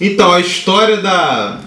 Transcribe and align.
Então, 0.00 0.32
a 0.32 0.40
história 0.40 0.98
da. 0.98 1.60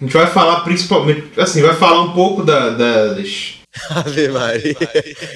A 0.00 0.04
gente 0.04 0.12
vai 0.12 0.26
falar 0.26 0.60
principalmente. 0.60 1.24
Assim, 1.36 1.62
vai 1.62 1.74
falar 1.74 2.02
um 2.02 2.12
pouco 2.12 2.42
da, 2.42 2.70
da- 2.70 3.14
das. 3.14 3.54
Ave 3.90 4.28
Maria. 4.28 4.74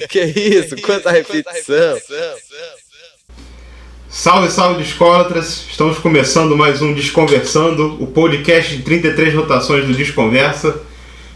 Que 0.09 0.21
isso? 0.23 0.75
Quanta 0.81 1.11
repetição. 1.11 1.97
Salve, 4.09 4.51
salve, 4.51 4.83
discólatras! 4.83 5.65
Estamos 5.69 5.97
começando 5.99 6.57
mais 6.57 6.81
um 6.81 6.93
Desconversando, 6.93 7.97
o 8.03 8.07
podcast 8.07 8.75
de 8.75 8.83
33 8.83 9.33
rotações 9.35 9.85
do 9.87 9.93
Desconversa. 9.93 10.81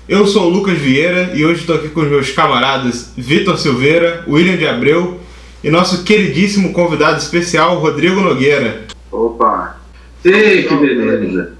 Eu 0.10 0.28
sou 0.28 0.44
o 0.48 0.50
Lucas 0.50 0.78
Vieira 0.78 1.32
e 1.36 1.46
hoje 1.46 1.62
estou 1.62 1.76
aqui 1.78 1.90
com 1.90 2.02
os 2.02 2.08
meus 2.10 2.32
camaradas 2.32 3.12
Vitor 3.18 3.58
Silveira, 3.58 4.24
William 4.28 4.58
de 4.58 4.68
Abreu 4.68 5.20
e 5.64 5.70
nosso 5.70 6.04
queridíssimo 6.04 6.74
convidado 6.74 7.18
especial, 7.18 7.80
Rodrigo 7.80 8.20
Nogueira. 8.20 8.84
Opa! 9.12 9.80
Ei, 10.26 10.64
que 10.64 10.76
beleza. 10.76 11.54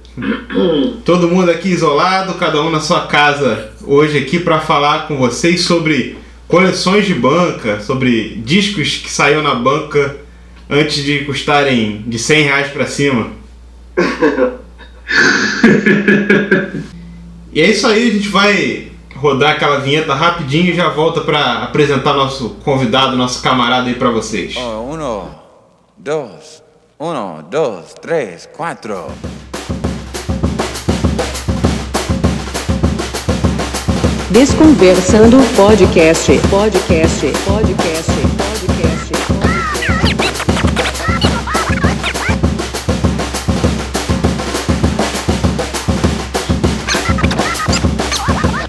Todo 1.04 1.28
mundo 1.28 1.52
aqui 1.52 1.68
isolado, 1.68 2.34
cada 2.34 2.60
um 2.62 2.68
na 2.68 2.80
sua 2.80 3.06
casa, 3.06 3.70
hoje 3.84 4.18
aqui 4.18 4.40
para 4.40 4.58
falar 4.58 5.06
com 5.06 5.16
vocês 5.16 5.60
sobre 5.60 6.18
coleções 6.48 7.06
de 7.06 7.14
banca, 7.14 7.80
sobre 7.80 8.42
discos 8.44 8.96
que 8.96 9.08
saíram 9.08 9.42
na 9.42 9.54
banca 9.54 10.16
antes 10.68 11.04
de 11.04 11.20
custarem 11.20 12.02
de 12.08 12.18
100 12.18 12.42
reais 12.42 12.72
para 12.72 12.86
cima. 12.86 13.30
e 17.52 17.60
é 17.60 17.70
isso 17.70 17.86
aí, 17.86 18.08
a 18.08 18.12
gente 18.12 18.28
vai 18.28 18.88
rodar 19.14 19.52
aquela 19.52 19.78
vinheta 19.78 20.12
rapidinho 20.12 20.72
e 20.72 20.74
já 20.74 20.88
volta 20.88 21.20
para 21.20 21.62
apresentar 21.62 22.14
nosso 22.14 22.56
convidado, 22.64 23.16
nosso 23.16 23.40
camarada 23.42 23.86
aí 23.86 23.94
para 23.94 24.10
vocês. 24.10 24.56
Oh, 24.56 24.92
uno, 24.92 25.30
dos, 25.96 26.65
uno, 26.98 27.42
dos, 27.42 27.94
tres, 28.00 28.48
cuatro. 28.56 29.06
Desconversando 34.30 35.36
podcast, 35.54 36.32
podcast, 36.48 37.26
podcast, 37.44 38.12
podcast. 38.36 38.96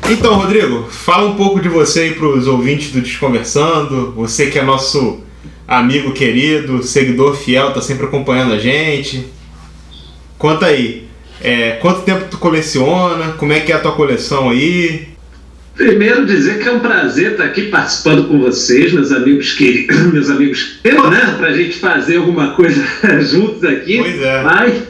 Então, 0.10 0.36
Rodrigo, 0.36 0.90
fala 0.90 1.30
um 1.30 1.36
pouco 1.36 1.60
de 1.60 1.68
você 1.68 2.02
aí 2.02 2.16
para 2.16 2.28
os 2.28 2.48
ouvintes 2.48 2.92
do 2.92 3.02
Desconversando. 3.02 4.14
Você 4.14 4.48
que 4.48 4.60
é 4.60 4.64
nosso 4.64 5.27
amigo 5.68 6.14
querido, 6.14 6.82
seguidor 6.82 7.36
fiel, 7.36 7.73
tá 7.73 7.82
sempre 7.82 8.06
acompanhando 8.06 8.54
a 8.54 8.58
gente. 8.58 9.28
Conta 10.38 10.68
aí, 10.68 11.08
é, 11.42 11.72
quanto 11.73 12.04
tempo 12.04 12.26
tu 12.32 12.38
coleciona? 12.38 13.34
Como 13.34 13.52
é 13.52 13.60
que 13.60 13.72
é 13.72 13.76
a 13.76 13.80
tua 13.80 13.92
coleção 13.92 14.50
aí? 14.50 15.10
Primeiro 15.76 16.26
dizer 16.26 16.60
que 16.60 16.68
é 16.68 16.72
um 16.72 16.80
prazer 16.80 17.34
estar 17.34 17.44
aqui 17.44 17.64
participando 17.64 18.28
com 18.28 18.40
vocês, 18.40 18.92
meus 18.94 19.12
amigos 19.12 19.54
queridos, 19.54 19.98
meus 20.12 20.30
amigos, 20.30 20.80
eu, 20.84 21.10
né, 21.10 21.36
pra 21.38 21.54
gente 21.54 21.78
fazer 21.78 22.18
alguma 22.18 22.52
coisa 22.52 22.84
juntos 23.22 23.64
aqui. 23.64 23.98
Pois 23.98 24.22
é. 24.22 24.42
Mas 24.42 24.84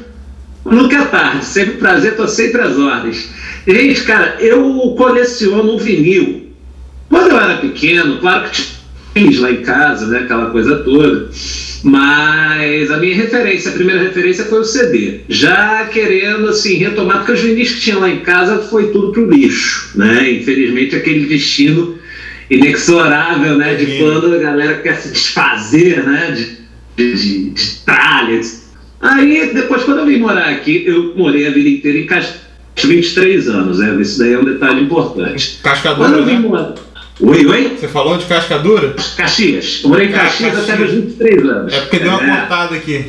nunca 0.64 0.98
é 0.98 1.06
tarde, 1.06 1.46
sempre 1.46 1.76
um 1.76 1.80
prazer, 1.80 2.16
tô 2.16 2.28
sempre 2.28 2.62
às 2.62 2.78
ordens. 2.78 3.30
Gente, 3.68 4.04
cara, 4.04 4.38
eu 4.40 4.96
coleciono 4.98 5.76
um 5.76 5.78
vinil. 5.78 6.52
Quando 7.10 7.32
eu 7.32 7.40
era 7.40 7.58
pequeno, 7.58 8.20
claro 8.20 8.50
que 8.50 8.77
lá 9.40 9.52
em 9.52 9.62
casa, 9.62 10.08
né, 10.08 10.20
aquela 10.20 10.50
coisa 10.52 10.78
toda. 10.78 11.30
Mas 11.84 12.92
a 12.92 12.98
minha 12.98 13.16
referência, 13.16 13.72
a 13.72 13.74
primeira 13.74 14.02
referência 14.02 14.46
foi 14.46 14.60
o 14.60 14.66
CD. 14.66 15.22
Já 15.30 15.86
querendo 15.86 16.48
assim 16.48 16.76
retomar, 16.76 17.18
porque 17.18 17.34
os 17.34 17.42
vinis 17.42 17.72
que 17.72 17.82
tinha 17.82 17.98
lá 17.98 18.10
em 18.10 18.20
casa 18.20 18.60
foi 18.60 18.92
tudo 18.92 19.12
pro 19.12 19.30
lixo, 19.30 19.92
né? 19.96 20.32
Infelizmente 20.32 20.96
aquele 20.96 21.28
destino 21.28 21.98
inexorável, 22.50 23.58
né? 23.58 23.76
De 23.76 23.86
Sim. 23.86 23.98
quando 24.00 24.34
a 24.34 24.38
galera 24.38 24.80
quer 24.80 24.96
se 24.98 25.10
desfazer, 25.10 26.04
né? 26.04 26.32
De, 26.32 27.14
de, 27.16 27.50
de, 27.52 27.72
tralhas. 27.86 28.68
Aí 29.00 29.52
depois 29.54 29.84
quando 29.84 30.00
eu 30.00 30.06
vim 30.08 30.18
morar 30.18 30.50
aqui, 30.50 30.84
eu 30.86 31.14
morei 31.16 31.46
a 31.46 31.52
vida 31.52 31.70
inteira 31.70 32.00
em 32.00 32.08
Cascais, 32.08 32.48
23 32.84 33.48
anos, 33.50 33.80
né? 33.80 33.96
Isso 34.02 34.20
daí 34.20 34.34
é 34.34 34.40
um 34.40 34.46
detalhe 34.46 34.82
importante. 34.82 35.60
Quando 35.62 35.74
Cascadura, 35.74 36.18
eu 36.18 36.26
vim 36.26 36.34
né? 36.34 36.40
morar. 36.40 36.74
Oi, 37.20 37.46
oi? 37.48 37.78
Você 37.80 37.88
falou 37.88 38.18
de 38.18 38.26
Cascadura? 38.26 38.94
Caxias. 39.16 39.82
Eu 39.84 39.90
morei 39.90 40.08
em 40.08 40.12
Caxias 40.12 40.58
até 40.58 40.76
meus 40.78 40.92
23 40.92 41.44
anos. 41.46 41.74
É 41.74 41.80
porque 41.82 42.00
deu 42.00 42.12
uma 42.12 42.24
É. 42.24 42.40
cortada 42.42 42.76
aqui. 42.76 43.06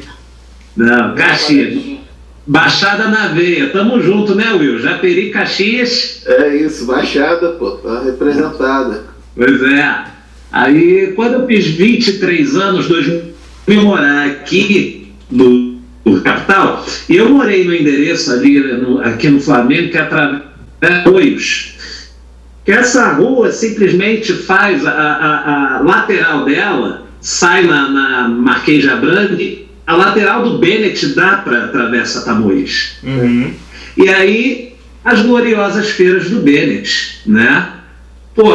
Não, 0.76 1.14
Caxias. 1.14 1.98
Baixada 2.46 3.08
na 3.08 3.28
veia. 3.28 3.68
Tamo 3.68 4.00
junto, 4.00 4.34
né, 4.34 4.50
Will? 4.52 4.78
Japeri, 4.80 5.30
Caxias. 5.30 6.22
É 6.26 6.56
isso, 6.56 6.86
Baixada, 6.86 7.50
pô, 7.50 7.72
tá 7.72 8.02
representada. 8.02 9.04
Pois 9.36 9.62
é. 9.62 10.04
Aí, 10.50 11.12
quando 11.14 11.34
eu 11.34 11.46
fiz 11.46 11.66
23 11.66 12.56
anos, 12.56 12.88
2000, 12.88 13.34
eu 13.66 13.82
morar 13.82 14.24
aqui 14.26 15.12
no, 15.30 15.78
no 16.02 16.22
capital, 16.22 16.86
e 17.06 17.16
eu 17.16 17.28
morei 17.28 17.64
no 17.64 17.74
endereço 17.74 18.32
ali, 18.32 18.58
no- 18.58 19.00
aqui 19.02 19.28
no 19.28 19.38
Flamengo, 19.42 19.90
que 19.90 19.98
é 19.98 20.00
através 20.00 20.40
de 20.80 20.86
Arroios. 20.88 21.74
Essa 22.70 23.12
rua 23.14 23.50
simplesmente 23.50 24.32
faz 24.32 24.84
a, 24.86 24.90
a- 24.90 25.76
a 25.78 25.80
lateral 25.80 26.44
dela, 26.44 27.06
sai 27.20 27.64
na, 27.64 27.88
na 27.88 28.28
Marquês 28.28 28.82
de 28.82 28.90
Abrangue, 28.90 29.66
a 29.86 29.96
lateral 29.96 30.42
do 30.44 30.58
Bennett 30.58 31.14
dá 31.14 31.38
para 31.38 31.68
Travessa 31.68 32.24
Tamoios. 32.24 32.96
Uhum. 33.02 33.52
E 33.96 34.08
aí, 34.10 34.74
as 35.04 35.22
gloriosas 35.22 35.88
feiras 35.88 36.28
do 36.28 36.40
Bennett, 36.40 37.20
né? 37.26 37.68
Pô, 38.34 38.54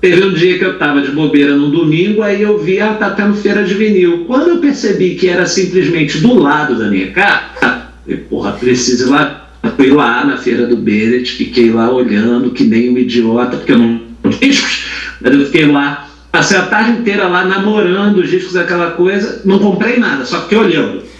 teve 0.00 0.24
um 0.24 0.32
dia 0.32 0.58
que 0.58 0.64
eu 0.64 0.78
tava 0.78 1.02
de 1.02 1.10
bobeira 1.12 1.54
num 1.54 1.70
domingo, 1.70 2.22
aí 2.22 2.40
eu 2.40 2.58
vi, 2.58 2.80
ah, 2.80 2.94
tá 2.94 3.10
tendo 3.10 3.34
feira 3.34 3.62
de 3.62 3.74
vinil. 3.74 4.24
Quando 4.26 4.48
eu 4.48 4.56
percebi 4.58 5.16
que 5.16 5.28
era 5.28 5.44
simplesmente 5.46 6.18
do 6.18 6.34
lado 6.34 6.76
da 6.78 6.86
minha 6.88 7.10
casa, 7.12 7.82
eu, 8.08 8.18
porra, 8.30 8.52
preciso 8.52 9.06
ir 9.08 9.10
lá. 9.10 9.39
Fui 9.76 9.90
lá 9.90 10.24
na 10.24 10.36
feira 10.36 10.66
do 10.66 10.76
Bennett, 10.76 11.32
fiquei 11.32 11.70
lá 11.70 11.90
olhando 11.90 12.50
que 12.50 12.64
nem 12.64 12.90
um 12.90 12.98
idiota, 12.98 13.56
porque 13.56 13.72
eu 13.72 13.78
não 13.78 14.00
discos, 14.28 14.84
mas 15.20 15.34
eu 15.34 15.46
fiquei 15.46 15.66
lá, 15.66 16.08
passei 16.30 16.58
a 16.58 16.66
tarde 16.66 16.92
inteira 16.92 17.26
lá 17.28 17.44
namorando 17.44 18.18
os 18.18 18.28
discos, 18.28 18.56
aquela 18.56 18.92
coisa, 18.92 19.42
não 19.44 19.58
comprei 19.58 19.98
nada, 19.98 20.24
só 20.24 20.42
fiquei 20.42 20.58
olhando. 20.58 21.02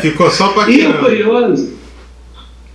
Ficou 0.00 0.30
só 0.30 0.48
pra 0.48 0.70
E 0.70 0.86
o 0.86 0.94
curioso, 0.98 1.72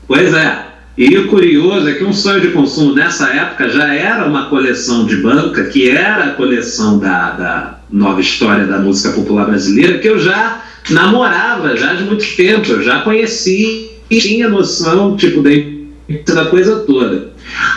pois 0.07 0.33
é, 0.33 0.65
e 0.97 1.17
o 1.17 1.27
curioso 1.27 1.87
é 1.87 1.93
que 1.93 2.03
um 2.03 2.11
sonho 2.11 2.41
de 2.41 2.49
consumo 2.49 2.95
nessa 2.95 3.29
época 3.29 3.69
já 3.69 3.93
era 3.93 4.25
uma 4.25 4.49
coleção 4.49 5.05
de 5.05 5.17
banca, 5.17 5.65
que 5.65 5.89
era 5.89 6.25
a 6.25 6.31
coleção 6.31 6.97
da, 6.97 7.31
da 7.31 7.79
nova 7.91 8.19
história 8.19 8.65
da 8.65 8.79
música 8.79 9.13
popular 9.13 9.45
brasileira, 9.45 9.99
que 9.99 10.07
eu 10.07 10.17
já 10.17 10.61
namorava 10.89 11.75
já 11.75 11.93
de 11.93 12.03
muito 12.03 12.25
tempo, 12.35 12.71
eu 12.71 12.81
já 12.81 13.01
conheci 13.01 13.91
e 14.09 14.19
tinha 14.19 14.49
noção, 14.49 15.15
tipo, 15.15 15.41
da 15.41 16.45
coisa 16.45 16.79
toda. 16.79 17.31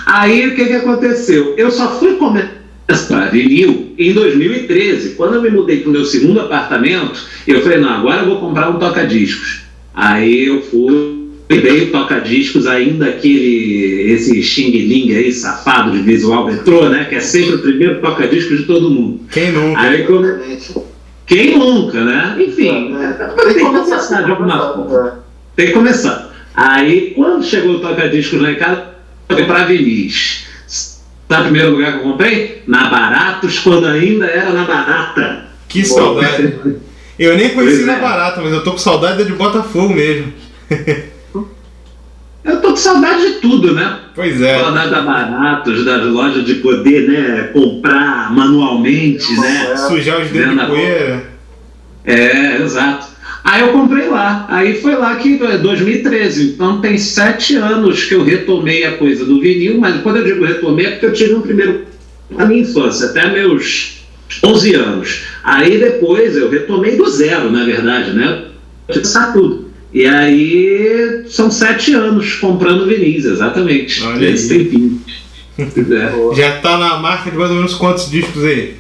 Aí 0.07 0.49
o 0.49 0.55
que, 0.55 0.67
que 0.67 0.73
aconteceu? 0.73 1.55
Eu 1.57 1.71
só 1.71 1.99
fui 1.99 2.15
começar 2.15 3.31
vinil 3.31 3.93
em 3.99 4.13
2013, 4.13 5.11
quando 5.11 5.35
eu 5.35 5.43
me 5.43 5.51
mudei 5.51 5.81
para 5.81 5.91
o 5.91 5.93
meu 5.93 6.05
segundo 6.05 6.41
apartamento, 6.41 7.21
eu 7.47 7.61
falei, 7.63 7.79
não, 7.79 7.91
agora 7.91 8.23
eu 8.23 8.27
vou 8.27 8.41
comprar 8.41 8.71
um 8.71 8.79
toca-discos. 8.79 9.63
Aí 9.95 10.47
eu 10.47 10.63
fui, 10.63 11.29
dei 11.49 11.85
o 11.85 11.91
toca-discos 11.91 12.67
ainda 12.67 13.07
aquele, 13.07 14.13
esse 14.13 14.43
Xing 14.43 14.71
Ling 14.71 15.15
aí, 15.15 15.33
safado 15.33 15.93
de 15.93 16.03
visual 16.03 16.47
retrô, 16.47 16.89
né? 16.89 17.05
Que 17.05 17.17
é 17.17 17.21
sempre 17.21 17.57
o 17.57 17.59
primeiro 17.59 18.01
toca-discos 18.01 18.59
de 18.59 18.65
todo 18.65 18.91
mundo. 18.91 19.21
Quem 19.31 19.53
nunca? 19.53 19.81
Aí 19.81 20.05
como. 20.05 20.90
Quem 21.31 21.57
nunca, 21.57 22.05
né? 22.05 22.37
Enfim, 22.41 22.97
É, 22.97 23.13
tem 23.45 23.55
que 23.55 23.61
começar 23.61 24.23
de 24.23 24.31
alguma 24.33 24.75
forma. 24.75 25.25
Tem 25.55 25.67
que 25.69 25.73
começar. 25.73 26.29
Aí, 26.53 27.13
quando 27.15 27.45
chegou 27.45 27.77
o 27.77 27.79
toca-discos 27.81 28.43
lá 28.43 28.51
em 28.51 28.57
casa, 28.57 28.87
eu 29.29 29.37
fui 29.37 29.45
pra 29.47 29.65
Vinis. 29.65 30.47
Sabe 30.67 31.43
o 31.43 31.45
primeiro 31.45 31.71
lugar 31.71 31.93
que 31.93 31.99
eu 31.99 32.03
comprei? 32.03 32.65
Na 32.67 32.91
Baratos, 32.91 33.61
quando 33.61 33.87
ainda 33.87 34.27
era 34.27 34.51
na 34.51 34.65
Barata. 34.65 35.45
Que 35.69 35.85
saudade. 35.85 36.53
Eu 37.17 37.37
nem 37.37 37.51
conheci 37.51 37.77
Pois 37.77 37.87
na 37.87 37.99
é. 37.99 38.01
barata, 38.01 38.41
mas 38.41 38.53
eu 38.53 38.65
tô 38.65 38.73
com 38.73 38.79
saudade 38.79 39.19
da 39.19 39.25
de 39.25 39.33
Botafogo 39.35 39.95
mesmo. 39.95 40.33
Eu 42.45 42.61
tô 42.61 42.71
com 42.71 42.77
saudade 42.77 43.23
de 43.27 43.33
tudo, 43.41 43.75
né? 43.75 43.99
Pois 44.15 44.41
é. 44.41 44.59
Saudade 44.59 44.91
da 44.91 45.03
Baratos, 45.03 45.85
das 45.85 46.05
lojas 46.07 46.45
de 46.45 46.55
poder, 46.57 47.09
né? 47.09 47.51
Comprar 47.53 48.35
manualmente, 48.35 49.31
né? 49.39 49.77
Sujar 49.77 50.23
os 50.23 50.31
dedos 50.31 50.59
de 50.59 50.67
poeira. 50.67 51.25
É, 52.05 52.63
exato. 52.63 53.09
Aí 53.45 53.63
eu 53.63 53.69
comprei 53.69 54.09
lá. 54.09 54.47
Aí 54.49 54.81
foi 54.81 54.95
lá 54.95 55.17
que 55.17 55.43
é 55.43 55.59
2013. 55.59 56.53
Então 56.53 56.81
tem 56.81 56.97
sete 56.97 57.57
anos 57.57 58.05
que 58.05 58.15
eu 58.15 58.25
retomei 58.25 58.85
a 58.85 58.97
coisa 58.97 59.25
do 59.25 59.41
vinil, 59.41 59.79
mas 59.79 60.01
quando 60.03 60.17
eu 60.17 60.25
digo 60.25 60.45
retomei 60.45 60.87
é 60.87 60.91
porque 60.93 61.07
eu 61.07 61.13
tive 61.13 61.35
um 61.35 61.43
primeiro 61.43 61.87
na 62.31 62.47
minha 62.47 62.63
infância, 62.63 63.07
até 63.07 63.31
meus 63.31 64.05
11 64.45 64.75
anos. 64.75 65.23
Aí 65.43 65.79
depois 65.79 66.37
eu 66.37 66.49
retomei 66.49 66.97
do 66.97 67.09
zero, 67.09 67.51
na 67.51 67.65
verdade, 67.65 68.13
né? 68.13 68.45
testar 68.93 69.33
tudo. 69.33 69.70
E 69.93 70.07
aí 70.07 71.25
são 71.29 71.51
sete 71.51 71.93
anos 71.95 72.35
comprando 72.35 72.87
vinis, 72.87 73.25
exatamente. 73.25 74.03
Olha. 74.05 74.31
Esse 74.31 74.49
tempinho. 74.49 75.01
É. 75.61 76.37
Já 76.37 76.59
tá 76.61 76.79
na 76.79 76.97
marca 76.97 77.31
de 77.31 77.37
mais 77.37 77.51
ou 77.51 77.57
menos 77.57 77.75
quantos 77.75 78.11
discos 78.11 78.43
aí? 78.45 78.77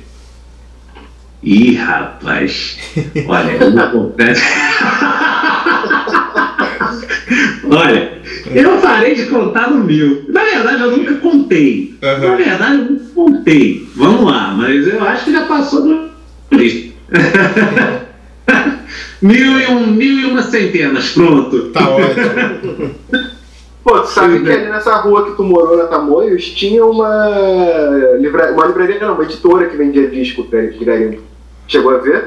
Ih, 1.42 1.74
rapaz. 1.74 2.78
Olha, 3.26 3.50
eu 3.50 3.70
não 3.70 3.90
confesso. 3.90 4.40
Olha, 7.70 8.12
eu 8.54 8.78
parei 8.78 9.14
de 9.14 9.26
contar 9.26 9.70
no 9.70 9.84
mil. 9.84 10.24
Na 10.28 10.42
verdade, 10.42 10.82
eu 10.82 10.96
nunca 10.96 11.14
contei. 11.16 11.94
Aham. 12.02 12.28
Na 12.28 12.36
verdade, 12.36 12.78
eu 12.78 12.84
nunca 12.84 13.04
contei. 13.14 13.86
Vamos 13.94 14.24
lá, 14.30 14.54
mas 14.56 14.86
eu 14.86 15.04
acho 15.04 15.26
que 15.26 15.32
já 15.32 15.44
passou 15.44 15.82
do. 15.82 16.10
mil, 19.22 19.60
e 19.60 19.66
um, 19.66 19.86
mil 19.88 20.18
e 20.20 20.24
uma 20.26 20.42
centenas, 20.42 21.10
pronto. 21.10 21.68
Tá 21.70 21.88
ótimo. 21.88 22.94
Pô, 23.82 23.98
tu 24.00 24.08
sabe 24.08 24.34
Pois 24.38 24.42
que 24.42 24.50
é. 24.50 24.60
ali 24.62 24.70
nessa 24.70 24.94
rua 24.96 25.24
que 25.30 25.36
tu 25.36 25.42
morou, 25.42 25.76
na 25.76 25.84
Tamoios, 25.84 26.44
tinha 26.50 26.84
uma, 26.84 28.16
livra... 28.20 28.52
uma 28.52 28.66
livraria, 28.66 28.98
não, 29.00 29.14
uma 29.14 29.24
editora 29.24 29.68
que 29.68 29.76
vendia 29.76 30.06
disco 30.08 30.42
de 30.50 30.84
garimpo. 30.84 31.22
Chegou 31.66 31.94
a 31.94 31.98
ver? 31.98 32.24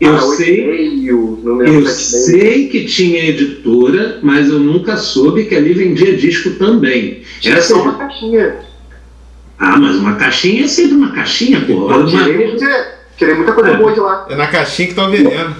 Eu 0.00 0.14
Ah, 0.14 0.20
sei. 0.20 1.04
8,5, 1.08 1.38
não 1.42 1.56
lembro 1.56 1.74
Eu 1.80 1.86
sei 1.86 2.68
que 2.68 2.84
tinha 2.84 3.28
editora, 3.30 4.20
mas 4.22 4.48
eu 4.48 4.60
nunca 4.60 4.96
soube 4.96 5.46
que 5.46 5.56
ali 5.56 5.72
vendia 5.72 6.16
disco 6.16 6.50
também. 6.50 7.22
Tinha 7.40 7.56
Essa 7.56 7.74
só 7.74 7.82
uma 7.82 7.94
caixinha. 7.94 8.56
Ah, 9.58 9.76
mas 9.76 9.96
uma 9.96 10.14
caixinha 10.14 10.64
é 10.66 10.68
sempre 10.68 10.94
uma 10.94 11.10
caixinha, 11.10 11.62
pô. 11.66 11.72
Eu 11.72 11.98
Uma 11.98 12.06
tirei, 12.06 12.56
tirei 13.16 13.34
muita 13.34 13.52
coisa 13.52 13.70
É. 13.70 13.76
boa 13.76 13.92
de 13.92 13.98
lá. 13.98 14.24
É 14.30 14.36
na 14.36 14.46
caixinha 14.46 14.88
que 14.88 14.94
tá 14.94 15.04
o 15.08 15.10
veneno. 15.10 15.56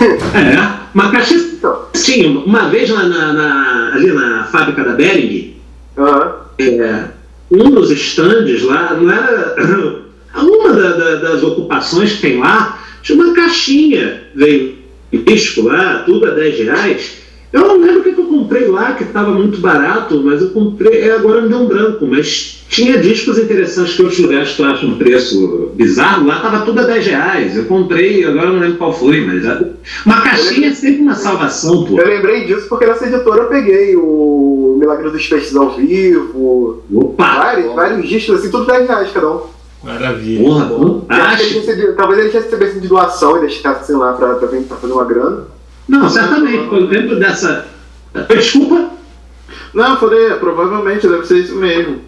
É, 0.00 0.88
uma 0.94 1.10
caixinha 1.10 1.44
tinha. 1.92 2.28
Uma 2.30 2.68
vez 2.68 2.90
lá 2.90 3.04
na, 3.04 3.32
na- 3.32 3.90
ali 3.94 4.12
na 4.12 4.44
fábrica 4.44 4.82
da 4.84 4.92
Bering, 4.92 5.56
aham. 5.96 6.32
é, 6.58 7.04
um 7.50 7.70
dos 7.70 7.90
estandes 7.90 8.62
lá, 8.62 8.94
não 8.94 9.10
era. 9.12 9.54
Uma 10.36 10.72
da- 10.72 10.96
da- 10.96 11.14
das 11.14 11.44
ocupações 11.44 12.14
que 12.14 12.22
tem 12.22 12.38
lá, 12.40 12.82
tinha 13.04 13.16
uma 13.22 13.32
caixinha, 13.34 14.24
veio 14.34 14.74
disco 15.12 15.62
lá, 15.62 16.02
tudo 16.04 16.26
a 16.26 16.30
10 16.30 16.58
reais. 16.58 17.18
Eu 17.54 17.68
não 17.68 17.78
lembro 17.78 18.00
o 18.00 18.02
que 18.02 18.12
que 18.12 18.20
eu 18.20 18.24
comprei 18.24 18.66
lá, 18.66 18.94
que 18.94 19.04
estava 19.04 19.30
muito 19.30 19.60
barato, 19.60 20.20
mas 20.24 20.42
eu 20.42 20.50
comprei, 20.50 21.02
é, 21.02 21.14
agora 21.14 21.40
me 21.40 21.48
deu 21.48 21.58
um 21.58 21.68
branco, 21.68 22.04
mas 22.04 22.64
tinha 22.68 22.98
discos 22.98 23.38
interessantes 23.38 23.94
que 23.94 24.22
lugares 24.22 24.56
que 24.56 24.60
eu 24.62 24.66
acho 24.66 24.84
um 24.84 24.98
preço 24.98 25.70
bizarro, 25.74 26.26
lá 26.26 26.38
estava 26.38 26.64
tudo 26.64 26.80
a 26.80 26.82
10 26.82 27.06
reais. 27.06 27.56
Eu 27.56 27.66
comprei, 27.66 28.24
agora 28.24 28.48
eu 28.48 28.54
não 28.54 28.58
lembro 28.58 28.76
qual 28.78 28.92
foi, 28.92 29.20
mas 29.24 29.44
é- 29.44 29.70
uma 30.04 30.20
caixinha 30.22 30.70
é 30.70 30.74
sempre 30.74 31.02
uma 31.02 31.14
salvação, 31.14 31.84
pô. 31.84 31.96
Eu 31.96 32.08
lembrei 32.08 32.44
disso 32.44 32.66
porque 32.68 32.86
nessa 32.86 33.06
editora 33.06 33.42
eu 33.44 33.48
peguei 33.48 33.94
o 33.94 34.76
Milagre 34.80 35.10
dos 35.10 35.24
Peixes 35.24 35.54
ao 35.54 35.76
vivo, 35.76 36.82
Opa! 36.92 37.36
vários, 37.36 37.72
vários 37.72 38.08
discos, 38.08 38.40
assim, 38.40 38.50
tudo 38.50 38.66
10 38.66 38.88
reais 38.88 39.12
cada 39.12 39.30
um. 39.30 39.40
Maravilha. 39.84 40.42
Porra, 40.42 40.70
Eu 40.72 41.04
acho 41.08 41.60
que 41.62 41.70
ele 41.70 41.92
talvez 41.92 42.18
ele 42.18 42.30
recebesse 42.30 42.80
de 42.80 42.88
doação 42.88 43.36
e 43.36 43.40
deixasse 43.42 43.82
assim, 43.82 43.92
lá 43.92 44.14
pra, 44.14 44.34
pra 44.34 44.48
fazer 44.48 44.92
uma 44.92 45.04
grana. 45.04 45.54
Não, 45.88 46.08
certamente, 46.08 46.72
eu 46.72 46.86
lembro 46.86 47.18
dessa. 47.18 47.66
Desculpa? 48.28 48.90
Não, 49.72 49.90
eu 49.90 49.96
falei, 49.96 50.26
é, 50.26 50.34
provavelmente 50.36 51.06
deve 51.06 51.26
ser 51.26 51.38
isso 51.38 51.56
mesmo. 51.56 52.00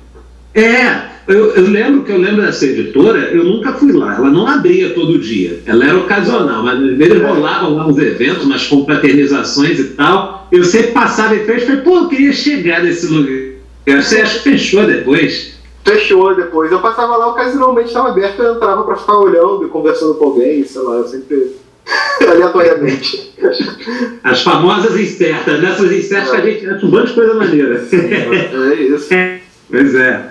É, 0.55 1.17
eu, 1.29 1.51
eu 1.51 1.65
lembro 1.65 2.05
que 2.05 2.13
eu 2.13 2.19
lembro 2.19 2.43
dessa 2.43 2.65
editora, 2.65 3.19
eu 3.19 3.45
nunca 3.45 3.73
fui 3.73 3.93
lá, 3.93 4.15
ela 4.15 4.31
não 4.31 4.47
abria 4.47 4.95
todo 4.95 5.19
dia, 5.19 5.61
ela 5.67 5.85
era 5.85 5.99
ocasional, 5.99 6.63
mas 6.63 6.81
às 6.81 6.97
vezes 6.97 7.21
rolavam 7.21 7.75
lá 7.75 7.87
uns 7.87 7.99
eventos, 7.99 8.45
umas 8.45 8.67
confraternizações 8.67 9.79
e 9.79 9.85
tal. 9.89 10.47
Eu 10.53 10.65
sempre 10.65 10.93
passava 10.93 11.35
em 11.35 11.45
frente 11.45 11.65
e 11.65 11.67
falei, 11.67 11.81
pô, 11.83 11.97
eu 11.97 12.09
queria 12.09 12.33
chegar 12.33 12.83
nesse 12.83 13.07
lugar. 13.09 13.57
Você 14.01 14.21
acha 14.21 14.39
que 14.39 14.51
fechou 14.51 14.87
depois? 14.87 15.57
Fechou 15.85 16.35
depois. 16.35 16.71
Eu 16.71 16.81
passava 16.81 17.17
lá, 17.17 17.29
ocasionalmente 17.29 17.89
estava 17.89 18.11
aberto, 18.11 18.41
eu 18.41 18.55
entrava 18.55 18.85
pra 18.85 18.97
ficar 18.97 19.19
olhando 19.19 19.65
e 19.65 19.69
conversando 19.69 20.15
com 20.15 20.25
alguém, 20.27 20.65
sei 20.65 20.83
lá, 20.83 20.97
eu 20.97 21.09
sempre. 21.09 21.57
Aleatoriamente. 22.29 23.33
As 24.25 24.43
famosas 24.43 24.99
incertas, 24.99 25.61
nessas 25.61 25.93
incertas 25.93 26.31
que 26.31 26.37
a 26.37 26.41
gente 26.41 26.67
acha 26.69 26.87
um 26.87 26.91
monte 26.91 27.09
de 27.09 27.15
coisa 27.15 27.35
maneira. 27.35 27.87
é 27.93 28.75
isso. 28.75 29.09
pois 29.71 29.95
é. 29.95 30.27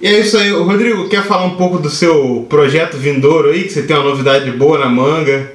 E 0.00 0.06
é 0.06 0.20
isso 0.20 0.36
aí. 0.36 0.50
Rodrigo, 0.50 1.08
quer 1.08 1.22
falar 1.22 1.44
um 1.46 1.56
pouco 1.56 1.78
do 1.78 1.88
seu 1.88 2.46
projeto 2.48 2.96
vindouro 2.96 3.50
aí? 3.50 3.64
Que 3.64 3.70
você 3.72 3.82
tem 3.82 3.96
uma 3.96 4.08
novidade 4.10 4.50
boa 4.52 4.78
na 4.78 4.88
manga? 4.88 5.52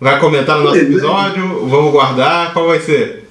Vai 0.00 0.18
comentar 0.18 0.56
no 0.58 0.64
nosso 0.64 0.78
é. 0.78 0.82
episódio? 0.82 1.66
Vamos 1.66 1.90
guardar? 1.92 2.52
Qual 2.52 2.68
vai 2.68 2.80
ser? 2.80 3.28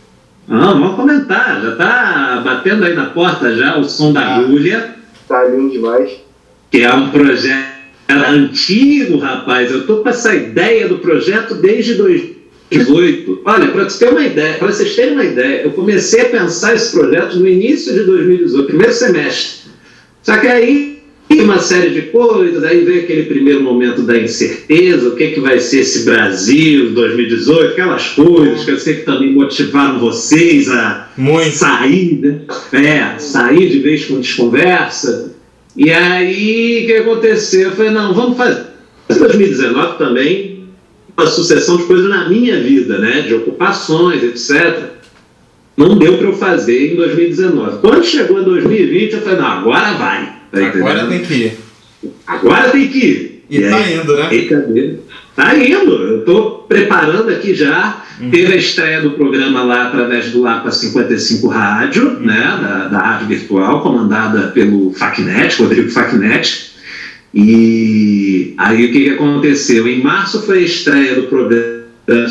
Não, 0.47 0.79
vamos 0.79 0.95
comentar, 0.95 1.61
já 1.61 1.75
tá 1.75 2.41
batendo 2.43 2.83
aí 2.83 2.95
na 2.95 3.05
porta 3.05 3.55
já 3.55 3.77
o 3.77 3.83
som 3.83 4.11
da 4.11 4.21
Ah. 4.21 4.35
agulha. 4.37 4.95
Tá 5.27 5.43
lindo 5.45 5.71
demais. 5.71 6.11
que 6.71 6.81
é 6.81 6.93
um 6.93 7.09
projeto 7.09 7.78
antigo, 8.09 9.17
rapaz. 9.17 9.71
Eu 9.71 9.85
tô 9.85 9.97
com 9.97 10.09
essa 10.09 10.35
ideia 10.35 10.87
do 10.87 10.97
projeto 10.97 11.55
desde 11.55 11.95
2018. 11.95 13.41
Olha, 13.45 13.67
para 13.69 13.85
ter 13.85 14.09
uma 14.09 14.25
ideia, 14.25 14.55
para 14.55 14.71
vocês 14.71 14.95
terem 14.95 15.13
uma 15.13 15.25
ideia, 15.25 15.63
eu 15.63 15.71
comecei 15.71 16.21
a 16.21 16.29
pensar 16.29 16.75
esse 16.75 16.91
projeto 16.91 17.37
no 17.37 17.47
início 17.47 17.93
de 17.93 18.03
2018, 18.03 18.67
primeiro 18.67 18.93
semestre. 18.93 19.69
Só 20.23 20.37
que 20.37 20.47
aí 20.47 20.99
uma 21.37 21.59
série 21.59 21.91
de 21.91 22.01
coisas, 22.03 22.63
aí 22.63 22.83
veio 22.83 23.03
aquele 23.03 23.23
primeiro 23.23 23.61
momento 23.61 24.01
da 24.01 24.17
incerteza, 24.17 25.09
o 25.09 25.15
que, 25.15 25.31
que 25.31 25.39
vai 25.39 25.59
ser 25.59 25.81
esse 25.81 26.03
Brasil 26.03 26.91
2018, 26.91 27.71
aquelas 27.71 28.09
coisas 28.09 28.65
que 28.65 28.71
eu 28.71 28.79
sei 28.79 28.95
que 28.95 29.01
também 29.03 29.33
motivaram 29.33 29.99
vocês 29.99 30.69
a 30.69 31.09
Muito. 31.15 31.55
sair, 31.55 32.19
né? 32.19 32.41
É, 32.73 33.19
sair 33.19 33.69
de 33.69 33.79
vez 33.79 34.05
com 34.05 34.19
desconversa. 34.19 35.35
E 35.75 35.91
aí, 35.91 36.83
o 36.83 36.87
que 36.87 36.93
aconteceu? 36.93 37.69
Eu 37.69 37.75
falei, 37.75 37.91
não, 37.91 38.13
vamos 38.13 38.37
fazer. 38.37 38.67
2019 39.07 39.97
também, 39.97 40.65
uma 41.17 41.27
sucessão 41.27 41.77
de 41.77 41.83
coisas 41.83 42.09
na 42.09 42.29
minha 42.29 42.61
vida, 42.61 42.99
né? 42.99 43.21
De 43.21 43.33
ocupações, 43.33 44.23
etc. 44.23 44.91
Não 45.75 45.97
deu 45.97 46.17
para 46.17 46.27
eu 46.27 46.33
fazer 46.33 46.93
em 46.93 46.95
2019. 46.95 47.79
Quando 47.79 48.03
chegou 48.03 48.41
em 48.41 48.43
2020, 48.43 49.13
eu 49.13 49.21
falei, 49.21 49.39
não, 49.39 49.47
agora 49.47 49.93
vai. 49.93 50.39
Tá 50.51 50.67
Agora 50.67 51.07
tem 51.07 51.19
que 51.19 51.33
ir. 51.33 51.57
Agora 52.27 52.69
tem 52.69 52.87
que 52.87 52.97
ir. 52.97 53.45
E 53.49 53.61
tá 53.61 53.77
aí, 53.77 53.95
indo, 53.95 54.15
né? 54.15 54.41
Cadê? 54.47 54.95
Tá 55.35 55.57
indo. 55.57 55.91
Eu 55.91 56.25
tô 56.25 56.58
preparando 56.69 57.29
aqui 57.29 57.53
já. 57.53 58.03
Uhum. 58.21 58.29
Teve 58.29 58.53
a 58.53 58.55
estreia 58.55 59.01
do 59.01 59.11
programa 59.11 59.63
lá 59.63 59.87
através 59.87 60.31
do 60.31 60.41
Lapa 60.41 60.71
55 60.71 61.47
Rádio, 61.47 62.07
Uhum. 62.07 62.19
né? 62.25 62.59
Da, 62.61 62.87
da 62.87 62.99
rádio 62.99 63.27
virtual, 63.27 63.81
comandada 63.81 64.47
pelo 64.49 64.93
Facnet, 64.93 65.57
Rodrigo 65.61 65.89
Facnet. 65.89 66.69
E 67.33 68.53
aí 68.57 68.85
o 68.85 68.91
que, 68.91 69.03
que 69.05 69.09
aconteceu? 69.11 69.87
Em 69.87 70.01
março 70.01 70.41
foi 70.43 70.59
a 70.59 70.61
estreia 70.61 71.15
do 71.15 71.23
programa, 71.23 71.79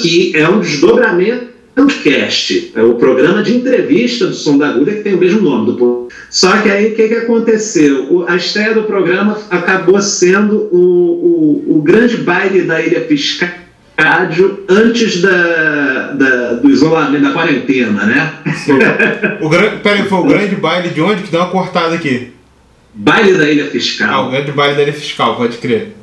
que 0.02 0.32
é 0.36 0.48
um 0.48 0.60
desdobramento 0.60 1.48
do 1.76 1.86
cast, 1.86 2.72
é 2.74 2.82
o 2.82 2.94
programa 2.94 3.40
de 3.40 3.54
entrevista 3.56 4.26
do 4.26 4.34
Som 4.34 4.58
da 4.58 4.70
Agulha, 4.70 4.94
que 4.96 5.02
tem 5.02 5.14
o 5.14 5.18
mesmo 5.18 5.40
nome 5.40 5.66
do. 5.66 6.08
Só 6.28 6.56
que 6.58 6.68
aí 6.68 6.92
o 6.92 6.96
que, 6.96 7.06
que 7.08 7.14
aconteceu? 7.14 8.12
O- 8.12 8.24
a 8.26 8.34
estreia 8.34 8.74
do 8.74 8.82
programa 8.82 9.38
acabou 9.50 10.00
sendo 10.02 10.56
o, 10.72 11.64
o, 11.68 11.76
o 11.78 11.82
grande 11.82 12.16
baile 12.16 12.62
da 12.62 12.82
Ilha 12.82 13.00
Piscádio 14.02 14.60
antes 14.68 15.20
da, 15.20 16.12
da- 16.12 16.52
do 16.54 16.70
isolamento, 16.70 17.24
da 17.24 17.32
quarentena, 17.32 18.04
né? 18.06 18.32
O 19.40 19.48
grande, 19.48 19.76
pera 19.82 19.96
aí, 19.96 20.08
foi 20.08 20.18
o 20.18 20.22
grande 20.24 20.54
baile 20.54 20.90
de 20.90 21.00
onde? 21.00 21.22
Que 21.24 21.32
deu 21.32 21.40
uma 21.40 21.50
cortada 21.50 21.96
aqui. 21.96 22.28
Baile 22.94 23.34
da 23.34 23.50
Ilha 23.50 23.64
Ah, 23.64 23.66
o 23.66 23.70
Fiscal. 23.70 24.30
grande 24.30 24.52
baile 24.52 24.74
da 24.76 24.80
área 24.82 24.92
fiscal, 24.92 25.34
pode 25.36 25.56
crer. 25.58 25.96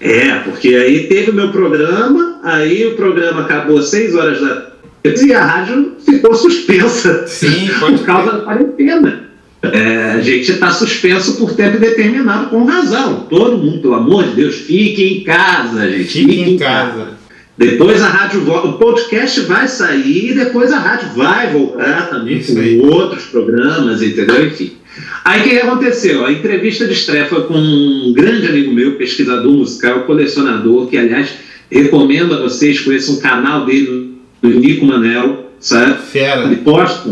É, 0.00 0.34
porque 0.40 0.68
aí 0.74 1.06
teve 1.06 1.30
o 1.30 1.34
meu 1.34 1.50
programa, 1.50 2.40
aí 2.42 2.84
o 2.86 2.94
programa 2.96 3.42
acabou 3.42 3.78
às 3.78 3.88
6 3.88 4.14
horas 4.16 4.40
da 4.40 4.66
tarde 5.04 5.26
e 5.26 5.32
a 5.34 5.44
rádio 5.44 5.92
ficou 6.04 6.34
suspensa. 6.34 7.24
Sim, 7.28 7.70
pode 7.78 7.98
por 7.98 8.04
causa 8.06 8.32
da 8.32 8.38
quarentena. 8.40 9.28
É, 9.62 10.12
a 10.16 10.20
gente 10.20 10.50
está 10.52 10.70
suspenso 10.70 11.36
por 11.36 11.52
tempo 11.54 11.78
determinado, 11.78 12.48
com 12.50 12.64
razão. 12.64 13.26
Todo 13.30 13.58
mundo, 13.58 13.80
pelo 13.80 13.94
amor 13.94 14.24
de 14.24 14.30
Deus, 14.36 14.54
fique 14.56 15.02
em 15.04 15.24
casa, 15.24 15.88
gente. 15.90 16.04
Fique 16.08 16.40
em 16.40 16.56
casa. 16.58 17.17
Depois 17.58 18.00
a 18.00 18.08
rádio 18.08 18.42
volta, 18.42 18.68
o 18.68 18.72
podcast 18.74 19.40
vai 19.40 19.66
sair 19.66 20.30
e 20.30 20.34
depois 20.34 20.72
a 20.72 20.78
rádio 20.78 21.08
vai 21.16 21.52
voltar 21.52 22.08
também 22.08 22.38
Isso 22.38 22.54
com 22.54 22.60
aí. 22.60 22.80
outros 22.80 23.24
programas, 23.24 24.00
entendeu? 24.00 24.46
Enfim. 24.46 24.74
Aí 25.24 25.40
o 25.40 25.44
que 25.44 25.58
aconteceu? 25.58 26.24
A 26.24 26.30
entrevista 26.30 26.86
de 26.86 26.92
estreia 26.92 27.26
foi 27.26 27.42
com 27.46 27.54
um 27.54 28.12
grande 28.14 28.46
amigo 28.46 28.72
meu, 28.72 28.92
pesquisador 28.92 29.52
musical, 29.52 30.02
colecionador, 30.02 30.86
que 30.86 30.96
aliás 30.96 31.30
recomendo 31.70 32.32
a 32.32 32.42
vocês 32.42 32.80
conheçam 32.80 33.16
o 33.16 33.20
canal 33.20 33.66
dele, 33.66 34.14
do 34.40 34.48
Nico 34.50 34.86
Manel, 34.86 35.50
sabe? 35.58 36.00
Fera. 36.02 36.44
Ele 36.44 36.56
posta, 36.56 37.10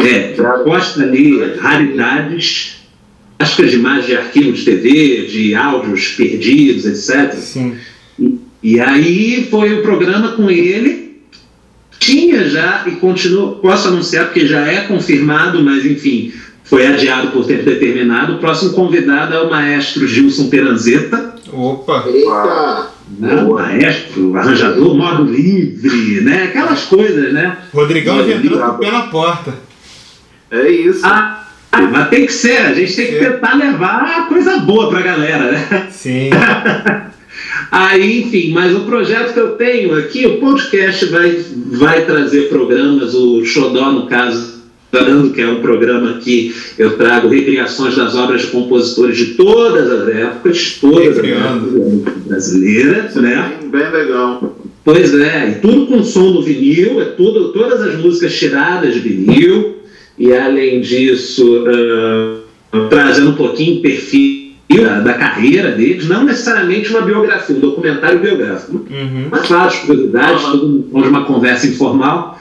é, 0.00 0.34
posta 0.64 1.02
ali 1.02 1.54
raridades, 1.60 2.78
plásticas 3.38 3.70
de 3.70 3.76
imagens 3.76 4.06
de 4.06 4.16
arquivo 4.16 4.52
de 4.52 4.64
TV, 4.64 5.26
de 5.26 5.54
áudios 5.54 6.08
perdidos, 6.08 6.84
etc. 6.86 7.32
Sim. 7.34 7.76
E 8.18 8.45
aí 8.80 9.46
foi 9.50 9.78
o 9.78 9.82
programa 9.82 10.32
com 10.32 10.50
ele. 10.50 11.22
Tinha 11.98 12.48
já, 12.48 12.84
e 12.86 12.92
continua, 12.92 13.56
posso 13.56 13.88
anunciar 13.88 14.26
porque 14.26 14.46
já 14.46 14.60
é 14.60 14.82
confirmado, 14.82 15.62
mas 15.62 15.84
enfim, 15.84 16.32
foi 16.64 16.86
adiado 16.86 17.28
por 17.28 17.44
tempo 17.46 17.64
determinado. 17.64 18.34
O 18.34 18.38
próximo 18.38 18.72
convidado 18.72 19.34
é 19.34 19.40
o 19.40 19.50
maestro 19.50 20.06
Gilson 20.06 20.48
Peranzeta. 20.48 21.34
Opa! 21.52 22.04
Eita! 22.06 22.90
né? 23.18 23.42
Maestro, 23.42 24.36
arranjador, 24.36 24.96
modo 24.96 25.24
livre, 25.24 26.20
né? 26.22 26.44
Aquelas 26.44 26.84
coisas, 26.84 27.32
né? 27.32 27.56
Rodrigão 27.72 28.26
já 28.26 28.34
entrou 28.34 28.58
o 28.58 28.92
na 28.92 29.02
porta. 29.02 29.54
É 30.50 30.68
isso. 30.70 31.00
Ah, 31.04 31.46
mas 31.72 32.08
tem 32.08 32.26
que 32.26 32.32
ser, 32.32 32.58
a 32.58 32.74
gente 32.74 32.94
tem 32.94 33.06
que 33.06 33.16
É. 33.16 33.30
tentar 33.30 33.54
levar 33.54 34.28
coisa 34.28 34.58
boa 34.58 34.88
pra 34.90 35.00
galera, 35.02 35.52
né? 35.52 35.88
Sim. 35.90 36.30
Aí, 37.70 38.20
enfim, 38.20 38.52
mas 38.52 38.74
o 38.74 38.80
projeto 38.80 39.32
que 39.32 39.40
eu 39.40 39.50
tenho 39.50 39.96
aqui, 39.96 40.26
o 40.26 40.38
podcast 40.38 41.04
vai, 41.06 41.36
vai 41.72 42.04
trazer 42.04 42.48
programas, 42.48 43.14
o 43.14 43.44
Xodó, 43.44 43.90
no 43.92 44.06
caso, 44.06 44.56
que 45.34 45.40
é 45.40 45.46
um 45.46 45.60
programa 45.60 46.14
que 46.14 46.54
eu 46.78 46.96
trago 46.96 47.28
recriações 47.28 47.96
das 47.96 48.14
obras 48.14 48.42
de 48.42 48.46
compositores 48.48 49.16
de 49.18 49.26
todas 49.34 49.90
as 49.90 50.08
épocas, 50.08 50.78
todas 50.80 51.18
as 51.18 51.24
épocas 51.24 52.24
brasileiras, 52.24 53.14
né? 53.16 53.58
Bem, 53.70 53.90
legal. 53.90 54.56
Pois 54.84 55.12
é, 55.14 55.50
e 55.50 55.54
tudo 55.60 55.86
com 55.86 56.04
som 56.04 56.32
do 56.32 56.42
vinil, 56.42 57.00
é 57.00 57.06
tudo, 57.06 57.52
todas 57.52 57.82
as 57.82 57.96
músicas 57.96 58.38
tiradas 58.38 58.94
de 58.94 59.00
vinil, 59.00 59.76
e 60.16 60.32
além 60.32 60.80
disso, 60.80 61.64
ah, 61.66 62.86
trazendo 62.88 63.30
um 63.30 63.34
pouquinho 63.34 63.82
perfil 63.82 64.45
da, 64.84 65.00
da 65.00 65.14
carreira 65.14 65.72
deles, 65.72 66.08
não 66.08 66.24
necessariamente 66.24 66.90
uma 66.90 67.02
biografia, 67.02 67.56
um 67.56 67.60
documentário 67.60 68.18
biográfico, 68.18 68.84
Uhum. 68.90 69.26
mas 69.30 69.46
claro, 69.46 69.68
as 69.68 69.76
curiosidades, 69.80 70.44
Aham. 70.44 70.52
tudo 70.58 71.02
de 71.02 71.08
uma 71.08 71.24
conversa 71.24 71.66
informal. 71.66 72.40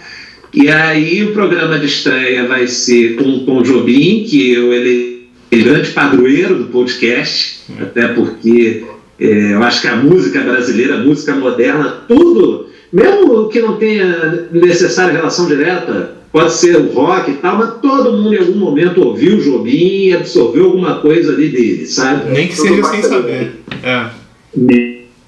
E 0.53 0.69
aí 0.69 1.23
o 1.23 1.33
programa 1.33 1.77
de 1.77 1.85
estreia 1.87 2.47
vai 2.47 2.65
ser 2.67 3.15
com 3.17 3.23
o 3.23 3.39
Tom 3.45 3.61
Jobim, 3.61 4.23
que 4.27 4.53
eu 4.53 4.71
ele 4.73 5.27
é 5.51 5.57
grande 5.57 5.89
padroeiro 5.91 6.55
do 6.55 6.65
podcast, 6.65 7.59
até 7.81 8.07
porque 8.09 8.83
é, 9.19 9.53
eu 9.53 9.63
acho 9.63 9.81
que 9.81 9.87
a 9.87 9.95
música 9.95 10.41
brasileira, 10.41 10.95
a 10.95 10.99
música 10.99 11.33
moderna, 11.35 12.03
tudo, 12.07 12.67
mesmo 12.91 13.49
que 13.49 13.59
não 13.61 13.75
tenha 13.77 14.47
necessária 14.51 15.13
relação 15.13 15.47
direta, 15.47 16.14
pode 16.35 16.51
ser 16.51 16.75
o 16.75 16.91
rock 16.91 17.31
e 17.31 17.33
tal, 17.35 17.57
mas 17.57 17.75
todo 17.81 18.11
mundo 18.11 18.33
em 18.33 18.39
algum 18.39 18.59
momento 18.59 19.01
ouviu 19.01 19.37
o 19.37 19.41
Jobim 19.41 20.07
e 20.07 20.13
absorveu 20.13 20.65
alguma 20.65 20.99
coisa 20.99 21.31
ali 21.31 21.47
dele, 21.47 21.85
sabe? 21.85 22.29
Nem 22.29 22.49
que 22.49 22.57
Tudo 22.57 22.67
seja 22.67 22.83
sem 22.83 23.03
saber. 23.03 23.51
É. 23.81 24.09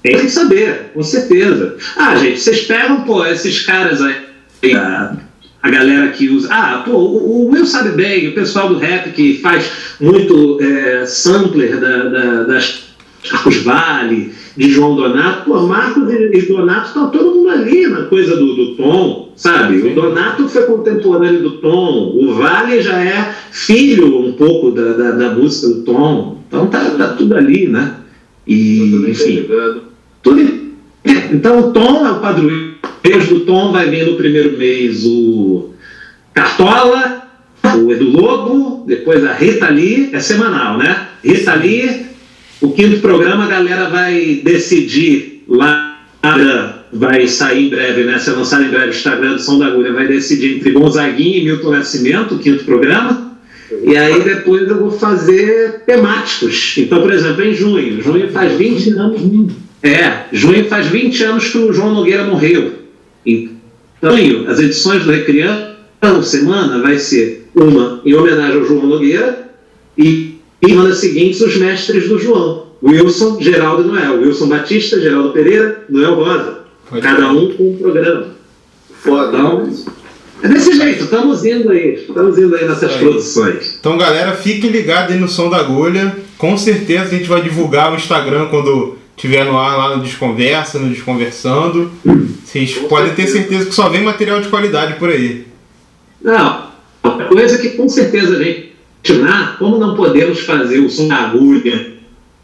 Tem 0.02 0.18
que 0.18 0.28
saber, 0.28 0.90
com 0.92 1.02
certeza. 1.02 1.78
Ah, 1.96 2.14
gente, 2.16 2.38
vocês 2.38 2.60
pegam, 2.66 3.04
pô, 3.04 3.24
esses 3.24 3.60
caras 3.64 4.02
aí, 4.02 4.74
a, 4.74 5.16
a 5.62 5.70
galera 5.70 6.08
que 6.10 6.28
usa. 6.28 6.48
Ah, 6.50 6.82
pô, 6.84 6.92
o, 6.92 7.46
o 7.46 7.50
Will 7.52 7.64
sabe 7.64 7.92
bem, 7.92 8.28
o 8.28 8.34
pessoal 8.34 8.68
do 8.68 8.78
rap 8.78 9.10
que 9.12 9.38
faz 9.38 9.70
muito 9.98 10.58
é, 10.60 11.06
sampler 11.06 11.80
da, 11.80 12.04
da, 12.04 12.42
das 12.42 12.82
Marcos 13.32 13.56
Vale, 13.62 14.34
de 14.58 14.70
João 14.70 14.96
Donato. 14.96 15.44
Pô, 15.50 15.62
Marcos 15.66 16.12
e 16.12 16.36
e 16.36 16.42
Donato 16.42 16.88
estão 16.88 17.10
todo 17.10 17.36
mundo 17.36 17.48
ali 17.50 17.86
na 17.86 18.02
coisa 18.06 18.36
do, 18.36 18.54
do 18.56 18.74
Tom, 18.74 19.32
sabe? 19.36 19.76
O 19.78 19.94
Donato 19.94 20.48
foi 20.48 20.62
contemporâneo 20.64 21.40
do 21.42 21.50
Tom, 21.58 22.12
o 22.14 22.34
Vale 22.34 22.82
já 22.82 22.98
é 23.02 23.32
filho 23.52 24.18
um 24.18 24.32
pouco 24.32 24.72
da, 24.72 24.92
da, 24.94 25.10
da 25.12 25.30
música 25.30 25.68
do 25.72 25.82
Tom. 25.82 26.38
Então 26.48 26.66
tá, 26.66 26.84
tá 26.90 27.08
tudo 27.14 27.36
ali, 27.36 27.68
né? 27.68 27.94
E, 28.46 28.88
Tudo 28.90 29.10
enfim. 29.10 29.46
Tudo- 30.22 30.58
Então 31.32 31.60
o 31.60 31.72
Tom 31.72 32.06
é 32.06 32.10
o 32.10 32.20
padroeiro 32.20 33.26
do 33.28 33.40
Tom, 33.40 33.70
vai 33.72 33.88
vir 33.88 34.06
no 34.06 34.16
primeiro 34.16 34.58
mês 34.58 35.04
o 35.06 35.70
Cartola, 36.34 37.22
o 37.76 37.92
Edu 37.92 38.10
Lobo, 38.10 38.84
depois 38.86 39.24
a 39.24 39.32
Rita 39.32 39.68
Lee, 39.68 40.10
é 40.12 40.20
semanal, 40.20 40.78
né? 40.78 41.08
Rita 41.22 41.54
Lee, 41.54 42.06
o 42.60 42.72
quinto 42.72 43.00
programa 43.00 43.44
a 43.44 43.48
galera 43.48 43.88
vai 43.88 44.40
decidir 44.42 45.44
lá, 45.48 46.02
vai 46.92 47.28
sair 47.28 47.66
em 47.66 47.70
breve, 47.70 48.04
né? 48.04 48.18
Se 48.18 48.30
lançar 48.30 48.62
em 48.62 48.68
breve 48.68 48.86
o 48.86 48.90
Instagram 48.90 49.34
do 49.34 49.42
Som 49.42 49.58
da 49.58 49.66
Agulha, 49.66 49.92
vai 49.92 50.08
decidir 50.08 50.56
entre 50.56 50.72
Gonzaguinha 50.72 51.38
e 51.38 51.44
Milton 51.44 51.70
Nascimento, 51.70 52.34
o 52.34 52.38
quinto 52.38 52.64
programa. 52.64 53.28
E 53.84 53.96
aí 53.96 54.22
depois 54.22 54.68
eu 54.68 54.78
vou 54.78 54.90
fazer 54.90 55.82
temáticos. 55.86 56.74
Então, 56.78 57.02
por 57.02 57.12
exemplo, 57.12 57.44
em 57.44 57.54
junho. 57.54 58.02
Junho 58.02 58.30
faz 58.30 58.52
20 58.54 58.90
anos. 58.90 59.52
É, 59.82 60.24
junho 60.32 60.64
faz 60.64 60.86
20 60.86 61.22
anos 61.24 61.48
que 61.48 61.58
o 61.58 61.72
João 61.72 61.94
Nogueira 61.94 62.24
morreu. 62.24 62.72
Então, 63.24 64.16
junho, 64.16 64.50
as 64.50 64.58
edições 64.58 65.04
do 65.04 65.12
Recriando 65.12 66.22
Semana 66.22 66.80
vai 66.80 66.98
ser 66.98 67.48
uma 67.54 68.00
em 68.04 68.14
homenagem 68.14 68.56
ao 68.56 68.64
João 68.64 68.86
Nogueira 68.86 69.50
e 69.96 70.37
em 70.62 70.68
semanas 70.68 70.98
seguintes 70.98 71.40
os 71.40 71.56
mestres 71.56 72.08
do 72.08 72.18
João. 72.18 72.66
Wilson, 72.82 73.40
Geraldo 73.40 73.82
e 73.82 73.86
Noel. 73.86 74.20
Wilson 74.20 74.48
Batista, 74.48 75.00
Geraldo 75.00 75.30
Pereira, 75.30 75.84
Noel 75.88 76.14
Rosa. 76.14 76.58
Pode 76.88 77.02
Cada 77.02 77.28
um 77.32 77.52
com 77.52 77.70
um 77.72 77.76
programa. 77.76 78.26
Foda. 79.02 79.36
Então, 79.36 79.70
é 80.42 80.48
desse 80.48 80.72
jeito, 80.76 81.04
estamos 81.04 81.44
indo 81.44 81.70
aí. 81.70 81.94
Estamos 81.94 82.38
indo 82.38 82.54
aí 82.54 82.66
nessas 82.68 82.92
Aí. 82.92 82.98
produções. 82.98 83.76
Então, 83.80 83.98
galera, 83.98 84.32
fiquem 84.32 84.70
ligados 84.70 85.12
aí 85.12 85.20
no 85.20 85.28
som 85.28 85.50
da 85.50 85.56
agulha. 85.58 86.16
Com 86.36 86.56
certeza 86.56 87.04
a 87.04 87.18
gente 87.18 87.28
vai 87.28 87.42
divulgar 87.42 87.92
o 87.92 87.96
Instagram 87.96 88.46
quando 88.46 88.96
tiver 89.16 89.44
no 89.44 89.58
ar 89.58 89.76
lá 89.76 89.96
no 89.96 90.02
Desconversa, 90.02 90.78
no 90.78 90.88
Desconversando. 90.90 91.90
Vocês 92.44 92.76
Com 92.76 92.88
podem 92.88 93.12
ter 93.14 93.26
certeza. 93.26 93.38
certeza 93.38 93.66
que 93.66 93.74
só 93.74 93.88
vem 93.88 94.02
material 94.02 94.40
de 94.40 94.48
qualidade 94.48 94.94
por 94.94 95.08
aí. 95.10 95.46
Não, 96.22 96.68
a 97.02 97.10
coisa 97.28 97.58
que 97.58 97.70
com 97.70 97.88
certeza 97.88 98.36
a 98.36 98.38
imaginar, 99.12 99.58
como 99.58 99.78
não 99.78 99.94
podemos 99.94 100.40
fazer 100.40 100.78
o 100.80 100.90
som 100.90 101.08
da 101.08 101.16
agulha, 101.16 101.92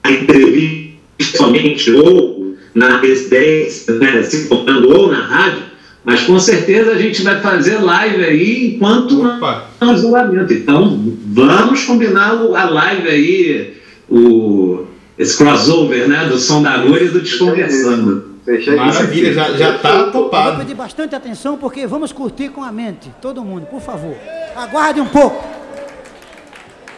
a 0.03 0.11
entrevista 0.11 0.95
somente 1.37 1.91
ou 1.93 2.55
na 2.75 2.99
residência, 3.01 3.95
né, 3.95 4.23
se 4.23 4.45
encontrando 4.45 4.91
ou 4.97 5.11
na 5.11 5.21
rádio, 5.21 5.63
mas 6.05 6.23
com 6.23 6.39
certeza 6.39 6.93
a 6.93 6.99
gente 6.99 7.23
vai 7.23 7.41
fazer 7.41 7.79
live 7.79 8.25
aí 8.25 8.75
enquanto 8.75 9.15
não 9.15 9.37
Opa, 9.39 9.67
no 9.81 9.95
isolamento. 9.95 10.53
Então, 10.53 11.01
vamos 11.29 11.85
combinar 11.85 12.35
o- 12.43 12.55
a 12.55 12.65
live 12.65 13.09
aí, 13.09 13.75
o, 14.11 14.85
esse 15.19 15.37
crossover, 15.39 16.09
né, 16.09 16.27
do 16.27 16.39
som 16.39 16.63
da 16.63 16.73
agulha 16.73 17.05
e 17.05 17.09
do 17.09 17.21
Desconversando. 17.21 18.35
Fecha 18.45 18.73
isso. 18.73 18.77
maravilha, 18.77 19.33
já, 19.33 19.53
já 19.53 19.79
tá 19.79 19.91
Eu 19.95 20.13
vou 20.13 20.25
topado. 20.25 20.59
pedir 20.59 20.75
bastante 20.75 21.15
atenção 21.15 21.57
porque 21.57 21.87
vamos 21.87 22.13
curtir 22.13 22.51
com 22.51 22.63
a 22.63 22.71
mente. 22.71 23.11
Todo 23.23 23.43
mundo, 23.43 23.65
por 23.67 23.81
favor. 23.81 24.15
Aguarde 24.55 25.01
um 25.01 25.07
pouco. 25.07 25.43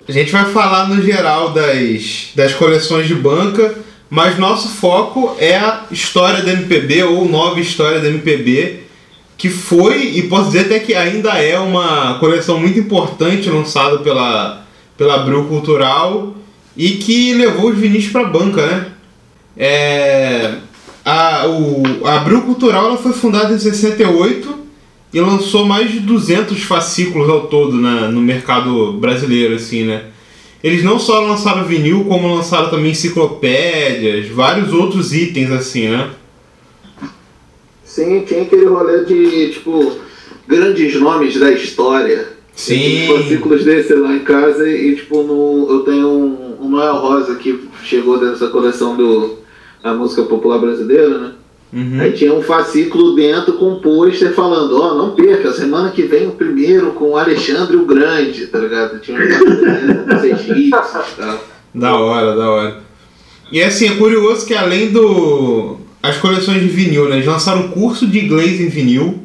A 0.09 0.13
gente 0.13 0.31
vai 0.31 0.45
falar 0.53 0.89
no 0.89 1.03
geral 1.03 1.51
das, 1.51 2.29
das 2.35 2.55
coleções 2.55 3.09
de 3.09 3.15
banca, 3.15 3.77
mas 4.09 4.39
nosso 4.39 4.69
foco 4.69 5.35
é 5.37 5.57
a 5.57 5.85
história 5.91 6.45
da 6.45 6.53
MPB 6.53 7.03
ou 7.03 7.29
nova 7.29 7.59
história 7.59 7.99
da 7.99 8.09
MPB, 8.09 8.85
que 9.37 9.49
foi 9.51 10.17
e 10.17 10.23
posso 10.29 10.47
dizer 10.47 10.67
até 10.67 10.79
que 10.79 10.95
ainda 10.95 11.31
é 11.31 11.59
uma 11.59 12.19
coleção 12.21 12.61
muito 12.61 12.79
importante 12.79 13.51
lançada 13.51 13.99
pela, 13.99 14.65
pela 14.97 15.17
Abril 15.17 15.45
Cultural 15.47 16.37
e 16.77 16.93
que 16.93 17.35
levou 17.35 17.71
os 17.71 17.79
vinis 17.79 18.07
para 18.07 18.25
banca, 18.25 18.65
né? 18.65 18.87
É, 19.59 20.55
a, 21.05 21.47
o, 21.49 22.07
a 22.07 22.17
Abril 22.17 22.43
Cultural 22.43 22.87
ela 22.87 22.97
foi 22.97 23.13
fundada 23.13 23.53
em 23.53 23.59
68 23.59 24.66
e 25.17 25.21
lançou 25.23 25.65
mais 25.65 25.91
de 25.91 26.01
200 26.01 26.63
fascículos 26.65 27.27
ao 27.31 27.47
todo 27.47 27.75
na- 27.75 28.07
no 28.11 28.21
mercado 28.21 28.93
brasileiro, 28.93 29.55
assim, 29.55 29.83
né? 29.85 30.05
Eles 30.63 30.85
não 30.85 30.99
só 30.99 31.21
lançaram 31.21 31.65
vinil, 31.65 32.05
como 32.05 32.35
lançaram 32.35 32.69
também 32.69 32.91
enciclopédias, 32.91 34.29
vários 34.29 34.75
outros 34.75 35.15
itens, 35.15 35.51
assim, 35.51 35.89
né? 35.89 36.11
Sim, 37.83 38.25
tinha 38.27 38.43
aquele 38.43 38.67
rolê 38.67 39.07
de, 39.07 39.53
tipo, 39.53 39.91
grandes 40.47 41.01
nomes 41.01 41.41
da 41.41 41.51
história. 41.51 42.37
Sim. 42.55 43.07
Fascículos 43.07 43.65
desse 43.65 43.95
lá 43.95 44.15
em 44.15 44.19
casa 44.21 44.69
e, 44.69 44.97
tipo, 44.97 45.23
no, 45.23 45.67
eu 45.71 45.79
tenho 45.81 46.09
um, 46.09 46.67
um 46.67 46.69
Noel 46.69 46.97
Rosa 46.97 47.37
que 47.37 47.59
chegou 47.83 48.21
dessa 48.21 48.49
coleção 48.49 48.95
do 48.95 49.39
da 49.83 49.95
música 49.95 50.25
popular 50.25 50.59
brasileira, 50.59 51.17
né? 51.19 51.33
Uhum. 51.77 52.01
Aí 52.01 52.13
tinha 52.13 52.33
um 52.33 52.43
fascículo 52.43 53.15
dentro 53.15 53.53
com 53.53 53.73
um 53.73 53.81
pôster 53.81 54.33
falando, 54.33 54.81
ó, 54.81 54.95
não 54.95 55.11
perca, 55.11 55.53
semana 55.53 55.91
que 55.91 56.05
vem 56.05 56.27
o 56.27 56.31
primeiro 56.33 56.93
com 56.93 57.11
o 57.11 57.17
Alexandre 57.19 57.77
o 57.77 57.85
Grande, 57.85 58.47
tá 58.47 58.59
ligado? 58.59 58.99
Tinha 58.99 59.19
um 59.19 59.23
hits 60.57 60.59
e 60.59 60.71
tal. 60.71 61.45
Da 61.75 61.95
hora, 61.95 62.35
da 62.35 62.49
hora. 62.49 62.83
E 63.53 63.63
assim, 63.63 63.89
é 63.89 63.97
curioso 63.97 64.47
que 64.47 64.55
além 64.55 64.91
do. 64.91 65.77
As 66.03 66.17
coleções 66.17 66.63
de 66.63 66.69
vinil, 66.69 67.11
né? 67.11 67.17
Eles 67.17 67.27
lançaram 67.27 67.67
um 67.67 67.69
curso 67.69 68.07
de 68.07 68.25
inglês 68.25 68.59
em 68.59 68.69
vinil, 68.69 69.23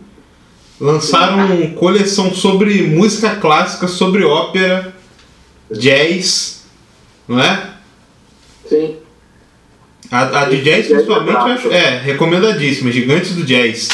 lançaram 0.78 1.72
coleção 1.76 2.34
sobre 2.34 2.82
música 2.82 3.36
clássica, 3.36 3.88
sobre 3.88 4.26
ópera, 4.26 4.94
jazz, 5.72 6.66
não 7.28 7.40
é? 7.40 7.76
Sim. 8.68 8.96
A, 10.12 10.42
a 10.42 10.46
de 10.46 10.62
jazz, 10.62 10.88
principalmente, 10.88 11.32
eu 11.32 11.40
acho, 11.46 11.72
é 11.72 11.98
recomendadíssima. 12.00 12.92
Gigantes 12.92 13.34
do 13.36 13.44
Jazz. 13.44 13.88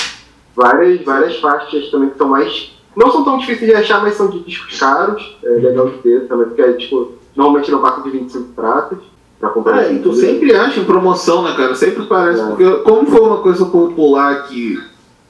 Várias, 0.55 1.03
várias 1.03 1.37
faixas 1.39 1.89
também 1.91 2.09
que 2.09 2.17
são 2.17 2.27
mais. 2.29 2.71
Não 2.95 3.11
são 3.11 3.23
tão 3.23 3.37
difíceis 3.37 3.69
de 3.69 3.75
achar, 3.75 4.01
mas 4.01 4.15
são 4.15 4.27
de 4.29 4.39
discos 4.39 4.79
caros. 4.79 5.37
É 5.43 5.49
legal 5.49 5.87
de 5.89 5.97
ter 5.99 6.27
também, 6.27 6.47
porque 6.47 6.73
tipo, 6.73 7.13
normalmente 7.35 7.69
não 7.69 7.81
passa 7.81 8.01
de 8.01 8.09
25 8.09 8.53
pratas. 8.53 8.97
Pra 9.39 9.49
comprar 9.49 9.77
Ah, 9.77 9.91
e 9.93 9.97
tu 9.99 10.09
tudo. 10.09 10.15
sempre 10.15 10.55
acha 10.55 10.79
em 10.79 10.83
promoção, 10.85 11.43
né, 11.43 11.53
cara? 11.55 11.75
Sempre 11.75 12.05
parece. 12.07 12.41
É. 12.41 12.45
Porque, 12.47 12.65
como 12.83 13.05
foi 13.11 13.21
uma 13.21 13.37
coisa 13.37 13.65
popular 13.67 14.47
que 14.47 14.79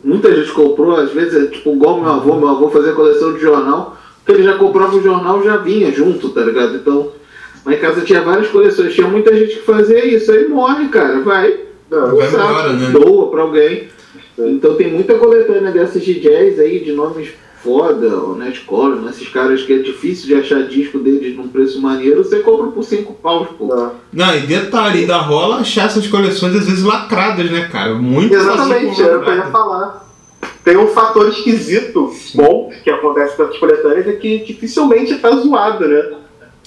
muita 0.01 0.33
gente 0.33 0.53
comprou, 0.53 0.95
às 0.95 1.11
vezes 1.11 1.43
é 1.43 1.47
tipo 1.47 1.71
igual 1.71 1.99
meu 1.99 2.09
avô, 2.09 2.35
meu 2.35 2.47
avô 2.47 2.69
fazia 2.69 2.93
coleção 2.93 3.33
de 3.33 3.41
jornal, 3.41 3.97
que 4.25 4.31
ele 4.31 4.43
já 4.43 4.53
comprava 4.57 4.95
o 4.95 5.03
jornal 5.03 5.43
já 5.43 5.57
vinha 5.57 5.91
junto, 5.91 6.29
tá 6.29 6.39
ligado? 6.39 6.77
Então, 6.77 7.11
lá 7.67 7.73
em 7.73 7.79
casa 7.79 8.01
tinha 8.01 8.21
várias 8.21 8.47
coleções, 8.47 8.95
tinha 8.95 9.07
muita 9.07 9.35
gente 9.35 9.55
que 9.55 9.65
fazia 9.65 10.05
isso, 10.05 10.31
aí 10.31 10.47
morre, 10.47 10.87
cara, 10.87 11.19
vai. 11.19 11.59
Não, 11.91 12.15
Vai 12.15 12.27
sabe, 12.27 12.43
embora, 12.43 12.73
né? 12.73 12.89
Doa 12.91 13.29
pra 13.29 13.41
alguém. 13.41 13.87
Então 14.37 14.75
tem 14.75 14.91
muita 14.91 15.15
coletânea 15.15 15.71
dessas 15.71 16.03
de 16.03 16.19
jazz 16.19 16.59
aí, 16.59 16.79
de 16.79 16.93
nomes 16.93 17.29
foda, 17.63 18.07
o 18.19 18.35
Ned 18.35 18.61
Collin, 18.61 19.07
esses 19.09 19.27
caras 19.29 19.63
que 19.63 19.73
é 19.73 19.79
difícil 19.79 20.27
de 20.27 20.35
achar 20.35 20.63
disco 20.67 20.99
deles 20.99 21.35
num 21.35 21.47
preço 21.47 21.81
maneiro, 21.81 22.23
você 22.23 22.39
compra 22.39 22.67
por 22.67 22.83
5 22.83 23.13
paus, 23.15 23.49
pô. 23.57 23.65
não. 23.65 23.91
Não, 24.13 24.35
e 24.35 24.41
detalhe, 24.41 24.99
ainda 24.99 25.17
rola 25.17 25.57
achar 25.57 25.87
essas 25.87 26.07
coleções 26.07 26.55
às 26.55 26.65
vezes 26.65 26.83
lacradas, 26.83 27.49
né, 27.49 27.67
cara? 27.69 27.95
Muito 27.95 28.33
Exatamente, 28.33 29.01
era 29.01 29.19
o 29.19 29.23
que 29.23 29.29
eu 29.29 29.35
ia 29.35 29.45
falar. 29.47 30.07
Tem 30.63 30.77
um 30.77 30.87
fator 30.87 31.27
esquisito, 31.29 32.13
bom, 32.35 32.71
que 32.83 32.89
acontece 32.89 33.35
com 33.35 33.43
as 33.43 33.57
coletâneas, 33.57 34.07
é 34.07 34.13
que 34.13 34.39
dificilmente 34.39 35.17
tá 35.17 35.31
zoado, 35.31 35.87
né? 35.87 36.11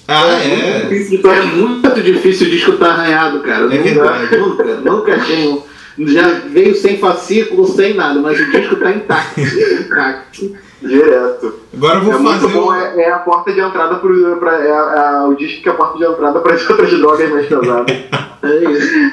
Ah, 0.07 0.27
é. 0.43 0.81
difícil 0.89 1.21
tu 1.21 1.29
É 1.29 1.41
muito 1.43 2.01
difícil 2.01 2.47
o 2.47 2.49
disco 2.49 2.71
estar 2.71 2.87
arranhado, 2.89 3.39
cara. 3.41 3.65
É 3.73 3.77
nunca, 3.77 3.83
verdade. 3.83 4.37
nunca, 4.37 4.63
nunca 4.83 5.19
tenho. 5.19 5.63
Já 5.99 6.27
veio 6.49 6.73
sem 6.75 6.97
fascículo, 6.97 7.67
sem 7.67 7.93
nada, 7.93 8.19
mas 8.19 8.39
o 8.39 8.51
disco 8.51 8.75
tá 8.77 8.91
intacto. 8.91 9.39
intacto. 9.41 10.55
Direto. 10.81 11.53
Agora 11.75 11.99
eu 11.99 12.03
vou 12.03 12.13
é 12.13 12.17
fazer. 12.17 12.47
muito 12.47 12.49
bom, 12.49 12.71
um- 12.71 12.73
é, 12.75 13.01
é 13.03 13.11
a 13.11 13.19
porta 13.19 13.53
de 13.53 13.59
entrada 13.59 13.95
pro. 13.95 14.37
Pra, 14.37 14.53
é, 14.65 14.71
a- 14.71 15.27
o 15.29 15.35
disco 15.35 15.61
que 15.61 15.69
é 15.69 15.71
a 15.71 15.75
porta 15.75 15.97
de 15.99 16.03
entrada 16.05 16.39
para 16.39 16.55
as 16.55 16.67
outras 16.69 16.89
drogas 16.91 17.29
mais 17.29 17.45
pesadas. 17.45 17.85
É 18.43 18.71
isso. 18.71 19.11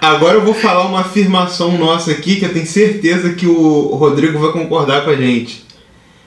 Agora 0.00 0.34
eu 0.34 0.42
vou 0.42 0.54
falar 0.54 0.86
uma 0.86 1.00
afirmação 1.00 1.76
nossa 1.76 2.10
aqui 2.12 2.36
que 2.36 2.44
eu 2.44 2.52
tenho 2.52 2.66
certeza 2.66 3.32
que 3.32 3.46
o 3.46 3.86
Rodrigo 3.96 4.38
vai 4.38 4.52
concordar 4.52 5.04
com 5.04 5.10
a 5.10 5.16
gente. 5.16 5.63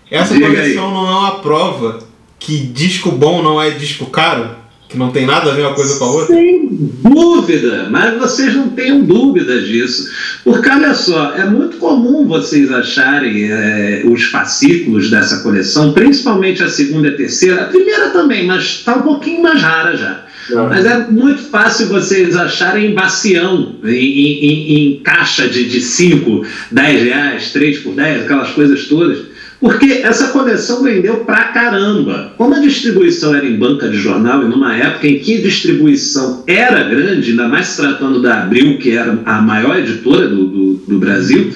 Essa 0.09 0.33
Diga 0.33 0.47
coleção 0.47 0.91
não 0.93 1.07
é 1.07 1.11
uma 1.19 1.39
prova 1.39 1.99
que 2.39 2.57
disco 2.59 3.11
bom 3.11 3.41
não 3.43 3.61
é 3.61 3.71
disco 3.71 4.05
caro, 4.05 4.49
que 4.87 4.97
não 4.97 5.11
tem 5.11 5.25
nada 5.25 5.51
a 5.51 5.53
ver 5.53 5.63
uma 5.63 5.73
coisa 5.73 5.97
com 5.99 6.05
a 6.05 6.11
outra. 6.11 6.35
Sem 6.35 6.67
dúvida, 7.03 7.87
mas 7.89 8.17
vocês 8.17 8.55
não 8.55 8.69
tenham 8.69 9.01
dúvida 9.03 9.59
disso. 9.61 10.09
Porque 10.43 10.69
olha 10.69 10.93
só, 10.93 11.33
é 11.35 11.43
muito 11.45 11.77
comum 11.77 12.25
vocês 12.25 12.71
acharem 12.71 13.49
eh, 13.51 14.03
os 14.05 14.23
fascículos 14.25 15.09
dessa 15.09 15.39
coleção, 15.43 15.91
principalmente 15.91 16.63
a 16.63 16.69
segunda 16.69 17.09
e 17.09 17.13
a 17.13 17.17
terceira, 17.17 17.63
a 17.63 17.65
primeira 17.65 18.09
também, 18.11 18.45
mas 18.45 18.63
está 18.63 18.95
um 18.95 19.01
pouquinho 19.01 19.41
mais 19.43 19.61
rara 19.61 19.95
já. 19.97 20.23
Mas 20.69 20.85
é 20.85 21.05
muito 21.11 21.41
fácil 21.43 21.87
vocês 21.87 22.33
acharem 22.37 22.91
em 22.91 22.93
bacião, 22.95 23.75
em, 23.83 23.89
em- 23.89 24.45
em- 24.45 24.87
em 24.95 24.99
caixa 25.03 25.49
de 25.49 25.81
5, 25.81 26.45
10 26.71 27.03
reais, 27.03 27.51
3 27.51 27.79
por 27.79 27.93
10, 27.93 28.23
aquelas 28.23 28.51
coisas 28.51 28.85
todas. 28.85 29.26
Porque 29.59 30.01
essa 30.03 30.27
coleção 30.27 30.83
vendeu 30.83 31.17
pra 31.17 31.45
caramba. 31.45 32.33
Como 32.37 32.53
a 32.53 32.59
distribuição 32.59 33.35
era 33.35 33.45
em 33.45 33.57
banca 33.57 33.89
de 33.89 33.97
jornal 33.97 34.43
e 34.43 34.47
numa 34.47 34.75
época 34.77 35.07
em 35.07 35.19
que 35.19 35.37
a 35.37 35.41
distribuição 35.41 36.43
era 36.45 36.83
grande, 36.83 37.31
ainda 37.31 37.47
mais 37.47 37.67
se 37.67 37.77
tratando 37.77 38.21
da 38.21 38.43
Abril, 38.43 38.77
que 38.77 38.91
era 38.91 39.19
a 39.25 39.41
maior 39.41 39.77
editora 39.77 40.27
do, 40.27 40.45
do, 40.45 40.73
do 40.87 40.99
Brasil, 40.99 41.51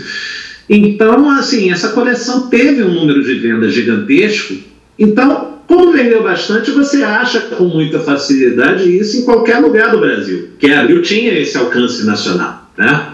então, 0.73 1.29
assim, 1.29 1.69
essa 1.69 1.89
coleção 1.89 2.47
teve 2.47 2.81
um 2.81 2.93
número 2.93 3.21
de 3.21 3.33
vendas 3.35 3.73
gigantesco. 3.73 4.55
Então, 4.97 5.57
como 5.67 5.91
vendeu 5.91 6.23
bastante, 6.23 6.71
você 6.71 7.03
acha 7.03 7.41
com 7.41 7.65
muita 7.65 7.99
facilidade 7.99 8.97
isso 8.97 9.17
em 9.17 9.25
qualquer 9.25 9.57
lugar 9.57 9.91
do 9.91 9.99
Brasil. 9.99 10.51
Que 10.57 10.71
a 10.71 10.79
Abril 10.79 11.01
tinha 11.01 11.37
esse 11.37 11.57
alcance 11.57 12.05
nacional, 12.05 12.71
né? 12.77 13.07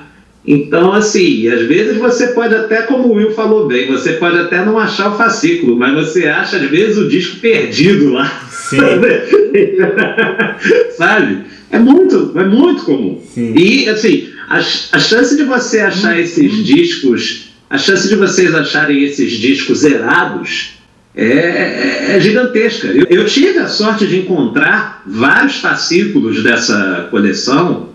Então, 0.48 0.94
assim, 0.94 1.46
às 1.50 1.64
vezes 1.68 1.98
você 1.98 2.28
pode 2.28 2.56
até, 2.56 2.84
como 2.84 3.10
o 3.10 3.16
Will 3.16 3.32
falou 3.32 3.68
bem, 3.68 3.88
você 3.92 4.14
pode 4.14 4.38
até 4.38 4.64
não 4.66 4.80
achar 4.80 5.12
o 5.14 5.18
fascículo, 5.18 5.76
mas 5.76 5.94
você 5.94 6.26
acha, 6.28 6.56
às 6.56 6.70
vezes, 6.70 6.98
o 6.98 7.10
disco 7.10 7.40
perdido 7.42 8.14
lá. 8.14 8.44
Sim. 8.50 8.78
Sabe? 10.98 11.40
É 11.70 11.78
muito, 11.78 12.32
é 12.36 12.46
muito 12.46 12.84
comum. 12.84 13.22
Sim. 13.34 13.54
E, 13.58 13.90
assim, 13.90 14.30
a, 14.48 14.58
a 14.58 15.00
chance 15.00 15.36
de 15.36 15.44
você 15.44 15.82
achar 15.82 16.18
esses 16.18 16.66
discos, 16.66 17.50
a 17.70 17.78
chance 17.78 18.08
de 18.08 18.16
vocês 18.16 18.56
acharem 18.56 19.04
esses 19.04 19.34
discos 19.34 19.80
zerados 19.80 20.76
é, 21.14 21.26
é- 21.26 22.06
é 22.16 22.20
gigantesca. 22.22 22.88
Eu, 22.88 23.06
eu 23.10 23.26
tive 23.26 23.60
a 23.60 23.68
sorte 23.68 24.08
de 24.08 24.20
encontrar 24.20 25.04
vários 25.06 25.58
fascículos 25.58 26.42
dessa 26.42 27.10
coleção. 27.12 27.90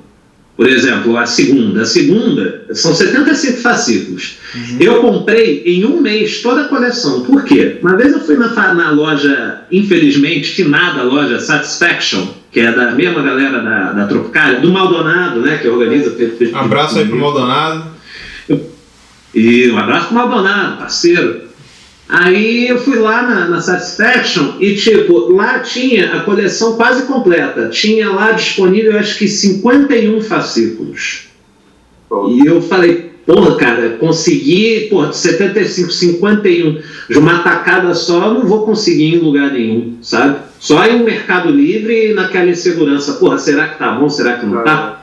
Por 0.56 0.68
exemplo, 0.68 1.16
a 1.16 1.24
segunda. 1.24 1.82
A 1.82 1.86
segunda 1.86 2.66
são 2.72 2.94
75 2.94 3.58
fascículos. 3.62 4.38
Eu 4.78 5.00
comprei 5.00 5.62
em 5.64 5.84
um 5.84 6.00
mês 6.00 6.42
toda 6.42 6.62
a 6.62 6.68
coleção. 6.68 7.22
Por 7.22 7.44
quê? 7.44 7.78
Uma 7.80 7.96
vez 7.96 8.12
eu 8.12 8.20
fui 8.20 8.36
na, 8.36 8.48
na 8.74 8.90
loja, 8.90 9.62
infelizmente, 9.72 10.50
finada 10.50 11.02
loja 11.02 11.40
Satisfaction, 11.40 12.26
que 12.50 12.60
é 12.60 12.70
da 12.70 12.92
mesma 12.92 13.22
galera 13.22 13.62
da, 13.62 13.92
da 13.92 14.06
Tropicália, 14.06 14.60
do 14.60 14.70
Maldonado, 14.70 15.40
né? 15.40 15.56
Que 15.56 15.68
organiza. 15.68 16.14
Um 16.52 16.58
abraço 16.58 16.98
aí 16.98 17.06
pro 17.06 17.18
Maldonado. 17.18 17.86
e 19.34 19.70
um 19.70 19.78
abraço 19.78 20.08
pro 20.08 20.16
Maldonado, 20.16 20.76
parceiro. 20.76 21.51
Aí 22.08 22.68
eu 22.68 22.78
fui 22.78 22.98
lá 22.98 23.22
na, 23.22 23.48
na 23.48 23.60
Satisfaction 23.60 24.56
e, 24.60 24.74
tipo, 24.74 25.32
lá 25.32 25.60
tinha 25.60 26.14
a 26.14 26.20
coleção 26.20 26.76
quase 26.76 27.04
completa. 27.04 27.68
Tinha 27.68 28.10
lá 28.10 28.32
disponível, 28.32 28.98
acho 28.98 29.18
que 29.18 29.28
51 29.28 30.20
fascículos. 30.20 31.28
E 32.28 32.46
eu 32.46 32.60
falei, 32.60 33.12
porra, 33.24 33.56
cara, 33.56 33.96
consegui, 33.98 34.88
porra, 34.90 35.08
de 35.08 35.16
75, 35.16 35.90
51, 35.90 36.82
de 37.08 37.18
uma 37.18 37.38
tacada 37.38 37.94
só, 37.94 38.26
eu 38.26 38.34
não 38.34 38.46
vou 38.46 38.66
conseguir 38.66 39.14
em 39.14 39.18
lugar 39.18 39.52
nenhum, 39.52 39.96
sabe? 40.02 40.40
Só 40.58 40.84
em 40.84 40.96
um 40.96 41.04
Mercado 41.04 41.50
Livre 41.50 42.10
e 42.10 42.14
naquela 42.14 42.50
insegurança, 42.50 43.14
porra, 43.14 43.38
será 43.38 43.68
que 43.68 43.78
tá 43.78 43.92
bom, 43.92 44.08
será 44.08 44.34
que 44.34 44.46
não 44.46 44.62
tá? 44.62 45.01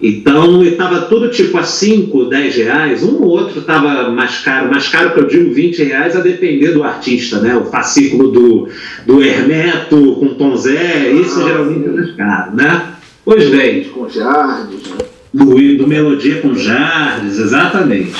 Então, 0.00 0.62
estava 0.62 1.02
tudo 1.02 1.28
tipo 1.28 1.58
a 1.58 1.64
5, 1.64 2.26
10 2.26 2.56
reais, 2.56 3.02
um 3.02 3.20
ou 3.20 3.30
outro 3.30 3.58
estava 3.58 4.08
mais 4.10 4.38
caro, 4.38 4.70
mais 4.70 4.86
caro 4.88 5.12
que 5.12 5.20
eu 5.20 5.26
digo 5.26 5.52
20 5.52 5.82
reais, 5.82 6.14
a 6.14 6.20
depender 6.20 6.70
do 6.70 6.84
artista, 6.84 7.40
né? 7.40 7.56
O 7.56 7.64
fascículo 7.64 8.30
do, 8.30 8.68
do 9.04 9.22
Hermeto 9.22 10.14
com 10.20 10.34
Tom 10.34 10.56
Zé, 10.56 11.10
isso 11.10 11.40
Ah, 11.40 11.44
geralmente 11.48 11.88
é 11.88 11.90
mais 11.90 12.14
caro, 12.14 12.54
né? 12.54 12.82
Pois 13.24 13.50
bem, 13.50 13.84
Com 13.84 14.08
jardes, 14.08 14.82
né? 14.88 14.98
do, 15.32 15.76
do 15.76 15.86
Melodia 15.86 16.40
com 16.40 16.54
Jardes, 16.54 17.38
exatamente. 17.38 18.14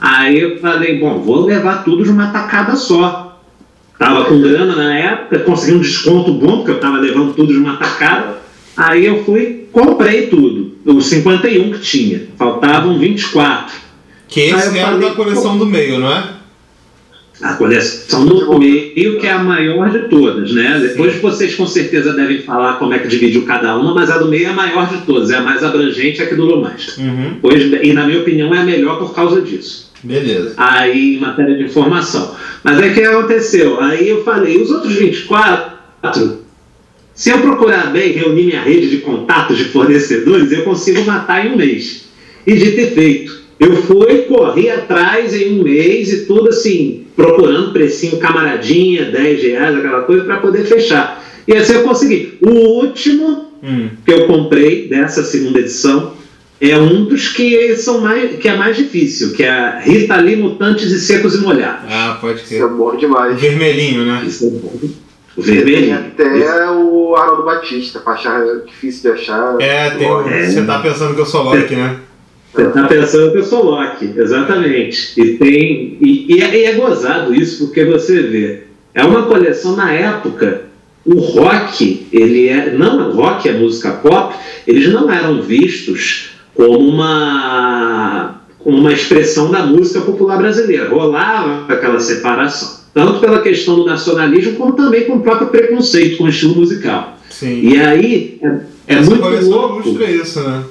Aí 0.00 0.40
eu 0.40 0.58
falei, 0.58 0.98
bom, 0.98 1.20
vou 1.20 1.44
levar 1.44 1.84
tudo 1.84 2.04
de 2.04 2.10
uma 2.10 2.28
tacada 2.28 2.76
só. 2.76 3.40
Tava 3.98 4.26
com 4.26 4.40
grana 4.40 4.76
na 4.76 4.94
época, 4.94 5.40
consegui 5.40 5.76
um 5.76 5.80
desconto 5.80 6.32
bom, 6.32 6.58
porque 6.58 6.70
eu 6.70 6.80
tava 6.80 6.98
levando 6.98 7.34
tudo 7.34 7.52
de 7.52 7.58
uma 7.58 7.76
tacada. 7.76 8.38
Aí 8.78 9.06
eu 9.06 9.24
fui, 9.24 9.66
comprei 9.72 10.28
tudo, 10.28 10.76
os 10.84 11.06
51 11.06 11.72
que 11.72 11.80
tinha, 11.80 12.28
faltavam 12.36 12.96
24. 12.96 13.74
Que 14.28 14.42
esse 14.42 14.78
era 14.78 14.92
falei, 14.92 15.08
da 15.08 15.16
coleção 15.16 15.58
do 15.58 15.66
meio, 15.66 15.98
não 15.98 16.12
é? 16.12 16.28
A 17.42 17.54
coleção 17.54 18.24
do 18.24 18.56
meio, 18.56 19.18
que 19.18 19.26
é 19.26 19.32
a 19.32 19.38
maior 19.40 19.90
de 19.90 20.08
todas, 20.08 20.52
né? 20.52 20.78
Depois 20.80 21.16
vocês 21.16 21.56
com 21.56 21.66
certeza 21.66 22.12
devem 22.12 22.42
falar 22.42 22.74
como 22.74 22.94
é 22.94 23.00
que 23.00 23.08
dividiu 23.08 23.44
cada 23.44 23.76
uma, 23.76 23.92
mas 23.92 24.10
a 24.10 24.18
do 24.18 24.28
meio 24.28 24.46
é 24.46 24.50
a 24.50 24.52
maior 24.52 24.88
de 24.88 25.02
todas, 25.02 25.30
é 25.30 25.36
a 25.36 25.42
mais 25.42 25.64
abrangente, 25.64 26.20
é 26.20 26.24
a 26.24 26.28
que 26.28 26.36
durou 26.36 26.60
mais. 26.60 26.96
Uhum. 26.98 27.36
Pois, 27.42 27.60
e 27.82 27.92
na 27.92 28.06
minha 28.06 28.20
opinião 28.20 28.54
é 28.54 28.58
a 28.58 28.64
melhor 28.64 28.98
por 28.98 29.12
causa 29.12 29.40
disso. 29.40 29.88
Beleza. 30.04 30.54
aí 30.56 31.16
em 31.16 31.18
matéria 31.18 31.56
de 31.56 31.64
informação. 31.64 32.36
Mas 32.62 32.78
aí 32.78 32.92
o 32.92 32.94
que 32.94 33.02
aconteceu? 33.02 33.80
Aí 33.80 34.08
eu 34.08 34.22
falei, 34.22 34.62
os 34.62 34.70
outros 34.70 34.94
24, 34.94 35.72
se 37.18 37.30
eu 37.30 37.38
procurar 37.40 37.92
bem, 37.92 38.12
reunir 38.12 38.44
minha 38.44 38.62
rede 38.62 38.88
de 38.90 38.98
contatos 38.98 39.58
de 39.58 39.64
fornecedores, 39.64 40.52
eu 40.52 40.62
consigo 40.62 41.02
matar 41.04 41.44
em 41.44 41.52
um 41.52 41.56
mês. 41.56 42.04
E 42.46 42.54
de 42.54 42.70
ter 42.72 42.92
feito. 42.92 43.42
Eu 43.58 43.74
fui, 43.82 44.18
corri 44.28 44.70
atrás 44.70 45.34
em 45.34 45.58
um 45.58 45.64
mês 45.64 46.12
e 46.12 46.26
tudo 46.26 46.48
assim, 46.50 47.06
procurando 47.16 47.72
precinho 47.72 48.18
camaradinha, 48.18 49.06
10 49.06 49.42
reais, 49.42 49.76
aquela 49.76 50.02
coisa, 50.02 50.24
para 50.24 50.36
poder 50.36 50.64
fechar. 50.64 51.24
E 51.46 51.54
assim 51.54 51.72
eu 51.74 51.82
consegui. 51.82 52.38
O 52.40 52.50
último 52.84 53.48
Hum. 53.60 53.88
que 54.06 54.12
eu 54.12 54.28
comprei 54.28 54.86
dessa 54.86 55.24
segunda 55.24 55.58
edição 55.58 56.12
é 56.60 56.78
um 56.78 57.06
dos 57.06 57.26
que 57.30 57.74
são 57.74 58.00
mais 58.00 58.36
que 58.38 58.48
é 58.48 58.56
mais 58.56 58.76
difícil, 58.76 59.32
que 59.32 59.42
é 59.42 59.50
a 59.50 59.80
Rita 59.80 60.14
Lee 60.16 60.36
Mutantes 60.36 60.92
e 60.92 61.00
Secos 61.00 61.34
e 61.34 61.38
Molhados. 61.38 61.90
Ah, 61.90 62.16
pode 62.20 62.38
Isso 62.38 62.46
ser. 62.50 62.62
é 62.62 62.68
bom 62.68 62.94
demais. 62.96 63.40
vermelhinho, 63.40 64.04
né? 64.04 64.22
Isso 64.24 64.46
é 64.46 64.50
bom. 64.50 64.78
O 65.38 65.42
Tem 65.42 65.54
vermelhinho. 65.54 65.94
até 65.98 66.68
o 66.72 67.14
Haroldo 67.16 67.44
Batista, 67.44 68.00
pra 68.00 68.14
achar 68.14 68.42
difícil 68.66 69.12
de 69.14 69.20
achar. 69.20 69.54
É, 69.60 69.90
tem 69.90 70.10
o- 70.10 70.28
É. 70.28 70.46
você 70.46 70.62
tá 70.64 70.80
pensando 70.80 71.14
que 71.14 71.20
eu 71.20 71.26
sou 71.26 71.44
Loki, 71.44 71.76
né? 71.76 71.96
Você 72.52 72.64
tá 72.70 72.84
pensando 72.88 73.30
que 73.30 73.38
eu 73.38 73.44
sou 73.44 73.64
Loki, 73.64 74.12
exatamente. 74.16 75.12
E 75.20 75.36
tem. 75.36 75.96
E, 76.00 76.34
e 76.36 76.42
é, 76.42 76.56
e 76.58 76.64
é 76.64 76.72
gozado 76.72 77.32
isso, 77.32 77.66
porque 77.66 77.84
você 77.84 78.20
vê. 78.22 78.62
É 78.94 79.04
uma 79.04 79.22
coleção 79.26 79.76
na 79.76 79.92
época. 79.92 80.62
O 81.06 81.14
rock, 81.20 82.08
ele 82.12 82.48
é. 82.48 82.72
Não, 82.72 83.10
o 83.10 83.12
rock 83.14 83.48
é 83.48 83.52
música 83.52 83.92
pop, 83.92 84.34
eles 84.66 84.92
não 84.92 85.10
eram 85.10 85.40
vistos 85.40 86.30
como 86.54 86.76
uma, 86.78 88.40
como 88.58 88.76
uma 88.78 88.92
expressão 88.92 89.50
da 89.52 89.64
música 89.64 90.00
popular 90.00 90.36
brasileira. 90.38 90.88
Rolava 90.88 91.72
aquela 91.72 92.00
separação. 92.00 92.77
Tanto 92.94 93.20
pela 93.20 93.42
questão 93.42 93.76
do 93.76 93.84
nacionalismo, 93.84 94.56
como 94.56 94.72
também 94.72 95.04
com 95.04 95.16
o 95.16 95.20
próprio 95.20 95.48
preconceito 95.48 96.16
com 96.16 96.24
o 96.24 96.28
estilo 96.28 96.56
musical. 96.56 97.18
Sim. 97.30 97.60
E 97.62 97.78
aí 97.78 98.38
é, 98.42 98.46
é 98.46 98.94
Essa 98.98 99.10
muito 99.10 99.22
coleção 99.22 99.50
louco 99.50 99.88
ilustra 99.88 100.10
isso, 100.10 100.40
né? 100.40 100.64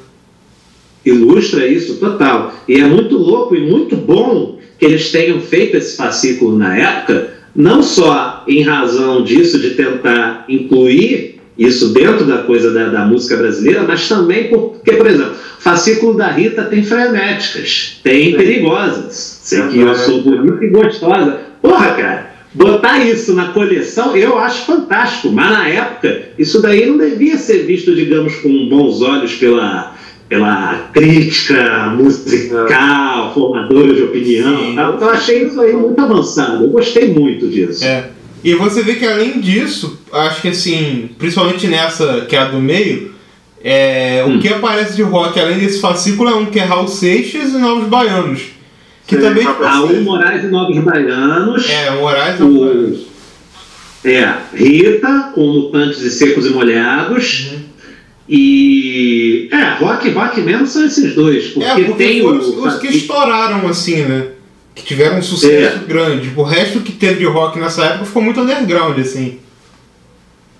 ilustra 1.06 1.67
isso 1.67 1.95
total. 1.95 2.53
E 2.67 2.75
é 2.75 2.86
muito 2.86 3.17
louco 3.17 3.56
e 3.56 3.62
muito 3.62 3.95
bom 3.95 4.60
que 4.77 4.86
eles 4.86 5.12
tenham 5.12 5.39
feito 5.39 5.77
esse 5.77 5.95
fascículo 5.95 6.58
na 6.58 6.77
época, 6.77 7.34
não 7.56 7.82
só 7.82 8.43
em 8.47 8.62
razão 8.62 9.23
disso, 9.23 9.60
de 9.60 9.71
tentar 9.71 10.45
incluir 10.47 11.39
isso 11.58 11.89
dentro 11.89 12.25
da 12.25 12.39
coisa 12.39 12.71
da, 12.71 12.89
da 12.89 13.06
música 13.06 13.36
brasileira, 13.36 13.84
mas 13.88 14.08
também 14.08 14.47
porque, 14.49 14.91
por 14.93 15.08
exemplo, 15.08 15.34
o 15.34 15.62
fascículo 15.62 16.15
da 16.15 16.27
Rita 16.27 16.63
tem 16.65 16.84
frenéticas, 16.84 17.99
tem 18.03 18.36
perigosas. 18.36 19.39
Sei 19.41 19.67
que 19.69 19.80
eu 19.80 19.95
sou 19.95 20.21
bonita 20.21 20.63
e 20.63 20.69
gostosa. 20.69 21.46
Porra, 21.62 21.91
cara, 21.91 22.32
botar 22.54 23.00
isso 23.00 23.34
na 23.34 23.48
coleção 23.50 24.15
eu 24.15 24.38
acho 24.38 24.65
fantástico, 24.65 25.30
mas 25.32 25.50
na 25.52 25.67
época 25.67 26.30
isso 26.38 26.62
daí 26.62 26.86
não 26.86 26.98
devia 26.98 27.38
ser 27.38 27.65
visto, 27.65 27.93
digamos, 27.96 28.36
com 28.38 28.67
bons 28.70 29.02
olhos 29.02 29.36
pela, 29.36 29.96
pela 30.30 30.89
crítica 30.93 31.93
musical, 31.98 33.34
formadora 33.34 33.93
de 33.93 34.04
opinião. 34.04 34.58
Sim. 34.58 34.76
tá? 34.76 34.93
Então 34.96 35.08
eu 35.08 35.13
achei 35.13 35.43
isso 35.46 35.60
aí 35.62 35.74
muito 35.74 36.00
avançado, 36.02 36.63
eu 36.63 36.70
gostei 36.70 37.13
muito 37.13 37.48
disso. 37.48 37.84
É. 37.86 38.10
E 38.43 38.54
você 38.54 38.82
vê 38.84 38.96
que 38.96 39.06
além 39.06 39.39
disso, 39.41 40.00
acho 40.13 40.41
que 40.41 40.50
assim, 40.50 41.10
principalmente 41.17 41.67
nessa 41.67 42.22
que 42.30 42.36
é 42.36 42.39
a 42.39 42.46
do 42.46 42.60
meio, 42.60 43.15
é, 43.63 44.24
Hum. 44.26 44.38
o 44.38 44.39
que 44.39 44.48
aparece 44.48 44.96
de 44.96 45.02
rock 45.02 45.38
além 45.39 45.58
desse 45.58 45.82
fascículo 45.82 46.30
é 46.30 46.36
um 46.36 46.46
que 46.46 46.60
é 46.60 46.63
Raul 46.63 46.88
Seixas 46.88 47.52
e 47.54 47.58
Novos 47.58 47.88
Baianos. 47.89 48.41
Que 49.08 49.15
Sim, 49.15 49.22
também. 49.22 49.43
Raul 49.46 49.63
Raul 49.63 50.02
Moraes 50.02 50.43
e 50.43 50.48
Novos 50.48 50.78
Baianos. 50.80 51.70
É, 51.70 51.91
Moraes 51.91 52.39
e 52.39 52.43
Novos 52.43 52.60
Baianos. 52.60 53.00
O, 53.00 54.08
é, 54.08 54.38
Rita, 54.54 55.32
com 55.34 55.48
Mutantes 55.48 56.02
e 56.02 56.12
Secos 56.12 56.46
e 56.46 56.50
Molhados. 56.50 57.52
Uhum. 57.52 57.60
E. 58.30 59.50
É, 59.52 59.84
rock 59.84 60.10
rock 60.10 60.41
mesmo 60.41 60.67
são 60.67 60.86
esses 60.86 61.15
dois. 61.15 61.48
Porque, 61.48 61.70
É, 61.70 61.74
porque 61.86 62.04
tem 62.04 62.22
foram 62.22 62.38
o. 62.38 62.39
os, 62.39 62.74
os 62.74 62.80
que 62.80 62.88
estouraram, 62.88 63.67
assim, 63.67 64.04
né? 64.04 64.28
Que 64.76 64.84
tiveram 64.84 65.17
um 65.17 65.24
sucesso 65.24 65.80
grande. 65.88 66.32
O 66.36 66.43
resto 66.43 66.82
que 66.82 66.91
teve 66.91 67.20
de 67.20 67.26
rock 67.26 67.58
nessa 67.60 67.86
época 67.86 68.06
ficou 68.06 68.22
muito 68.22 68.41
underground, 68.41 69.00
assim. 69.00 69.39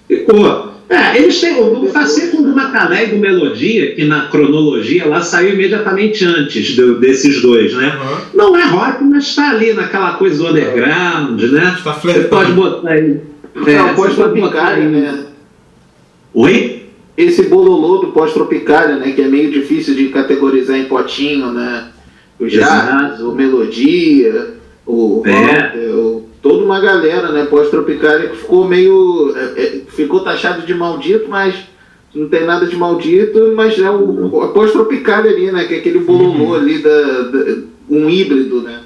Ficou. 0.08 0.77
É, 0.89 1.17
eles 1.17 1.39
têm 1.41 1.56
o, 1.56 1.84
o 1.84 1.88
fascículo 1.89 2.43
do 2.43 2.56
Macané 2.56 3.04
e 3.04 3.08
do 3.08 3.17
Melodia, 3.17 3.93
que 3.93 4.06
na 4.06 4.28
cronologia 4.28 5.06
lá 5.06 5.21
saiu 5.21 5.54
imediatamente 5.54 6.23
antes 6.23 6.76
do- 6.78 6.97
desses 6.97 7.41
dois, 7.41 7.73
né? 7.73 7.88
Aham. 7.88 8.21
Não 8.34 8.56
é 8.56 8.63
rock, 8.65 9.04
mas 9.04 9.26
está 9.26 9.50
ali 9.50 9.73
naquela 9.73 10.13
coisa 10.13 10.38
do 10.38 10.47
underground, 10.50 11.41
né? 11.41 11.73
Está 11.78 11.93
Você 11.93 12.00
flertando. 12.00 12.30
pode 12.30 12.52
botar 12.54 12.91
aí. 12.91 13.19
É, 13.65 13.71
É, 13.73 13.84
você 13.84 13.93
pós-tropicália, 13.95 14.88
né? 14.89 15.26
Oi? 16.34 16.84
Esse 17.17 17.43
bololô 17.43 17.97
do 17.97 18.12
pós-tropicália, 18.12 18.95
né? 18.97 19.12
Que 19.12 19.23
é 19.23 19.28
meio 19.28 19.52
difícil 19.52 19.95
de 19.95 20.10
categorizar 20.10 20.78
em 20.78 20.86
potinho, 20.86 21.52
né? 21.52 21.88
O 22.39 22.45
jazz, 22.45 22.62
Exato. 22.62 23.30
o 23.30 23.36
melodia, 23.36 24.54
o 24.86 25.23
rock, 25.26 25.30
É. 25.30 25.73
o- 25.89 26.27
toda 26.48 26.64
uma 26.64 26.80
galera, 26.80 27.32
né? 27.32 27.46
Pós-tropicália 27.46 28.30
que 28.30 28.38
ficou 28.38 28.68
meio. 28.68 29.34
é, 29.36 29.62
é, 29.62 29.82
ficou 29.90 30.22
taxado 30.22 30.66
de 30.66 30.74
maldito, 30.74 31.26
mas 31.30 31.56
não 32.16 32.28
tem 32.30 32.46
nada 32.46 32.66
de 32.66 32.76
maldito, 32.76 33.54
mas 33.56 33.78
é 33.80 33.90
o, 33.92 34.42
a 34.42 34.48
pós-tropicália 34.50 35.32
ali, 35.32 35.52
né? 35.52 35.66
Que 35.66 35.76
é 35.76 35.78
aquele 35.80 36.00
bololô 36.00 36.56
ali 36.56 36.80
da, 36.80 37.22
da- 37.24 37.58
um 37.90 38.10
híbrido, 38.10 38.62
né? 38.62 38.80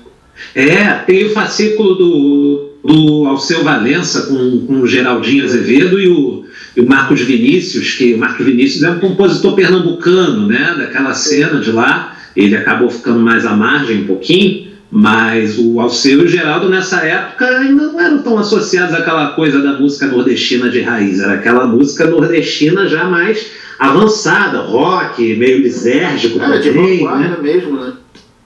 É, 0.56 0.86
tem 1.06 1.26
o 1.26 1.30
fascículo 1.30 1.96
do, 1.96 2.70
do 2.84 3.26
Alceu 3.28 3.64
Valença 3.64 4.24
com, 4.28 4.66
com 4.66 4.82
o 4.82 4.88
Geraldinho 4.88 5.44
Azevedo 5.44 6.00
e 6.00 6.08
o, 6.10 6.44
e 6.76 6.82
o 6.82 6.88
Marcos 6.90 7.22
Vinícius, 7.22 7.94
que 7.94 8.14
o 8.16 8.18
Marcos 8.18 8.46
Vinícius 8.46 8.84
é 8.84 8.90
um 8.92 9.00
compositor 9.00 9.54
pernambucano, 9.54 10.48
né, 10.48 10.76
daquela 10.78 11.14
cena 11.14 11.60
de 11.60 11.72
lá. 11.72 12.18
Ele 12.36 12.56
acabou 12.56 12.90
ficando 12.90 13.20
mais 13.20 13.46
à 13.46 13.56
margem 13.56 14.02
um 14.04 14.08
pouquinho, 14.08 14.71
mas 14.92 15.58
o 15.58 15.80
Alceu 15.80 16.20
e 16.20 16.26
o 16.26 16.28
Geraldo 16.28 16.68
nessa 16.70 16.98
época 17.06 17.48
ainda 17.48 17.84
não 17.88 18.00
eram 18.00 18.18
tão 18.22 18.38
associados 18.38 18.94
àquela 18.94 19.28
coisa 19.32 19.62
da 19.62 19.80
música 19.80 20.08
nordestina 20.08 20.70
de 20.70 20.82
raiz, 20.82 21.20
era 21.22 21.34
aquela 21.34 21.66
música 21.66 22.06
nordestina 22.06 22.88
já 22.88 23.06
mais 23.06 23.52
avançada, 23.80 24.60
rock, 24.60 25.36
meio 25.38 25.60
lisérgico 25.60 26.40
Era 26.42 26.60
de 26.60 26.70
também, 26.70 26.98
né? 27.04 27.10
vanguarda 27.10 27.38
mesmo, 27.42 27.80
né? 27.80 27.94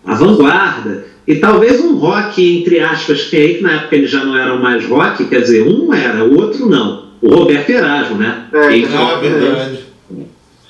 a 0.05 0.13
vanguarda. 0.13 1.05
E 1.27 1.35
talvez 1.37 1.81
um 1.81 1.95
rock, 1.95 2.59
entre 2.59 2.79
aspas, 2.79 3.23
que 3.23 3.35
aí 3.35 3.55
que 3.55 3.63
na 3.63 3.71
época 3.73 3.95
eles 3.95 4.11
já 4.11 4.23
não 4.23 4.37
eram 4.37 4.61
mais 4.61 4.85
rock, 4.85 5.25
quer 5.25 5.41
dizer, 5.41 5.63
um 5.67 5.91
era, 5.91 6.23
o 6.23 6.39
outro 6.39 6.69
não. 6.69 7.05
O 7.21 7.33
Roberto 7.33 7.69
Erasmo, 7.71 8.17
né? 8.17 8.43
É, 8.53 8.67
Quem- 8.69 8.85
Ah, 8.93 9.15
verdade. 9.19 9.79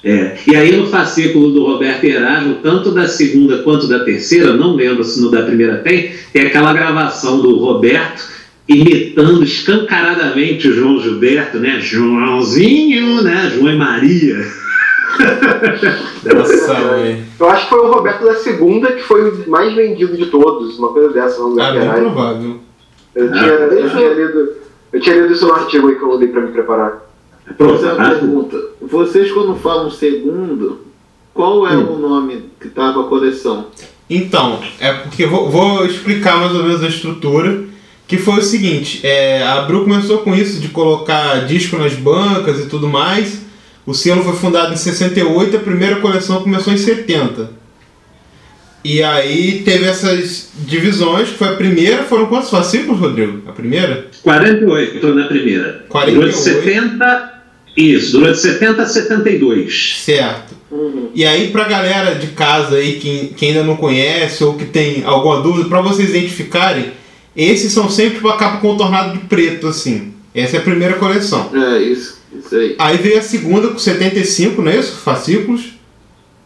É. 0.06 0.38
E 0.46 0.56
aí 0.56 0.78
no 0.78 0.86
fascículo 0.86 1.50
do 1.50 1.66
Roberto 1.66 2.04
Erasmo, 2.04 2.60
tanto 2.62 2.92
da 2.92 3.08
segunda 3.08 3.64
quanto 3.64 3.88
da 3.88 4.04
terceira, 4.06 4.54
não 4.54 4.76
lembro 4.76 5.04
se 5.04 5.20
no 5.20 5.32
da 5.32 5.42
primeira 5.42 5.80
tem, 5.80 6.12
tem 6.32 6.44
aquela 6.44 6.72
gravação 6.74 7.42
do 7.42 7.58
Roberto 7.58 8.24
imitando 8.70 9.44
escancaradamente 9.44 10.68
o 10.68 10.74
João 10.74 11.00
Gilberto, 11.00 11.58
né? 11.58 11.80
Joãozinho, 11.80 13.24
né? 13.24 13.52
João 13.56 13.74
e 13.74 13.78
Maria. 13.78 14.46
Nossa. 16.24 16.76
Eu 17.40 17.50
acho 17.50 17.64
que 17.64 17.70
foi 17.70 17.80
o 17.80 17.92
Roberto 17.92 18.26
da 18.26 18.36
segunda 18.36 18.92
que 18.92 19.02
foi 19.02 19.28
o 19.28 19.50
mais 19.50 19.74
vendido 19.74 20.16
de 20.16 20.28
todos, 20.28 20.78
uma 20.78 20.90
coisa 20.90 21.10
dessa, 21.10 21.42
vamos 21.42 21.58
Ah, 21.58 21.72
bem 21.72 21.90
provável. 21.90 22.60
Eu 23.16 23.32
tinha, 23.32 23.48
eu, 23.48 23.90
tinha 23.90 24.14
lido, 24.14 24.54
eu 24.94 25.02
tinha 25.02 25.16
lido 25.16 25.34
isso 25.34 25.48
no 25.48 25.54
artigo 25.54 25.88
aí 25.88 25.96
que 25.96 26.04
eu 26.04 26.10
mandei 26.10 26.28
pra 26.28 26.42
me 26.42 26.52
preparar. 26.52 27.02
Vou 27.48 27.56
Pronto, 27.56 27.76
fazer 27.76 27.88
uma 27.94 27.96
tá? 27.96 28.10
pergunta. 28.12 28.58
Vocês 28.82 29.32
quando 29.32 29.56
falam 29.56 29.90
segundo, 29.92 30.82
qual 31.34 31.68
é 31.68 31.76
Hum. 31.76 31.96
o 31.96 32.00
nome 32.00 32.46
que 32.60 32.70
tava 32.70 33.02
a 33.02 33.08
coleção? 33.08 33.68
Então, 34.10 34.60
é 34.80 34.94
porque 34.94 35.26
vou, 35.26 35.50
vou 35.50 35.86
explicar 35.86 36.38
mais 36.38 36.54
ou 36.54 36.64
menos 36.64 36.84
a 36.84 36.88
estrutura. 36.88 37.64
Que 38.08 38.20
foi 38.20 38.36
o 38.38 38.44
seguinte, 38.44 39.00
é, 39.04 39.42
a 39.42 39.54
Abril 39.64 39.82
começou 39.84 40.20
com 40.20 40.36
isso 40.36 40.60
de 40.62 40.68
colocar 40.68 41.44
disco 41.48 41.76
nas 41.76 41.94
bancas 41.96 42.60
e 42.60 42.68
tudo 42.70 42.88
mais. 42.88 43.42
O 43.84 43.96
selo 43.96 44.24
foi 44.24 44.34
fundado 44.34 44.72
em 44.72 44.78
68, 44.78 45.58
a 45.58 45.60
primeira 45.60 45.96
coleção 45.96 46.44
começou 46.44 46.72
em 46.72 46.78
70. 46.78 47.50
E 48.84 49.02
aí 49.02 49.64
teve 49.66 49.86
essas 49.86 50.52
divisões, 50.56 51.30
que 51.30 51.36
foi 51.40 51.48
a 51.50 51.54
primeira, 51.56 52.04
foram 52.04 52.28
quantos 52.28 52.52
fascículos, 52.52 53.00
Rodrigo? 53.00 53.42
A 53.50 53.52
primeira? 53.52 54.06
48 54.22 55.16
na 55.16 55.26
primeira. 55.26 55.86
48. 55.90 56.20
Durante 56.20 56.38
70. 56.38 57.35
Isso, 57.76 58.14
durante 58.20 58.40
70 58.40 58.82
a 58.82 58.86
72. 58.86 59.98
Certo. 60.04 60.56
E 61.14 61.24
aí, 61.26 61.50
pra 61.52 61.66
galera 61.66 62.16
de 62.16 62.28
casa 62.28 62.76
aí 62.76 62.94
que, 63.00 63.34
que 63.36 63.46
ainda 63.46 63.64
não 63.64 63.78
conhece 63.78 64.44
ou 64.44 64.56
que 64.56 64.66
tem 64.66 65.04
alguma 65.06 65.42
dúvida, 65.42 65.70
pra 65.70 65.82
vocês 65.82 66.10
identificarem, 66.10 66.92
esses 67.36 67.72
são 67.72 67.90
sempre 67.90 68.20
com 68.20 68.28
a 68.28 68.38
capa 68.38 68.58
contornada 68.58 69.14
de 69.14 69.20
preto, 69.20 69.68
assim. 69.68 70.14
Essa 70.34 70.58
é 70.58 70.60
a 70.60 70.64
primeira 70.64 70.96
coleção. 70.96 71.50
É, 71.54 71.82
isso, 71.82 72.18
isso 72.38 72.56
aí. 72.56 72.76
Aí 72.78 72.98
veio 72.98 73.20
a 73.20 73.22
segunda 73.22 73.70
com 73.70 73.78
75, 73.78 74.62
não 74.62 74.72
é 74.72 74.78
isso? 74.80 74.98
Fascículos. 74.98 75.76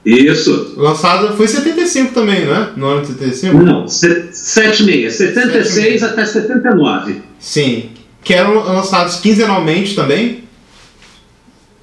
Isso. 0.06 0.74
Lançada, 0.78 1.34
foi 1.34 1.46
em 1.46 1.50
75 1.50 2.14
também, 2.14 2.46
não 2.46 2.56
é? 2.56 2.70
No 2.76 2.86
ano 2.88 3.02
de 3.02 3.08
75? 3.08 3.58
Não, 3.58 3.88
se- 3.88 4.30
76, 4.32 5.14
76 5.16 6.04
até 6.04 6.26
79. 6.26 7.16
Sim. 7.40 7.90
Que 8.24 8.34
eram 8.34 8.56
lançados 8.64 9.18
quinzenalmente 9.18 9.96
também. 9.96 10.44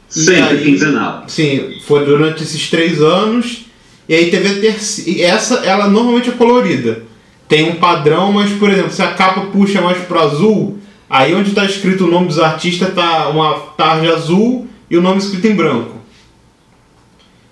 Sempre 0.09 0.59
aí- 0.59 0.65
quinzenal. 0.65 1.25
Sim, 1.29 1.79
foi 1.87 2.05
durante 2.05 2.43
esses 2.43 2.69
três 2.71 3.01
anos. 3.03 3.67
E 4.09 4.15
aí 4.15 4.31
teve 4.31 4.49
a 4.49 4.61
terceira. 4.61 5.23
Essa, 5.23 5.55
ela 5.65 5.89
normalmente 5.89 6.31
é 6.31 6.33
colorida. 6.33 7.03
Tem 7.49 7.69
um 7.71 7.77
padrão, 7.77 8.33
mas, 8.33 8.51
por 8.53 8.71
exemplo, 8.71 8.91
se 8.93 9.03
a 9.03 9.13
capa 9.13 9.43
puxa 9.47 9.81
mais 9.81 9.99
pro 9.99 10.19
azul, 10.21 10.79
aí 11.09 11.35
onde 11.35 11.51
está 11.51 11.65
escrito 11.65 12.05
o 12.05 12.11
nome 12.11 12.29
dos 12.29 12.39
artistas 12.39 12.95
tá 12.95 13.29
uma 13.29 13.55
tarja 13.77 14.15
azul 14.15 14.67
e 14.91 14.97
o 14.97 15.03
nome 15.03 15.19
escrito 15.19 15.47
em 15.47 15.55
branco. 15.55 15.97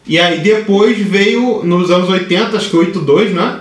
E 0.06 0.18
aí 0.18 0.40
depois 0.40 0.98
veio, 0.98 1.62
nos 1.64 1.90
anos 1.90 2.08
80, 2.08 2.56
acho 2.56 2.70
que 2.70 2.76
82, 2.76 3.32
né? 3.32 3.60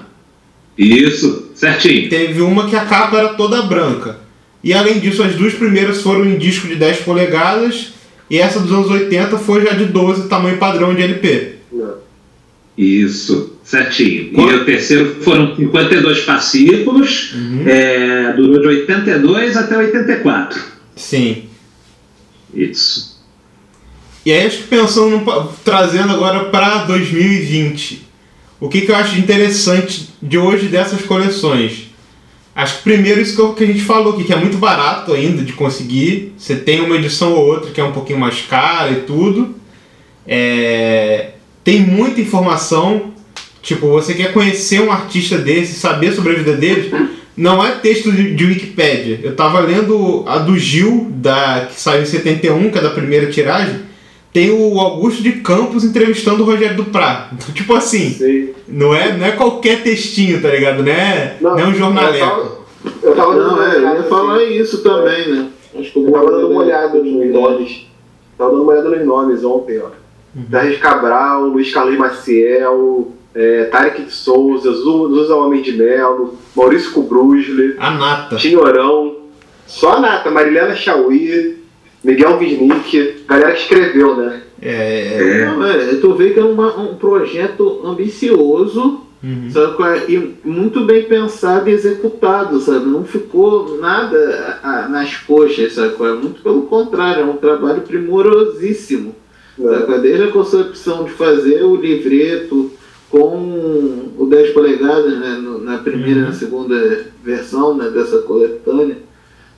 Isso, 0.77 1.51
certinho. 1.55 2.09
Teve 2.09 2.41
uma 2.41 2.67
que 2.67 2.75
a 2.75 2.85
capa 2.85 3.17
era 3.17 3.29
toda 3.35 3.61
branca. 3.61 4.19
E 4.63 4.73
além 4.73 4.99
disso, 4.99 5.23
as 5.23 5.35
duas 5.35 5.53
primeiras 5.53 6.01
foram 6.01 6.25
em 6.25 6.37
disco 6.37 6.67
de 6.67 6.75
10 6.75 6.99
polegadas 7.01 7.93
e 8.33 8.39
essa 8.39 8.59
dos 8.59 8.71
anos 8.71 8.89
80 8.89 9.37
foi 9.37 9.61
já 9.63 9.73
de 9.73 9.85
12, 9.85 10.27
tamanho 10.27 10.57
padrão 10.57 10.93
de 10.95 11.01
LP. 11.03 11.53
Isso, 12.75 13.57
certinho. 13.63 14.31
Qual- 14.33 14.49
E 14.49 14.55
o 14.55 14.65
terceiro 14.65 15.17
foram 15.21 15.55
52 15.55 16.19
fascículos, 16.23 17.35
é, 17.67 18.33
durou 18.33 18.59
de 18.59 18.67
82 18.67 19.55
até 19.55 19.77
84. 19.77 20.59
Sim. 20.95 21.43
Isso. 22.53 23.21
E 24.25 24.31
aí, 24.31 24.47
acho 24.47 24.57
que 24.57 24.63
pensando, 24.63 25.23
trazendo 25.63 26.13
agora 26.13 26.45
para 26.45 26.85
2020, 26.85 28.07
o 28.59 28.67
que, 28.69 28.81
que 28.81 28.91
eu 28.91 28.95
acho 28.95 29.19
interessante 29.19 30.09
de 30.21 30.37
hoje 30.37 30.67
dessas 30.67 31.01
coleções? 31.03 31.92
Acho 32.55 32.77
que 32.77 32.83
primeiro 32.83 33.19
isso 33.19 33.53
que, 33.53 33.63
a 33.63 33.67
gente 33.67 33.81
falou 33.81 34.13
aqui, 34.13 34.25
que 34.25 34.33
é 34.33 34.35
muito 34.35 34.57
barato 34.57 35.11
ainda 35.11 35.41
de 35.41 35.53
conseguir. 35.53 36.33
Você 36.37 36.55
tem 36.55 36.81
uma 36.81 36.95
edição 36.95 37.33
ou 37.33 37.47
outra 37.47 37.71
que 37.71 37.81
é 37.81 37.83
um 37.83 37.91
pouquinho 37.91 38.19
mais 38.19 38.41
cara 38.41 38.91
e 38.91 39.01
tudo. 39.01 39.55
É, 40.27 41.31
tem 41.63 41.81
muita 41.81 42.21
informação. 42.21 43.11
Tipo, 43.61 43.87
você 43.87 44.13
quer 44.13 44.33
conhecer 44.33 44.81
um 44.81 44.91
artista 44.91 45.37
desse, 45.37 45.79
saber 45.79 46.11
sobre 46.11 46.33
a 46.33 46.35
vida 46.35 46.55
dele, 46.55 46.93
não 47.35 47.65
é 47.65 47.71
texto 47.71 48.11
de, 48.11 48.35
de 48.35 48.45
Wikipédia. 48.45 49.19
Eu 49.23 49.35
tava 49.35 49.59
lendo 49.59 50.23
a 50.27 50.37
do 50.37 50.57
Gil, 50.57 51.07
da, 51.15 51.67
que 51.71 51.79
saiu 51.79 52.03
em 52.03 52.05
71, 52.05 52.69
que 52.69 52.77
é 52.77 52.81
da 52.81 52.89
primeira 52.89 53.31
tiragem. 53.31 53.79
Tem 54.33 54.49
o 54.51 54.79
Augusto 54.79 55.21
de 55.21 55.33
Campos 55.33 55.83
entrevistando 55.83 56.41
o 56.41 56.45
Rogério 56.45 56.75
Duprá. 56.75 57.29
Então, 57.31 57.47
tipo 57.53 57.73
assim, 57.75 58.51
não 58.67 58.93
é, 58.93 59.15
não 59.15 59.25
é 59.25 59.31
qualquer 59.31 59.83
textinho, 59.83 60.41
tá 60.41 60.49
ligado? 60.49 60.81
Não 60.83 60.91
é, 60.91 61.37
não, 61.39 61.59
é 61.59 61.63
um 61.65 61.69
Eu 61.69 61.75
jornaleco. 61.75 62.25
tava, 62.25 62.57
eu 63.03 63.15
tava 63.15 63.35
dando 63.35 63.47
Não, 63.47 63.53
uma 63.55 63.63
é, 63.71 63.75
eu 63.75 63.79
olhada, 63.79 63.97
ia 63.97 64.03
falar 64.03 64.35
assim, 64.37 64.53
isso 64.59 64.83
também, 64.83 65.29
né? 65.29 65.47
Acho 65.79 65.91
que 65.91 65.99
Eu 65.99 66.11
tava 66.11 66.31
dando 66.31 66.49
uma 66.49 66.61
olhada 66.61 66.97
nos 66.99 67.31
nomes. 67.33 67.85
Tava 68.37 68.49
dando 68.51 68.63
uma 68.63 68.71
olhada 68.73 68.89
nos 68.89 69.05
nomes 69.05 69.43
ontem, 69.43 69.79
ó. 69.79 69.89
Darres 70.35 70.79
Cabral, 70.79 71.45
Luiz 71.45 71.71
Carlos 71.71 71.95
Maciel, 71.95 73.11
é, 73.35 73.65
Tarek 73.65 74.01
de 74.01 74.11
Souza, 74.11 74.71
Zu- 74.71 75.09
Zuza 75.13 75.35
Homem 75.35 75.61
de 75.61 75.73
Melo, 75.73 76.35
Maurício 76.55 76.91
Kubrusli, 76.91 77.75
A 77.77 77.91
nata. 77.91 78.35
Tinhorão, 78.37 79.15
só 79.67 79.93
a 79.93 79.99
nata, 79.99 80.31
Marilena 80.31 80.75
Chauí, 80.75 81.59
Miguel 82.03 82.37
Wisnik, 82.37 83.23
galera 83.27 83.51
que 83.53 83.61
escreveu, 83.61 84.15
né? 84.17 84.41
É, 84.61 85.41
É. 85.41 85.45
Não, 85.45 85.65
é, 85.65 85.95
tu 85.95 86.13
vê 86.15 86.31
que 86.31 86.39
é 86.39 86.43
uma- 86.43 86.79
um 86.79 86.95
projeto 86.95 87.81
ambicioso, 87.85 89.01
Uhum. 89.23 89.49
sabe, 89.49 89.83
é? 89.83 90.11
e 90.11 90.35
muito 90.43 90.81
bem 90.85 91.03
pensado 91.03 91.69
e 91.69 91.73
executado, 91.73 92.59
sabe? 92.59 92.85
Não 92.87 93.05
ficou 93.05 93.77
nada 93.79 94.59
ah, 94.61 94.87
nas 94.89 95.15
coxas, 95.15 95.73
sabe? 95.73 95.95
é? 96.01 96.11
Muito 96.13 96.41
pelo 96.41 96.63
contrário, 96.63 97.21
é 97.21 97.25
um 97.25 97.37
trabalho 97.37 97.81
primorosíssimo. 97.81 99.15
sabe? 99.61 99.83
qual 99.85 99.97
é? 99.97 100.01
Desde 100.01 100.23
a 100.23 100.31
concepção 100.31 101.03
de 101.05 101.11
fazer 101.11 101.63
o 101.63 101.75
livreto 101.75 102.71
com 103.11 104.09
o 104.17 104.25
10 104.29 104.49
polegadas, 104.51 105.17
né? 105.19 105.39
no- 105.41 105.59
na 105.59 105.77
primeira 105.77 106.19
e 106.21 106.23
na 106.23 106.33
segunda 106.33 107.05
versão 107.23 107.75
né? 107.77 107.89
dessa 107.91 108.17
coletânea, 108.19 108.97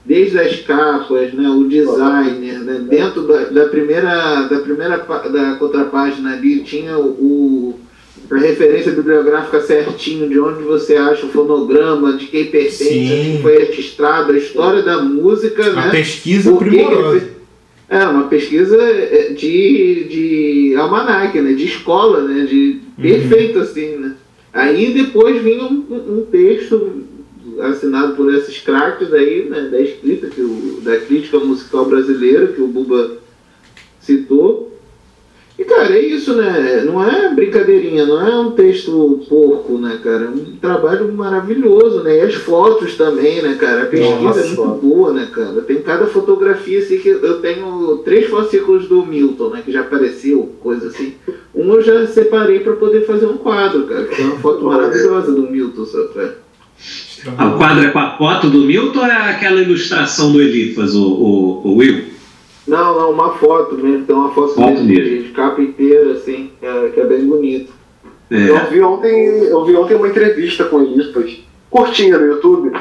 desde 0.06 0.38
as 0.40 0.58
capas, 0.62 1.34
né, 1.34 1.50
o 1.50 1.64
designer, 1.68 2.60
né, 2.60 2.86
dentro 2.88 3.24
da, 3.24 3.46
da 3.46 3.66
primeira 3.70 4.44
da 4.44 4.60
primeira 4.60 4.98
da 4.98 5.56
contrapágina 5.58 6.34
ali 6.34 6.60
tinha 6.60 6.98
o, 6.98 7.80
a 8.30 8.38
referência 8.38 8.92
bibliográfica 8.92 9.62
certinho 9.62 10.30
de 10.30 10.40
onde 10.40 10.64
você 10.64 10.96
acha 10.96 11.26
o 11.26 11.30
fonograma, 11.30 12.14
de 12.14 12.28
quem 12.28 12.46
pertence, 12.46 12.84
Sim. 12.86 13.40
foi 13.42 13.58
registrado, 13.66 14.32
a 14.32 14.38
história 14.38 14.82
da 14.84 15.02
música, 15.02 15.72
Uma 15.72 15.86
né? 15.88 15.92
pesquisa 15.92 16.52
Por 16.52 16.64
que 16.64 16.70
primorosa. 16.70 17.36
É, 17.88 18.04
uma 18.06 18.24
pesquisa 18.24 18.78
é, 18.82 19.30
de, 19.34 20.04
de 20.10 20.76
almanac, 20.76 21.40
né? 21.40 21.54
De 21.54 21.66
escola, 21.66 22.22
né? 22.24 22.44
De 22.46 22.80
perfeito, 23.00 23.60
assim, 23.60 23.98
né? 23.98 24.14
Aí 24.52 24.92
depois 24.94 25.40
vinha 25.44 25.64
um- 25.66 25.86
um 25.90 26.26
texto 26.32 27.04
assinado 27.62 28.16
por 28.16 28.34
esses 28.34 28.60
craques 28.60 29.14
aí, 29.14 29.48
né? 29.50 29.70
Da 29.72 29.80
escrita, 29.80 30.28
que 30.28 30.42
o, 30.42 30.82
da 30.82 30.98
crítica 30.98 31.40
musical 31.40 31.86
brasileira, 31.86 32.48
que 32.48 32.62
o 32.62 32.68
Buba 32.68 33.18
citou. 34.00 34.66
E, 35.58 35.64
cara, 35.64 35.96
é 35.96 36.02
isso, 36.02 36.36
né? 36.36 36.84
Não 36.86 37.02
é 37.02 37.34
brincadeirinha, 37.34 38.06
não 38.06 38.28
é 38.28 38.38
um 38.38 38.52
texto 38.52 39.26
porco, 39.30 39.78
né, 39.78 40.00
cara? 40.04 40.26
É 40.26 40.28
um 40.28 40.58
trabalho 40.58 41.12
maravilhoso, 41.14 42.04
né? 42.04 42.18
E 42.18 42.22
as 42.22 42.36
fotos 42.36 42.98
também, 42.98 43.42
né, 43.42 43.56
cara? 43.58 43.84
A 43.84 43.86
pesquisa 43.86 44.20
Nossa, 44.20 44.42
é 44.42 44.48
muito 44.48 44.82
boa, 44.82 45.14
né, 45.14 45.30
cara? 45.34 45.62
Tem 45.62 45.82
cada 45.82 46.08
fotografia, 46.08 46.80
assim, 46.80 46.98
que 46.98 47.08
eu 47.08 47.40
tenho 47.40 48.00
três 48.04 48.30
fascículos 48.30 48.90
do 48.90 49.06
Milton, 49.06 49.50
né, 49.50 49.62
que 49.64 49.72
já 49.72 49.80
apareceu, 49.82 50.56
coisa 50.60 50.88
assim. 50.88 51.16
Um 51.54 51.74
eu 51.74 51.82
já 51.82 52.06
separei 52.06 52.60
pra 52.60 52.74
poder 52.74 53.06
fazer 53.06 53.26
um 53.26 53.38
quadro, 53.38 53.86
cara, 53.86 54.04
que 54.04 54.22
é 54.22 54.26
uma 54.26 54.40
foto 54.40 54.66
maravilhosa 54.66 55.32
do 55.32 55.50
Milton, 55.50 55.86
sabe? 55.86 56.34
Ah, 57.38 57.48
o 57.48 57.58
quadro 57.58 57.84
é 57.84 57.90
com 57.90 58.00
a 58.00 58.18
foto 58.18 58.50
do 58.50 58.60
Milton 58.60 59.00
ou 59.00 59.06
é 59.06 59.32
aquela 59.32 59.60
ilustração 59.62 60.32
do 60.32 60.42
Elifas, 60.42 60.94
o, 60.96 61.04
o, 61.08 61.62
o 61.68 61.78
Will? 61.78 62.06
Não, 62.68 63.00
não, 63.00 63.12
uma 63.12 63.34
foto 63.34 63.76
mesmo, 63.76 64.06
tem 64.06 64.16
uma 64.16 64.32
foto, 64.32 64.56
Foto 64.56 64.72
mesmo, 64.84 64.86
mesmo. 64.88 65.24
de 65.24 65.30
capa 65.30 65.62
inteira, 65.62 66.14
assim, 66.14 66.50
que 66.60 66.66
é, 66.66 66.90
que 66.94 67.00
é 67.00 67.06
bem 67.06 67.26
bonito. 67.26 67.72
Eu 68.30 68.58
É. 68.58 68.66
vi 68.66 68.82
ontem, 68.82 69.26
eu 69.46 69.64
vi 69.66 69.76
ontem 69.76 69.96
uma 69.96 70.08
entrevista 70.08 70.64
com 70.66 70.78
o 70.78 70.84
Elifas, 70.84 71.38
curtinha 71.70 72.18
no 72.18 72.26
YouTube, 72.26 72.72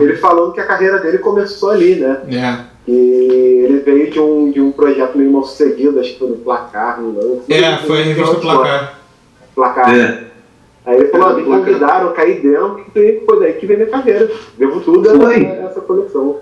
ele 0.00 0.16
falando 0.16 0.52
que 0.52 0.60
a 0.60 0.66
carreira 0.66 0.98
dele 0.98 1.18
começou 1.18 1.70
ali, 1.70 1.96
né? 1.96 2.20
É. 2.30 2.74
E 2.90 3.64
ele 3.66 3.80
veio 3.80 4.10
de 4.10 4.18
um, 4.20 4.50
de 4.50 4.60
um 4.60 4.72
projeto 4.72 5.16
meio 5.16 5.30
mal 5.30 5.44
sucedido, 5.44 6.00
acho 6.00 6.12
que 6.14 6.18
foi 6.18 6.28
no 6.30 6.36
Placar, 6.36 7.00
não 7.00 7.10
lembro. 7.10 7.42
É, 7.48 7.76
foi 7.78 8.00
a 8.00 8.04
revista 8.04 8.34
Placar. 8.36 8.98
Placar. 9.54 9.94
É. 9.94 10.24
Aí 10.86 10.96
ele 10.96 11.08
falou, 11.08 11.36
me 11.36 11.44
convidaram, 11.44 12.12
caí 12.12 12.40
dentro, 12.40 12.84
e 12.94 13.22
foi 13.24 13.40
daí 13.40 13.52
que 13.54 13.66
veio 13.66 13.78
minha 13.80 13.90
carreira. 13.90 14.30
Devo 14.58 14.80
tudo 14.80 15.26
a 15.26 15.34
essa 15.34 15.80
coleção. 15.80 16.40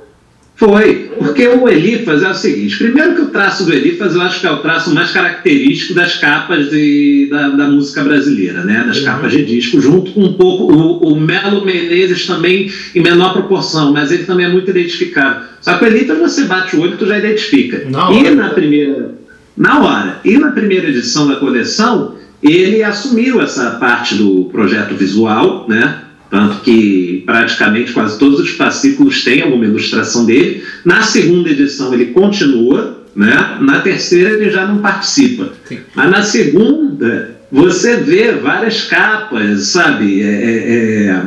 Foi, 0.54 1.10
porque 1.18 1.48
o 1.48 1.68
Elifas 1.68 2.22
é 2.22 2.28
o 2.28 2.34
seguinte: 2.34 2.76
primeiro 2.76 3.14
que 3.14 3.22
o 3.22 3.30
traço 3.30 3.64
do 3.64 3.72
Elifas 3.72 4.14
eu 4.14 4.20
acho 4.20 4.40
que 4.40 4.46
é 4.46 4.50
o 4.50 4.58
traço 4.58 4.94
mais 4.94 5.10
característico 5.10 5.94
das 5.94 6.18
capas 6.18 6.70
de, 6.70 7.26
da, 7.30 7.48
da 7.48 7.66
música 7.68 8.04
brasileira, 8.04 8.62
né? 8.62 8.84
Das 8.86 9.00
capas 9.00 9.32
de 9.32 9.44
disco, 9.44 9.80
junto 9.80 10.12
com 10.12 10.20
um 10.20 10.34
pouco 10.34 10.72
o, 10.72 11.14
o 11.14 11.20
Melo 11.20 11.64
Menezes 11.64 12.26
também 12.26 12.70
em 12.94 13.00
menor 13.00 13.32
proporção, 13.32 13.92
mas 13.92 14.12
ele 14.12 14.24
também 14.24 14.46
é 14.46 14.48
muito 14.50 14.70
identificado. 14.70 15.46
Só 15.60 15.78
que 15.78 15.84
o 15.84 15.86
Elifas 15.88 16.18
você 16.18 16.44
bate 16.44 16.76
o 16.76 16.82
olho 16.82 16.94
e 16.94 16.96
tu 16.96 17.06
já 17.06 17.18
identifica. 17.18 17.88
Na 17.88 18.12
e 18.12 18.30
na 18.30 18.50
primeira, 18.50 19.14
na 19.56 19.82
hora, 19.82 20.20
e 20.24 20.38
na 20.38 20.52
primeira 20.52 20.88
edição 20.88 21.26
da 21.26 21.36
coleção, 21.36 22.14
ele 22.42 22.82
assumiu 22.82 23.40
essa 23.40 23.72
parte 23.72 24.14
do 24.14 24.48
projeto 24.52 24.94
visual, 24.94 25.66
né? 25.68 25.98
Tanto 26.30 26.60
que 26.60 27.22
praticamente 27.26 27.92
quase 27.92 28.18
todos 28.18 28.40
os 28.40 28.50
fascículos 28.50 29.22
têm 29.22 29.42
alguma 29.42 29.66
ilustração 29.66 30.24
dele. 30.24 30.64
Na 30.84 31.02
segunda 31.02 31.50
edição 31.50 31.92
ele 31.92 32.06
continua, 32.06 33.04
né? 33.14 33.58
Na 33.60 33.80
terceira 33.80 34.30
ele 34.30 34.50
já 34.50 34.66
não 34.66 34.78
participa. 34.78 35.50
Sim. 35.66 35.80
Mas 35.94 36.10
na 36.10 36.22
segunda 36.22 37.36
você 37.50 37.96
vê 37.96 38.32
várias 38.32 38.82
capas, 38.84 39.66
sabe? 39.66 40.22
É, 40.22 40.26
é, 40.26 41.06
é, 41.06 41.24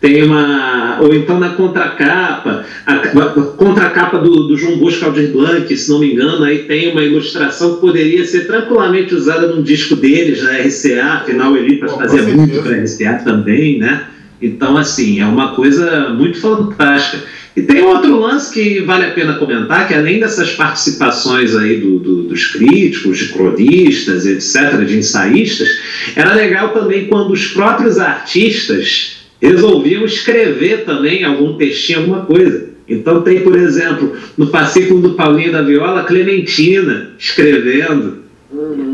tem 0.00 0.22
uma. 0.22 0.98
Ou 1.00 1.14
então 1.14 1.38
na 1.40 1.50
contracapa, 1.50 2.64
a, 2.86 2.94
a 2.94 3.26
contracapa 3.56 4.18
do, 4.18 4.48
do 4.48 4.56
João 4.56 4.78
Bosco 4.78 5.04
Aldir 5.04 5.32
Blanc, 5.32 5.76
se 5.76 5.90
não 5.90 5.98
me 6.00 6.12
engano, 6.12 6.44
aí 6.44 6.58
tem 6.64 6.92
uma 6.92 7.02
ilustração 7.02 7.74
que 7.74 7.80
poderia 7.80 8.24
ser 8.24 8.46
tranquilamente 8.46 9.14
usada 9.14 9.46
num 9.48 9.62
disco 9.62 9.96
deles, 9.96 10.42
na 10.42 10.58
RCA, 10.58 11.20
afinal 11.22 11.56
ele 11.56 11.78
com 11.78 11.88
fazia 11.88 12.22
muito 12.22 12.62
para 12.62 12.76
RCA 12.82 13.22
também, 13.24 13.78
né? 13.78 14.04
Então, 14.42 14.76
assim, 14.76 15.20
é 15.20 15.26
uma 15.26 15.54
coisa 15.54 16.10
muito 16.10 16.38
fantástica. 16.38 17.22
E 17.56 17.62
tem 17.62 17.82
outro 17.82 18.18
lance 18.18 18.52
que 18.52 18.80
vale 18.80 19.04
a 19.06 19.10
pena 19.12 19.34
comentar, 19.34 19.86
que 19.86 19.94
além 19.94 20.18
dessas 20.18 20.50
participações 20.50 21.54
aí 21.56 21.78
do- 21.78 22.00
do- 22.00 22.22
dos 22.24 22.46
críticos, 22.46 23.16
de 23.16 23.28
cronistas, 23.28 24.26
etc., 24.26 24.84
de 24.84 24.98
ensaístas, 24.98 25.68
era 26.16 26.34
legal 26.34 26.70
também 26.70 27.06
quando 27.06 27.32
os 27.32 27.46
próprios 27.46 27.98
artistas 27.98 29.23
resolviam 29.48 30.04
escrever 30.04 30.84
também 30.84 31.24
algum 31.24 31.56
textinho, 31.56 32.00
alguma 32.00 32.24
coisa. 32.24 32.74
Então 32.88 33.22
tem, 33.22 33.40
por 33.40 33.56
exemplo, 33.56 34.12
no 34.36 34.46
fascículo 34.48 35.00
do 35.00 35.14
Paulinho 35.14 35.52
da 35.52 35.62
Viola, 35.62 36.04
Clementina 36.04 37.10
escrevendo. 37.18 38.24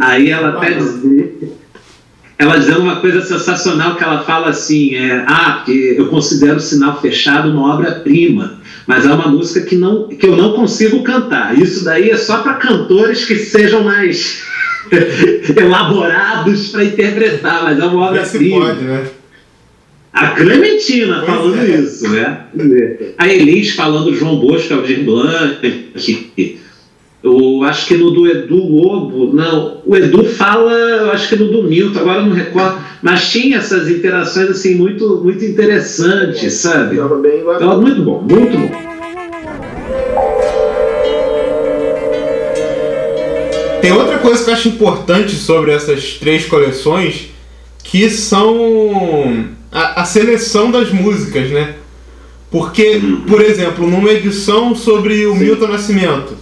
Aí 0.01 0.31
ela 0.31 0.51
até 0.51 0.73
dizia, 0.73 1.33
ela 2.39 2.57
dizendo 2.57 2.81
uma 2.81 2.97
coisa 2.97 3.21
sensacional 3.21 3.97
que 3.97 4.03
ela 4.03 4.23
fala 4.23 4.49
assim, 4.49 4.95
é, 4.95 5.25
ah, 5.27 5.59
porque 5.59 5.95
eu 5.99 6.07
considero 6.07 6.57
o 6.57 6.61
Sinal 6.61 7.01
Fechado 7.01 7.51
uma 7.51 7.75
obra-prima, 7.75 8.61
mas 8.87 9.05
é 9.05 9.13
uma 9.13 9.29
música 9.29 9.61
que, 9.61 9.77
não, 9.77 10.09
que 10.09 10.27
eu 10.27 10.37
não 10.37 10.55
consigo 10.55 11.03
cantar. 11.03 11.59
Isso 11.59 11.85
daí 11.85 12.11
é 12.11 12.17
só 12.17 12.39
para 12.39 12.55
cantores 12.55 13.25
que 13.27 13.37
sejam 13.37 13.85
mais 13.85 14.43
elaborados 15.55 16.69
para 16.69 16.85
interpretar, 16.85 17.65
mas 17.65 17.79
é 17.79 17.85
uma 17.85 18.07
obra-prima. 18.07 18.67
pode, 18.67 18.85
né? 18.85 19.05
A 20.21 20.33
Clementina 20.33 21.23
falando 21.25 21.59
é. 21.59 21.81
isso, 21.81 22.07
né? 22.11 22.41
A 23.17 23.27
Elis 23.27 23.71
falando 23.71 24.15
João 24.15 24.39
Bosco, 24.39 24.75
Aldir 24.75 25.03
Blanc. 25.03 25.91
Eu 27.23 27.63
acho 27.65 27.87
que 27.87 27.97
no 27.97 28.11
do 28.11 28.27
Edu 28.27 28.57
Lobo, 28.57 29.33
não, 29.33 29.81
o 29.87 29.97
Edu 29.97 30.25
fala, 30.25 30.73
eu 30.73 31.11
acho 31.11 31.31
que 31.31 31.37
no 31.37 31.51
do 31.51 31.63
Milton, 31.63 32.01
agora 32.01 32.21
eu 32.21 32.27
não 32.27 32.35
recordo, 32.35 32.83
mas 33.01 33.31
tinha 33.31 33.57
essas 33.57 33.89
interações 33.89 34.51
assim 34.51 34.75
muito, 34.75 35.23
muito 35.23 35.43
interessantes, 35.43 36.53
sabe? 36.53 36.97
Tava 36.97 37.17
bem 37.17 37.41
Então, 37.41 37.81
muito 37.81 38.03
bom, 38.03 38.21
muito 38.21 38.59
bom. 38.59 38.71
Tem 43.81 43.93
outra 43.93 44.19
coisa 44.19 44.45
que 44.45 44.51
eu 44.51 44.55
acho 44.55 44.69
importante 44.69 45.35
sobre 45.35 45.71
essas 45.71 46.15
três 46.15 46.45
coleções, 46.45 47.31
que 47.83 48.11
são 48.11 49.59
a, 49.71 50.03
a 50.03 50.05
seleção 50.05 50.71
das 50.71 50.91
músicas, 50.93 51.51
né? 51.51 51.77
Porque, 52.51 53.01
por 53.29 53.41
exemplo, 53.41 53.89
numa 53.89 54.11
edição 54.11 54.75
sobre 54.75 55.25
o 55.27 55.37
Milton 55.37 55.69
Nascimento, 55.69 56.37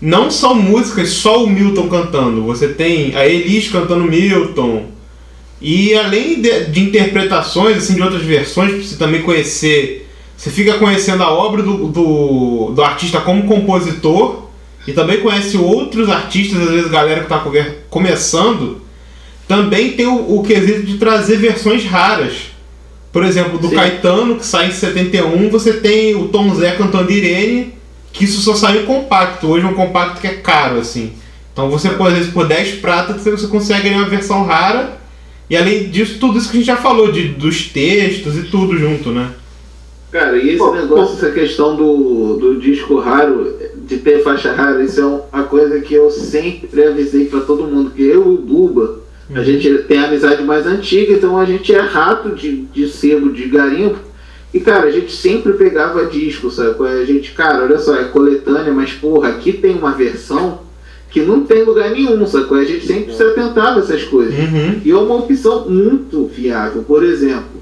não 0.00 0.30
são 0.30 0.54
músicas 0.54 1.10
só 1.10 1.44
o 1.44 1.48
Milton 1.48 1.88
cantando. 1.88 2.42
Você 2.44 2.68
tem 2.68 3.14
a 3.14 3.26
Elis 3.26 3.68
cantando 3.68 4.04
Milton. 4.04 4.86
E 5.60 5.94
além 5.94 6.40
de, 6.40 6.64
de 6.66 6.80
interpretações 6.80 7.78
assim, 7.78 7.94
de 7.94 8.02
outras 8.02 8.22
versões, 8.22 8.72
pra 8.72 8.82
você 8.82 8.96
também 8.96 9.22
conhecer. 9.22 10.08
Você 10.36 10.50
fica 10.50 10.74
conhecendo 10.74 11.22
a 11.22 11.30
obra 11.30 11.62
do, 11.62 11.88
do, 11.88 12.72
do 12.74 12.82
artista 12.82 13.20
como 13.20 13.46
compositor 13.46 14.48
e 14.86 14.92
também 14.92 15.20
conhece 15.20 15.56
outros 15.56 16.10
artistas, 16.10 16.60
às 16.60 16.70
vezes 16.70 16.90
galera 16.90 17.24
que 17.24 17.32
está 17.32 17.42
começando. 17.88 18.82
Também 19.46 19.92
tem 19.92 20.06
o, 20.06 20.36
o 20.36 20.42
quesito 20.42 20.82
de 20.82 20.98
trazer 20.98 21.36
versões 21.36 21.84
raras. 21.84 22.50
Por 23.12 23.24
exemplo, 23.24 23.58
do 23.58 23.68
Sim. 23.68 23.76
Caetano, 23.76 24.36
que 24.36 24.44
sai 24.44 24.68
em 24.68 24.72
71, 24.72 25.48
você 25.48 25.74
tem 25.74 26.14
o 26.14 26.28
Tom 26.28 26.54
Zé 26.54 26.72
cantando 26.72 27.10
Irene, 27.10 27.72
que 28.12 28.24
isso 28.24 28.42
só 28.42 28.54
saiu 28.54 28.82
em 28.82 28.86
compacto. 28.86 29.46
Hoje 29.46 29.64
é 29.64 29.68
um 29.68 29.74
compacto 29.74 30.20
que 30.20 30.26
é 30.26 30.34
caro, 30.34 30.78
assim. 30.78 31.12
Então 31.52 31.70
você, 31.70 31.88
por 31.90 32.10
vezes, 32.10 32.30
por 32.30 32.46
10 32.46 32.80
pratas, 32.80 33.22
você 33.22 33.46
consegue 33.46 33.88
uma 33.88 34.08
versão 34.08 34.44
rara. 34.44 34.98
E 35.48 35.56
além 35.56 35.88
disso, 35.88 36.18
tudo 36.18 36.36
isso 36.36 36.50
que 36.50 36.56
a 36.56 36.60
gente 36.60 36.66
já 36.66 36.76
falou, 36.76 37.10
de, 37.10 37.28
dos 37.28 37.68
textos 37.68 38.36
e 38.36 38.42
tudo 38.42 38.76
junto, 38.76 39.10
né? 39.10 39.30
Cara, 40.10 40.36
e 40.36 40.50
esse 40.50 40.58
Pô, 40.58 40.74
negócio, 40.74 41.16
essa 41.16 41.30
questão 41.30 41.76
do, 41.76 42.36
do 42.36 42.60
disco 42.60 42.98
raro, 42.98 43.56
de 43.86 43.98
ter 43.98 44.22
faixa 44.22 44.52
rara, 44.52 44.82
isso 44.82 45.00
é 45.00 45.06
uma 45.06 45.44
coisa 45.44 45.80
que 45.80 45.94
eu 45.94 46.10
sempre 46.10 46.84
avisei 46.84 47.26
pra 47.26 47.40
todo 47.40 47.64
mundo, 47.64 47.90
que 47.90 48.02
eu 48.02 48.32
e 48.32 48.34
o 48.34 48.38
Buba, 48.38 49.00
a 49.34 49.42
gente 49.42 49.78
tem 49.84 49.98
a 49.98 50.06
amizade 50.06 50.42
mais 50.44 50.66
antiga, 50.66 51.12
então 51.12 51.38
a 51.38 51.44
gente 51.44 51.74
é 51.74 51.80
rato 51.80 52.30
de, 52.30 52.62
de 52.66 52.88
sebo, 52.88 53.32
de 53.32 53.46
garimpo. 53.48 53.98
E, 54.54 54.60
cara, 54.60 54.86
a 54.86 54.90
gente 54.90 55.12
sempre 55.12 55.52
pegava 55.54 56.06
disco, 56.06 56.50
sabe? 56.50 56.86
A 56.86 57.04
gente, 57.04 57.32
cara, 57.32 57.64
olha 57.64 57.78
só, 57.78 57.96
é 57.96 58.04
coletânea, 58.04 58.72
mas, 58.72 58.92
porra, 58.92 59.30
aqui 59.30 59.52
tem 59.52 59.76
uma 59.76 59.92
versão 59.92 60.60
que 61.10 61.20
não 61.20 61.42
tem 61.42 61.64
lugar 61.64 61.90
nenhum, 61.90 62.24
sabe? 62.26 62.54
A 62.58 62.64
gente 62.64 62.86
sempre 62.86 63.12
se 63.12 63.22
atentava 63.22 63.80
a 63.80 63.82
essas 63.82 64.04
coisas. 64.04 64.34
Uhum. 64.38 64.80
E 64.84 64.90
é 64.90 64.96
uma 64.96 65.16
opção 65.16 65.68
muito 65.68 66.26
viável. 66.26 66.82
Por 66.84 67.02
exemplo, 67.02 67.60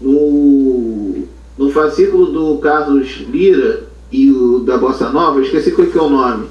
no, 0.00 1.22
no 1.56 1.70
fascículo 1.70 2.26
do 2.26 2.58
Carlos 2.58 3.24
Lira 3.30 3.84
e 4.10 4.30
o 4.30 4.60
da 4.60 4.76
Bossa 4.76 5.10
Nova, 5.10 5.38
eu 5.38 5.44
esqueci 5.44 5.70
qual 5.70 5.86
que 5.86 5.96
é 5.98 6.02
o 6.02 6.08
nome, 6.08 6.46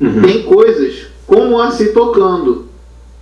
Uhum. 0.00 0.20
tem 0.22 0.42
coisas 0.42 1.06
como 1.26 1.50
Moacir 1.50 1.92
tocando. 1.92 2.66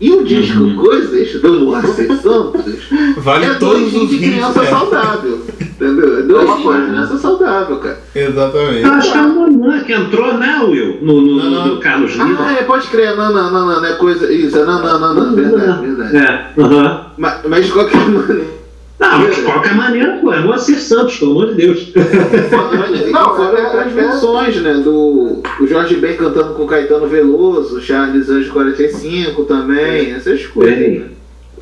E 0.00 0.10
o 0.12 0.24
disco 0.24 0.60
Uhum. 0.62 0.76
Coisas 0.76 1.40
do 1.42 1.60
Moacir 1.60 2.10
Santos 2.22 2.88
Vale 3.18 3.44
é 3.46 3.54
todos 3.54 3.94
os 3.94 4.08
de 4.08 4.18
criança 4.18 4.62
é. 4.62 4.66
saudável. 4.66 5.40
Entendeu? 5.60 6.18
É 6.18 6.22
doidinho 6.22 6.56
de 6.80 6.86
criança 6.90 7.18
saudável, 7.18 7.76
cara. 7.78 8.00
Exatamente. 8.14 8.82
Eu 8.82 8.92
acho 8.92 9.12
que 9.12 9.18
é 9.18 9.20
o 9.22 9.26
Nanã 9.50 9.84
que 9.84 9.92
entrou, 9.92 10.34
né, 10.38 10.60
Will? 10.64 10.98
No, 11.02 11.20
no, 11.20 11.36
Não, 11.36 11.50
não. 11.50 11.66
no 11.74 11.80
Carlos 11.80 12.18
Ah, 12.18 12.24
Lira. 12.24 12.42
é, 12.58 12.62
pode 12.64 12.86
crer. 12.88 13.14
Não, 13.16 13.32
não, 13.32 13.50
não, 13.50 13.66
não, 13.66 13.80
não 13.80 13.84
é 13.86 13.92
coisa. 13.94 14.30
Isso, 14.32 14.58
é 14.58 14.64
não, 14.64 14.82
não, 14.82 14.98
não, 15.00 15.14
não. 15.14 15.34
Verdade, 15.34 15.86
verdade. 15.86 16.16
É, 16.16 16.50
aham. 16.62 17.06
Mas, 17.18 17.40
mas 17.48 17.66
de 17.66 17.72
qualquer 17.72 17.96
maneira. 18.08 18.60
Não, 19.00 19.30
de 19.30 19.40
qualquer 19.42 19.74
maneira, 19.74 20.18
pô, 20.20 20.30
é 20.32 20.40
Moacir 20.40 20.78
Santos, 20.78 21.16
pelo 21.18 21.30
amor 21.30 21.48
de 21.48 21.54
Deus. 21.54 21.88
Não, 21.94 23.10
Não, 23.12 23.34
fora 23.36 23.58
é- 23.58 23.64
outras 23.66 23.86
é- 23.86 23.88
versões, 23.94 24.56
né? 24.62 24.74
Do 24.74 25.42
o 25.58 25.66
Jorge 25.66 25.96
Ben 25.96 26.16
cantando 26.16 26.54
com 26.54 26.66
Caetano 26.66 27.06
Veloso, 27.08 27.80
Charles 27.80 28.28
Anjo 28.28 28.52
45 28.52 29.44
também, 29.44 30.12
essas 30.12 30.44
coisas. 30.46 30.76
Bem. 30.78 30.98
né? 31.00 31.06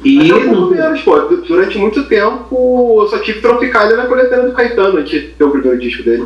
E 0.04 0.32
Mas 0.32 0.46
não 0.46 0.70
menos, 0.70 1.00
pô. 1.02 1.18
Du- 1.20 1.42
Durante 1.42 1.78
muito 1.78 2.04
tempo 2.04 2.98
eu 3.02 3.08
só 3.08 3.18
tive 3.18 3.40
Tropicália 3.40 3.96
na 3.96 4.06
coletânea 4.06 4.46
do 4.46 4.52
Caetano, 4.52 4.98
antes 4.98 5.10
de 5.10 5.28
ter 5.28 5.44
o 5.44 5.50
primeiro 5.50 5.78
disco 5.78 6.02
dele. 6.04 6.24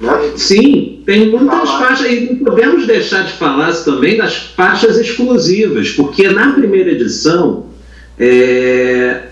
Né? 0.00 0.32
Sim, 0.36 1.02
tem 1.06 1.28
muitas 1.30 1.68
Ah, 1.70 1.78
faixas, 1.78 2.06
e 2.10 2.20
não 2.32 2.36
podemos 2.44 2.86
deixar 2.86 3.22
de 3.24 3.32
falar 3.32 3.72
também 3.84 4.16
das 4.16 4.36
faixas 4.36 4.98
exclusivas, 4.98 5.90
porque 5.90 6.28
na 6.28 6.52
primeira 6.52 6.90
edição, 6.92 7.66
é, 8.18 9.22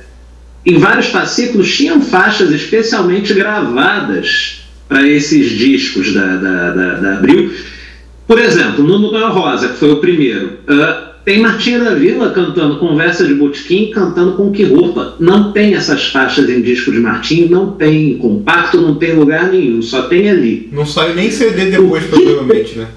em 0.66 0.78
vários 0.78 1.06
fascículos, 1.06 1.74
tinham 1.74 2.00
faixas 2.00 2.50
especialmente 2.50 3.32
gravadas 3.32 4.64
para 4.88 5.08
esses 5.08 5.50
discos 5.50 6.12
da, 6.12 6.36
da, 6.36 6.70
da, 6.70 6.94
da 6.94 7.12
Abril. 7.18 7.52
Por 8.26 8.40
exemplo, 8.40 8.82
no 8.82 8.98
Noel 8.98 9.30
Rosa, 9.32 9.68
que 9.68 9.78
foi 9.78 9.92
o 9.92 10.00
primeiro, 10.00 10.58
ah, 10.66 11.12
tem 11.24 11.40
Martinha 11.40 11.78
da 11.78 11.94
Vila 11.94 12.30
cantando 12.30 12.78
Conversa 12.78 13.24
de 13.24 13.34
Botequim, 13.34 13.90
cantando 13.90 14.32
com 14.32 14.50
que 14.50 14.64
roupa. 14.64 15.16
Não 15.20 15.52
tem 15.52 15.74
essas 15.74 16.06
faixas 16.06 16.48
em 16.48 16.60
disco 16.60 16.90
de 16.90 16.98
Martinho, 16.98 17.48
não 17.48 17.72
tem 17.72 18.12
em 18.12 18.18
compacto, 18.18 18.80
não 18.80 18.96
tem 18.96 19.10
em 19.10 19.14
lugar 19.14 19.50
nenhum, 19.50 19.80
só 19.82 20.02
tem 20.02 20.28
ali. 20.28 20.68
Não 20.72 20.84
saiu 20.84 21.14
nem 21.14 21.30
CD 21.30 21.66
depois, 21.66 22.04
provavelmente, 22.04 22.78
né? 22.78 22.88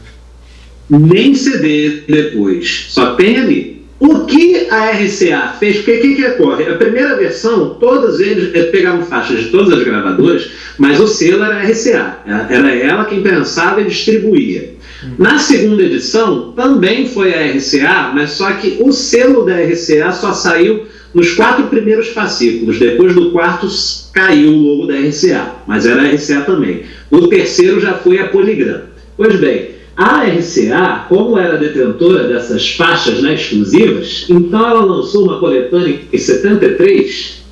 Nem 0.89 1.36
CD 1.36 2.03
depois, 2.08 2.88
só 2.89 3.13
tem 3.13 3.38
ali. 3.38 3.68
O 4.00 4.26
que 4.26 4.68
a 4.70 4.92
RCA 4.92 5.56
fez, 5.60 5.78
porque 5.78 5.92
o 5.92 6.02
que, 6.02 6.16
que 6.16 6.26
ocorre? 6.26 6.64
A 6.70 6.76
primeira 6.76 7.16
versão, 7.18 7.72
todos 7.80 8.20
eles 8.22 8.56
eh, 8.56 8.64
pegavam 8.72 9.04
faixas 9.04 9.40
de 9.44 9.50
todas 9.50 9.78
as 9.78 9.84
gravadoras, 9.84 10.50
mas 10.78 11.00
o 11.02 11.08
selo 11.08 11.44
era 11.44 11.56
a 11.58 11.64
RCA. 11.64 12.20
Era- 12.26 12.48
Era 12.50 12.76
ela 12.76 13.06
quem 13.06 13.22
pensava 13.22 13.82
e 13.82 13.86
distribuía. 13.86 14.76
Na 15.18 15.38
segunda 15.38 15.84
edição, 15.84 16.54
também 16.54 17.08
foi 17.10 17.34
a 17.34 17.52
RCA, 17.54 18.12
mas 18.14 18.32
só 18.32 18.52
que 18.54 18.78
o 18.82 18.92
selo 18.94 19.46
da 19.46 19.56
RCA 19.62 20.12
só 20.14 20.34
saiu 20.34 20.86
nos 21.14 21.32
quatro 21.34 21.66
primeiros 21.66 22.08
fascículos. 22.10 22.80
Depois 22.80 23.14
do 23.14 23.32
quarto 23.32 23.68
caiu 24.14 24.52
o 24.54 24.58
logo 24.62 24.88
da 24.88 24.96
RCA, 24.98 25.56
mas 25.68 25.86
era 25.86 26.04
a 26.04 26.12
RCA 26.14 26.42
também. 26.42 26.84
O 27.12 27.28
terceiro 27.28 27.80
já 27.82 27.94
foi 27.96 28.20
a 28.20 28.28
Poligram. 28.30 28.82
Pois 29.18 29.36
bem, 29.40 29.72
a 30.00 30.24
RCA, 30.24 31.06
como 31.10 31.38
era 31.38 31.58
detentora 31.58 32.24
dessas 32.26 32.70
faixas 32.70 33.22
né, 33.22 33.34
exclusivas, 33.34 34.26
então 34.30 34.66
ela 34.66 34.86
lançou 34.86 35.26
uma 35.26 35.40
coletânea 35.40 36.00
em 36.12 36.18
73. 36.18 37.44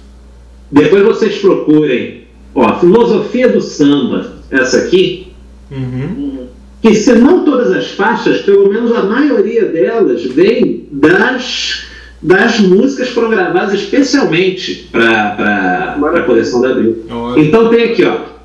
Depois 0.72 1.04
vocês 1.04 1.38
procurem, 1.40 2.22
ó, 2.56 2.80
Filosofia 2.80 3.50
do 3.50 3.60
Samba, 3.60 4.32
essa 4.50 4.78
aqui, 4.78 5.28
Uhum. 5.70 6.48
que 6.82 6.96
se 6.96 7.12
não 7.16 7.44
todas 7.44 7.70
as 7.74 7.92
faixas, 7.92 8.44
pelo 8.44 8.70
menos 8.70 8.96
a 8.96 9.04
maioria 9.04 9.66
delas, 9.66 10.24
vem 10.24 10.88
das, 10.90 11.88
das 12.22 12.62
músicas 12.62 13.10
que 13.10 13.14
foram 13.14 13.30
gravadas 13.32 13.74
especialmente 13.74 14.88
para 14.90 15.98
a 16.00 16.22
coleção 16.22 16.62
da 16.62 16.70
Abril. 16.70 17.04
Então 17.38 17.68
tem 17.68 17.84
aqui, 17.92 18.06
ó. 18.06 18.37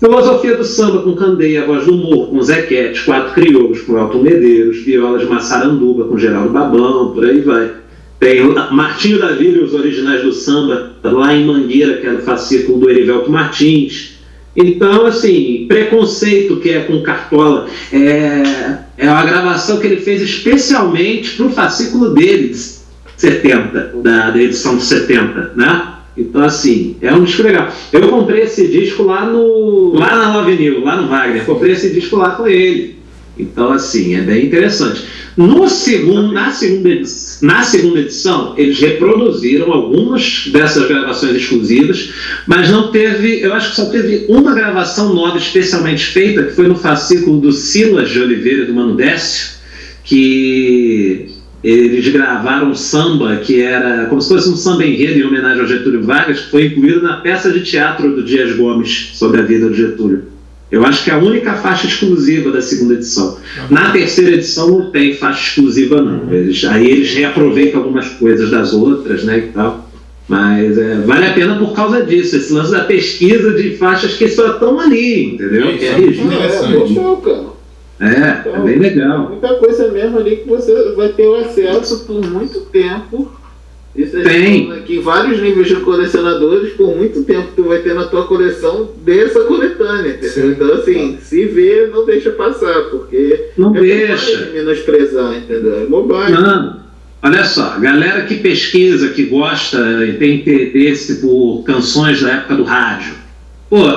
Filosofia 0.00 0.56
do 0.56 0.64
samba 0.64 1.02
com 1.02 1.14
Candeia, 1.14 1.66
Voz 1.66 1.86
do 1.86 1.94
Humor 1.94 2.28
com 2.28 2.42
Zequete, 2.42 3.04
Quatro 3.04 3.32
Crioulos 3.32 3.80
com 3.82 3.96
Elton 3.98 4.22
Medeiros, 4.22 4.78
Viola 4.84 5.18
de 5.18 5.26
Massaranduba 5.26 6.04
com 6.04 6.18
Geraldo 6.18 6.50
Babão, 6.50 7.12
por 7.12 7.24
aí 7.24 7.40
vai. 7.40 7.70
Tem 8.18 8.42
Martinho 8.72 9.18
da 9.18 9.32
Vila 9.32 9.64
os 9.64 9.74
originais 9.74 10.22
do 10.22 10.32
samba, 10.32 10.92
lá 11.02 11.34
em 11.34 11.44
Mangueira, 11.46 11.98
que 11.98 12.06
era 12.06 12.16
o 12.16 12.22
fascículo 12.22 12.78
do 12.78 12.90
Erivelto 12.90 13.30
Martins. 13.30 14.14
Então, 14.56 15.06
assim, 15.06 15.66
Preconceito, 15.68 16.56
que 16.56 16.70
é 16.70 16.80
com 16.80 17.02
Cartola, 17.02 17.66
é, 17.92 18.78
é 18.96 19.10
uma 19.10 19.24
gravação 19.24 19.78
que 19.78 19.86
ele 19.86 20.00
fez 20.00 20.22
especialmente 20.22 21.36
para 21.36 21.46
o 21.46 21.50
fascículo 21.50 22.14
dele, 22.14 22.48
de 22.48 22.58
70, 23.16 23.92
da, 24.02 24.30
da 24.30 24.42
edição 24.42 24.76
de 24.76 24.84
70, 24.84 25.52
né? 25.56 25.93
Então, 26.16 26.44
assim, 26.44 26.96
é 27.00 27.12
um 27.12 27.24
disco 27.24 27.42
legal. 27.42 27.72
Eu 27.92 28.08
comprei 28.08 28.42
esse 28.42 28.68
disco 28.68 29.02
lá 29.02 29.26
no. 29.26 29.94
lá 29.94 30.16
na 30.16 30.36
Love 30.36 30.56
New, 30.56 30.84
lá 30.84 31.00
no 31.00 31.08
Wagner. 31.08 31.44
Comprei 31.44 31.72
esse 31.72 31.90
disco 31.90 32.16
lá 32.16 32.30
com 32.30 32.46
ele. 32.46 32.98
Então, 33.36 33.72
assim, 33.72 34.14
é 34.14 34.20
bem 34.20 34.46
interessante. 34.46 35.04
No 35.36 35.68
segundo, 35.68 36.30
na, 36.30 36.52
segunda 36.52 36.90
na 37.42 37.64
segunda 37.64 37.98
edição, 37.98 38.54
eles 38.56 38.78
reproduziram 38.78 39.72
algumas 39.72 40.48
dessas 40.52 40.86
gravações 40.86 41.34
exclusivas, 41.34 42.10
mas 42.46 42.70
não 42.70 42.92
teve, 42.92 43.40
eu 43.40 43.52
acho 43.52 43.70
que 43.70 43.76
só 43.76 43.86
teve 43.86 44.26
uma 44.28 44.54
gravação 44.54 45.12
nova 45.12 45.36
especialmente 45.36 46.06
feita, 46.06 46.44
que 46.44 46.52
foi 46.52 46.68
no 46.68 46.76
fascículo 46.76 47.40
do 47.40 47.50
Silas 47.50 48.10
de 48.10 48.20
Oliveira 48.20 48.64
do 48.64 48.74
Mano 48.74 48.94
Décio, 48.94 49.54
que 50.04 51.33
eles 51.64 52.06
gravaram 52.08 52.70
um 52.70 52.74
samba 52.74 53.36
que 53.36 53.62
era 53.62 54.06
como 54.06 54.20
se 54.20 54.28
fosse 54.28 54.50
um 54.50 54.56
samba 54.56 54.84
enredo 54.84 55.18
em 55.18 55.24
homenagem 55.24 55.60
ao 55.60 55.66
Getúlio 55.66 56.02
Vargas, 56.04 56.40
que 56.40 56.50
foi 56.50 56.66
incluído 56.66 57.02
na 57.02 57.16
peça 57.16 57.50
de 57.50 57.62
teatro 57.62 58.14
do 58.14 58.22
Dias 58.22 58.54
Gomes 58.54 59.12
sobre 59.14 59.40
a 59.40 59.44
vida 59.44 59.68
do 59.68 59.74
Getúlio. 59.74 60.34
Eu 60.70 60.84
acho 60.84 61.04
que 61.04 61.10
é 61.10 61.14
a 61.14 61.18
única 61.18 61.54
faixa 61.54 61.86
exclusiva 61.86 62.50
da 62.50 62.60
segunda 62.60 62.94
edição. 62.94 63.38
Na 63.70 63.92
terceira 63.92 64.32
edição 64.32 64.68
não 64.68 64.90
tem 64.90 65.14
faixa 65.14 65.48
exclusiva, 65.48 66.02
não. 66.02 66.32
Eles, 66.32 66.64
aí 66.64 66.90
eles 66.90 67.14
reaproveitam 67.14 67.80
algumas 67.80 68.08
coisas 68.08 68.50
das 68.50 68.72
outras, 68.72 69.24
né, 69.24 69.38
e 69.38 69.52
tal. 69.52 69.88
Mas 70.28 70.76
é, 70.76 70.96
vale 70.96 71.26
a 71.26 71.32
pena 71.34 71.56
por 71.56 71.74
causa 71.74 72.02
disso, 72.02 72.36
esse 72.36 72.52
lance 72.52 72.72
da 72.72 72.84
pesquisa 72.84 73.52
de 73.52 73.76
faixas 73.76 74.14
que 74.14 74.28
só 74.28 74.52
estão 74.52 74.80
ali, 74.80 75.34
entendeu? 75.34 75.76
Que 75.78 75.84
é 75.84 75.94
registro. 75.94 76.32
É, 76.32 76.46
é 76.46 76.84
legal, 76.84 77.16
cara. 77.18 77.36
É, 77.36 77.40
é 77.40 77.53
bem 77.98 78.78
legal. 78.78 79.28
Muita 79.30 79.54
coisa 79.54 79.90
mesmo 79.90 80.18
ali 80.18 80.36
que 80.36 80.48
você 80.48 80.92
vai 80.96 81.08
ter 81.08 81.26
o 81.26 81.36
acesso 81.36 82.04
por 82.06 82.20
muito 82.24 82.60
tempo. 82.62 83.30
Isso 83.94 84.20
Tem. 84.24 84.72
aqui 84.72 84.98
vários 84.98 85.40
níveis 85.40 85.68
de 85.68 85.76
colecionadores, 85.76 86.72
por 86.72 86.96
muito 86.96 87.22
tempo 87.22 87.50
tu 87.54 87.62
vai 87.62 87.78
ter 87.78 87.94
na 87.94 88.02
tua 88.04 88.26
coleção 88.26 88.90
dessa 89.04 89.44
coletânea, 89.44 90.14
entendeu? 90.20 90.50
Então 90.50 90.74
assim, 90.74 91.18
se 91.22 91.44
vê, 91.46 91.86
não 91.92 92.04
deixa 92.04 92.32
passar, 92.32 92.74
porque 92.90 93.50
Não 93.56 93.72
é 93.76 93.80
deixa. 93.80 94.50
menosprezar, 94.52 95.36
entendeu? 95.36 95.82
É 95.82 95.86
bobagem. 95.86 96.34
Mano, 96.34 96.80
olha 97.22 97.44
só, 97.44 97.78
galera 97.78 98.22
que 98.22 98.34
pesquisa, 98.38 99.10
que 99.10 99.26
gosta 99.26 99.78
e 100.04 100.14
tem 100.14 100.40
interesse 100.40 101.20
por 101.20 101.62
canções 101.64 102.20
da 102.20 102.32
época 102.32 102.56
do 102.56 102.64
rádio. 102.64 103.14
Pô, 103.74 103.88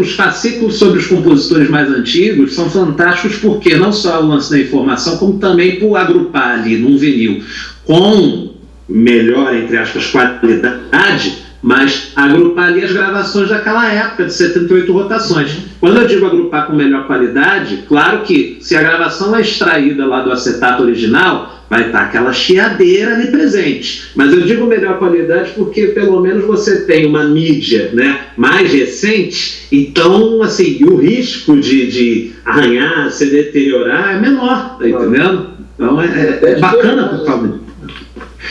os 0.00 0.14
fascículos 0.16 0.76
sobre 0.76 0.98
os 0.98 1.06
compositores 1.06 1.70
mais 1.70 1.88
antigos 1.88 2.52
são 2.52 2.68
fantásticos 2.68 3.36
porque 3.36 3.76
não 3.76 3.92
só 3.92 4.20
o 4.20 4.26
lance 4.26 4.50
da 4.50 4.58
informação, 4.58 5.18
como 5.18 5.38
também 5.38 5.78
por 5.78 5.94
agrupar 5.94 6.58
ali 6.58 6.76
num 6.78 6.98
vinil 6.98 7.40
com 7.84 8.54
melhor, 8.88 9.54
entre 9.54 9.76
aspas, 9.76 10.06
qualidade, 10.06 11.44
mas 11.62 12.10
agrupar 12.16 12.66
ali 12.66 12.82
as 12.82 12.90
gravações 12.90 13.50
daquela 13.50 13.88
época, 13.88 14.24
de 14.24 14.34
78 14.34 14.92
rotações. 14.92 15.58
Quando 15.78 16.00
eu 16.00 16.08
digo 16.08 16.26
agrupar 16.26 16.66
com 16.66 16.72
melhor 16.72 17.06
qualidade, 17.06 17.84
claro 17.86 18.22
que 18.22 18.58
se 18.62 18.74
a 18.74 18.82
gravação 18.82 19.36
é 19.36 19.42
extraída 19.42 20.04
lá 20.06 20.22
do 20.22 20.32
acetato 20.32 20.82
original, 20.82 21.63
vai 21.74 21.86
estar 21.86 22.02
aquela 22.02 22.32
chiadeira 22.32 23.14
ali 23.14 23.32
presente. 23.32 24.10
Mas 24.14 24.32
eu 24.32 24.42
digo 24.42 24.64
melhor 24.64 24.96
qualidade 24.96 25.50
porque 25.56 25.88
pelo 25.88 26.20
menos 26.20 26.44
você 26.44 26.82
tem 26.82 27.04
uma 27.04 27.24
mídia 27.24 27.90
né, 27.92 28.28
mais 28.36 28.72
recente, 28.72 29.66
então 29.72 30.40
assim, 30.40 30.84
o 30.84 30.94
risco 30.94 31.56
de, 31.56 31.90
de 31.90 32.32
arranhar, 32.44 33.10
se 33.10 33.26
deteriorar 33.26 34.14
é 34.16 34.20
menor, 34.20 34.78
tá 34.78 34.88
entendendo? 34.88 35.48
Então 35.74 36.00
é, 36.00 36.06
é- 36.06 36.50
é 36.52 36.58
bacana 36.60 37.08
por 37.08 37.26
causa 37.26 37.48
disso. 37.48 37.64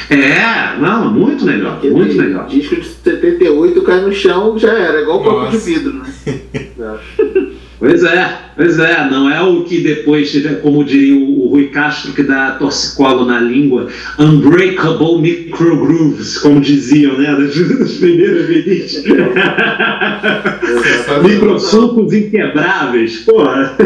É, 0.10 0.78
não, 0.82 1.14
muito 1.14 1.46
melhor, 1.46 1.78
Aquele 1.78 1.94
muito 1.94 2.16
melhor. 2.16 2.48
Disco 2.48 2.76
de 2.76 2.86
78 2.86 3.82
cai 3.84 4.02
no 4.02 4.12
chão, 4.12 4.60
já 4.60 4.74
era, 4.74 5.02
igual 5.02 5.22
um 5.22 5.24
copo 5.24 5.50
de 5.50 5.58
vidro, 5.58 5.94
né? 5.94 6.14
Pois 7.84 8.02
é, 8.02 8.34
pois 8.56 8.80
é, 8.80 9.10
não 9.12 9.30
é 9.30 9.42
o 9.42 9.66
que 9.66 9.82
depois, 9.82 10.32
como 10.62 10.86
diria 10.86 11.16
o, 11.16 11.44
o 11.44 11.50
Rui 11.50 11.68
Castro, 11.68 12.14
que 12.14 12.24
dá 12.24 12.52
torcicolo 12.52 13.26
na 13.26 13.42
língua, 13.42 13.90
unbreakable 14.18 15.22
microgrooves, 15.22 16.38
como 16.38 16.62
diziam, 16.62 17.18
né, 17.18 17.36
das, 17.36 17.54
das 17.54 17.92
primeiras 18.00 18.46
vinis. 18.48 19.04
Microsucos 21.24 22.14
inquebráveis, 22.14 23.18
porra. 23.26 23.76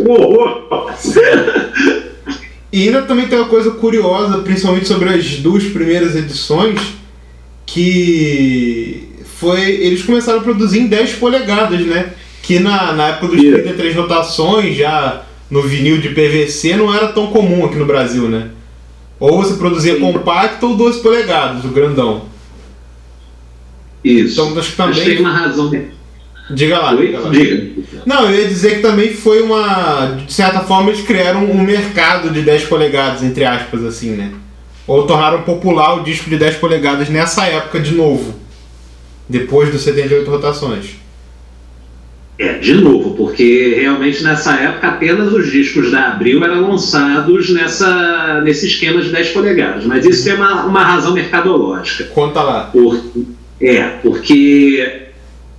Um 0.00 0.10
horror. 0.10 0.92
E 2.72 2.88
ainda 2.88 3.02
também 3.02 3.28
tem 3.28 3.38
uma 3.38 3.48
coisa 3.48 3.70
curiosa, 3.70 4.38
principalmente 4.38 4.88
sobre 4.88 5.10
as 5.10 5.36
duas 5.36 5.62
primeiras 5.62 6.16
edições, 6.16 6.80
que 7.64 9.04
foi. 9.38 9.60
Eles 9.60 10.02
começaram 10.02 10.40
a 10.40 10.42
produzir 10.42 10.80
em 10.80 10.86
10 10.88 11.12
polegadas, 11.14 11.80
né? 11.82 12.14
Que 12.50 12.58
na, 12.58 12.92
na 12.94 13.06
época 13.10 13.28
dos 13.28 13.40
Isso. 13.40 13.62
33 13.62 13.94
rotações, 13.94 14.76
já 14.76 15.22
no 15.48 15.62
vinil 15.62 15.98
de 15.98 16.08
PVC, 16.08 16.74
não 16.74 16.92
era 16.92 17.06
tão 17.06 17.28
comum 17.28 17.64
aqui 17.64 17.76
no 17.76 17.86
Brasil, 17.86 18.28
né? 18.28 18.48
Ou 19.20 19.40
você 19.40 19.54
produzia 19.54 20.00
compacto 20.00 20.66
ou 20.66 20.76
12 20.76 21.00
polegadas, 21.00 21.64
o 21.64 21.68
grandão. 21.68 22.22
Isso. 24.02 24.32
Então 24.32 24.58
acho 24.58 24.72
que 24.72 24.82
Mas 24.82 24.96
tem 24.96 25.04
também. 25.04 25.20
uma 25.20 25.32
razão. 25.32 25.70
Diga 26.50 26.78
lá, 26.80 26.90
Oi? 26.90 27.06
diga 27.06 27.20
lá. 27.20 27.30
Diga. 27.30 27.70
Não, 28.04 28.28
eu 28.28 28.40
ia 28.40 28.48
dizer 28.48 28.74
que 28.74 28.82
também 28.82 29.14
foi 29.14 29.42
uma. 29.42 30.16
De 30.26 30.32
certa 30.32 30.58
forma, 30.58 30.90
eles 30.90 31.06
criaram 31.06 31.44
um 31.44 31.62
mercado 31.62 32.30
de 32.30 32.42
10 32.42 32.64
polegadas, 32.64 33.22
entre 33.22 33.44
aspas, 33.44 33.84
assim, 33.84 34.10
né? 34.10 34.32
Ou 34.88 35.06
tornaram 35.06 35.42
popular 35.42 36.00
o 36.00 36.02
disco 36.02 36.28
de 36.28 36.36
10 36.36 36.56
polegadas 36.56 37.08
nessa 37.08 37.46
época 37.46 37.78
de 37.78 37.94
novo. 37.94 38.34
Depois 39.28 39.70
dos 39.70 39.82
78 39.82 40.28
rotações. 40.28 40.99
É, 42.40 42.54
de 42.54 42.72
novo, 42.72 43.10
porque 43.16 43.76
realmente 43.78 44.24
nessa 44.24 44.54
época 44.54 44.88
apenas 44.88 45.30
os 45.30 45.52
discos 45.52 45.90
da 45.90 46.06
Abril 46.06 46.42
eram 46.42 46.70
lançados 46.70 47.50
nessa, 47.50 48.40
nesse 48.42 48.66
esquema 48.66 49.02
de 49.02 49.10
10 49.10 49.28
polegadas. 49.28 49.84
Mas 49.84 50.06
isso 50.06 50.24
tem 50.24 50.36
uma, 50.36 50.64
uma 50.64 50.82
razão 50.82 51.12
mercadológica. 51.12 52.04
Conta 52.04 52.42
lá. 52.42 52.62
Por, 52.62 52.98
é, 53.60 53.82
porque 54.02 55.02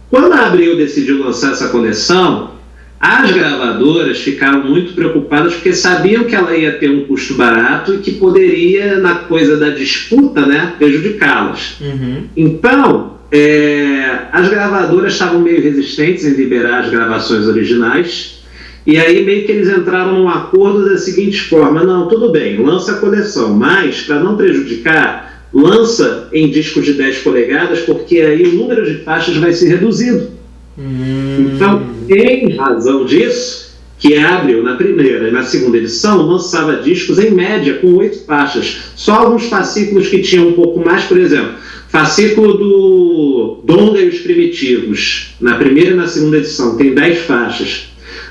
quando 0.09 0.33
a 0.33 0.47
Abril 0.47 0.75
decidiu 0.75 1.23
lançar 1.23 1.51
essa 1.51 1.69
coleção, 1.69 2.53
as 2.99 3.29
gravadoras 3.29 4.17
ficaram 4.17 4.63
muito 4.63 4.93
preocupadas 4.93 5.53
porque 5.53 5.73
sabiam 5.73 6.23
que 6.23 6.33
ela 6.33 6.57
ia 6.57 6.79
ter 6.79 6.89
um 6.89 7.05
custo 7.05 7.35
barato 7.35 7.93
e 7.93 7.97
que 7.99 8.13
poderia, 8.13 8.97
na 8.97 9.15
coisa 9.15 9.55
da 9.55 9.69
disputa, 9.69 10.47
né, 10.47 10.73
prejudicá-las. 10.79 11.77
Uhum. 11.79 12.23
Então, 12.35 13.20
é, 13.31 14.27
as 14.31 14.49
gravadoras 14.49 15.13
estavam 15.13 15.39
meio 15.39 15.61
resistentes 15.61 16.25
em 16.25 16.33
liberar 16.33 16.81
as 16.81 16.89
gravações 16.89 17.47
originais. 17.47 18.41
E 18.85 18.97
aí 18.97 19.23
meio 19.23 19.45
que 19.45 19.51
eles 19.51 19.69
entraram 19.69 20.13
num 20.13 20.27
acordo 20.27 20.89
da 20.89 20.97
seguinte 20.97 21.41
forma: 21.43 21.83
não, 21.83 22.07
tudo 22.07 22.31
bem, 22.31 22.57
lança 22.61 22.93
a 22.93 22.97
coleção, 22.97 23.53
mas 23.53 24.01
para 24.01 24.19
não 24.19 24.35
prejudicar, 24.35 25.47
lança 25.53 26.27
em 26.33 26.49
discos 26.49 26.85
de 26.85 26.93
10 26.93 27.19
polegadas, 27.19 27.79
porque 27.81 28.19
aí 28.19 28.43
o 28.43 28.55
número 28.55 28.85
de 28.85 29.03
faixas 29.03 29.37
vai 29.37 29.53
ser 29.53 29.69
reduzido. 29.69 30.31
Hum, 30.77 31.51
Então, 31.53 31.83
em 32.09 32.55
razão 32.55 33.05
disso, 33.05 33.71
que 33.99 34.17
Abril, 34.17 34.63
na 34.63 34.75
primeira 34.75 35.27
e 35.27 35.31
na 35.31 35.43
segunda 35.43 35.77
edição, 35.77 36.23
lançava 36.23 36.77
discos 36.77 37.19
em 37.19 37.29
média 37.29 37.75
com 37.75 37.93
oito 37.97 38.25
faixas. 38.25 38.79
Só 38.95 39.13
alguns 39.13 39.45
fascículos 39.45 40.07
que 40.07 40.23
tinham 40.23 40.47
um 40.47 40.53
pouco 40.53 40.83
mais, 40.83 41.03
por 41.03 41.19
exemplo, 41.19 41.53
fascículo 41.91 42.53
do 42.53 43.61
Donga 43.65 43.99
e 43.99 44.07
os 44.07 44.19
Primitivos, 44.19 45.35
na 45.41 45.55
primeira 45.55 45.91
e 45.91 45.95
na 45.95 46.07
segunda 46.07 46.37
edição, 46.37 46.77
tem 46.77 46.93
dez 46.93 47.19
faixas. 47.19 47.87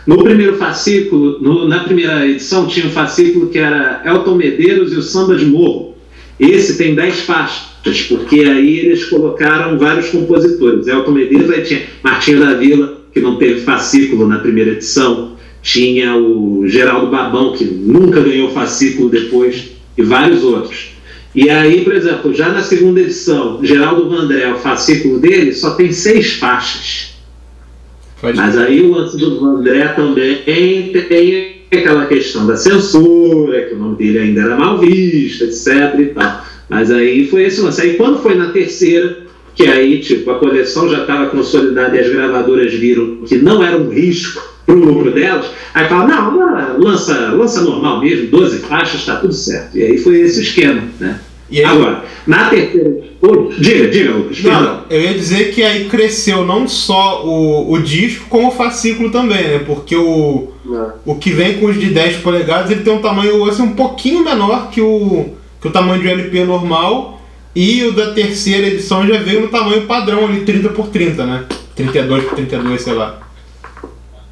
No 0.06 0.22
primeiro 0.22 0.56
fascículo, 0.56 1.38
no- 1.40 1.68
na 1.68 1.80
primeira 1.80 2.26
edição, 2.26 2.66
tinha 2.66 2.86
um 2.86 2.90
fascículo 2.90 3.48
que 3.48 3.58
era 3.58 4.02
Elton 4.06 4.34
Medeiros 4.34 4.92
e 4.92 4.96
o 4.96 5.02
Samba 5.02 5.36
de 5.36 5.44
Morro. 5.44 5.94
Esse 6.38 6.78
tem 6.78 6.94
10 6.94 7.20
faixas, 7.20 8.02
porque 8.08 8.40
aí 8.40 8.78
eles 8.78 9.04
colocaram 9.04 9.78
vários 9.78 10.08
compositores. 10.08 10.86
Elton 10.86 11.10
Medeiros, 11.12 11.50
aí 11.50 11.62
tinha 11.62 11.82
Martinho 12.02 12.40
da 12.40 12.54
Vila, 12.54 13.02
que 13.12 13.20
não 13.20 13.36
teve 13.36 13.60
fascículo 13.60 14.26
na 14.26 14.38
primeira 14.38 14.70
edição. 14.70 15.32
Tinha 15.62 16.16
o 16.16 16.66
Geraldo 16.66 17.08
Babão, 17.10 17.52
que 17.52 17.64
nunca 17.64 18.20
ganhou 18.22 18.50
fascículo 18.52 19.10
depois, 19.10 19.72
e 19.98 20.02
vários 20.02 20.42
outros. 20.42 20.89
E 21.34 21.48
aí, 21.48 21.84
por 21.84 21.94
exemplo, 21.94 22.34
já 22.34 22.48
na 22.48 22.62
segunda 22.62 23.00
edição, 23.00 23.60
Geraldo 23.62 24.08
Vandré, 24.08 24.52
o 24.52 24.58
fascículo 24.58 25.20
dele, 25.20 25.52
só 25.52 25.74
tem 25.74 25.92
seis 25.92 26.32
faixas. 26.34 27.14
pode 28.20 28.36
Mas 28.36 28.58
aí 28.58 28.82
o 28.82 28.92
lance 28.92 29.16
do 29.16 29.44
André 29.44 29.88
também 29.88 30.42
tem 30.92 31.60
aquela 31.72 32.06
questão 32.06 32.46
da 32.46 32.56
censura, 32.56 33.62
que 33.66 33.74
o 33.74 33.78
nome 33.78 33.96
dele 33.96 34.18
ainda 34.18 34.40
era 34.40 34.56
mal 34.56 34.78
visto, 34.78 35.44
etc 35.44 36.00
e 36.00 36.06
tal. 36.06 36.44
Mas 36.68 36.90
aí 36.90 37.28
foi 37.28 37.44
esse 37.44 37.60
lance. 37.60 37.80
Aí 37.80 37.94
quando 37.94 38.22
foi 38.22 38.34
na 38.34 38.50
terceira, 38.50 39.29
que 39.60 39.68
aí 39.68 40.00
tipo, 40.00 40.30
a 40.30 40.38
coleção 40.38 40.88
já 40.88 41.02
estava 41.02 41.26
consolidada 41.26 41.94
e 41.96 42.00
as 42.00 42.08
gravadoras 42.10 42.72
viram 42.72 43.18
que 43.26 43.36
não 43.36 43.62
era 43.62 43.76
um 43.76 43.90
risco 43.90 44.40
para 44.64 44.74
o 44.74 44.78
lucro 44.78 45.10
delas, 45.10 45.46
aí 45.74 45.86
falaram, 45.88 46.38
não, 46.38 46.78
lança, 46.78 47.12
lança 47.32 47.60
normal 47.62 48.00
mesmo, 48.00 48.28
12 48.28 48.58
faixas, 48.60 49.00
está 49.00 49.16
tudo 49.16 49.32
certo. 49.34 49.76
E 49.76 49.82
aí 49.82 49.98
foi 49.98 50.20
esse 50.20 50.40
esquema, 50.42 50.82
né? 50.98 51.18
E 51.50 51.58
aí- 51.58 51.64
Agora, 51.64 52.04
na 52.26 52.48
terceira... 52.48 53.10
Ô, 53.20 53.50
diga, 53.58 53.88
diga, 53.88 54.12
Lucas. 54.12 54.42
Não, 54.42 54.84
eu 54.88 55.00
ia 55.00 55.12
dizer 55.12 55.52
que 55.52 55.62
aí 55.62 55.86
cresceu 55.86 56.46
não 56.46 56.66
só 56.66 57.26
o, 57.26 57.72
o 57.72 57.82
disco, 57.82 58.26
como 58.30 58.48
o 58.48 58.52
fascículo 58.52 59.10
também, 59.10 59.42
né? 59.42 59.58
Porque 59.66 59.94
o, 59.96 60.52
Não. 60.64 60.92
o 61.04 61.14
que 61.16 61.30
vem 61.32 61.58
com 61.58 61.66
os 61.66 61.78
de 61.78 61.86
10 61.90 62.18
polegadas, 62.18 62.70
ele 62.70 62.82
tem 62.82 62.92
um 62.94 63.02
tamanho 63.02 63.44
assim, 63.44 63.62
um 63.62 63.74
pouquinho 63.74 64.24
menor 64.24 64.70
que 64.70 64.80
o, 64.80 65.30
que 65.60 65.68
o 65.68 65.70
tamanho 65.70 66.00
de 66.00 66.08
um 66.08 66.10
LP 66.12 66.44
normal. 66.44 67.19
E 67.54 67.82
o 67.84 67.92
da 67.92 68.12
terceira 68.12 68.68
edição 68.68 69.06
já 69.06 69.18
veio 69.18 69.40
no 69.40 69.48
tamanho 69.48 69.82
padrão 69.82 70.26
ali, 70.26 70.42
30 70.42 70.68
por 70.68 70.88
30, 70.88 71.26
né? 71.26 71.44
32 71.74 72.24
por 72.24 72.34
32, 72.36 72.80
sei 72.80 72.92
lá. 72.92 73.18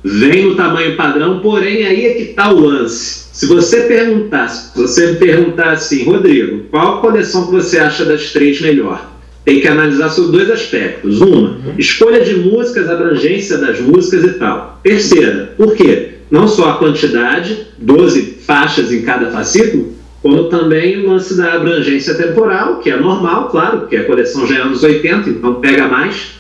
vem 0.05 0.47
no 0.47 0.55
tamanho 0.55 0.97
padrão, 0.97 1.41
porém 1.41 1.85
aí 1.85 2.07
é 2.07 2.15
que 2.15 2.23
está 2.31 2.53
o 2.53 2.61
lance. 2.61 3.29
se 3.33 3.47
você 3.47 3.83
perguntar, 3.83 4.49
se 4.49 4.79
você 4.79 5.15
perguntar 5.15 5.73
assim, 5.73 6.05
Rodrigo, 6.05 6.65
qual 6.71 7.01
coleção 7.01 7.47
que 7.47 7.53
você 7.53 7.79
acha 7.79 8.05
das 8.05 8.33
três 8.33 8.61
melhor? 8.61 9.13
Tem 9.45 9.61
que 9.61 9.67
analisar 9.67 10.11
sobre 10.11 10.39
dois 10.39 10.51
aspectos. 10.51 11.21
Uma, 11.21 11.59
escolha 11.77 12.23
de 12.23 12.37
músicas, 12.37 12.89
abrangência 12.89 13.59
das 13.59 13.81
músicas 13.81 14.25
e 14.25 14.35
tal. 14.35 14.79
Terceira, 14.83 15.55
por 15.57 15.75
quê? 15.75 16.11
Não 16.31 16.47
só 16.47 16.71
a 16.71 16.79
quantidade, 16.79 17.67
12 17.79 18.39
faixas 18.47 18.93
em 18.93 19.03
cada 19.03 19.31
fascículo, 19.31 19.95
como 20.23 20.45
também 20.45 20.99
o 20.99 21.11
lance 21.11 21.37
da 21.37 21.55
abrangência 21.55 22.15
temporal, 22.15 22.81
que 22.81 22.91
é 22.91 22.97
normal, 22.97 23.49
claro, 23.51 23.81
porque 23.81 23.97
a 23.97 24.05
coleção 24.05 24.47
já 24.47 24.57
é 24.57 24.61
anos 24.63 24.83
80, 24.83 25.31
então 25.31 25.55
pega 25.55 25.87
mais. 25.89 26.33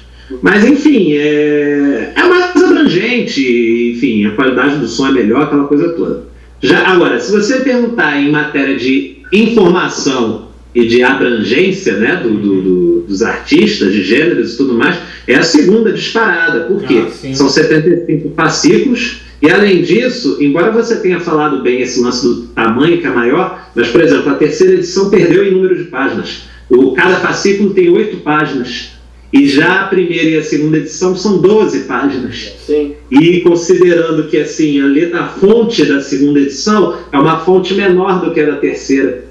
Mas, 0.42 0.64
enfim, 0.64 1.12
é, 1.14 2.12
é 2.16 2.22
mais 2.24 2.54
abrangente, 2.62 3.40
enfim, 3.96 4.26
a 4.26 4.32
qualidade 4.32 4.76
do 4.78 4.86
som 4.88 5.08
é 5.08 5.12
melhor, 5.12 5.42
aquela 5.44 5.64
coisa 5.64 5.90
toda. 5.90 6.24
Já, 6.60 6.86
agora, 6.88 7.20
se 7.20 7.30
você 7.30 7.60
perguntar 7.60 8.20
em 8.20 8.30
matéria 8.32 8.76
de 8.76 9.18
informação 9.32 10.48
e 10.74 10.86
de 10.86 11.02
abrangência 11.02 11.94
né, 11.98 12.16
do, 12.22 12.30
do- 12.30 12.60
do- 12.62 12.88
dos 13.08 13.22
artistas, 13.22 13.92
de 13.92 14.02
gêneros 14.02 14.54
e 14.54 14.56
tudo 14.58 14.74
mais, 14.74 14.98
é 15.26 15.34
a 15.36 15.42
segunda 15.42 15.92
disparada. 15.92 16.60
Por 16.64 16.82
quê? 16.82 17.04
Ah. 17.06 17.34
São 17.34 17.48
75 17.48 18.32
fascículos. 18.36 19.22
E 19.40 19.50
além 19.50 19.82
disso, 19.82 20.38
embora 20.40 20.72
você 20.72 20.96
tenha 20.96 21.20
falado 21.20 21.62
bem 21.62 21.80
esse 21.80 22.00
lance 22.00 22.26
do 22.26 22.48
tamanho 22.48 23.00
que 23.00 23.06
é 23.06 23.10
maior, 23.10 23.70
mas, 23.74 23.88
por 23.88 24.00
exemplo, 24.00 24.32
a 24.32 24.34
terceira 24.34 24.74
edição 24.74 25.10
perdeu 25.10 25.46
em 25.46 25.52
número 25.52 25.76
de 25.76 25.84
páginas. 25.84 26.48
O, 26.68 26.92
cada 26.92 27.16
fascículo 27.16 27.70
tem 27.70 27.88
oito 27.88 28.18
páginas. 28.18 28.98
E 29.32 29.46
já 29.46 29.82
a 29.82 29.86
primeira 29.88 30.30
e 30.30 30.36
a 30.38 30.42
segunda 30.42 30.78
edição 30.78 31.14
são 31.14 31.38
12 31.38 31.80
páginas. 31.80 32.54
Sim. 32.66 32.94
E 33.10 33.40
considerando 33.42 34.26
que 34.28 34.38
assim, 34.38 34.80
a 34.80 34.86
letra 34.86 35.20
a 35.20 35.28
fonte 35.28 35.84
da 35.84 36.00
segunda 36.00 36.40
edição 36.40 36.98
é 37.12 37.18
uma 37.18 37.38
fonte 37.40 37.74
menor 37.74 38.24
do 38.24 38.32
que 38.32 38.40
a 38.40 38.46
da 38.46 38.56
terceira. 38.56 39.26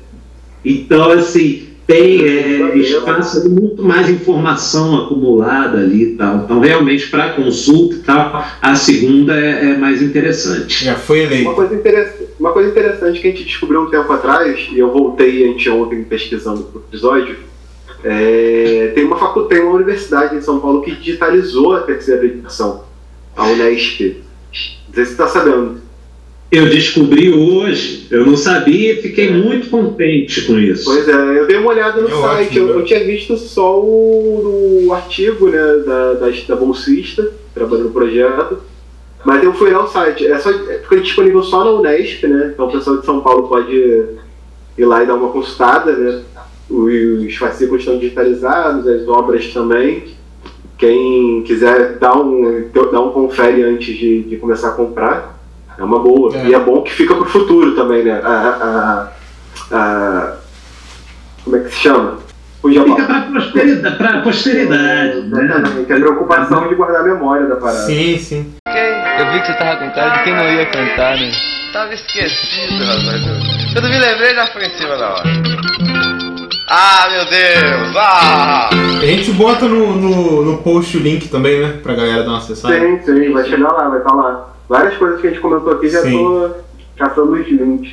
Então, 0.64 1.12
assim, 1.12 1.67
tem 1.88 2.22
é, 2.28 2.78
espaço 2.78 3.42
de 3.42 3.50
muito 3.50 3.82
mais 3.82 4.10
informação 4.10 5.06
acumulada 5.06 5.78
ali 5.78 6.04
e 6.04 6.16
tal. 6.18 6.36
Então, 6.44 6.60
realmente, 6.60 7.08
para 7.10 7.30
consulta 7.30 7.96
e 7.96 8.00
tal, 8.00 8.46
a 8.62 8.76
segunda 8.76 9.34
é, 9.34 9.72
é 9.72 9.78
mais 9.78 10.02
interessante. 10.02 10.84
Já 10.84 10.96
foi 10.96 11.22
Uma 11.22 11.26
eleito. 11.34 11.54
coisa, 11.54 11.74
interessa- 11.74 12.24
uma 12.38 12.52
coisa 12.52 12.70
interessante 12.70 13.22
que 13.22 13.28
a 13.28 13.32
gente 13.32 13.46
descobriu 13.46 13.82
um 13.84 13.90
tempo 13.90 14.12
atrás, 14.12 14.68
e 14.72 14.78
eu 14.78 14.92
voltei 14.92 15.50
anteontem 15.50 16.04
pesquisando 16.04 16.64
pro 16.64 16.84
episódio, 16.90 17.38
é, 18.04 18.92
tem, 18.94 19.06
uma 19.06 19.18
facu 19.18 19.44
tem 19.44 19.62
uma 19.62 19.74
universidade 19.74 20.36
em 20.36 20.42
São 20.42 20.60
Paulo 20.60 20.82
que 20.82 20.92
digitalizou 20.94 21.74
a 21.74 21.80
terceira 21.80 22.26
edição, 22.26 22.84
a 23.36 23.46
Unesp. 23.48 24.02
Não 24.88 24.94
sei 24.94 25.06
se 25.06 25.12
você 25.16 25.24
está 25.24 25.28
sabendo. 25.28 25.87
Eu 26.50 26.70
descobri 26.70 27.34
hoje, 27.34 28.08
eu 28.10 28.26
não 28.26 28.38
sabia 28.38 28.94
e 28.94 29.02
fiquei 29.02 29.30
muito 29.30 29.70
contente 29.70 30.44
com 30.44 30.58
isso. 30.58 30.86
Pois 30.86 31.08
é, 31.08 31.40
eu 31.40 31.46
dei 31.46 31.58
uma 31.58 31.72
olhada 31.72 32.02
no 32.02 32.08
É 32.08 32.12
site, 32.12 32.48
ótimo, 32.48 32.60
eu, 32.60 32.74
né? 32.74 32.82
eu 32.82 32.86
tinha 32.86 33.04
visto 33.04 33.38
só 33.38 33.78
o, 33.78 34.86
o 34.88 34.94
artigo 34.94 35.50
né, 35.50 35.60
da, 35.86 36.14
da, 36.14 36.30
da 36.48 36.56
bolsista, 36.56 37.30
trabalhando 37.54 37.88
no 37.88 37.94
projeto, 37.94 38.60
mas 39.26 39.44
eu 39.44 39.54
fui 39.54 39.72
lá 39.72 39.82
no 39.82 39.90
site, 39.90 40.26
é 40.26 40.38
só, 40.40 40.50
é, 40.52 40.80
fica 40.84 41.02
disponível 41.02 41.44
só 41.44 41.66
na 41.66 41.72
Unesp, 41.72 42.24
né? 42.26 42.52
Então 42.54 42.68
o 42.68 42.72
pessoal 42.72 42.98
de 42.98 43.06
São 43.06 43.20
Paulo 43.20 43.50
pode 43.50 43.76
ir 43.76 44.86
lá 44.86 45.04
e 45.04 45.06
dar 45.06 45.16
uma 45.16 45.32
consultada, 45.34 45.92
né? 45.98 46.22
Os 46.70 47.36
fascículos 47.36 47.82
estão 47.82 48.00
digitalizados, 48.00 48.88
as 48.88 49.06
obras 49.06 49.52
também. 49.54 50.16
Quem 50.78 51.44
quiser 51.44 51.98
dar 51.98 52.16
um, 52.18 52.70
dar 52.92 53.02
um 53.02 53.12
confere 53.12 53.64
antes 53.64 53.98
de, 53.98 54.24
de 54.24 54.38
começar 54.38 54.70
a 54.70 54.74
comprar, 54.74 55.37
é 55.78 55.84
uma 55.84 56.00
boa. 56.00 56.36
É. 56.36 56.46
E 56.48 56.54
é 56.54 56.60
bom 56.60 56.82
que 56.82 56.92
fica 56.94 57.14
pro 57.16 57.26
futuro 57.26 57.76
também, 57.76 58.04
né? 58.04 58.22
A, 58.24 59.10
a, 59.72 59.76
a- 59.78 60.34
como 61.44 61.56
é 61.56 61.60
que 61.62 61.70
se 61.70 61.78
chama? 61.80 62.18
O 62.64 62.70
Fica 62.70 63.06
para 63.06 63.22
posteridade, 63.32 63.96
pra 63.98 64.22
posteridade 64.22 65.22
né? 65.22 65.44
Exatamente, 65.44 65.94
a 65.94 65.96
preocupação 65.96 66.68
de 66.68 66.76
guardar 66.76 67.02
a 67.02 67.04
memória 67.04 67.46
da 67.48 67.56
parada. 67.56 67.86
Sim, 67.86 68.18
sim. 68.18 68.54
Eu 68.68 69.32
vi 69.32 69.40
que 69.40 69.48
você 69.48 69.54
tava 69.54 69.78
com 69.78 69.90
cara 69.92 70.18
de 70.18 70.24
quem 70.24 70.36
não 70.36 70.44
ia 70.44 70.66
cantar, 70.66 71.16
né? 71.18 71.32
Tava 71.72 71.94
esquecido, 71.94 72.84
rapaz. 72.84 73.74
Quando 73.74 73.90
me 73.90 74.00
lembrei, 74.00 74.36
já 74.36 74.48
foi 74.48 74.66
em 74.66 74.70
cima 74.72 74.98
da 74.98 75.10
hora. 75.10 75.24
Ah, 76.70 77.08
meu 77.10 77.26
Deus! 77.26 77.96
Ah! 77.96 78.70
A 79.02 79.06
gente 79.06 79.32
bota 79.32 79.66
no, 79.66 79.96
no, 79.96 80.44
no 80.44 80.58
post 80.58 80.98
o 80.98 81.00
link 81.00 81.30
também, 81.30 81.62
né? 81.62 81.80
Pra 81.82 81.94
galera 81.94 82.24
dar 82.24 82.30
uma 82.30 82.38
acessada. 82.40 82.78
Sim, 82.78 83.00
sim, 83.04 83.32
vai 83.32 83.46
chegar 83.46 83.72
lá, 83.72 83.88
vai 83.88 84.00
estar 84.00 84.14
lá. 84.14 84.50
Várias 84.68 84.98
coisas 84.98 85.22
que 85.22 85.28
a 85.28 85.30
gente 85.30 85.42
comentou 85.42 85.74
aqui 85.74 85.90
já 85.90 86.02
Sim. 86.02 86.18
tô 86.18 86.52
caçando 86.98 87.34
os 87.34 87.48
links. 87.48 87.92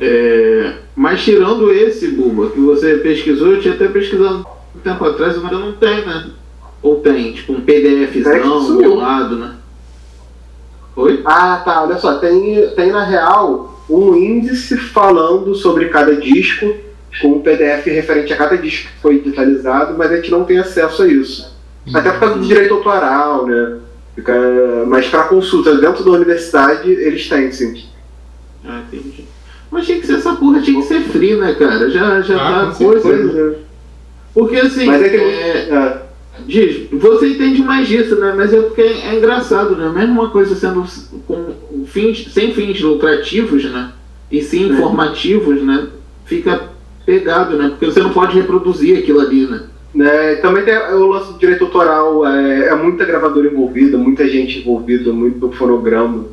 É, 0.00 0.74
mas 0.94 1.22
tirando 1.22 1.72
esse, 1.72 2.08
Buba, 2.08 2.50
que 2.50 2.60
você 2.60 2.96
pesquisou, 2.96 3.48
eu 3.48 3.60
tinha 3.60 3.74
até 3.74 3.88
pesquisado 3.88 4.46
um 4.74 4.78
tempo 4.78 5.04
atrás, 5.04 5.36
mas 5.38 5.50
não 5.50 5.72
tem, 5.72 6.04
né? 6.04 6.30
Ou 6.82 7.00
tem, 7.00 7.32
tipo 7.32 7.54
um 7.54 7.60
PDFzão 7.60 8.76
do 8.76 8.94
lado, 8.94 9.36
né? 9.36 9.54
Oi? 10.96 11.22
Ah, 11.24 11.60
tá, 11.64 11.82
olha 11.82 11.98
só, 11.98 12.18
tem, 12.18 12.68
tem 12.76 12.92
na 12.92 13.04
real 13.04 13.82
um 13.90 14.14
índice 14.14 14.76
falando 14.76 15.54
sobre 15.54 15.88
cada 15.88 16.14
disco, 16.14 16.72
com 17.20 17.28
um 17.28 17.40
PDF 17.40 17.86
referente 17.86 18.32
a 18.32 18.36
cada 18.36 18.56
disco 18.56 18.90
que 18.90 19.00
foi 19.00 19.18
digitalizado, 19.18 19.96
mas 19.96 20.12
a 20.12 20.16
gente 20.16 20.30
não 20.30 20.44
tem 20.44 20.58
acesso 20.58 21.02
a 21.02 21.08
isso. 21.08 21.54
Até 21.92 22.10
por 22.12 22.20
causa 22.20 22.34
do 22.36 22.46
direito 22.46 22.74
autoral, 22.74 23.46
né? 23.46 23.78
Fica, 24.14 24.32
mas 24.86 25.08
para 25.08 25.24
consulta 25.24 25.76
dentro 25.76 26.04
da 26.04 26.12
universidade, 26.12 26.88
eles 26.90 27.28
têm, 27.28 27.50
sim. 27.50 27.84
Ah, 28.64 28.82
entendi. 28.86 29.24
Mas 29.70 29.86
tinha 29.86 30.00
que 30.00 30.06
ser 30.06 30.14
essa 30.14 30.34
porra, 30.36 30.60
tinha 30.60 30.80
que 30.80 30.86
ser 30.86 31.00
free, 31.00 31.34
né, 31.34 31.54
cara? 31.54 31.90
Já, 31.90 32.20
já 32.20 32.36
Ah, 32.36 32.66
tá 32.66 32.72
coisa. 32.72 33.02
certeza. 33.02 33.56
Porque 34.32 34.56
assim, 34.56 34.86
Mas 34.86 35.02
é 35.02 35.08
que. 35.08 35.16
é, 35.16 35.68
é, 35.70 36.02
diz, 36.46 36.88
você 36.92 37.28
entende 37.28 37.60
mais 37.62 37.88
disso, 37.88 38.16
né? 38.16 38.32
Mas 38.36 38.52
é 38.52 38.60
porque 38.60 38.82
é 38.82 39.16
engraçado, 39.16 39.76
né? 39.76 39.88
Mesmo 39.88 40.20
uma 40.20 40.30
coisa 40.30 40.54
sendo 40.54 40.84
com 41.26 41.54
fins, 41.86 42.32
sem 42.32 42.54
fins 42.54 42.80
lucrativos, 42.80 43.64
né? 43.64 43.92
E 44.30 44.40
sim 44.42 44.68
informativos, 44.68 45.60
né? 45.62 45.88
Fica 46.24 46.68
pegado, 47.04 47.56
né? 47.56 47.68
Porque 47.70 47.86
você 47.86 48.00
não 48.00 48.10
pode 48.12 48.34
reproduzir 48.36 48.98
aquilo 48.98 49.20
ali, 49.20 49.46
né? 49.46 49.63
Né, 49.94 50.36
também 50.36 50.64
tem 50.64 50.76
o 50.76 51.06
lance 51.06 51.32
do 51.32 51.38
direito 51.38 51.64
autoral, 51.64 52.26
é, 52.26 52.68
é 52.68 52.74
muita 52.74 53.04
gravadora 53.04 53.46
envolvida, 53.46 53.96
muita 53.96 54.28
gente 54.28 54.58
envolvida, 54.58 55.12
muito 55.12 55.50
fonograma, 55.52 56.26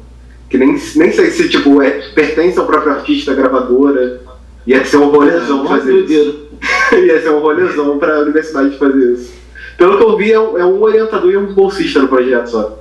que 0.49 0.57
nem, 0.57 0.69
nem 0.95 1.11
sei 1.11 1.29
se 1.31 1.47
tipo, 1.49 1.81
é, 1.81 1.91
pertence 2.13 2.57
ao 2.57 2.65
próprio 2.65 2.93
artista, 2.93 3.31
a 3.31 3.35
gravadora. 3.35 4.21
Ia 4.67 4.85
ser 4.85 4.97
um 4.97 5.09
rolezão 5.09 5.65
É, 5.65 5.67
fazer 5.67 5.95
isso. 6.03 6.47
Ia 6.93 7.21
ser 7.21 7.29
um 7.31 7.39
rolezão 7.39 7.97
pra 7.97 8.19
universidade 8.19 8.77
fazer 8.77 9.13
isso. 9.13 9.33
Pelo 9.77 9.97
que 9.97 10.03
eu 10.03 10.17
vi, 10.17 10.31
é 10.31 10.39
um, 10.39 10.57
é 10.57 10.65
um 10.65 10.81
orientador 10.81 11.31
e 11.31 11.37
um 11.37 11.53
bolsista 11.53 11.99
no 11.99 12.07
projeto 12.07 12.47
só. 12.47 12.79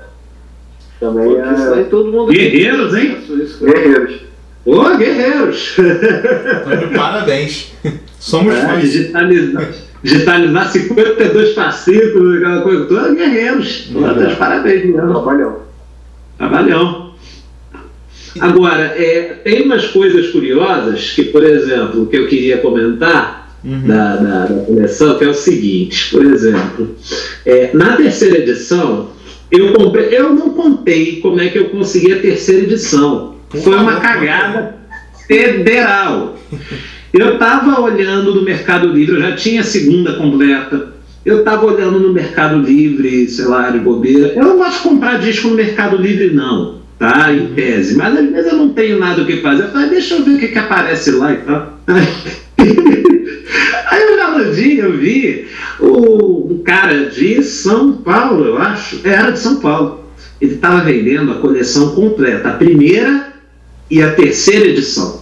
Também 0.99 1.35
Porque 1.35 1.55
isso 1.55 1.73
aí 1.73 1.81
é. 1.81 1.85
todo 1.85 2.13
mundo 2.13 2.31
Guerreiros, 2.31 2.95
hein? 2.95 3.17
Isso. 3.43 3.65
Guerreiros. 3.65 4.21
Ô, 4.67 4.97
guerreiros! 4.99 5.77
Então, 5.79 6.89
de 6.89 6.95
parabéns. 6.95 7.73
Somos 8.19 8.55
É, 8.55 8.67
fãs. 8.67 8.83
digitalizar, 8.83 9.69
digitalizar 10.03 10.71
52 10.71 11.55
fascículos, 11.55 12.37
aquela 12.37 12.63
coisa 12.63 12.85
toda, 12.87 13.15
guerreiros. 13.15 13.89
De 13.89 14.37
parabéns 14.37 14.85
mesmo. 14.87 15.13
Trabalhão. 15.13 15.57
Trabalhão. 16.39 17.11
Agora, 18.39 18.83
é, 18.97 19.41
tem 19.43 19.63
umas 19.63 19.87
coisas 19.89 20.29
curiosas 20.29 21.11
que, 21.11 21.25
por 21.25 21.43
exemplo, 21.43 22.07
que 22.07 22.17
eu 22.17 22.29
queria 22.29 22.59
comentar 22.59 23.41
Uhum. 23.63 23.87
da, 23.87 24.17
da, 24.17 24.47
da 24.47 24.65
coleção, 24.65 25.19
que 25.19 25.25
é 25.25 25.29
o 25.29 25.35
seguinte, 25.35 26.11
por 26.11 26.25
exemplo, 26.25 26.97
é, 27.45 27.69
na 27.75 27.95
terceira 27.95 28.39
edição, 28.39 29.11
eu 29.51 29.75
comprei, 29.75 30.17
eu 30.17 30.33
não 30.33 30.51
contei 30.51 31.21
como 31.21 31.41
é 31.41 31.49
que 31.49 31.59
eu 31.59 31.69
consegui 31.69 32.13
a 32.13 32.21
terceira 32.21 32.63
edição. 32.63 33.35
Foi 33.63 33.77
uma 33.77 34.01
cagada 34.01 34.77
federal. 35.27 36.39
Eu 37.13 37.35
estava 37.35 37.81
olhando 37.81 38.35
no 38.35 38.43
Mercado 38.43 38.87
Livre, 38.89 39.17
eu 39.17 39.21
já 39.21 39.35
tinha 39.35 39.63
a 39.63 39.65
segunda 39.65 40.15
completa. 40.15 40.93
Eu 41.25 41.41
estava 41.41 41.67
olhando 41.67 41.99
no 41.99 42.13
Mercado 42.13 42.59
Livre, 42.59 43.29
sei 43.29 43.45
lá, 43.47 43.71
de 43.71 43.79
bobeira. 43.79 44.33
Eu 44.35 44.45
não 44.45 44.57
gosto 44.57 44.83
de 44.83 44.89
comprar 44.89 45.19
disco 45.19 45.49
no 45.49 45.57
Mercado 45.57 45.97
Livre, 45.97 46.33
não, 46.33 46.79
tá? 46.99 47.33
Em 47.33 47.49
tese. 47.49 47.97
Mas 47.97 48.17
às 48.17 48.31
vezes 48.31 48.53
eu 48.53 48.59
não 48.59 48.71
tenho 48.71 48.99
nada 48.99 49.23
o 49.23 49.27
que 49.27 49.39
fazer. 49.39 49.65
Eu 49.65 49.71
falei, 49.71 49.91
deixa 49.91 50.15
eu 50.15 50.25
ver 50.25 50.37
o 50.37 50.39
que, 50.39 50.49
que 50.49 50.59
aparece 50.59 51.11
lá 51.11 51.33
e 51.33 51.37
tal. 51.39 51.79
Aí 53.91 54.13
um 54.13 54.17
belo 54.17 54.55
dia 54.55 54.85
eu 54.85 54.97
vi 54.97 55.47
o, 55.81 56.53
um 56.53 56.63
cara 56.63 57.07
de 57.07 57.43
São 57.43 57.93
Paulo, 57.93 58.45
eu 58.45 58.59
acho. 58.59 59.01
É, 59.05 59.11
Era 59.11 59.33
de 59.33 59.41
São 59.41 59.57
Paulo. 59.57 60.05
Ele 60.41 60.55
estava 60.55 60.81
vendendo 60.85 61.33
a 61.33 61.39
coleção 61.39 61.95
completa, 61.95 62.49
a 62.49 62.53
primeira 62.53 63.35
e 63.91 64.01
a 64.03 64.13
terceira 64.13 64.67
edição. 64.67 65.21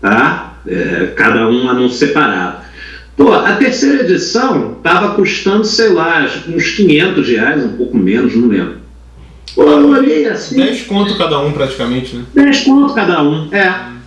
Tá? 0.00 0.47
É, 0.68 1.12
cada 1.16 1.48
um 1.48 1.68
anúncio 1.68 1.98
separado. 1.98 2.58
Pô, 3.16 3.32
a 3.32 3.54
terceira 3.54 4.02
edição 4.02 4.74
estava 4.76 5.14
custando, 5.14 5.64
sei 5.64 5.88
lá, 5.88 6.18
acho 6.18 6.42
que 6.42 6.54
uns 6.54 6.70
500 6.70 7.28
reais, 7.28 7.64
um 7.64 7.76
pouco 7.76 7.96
menos, 7.96 8.36
não 8.36 8.48
lembro. 8.48 8.76
Pô, 9.54 9.64
eu 9.64 9.88
olhei 9.88 10.26
assim. 10.26 10.56
10 10.56 10.82
conto 10.82 11.16
cada 11.18 11.40
um 11.40 11.50
praticamente, 11.52 12.14
né? 12.14 12.24
10 12.34 12.60
conto 12.60 12.94
cada 12.94 13.22
um, 13.22 13.48
é. 13.52 13.98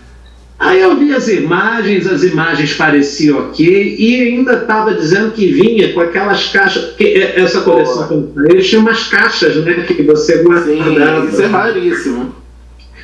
Aí 0.58 0.80
eu 0.80 0.96
vi 0.96 1.12
as 1.12 1.26
imagens, 1.26 2.06
as 2.06 2.22
imagens 2.22 2.72
pareciam 2.74 3.48
ok, 3.48 3.96
e 3.98 4.20
ainda 4.22 4.52
estava 4.52 4.94
dizendo 4.94 5.32
que 5.32 5.50
vinha 5.50 5.92
com 5.92 6.00
aquelas 6.00 6.46
caixas, 6.48 6.84
porque 6.84 7.04
é- 7.04 7.40
essa 7.40 7.62
coleção 7.62 8.06
que 8.06 8.14
eu 8.14 8.30
falei, 8.32 8.52
eles 8.52 8.68
tinham 8.68 8.82
umas 8.82 9.08
caixas, 9.08 9.56
né, 9.56 9.84
que 9.86 10.02
você 10.04 10.42
guardava. 10.42 11.26
Isso 11.26 11.42
é 11.42 11.46
raríssimo. 11.46 12.34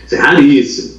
Isso 0.06 0.14
é 0.14 0.18
raríssimo. 0.18 0.97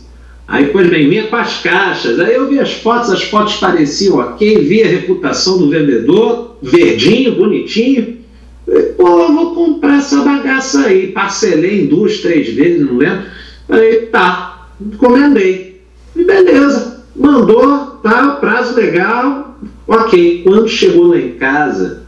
Aí, 0.49 0.65
pois 0.71 0.89
bem, 0.89 1.07
vinha 1.07 1.27
com 1.27 1.35
as 1.35 1.61
caixas. 1.61 2.19
Aí 2.19 2.33
eu 2.33 2.49
vi 2.49 2.59
as 2.59 2.73
fotos, 2.73 3.11
as 3.11 3.23
fotos 3.23 3.57
pareciam 3.57 4.17
ok, 4.17 4.57
vi 4.57 4.81
a 4.81 4.87
reputação 4.87 5.59
do 5.59 5.69
vendedor, 5.69 6.57
verdinho, 6.59 7.35
bonitinho. 7.35 8.17
Falei, 8.65 8.83
Pô, 8.93 9.07
eu 9.07 9.33
vou 9.33 9.53
comprar 9.53 9.99
essa 9.99 10.23
bagaça 10.23 10.87
aí. 10.87 11.11
Parcelei 11.11 11.83
em 11.83 11.85
duas, 11.85 12.17
três 12.17 12.49
vezes, 12.49 12.83
não 12.83 12.97
lembro. 12.97 13.25
Aí, 13.69 14.07
tá, 14.07 14.67
encomendei. 14.81 15.83
E 16.15 16.23
beleza, 16.23 17.05
mandou, 17.15 17.99
tá, 18.01 18.37
prazo 18.41 18.75
legal, 18.75 19.55
ok. 19.87 20.41
Quando 20.43 20.67
chegou 20.67 21.09
lá 21.09 21.19
em 21.19 21.33
casa, 21.33 21.98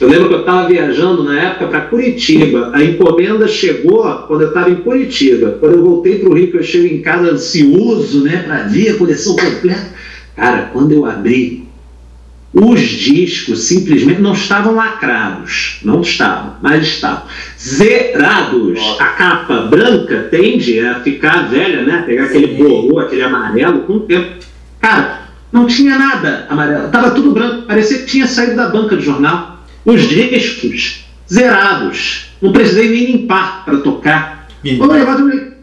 eu 0.00 0.08
lembro 0.08 0.28
que 0.28 0.34
eu 0.34 0.40
estava 0.40 0.68
viajando 0.68 1.24
na 1.24 1.40
época 1.40 1.68
para 1.68 1.80
Curitiba. 1.82 2.70
A 2.72 2.82
encomenda 2.82 3.46
chegou 3.48 4.04
quando 4.26 4.42
eu 4.42 4.48
estava 4.48 4.70
em 4.70 4.76
Curitiba. 4.76 5.56
Quando 5.60 5.74
eu 5.74 5.82
voltei 5.82 6.18
para 6.18 6.30
o 6.30 6.34
Rio, 6.34 6.50
que 6.50 6.56
eu 6.56 6.62
chego 6.62 6.86
em 6.86 7.00
casa 7.00 7.30
ansioso, 7.30 8.22
né, 8.24 8.42
para 8.46 8.64
ver 8.64 8.90
a 8.90 8.98
coleção 8.98 9.36
completa. 9.36 9.94
Cara, 10.36 10.70
quando 10.72 10.92
eu 10.92 11.06
abri, 11.06 11.64
os 12.52 12.80
discos 12.80 13.64
simplesmente 13.64 14.20
não 14.20 14.32
estavam 14.32 14.74
lacrados. 14.74 15.80
Não 15.82 16.00
estavam, 16.00 16.54
mas 16.62 16.86
estavam 16.86 17.24
zerados. 17.58 18.78
A 19.00 19.06
capa 19.06 19.62
branca 19.62 20.28
tende 20.30 20.78
a 20.80 21.00
ficar 21.00 21.48
velha, 21.48 21.82
né? 21.82 22.04
Pegar 22.06 22.24
aquele 22.24 22.54
borrô, 22.54 23.00
aquele 23.00 23.22
amarelo 23.22 23.80
com 23.80 23.94
o 23.94 24.00
tempo. 24.00 24.44
Cara, 24.80 25.28
não 25.50 25.66
tinha 25.66 25.98
nada 25.98 26.46
amarelo. 26.48 26.88
Tava 26.90 27.10
tudo 27.10 27.32
branco. 27.32 27.62
Parecia 27.62 27.98
que 27.98 28.06
tinha 28.06 28.26
saído 28.26 28.54
da 28.54 28.68
banca 28.68 28.96
de 28.96 29.04
jornal. 29.04 29.53
Os 29.84 30.02
discos 30.08 31.04
zerados. 31.30 32.26
Não 32.40 32.52
precisei 32.52 32.88
nem 32.88 33.04
limpar 33.12 33.64
para 33.64 33.78
tocar. 33.78 34.48
Ô, 34.80 34.86
levado, 34.86 35.54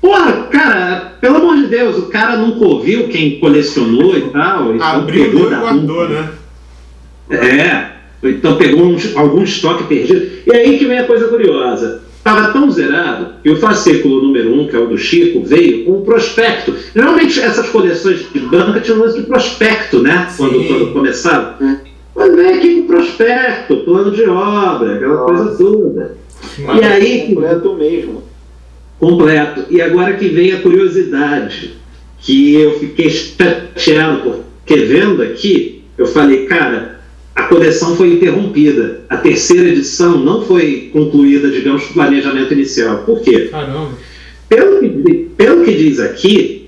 Porra, 0.00 0.32
cara, 0.50 1.12
pelo 1.20 1.36
amor 1.36 1.56
de 1.56 1.66
Deus, 1.66 1.98
o 1.98 2.06
cara 2.06 2.36
nunca 2.36 2.64
ouviu 2.64 3.08
quem 3.08 3.38
colecionou 3.38 4.16
e 4.16 4.22
tal. 4.30 4.74
então 4.74 4.86
Abriu 4.86 5.24
pegou 5.26 5.46
e 5.46 5.50
da 5.50 5.58
guardou, 5.60 6.08
né? 6.08 6.30
é, 7.30 7.86
então 8.22 8.56
pegou 8.56 8.86
uns- 8.86 9.14
algum 9.14 9.42
estoque 9.42 9.84
perdido. 9.84 10.26
E 10.46 10.52
aí 10.54 10.78
que 10.78 10.86
vem 10.86 10.98
a 10.98 11.04
coisa 11.04 11.28
curiosa. 11.28 12.02
Estava 12.16 12.52
tão 12.52 12.70
zerado 12.70 13.34
que 13.42 13.48
o 13.50 13.56
fascículo 13.56 14.22
número 14.22 14.54
um, 14.54 14.68
que 14.68 14.76
é 14.76 14.78
o 14.78 14.86
do 14.86 14.98
Chico, 14.98 15.42
veio 15.42 15.84
com 15.84 15.98
um 16.00 16.02
prospecto. 16.02 16.74
Geralmente 16.94 17.40
essas 17.40 17.68
coleções 17.70 18.26
de 18.32 18.38
banca 18.40 18.80
tinham 18.80 18.98
lance 18.98 19.18
de 19.20 19.26
prospecto, 19.26 20.00
né? 20.02 20.28
Quando, 20.36 20.62
quando 20.66 20.92
começava. 20.92 21.56
Mas 22.20 22.36
vem 22.36 22.54
aqui 22.54 22.74
com 22.82 22.86
prospecto, 22.86 23.76
plano 23.78 24.10
de 24.10 24.24
obra, 24.24 24.96
aquela 24.96 25.24
coisa 25.24 25.56
toda. 25.56 26.16
E 26.58 26.84
aí 26.84 27.20
que 27.26 27.34
Completo 27.34 27.74
mesmo. 27.74 28.22
completo. 28.98 29.64
E 29.70 29.80
agora 29.80 30.12
que 30.14 30.28
vem 30.28 30.52
a 30.52 30.60
curiosidade, 30.60 31.76
que 32.18 32.54
eu 32.54 32.78
fiquei 32.78 33.08
chateado, 33.08 34.44
porque 34.58 34.84
vendo 34.84 35.22
aqui, 35.22 35.82
eu 35.96 36.04
falei, 36.06 36.44
cara, 36.44 37.00
a 37.34 37.44
coleção 37.44 37.96
foi 37.96 38.12
interrompida. 38.12 39.00
A 39.08 39.16
terceira 39.16 39.68
edição 39.70 40.18
não 40.18 40.42
foi 40.42 40.90
concluída, 40.92 41.48
digamos, 41.48 41.84
com 41.84 41.90
o 41.90 41.94
planejamento 41.94 42.52
inicial. 42.52 42.98
Por 42.98 43.22
quê? 43.22 43.48
Caramba. 43.50 43.92
Pelo 44.46 44.80
que, 44.80 44.88
pelo 45.38 45.64
que 45.64 45.74
diz 45.74 46.00
aqui, 46.00 46.59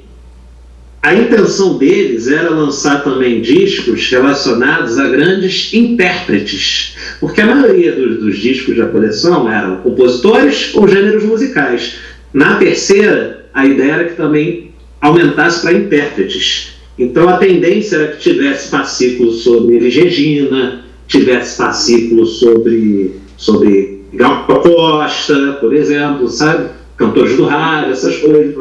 a 1.03 1.15
intenção 1.17 1.79
deles 1.79 2.29
era 2.29 2.49
lançar 2.49 3.03
também 3.03 3.41
discos 3.41 4.09
relacionados 4.09 4.99
a 4.99 5.09
grandes 5.09 5.75
intérpretes, 5.75 6.97
porque 7.19 7.41
a 7.41 7.47
maioria 7.47 7.91
dos, 7.91 8.21
dos 8.21 8.39
discos 8.39 8.77
da 8.77 8.87
coleção 8.87 9.51
eram 9.51 9.79
compositores 9.79 10.73
ou 10.75 10.87
gêneros 10.87 11.25
musicais. 11.25 11.97
Na 12.33 12.57
terceira, 12.57 13.47
a 13.53 13.67
ideia 13.67 13.93
era 13.93 14.05
que 14.05 14.15
também 14.15 14.71
aumentasse 15.01 15.63
para 15.63 15.73
intérpretes. 15.73 16.75
Então 16.97 17.29
a 17.29 17.37
tendência 17.37 17.97
era 17.97 18.13
que 18.13 18.21
tivesse 18.21 18.71
fascículos 18.71 19.43
sobre 19.43 19.79
Regina, 19.79 20.85
tivesse 21.09 21.57
fascículos 21.57 22.39
sobre, 22.39 23.17
sobre 23.37 24.03
Gal 24.13 24.47
Costa, 24.47 25.55
por 25.61 25.75
exemplo, 25.75 26.29
sabe? 26.29 26.71
Cantores 26.97 27.37
do 27.37 27.47
rádio, 27.47 27.91
essas 27.91 28.19
coisas. 28.19 28.55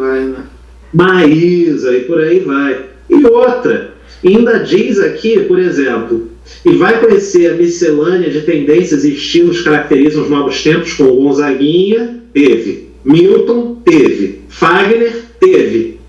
Maísa 0.93 1.95
e 1.95 2.01
por 2.01 2.19
aí 2.19 2.39
vai. 2.39 2.85
E 3.09 3.25
outra, 3.25 3.93
ainda 4.23 4.59
diz 4.59 4.99
aqui, 4.99 5.41
por 5.41 5.59
exemplo, 5.59 6.29
e 6.65 6.75
vai 6.75 6.99
conhecer 6.99 7.51
a 7.51 7.55
miscelânea 7.55 8.29
de 8.29 8.41
tendências 8.41 9.03
e 9.03 9.13
estilos 9.13 9.59
que 9.59 9.65
caracterizam 9.65 10.23
os 10.23 10.29
novos 10.29 10.61
tempos, 10.63 10.93
com 10.93 11.05
Gonzaguinha, 11.05 12.21
teve, 12.33 12.89
Milton, 13.03 13.77
teve, 13.83 14.41
Fagner, 14.49 15.13
teve, 15.39 15.99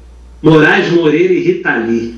Moraes 0.43 0.91
Moreira 0.91 1.33
e 1.33 1.41
Rita 1.41 1.77
Lee. 1.77 2.15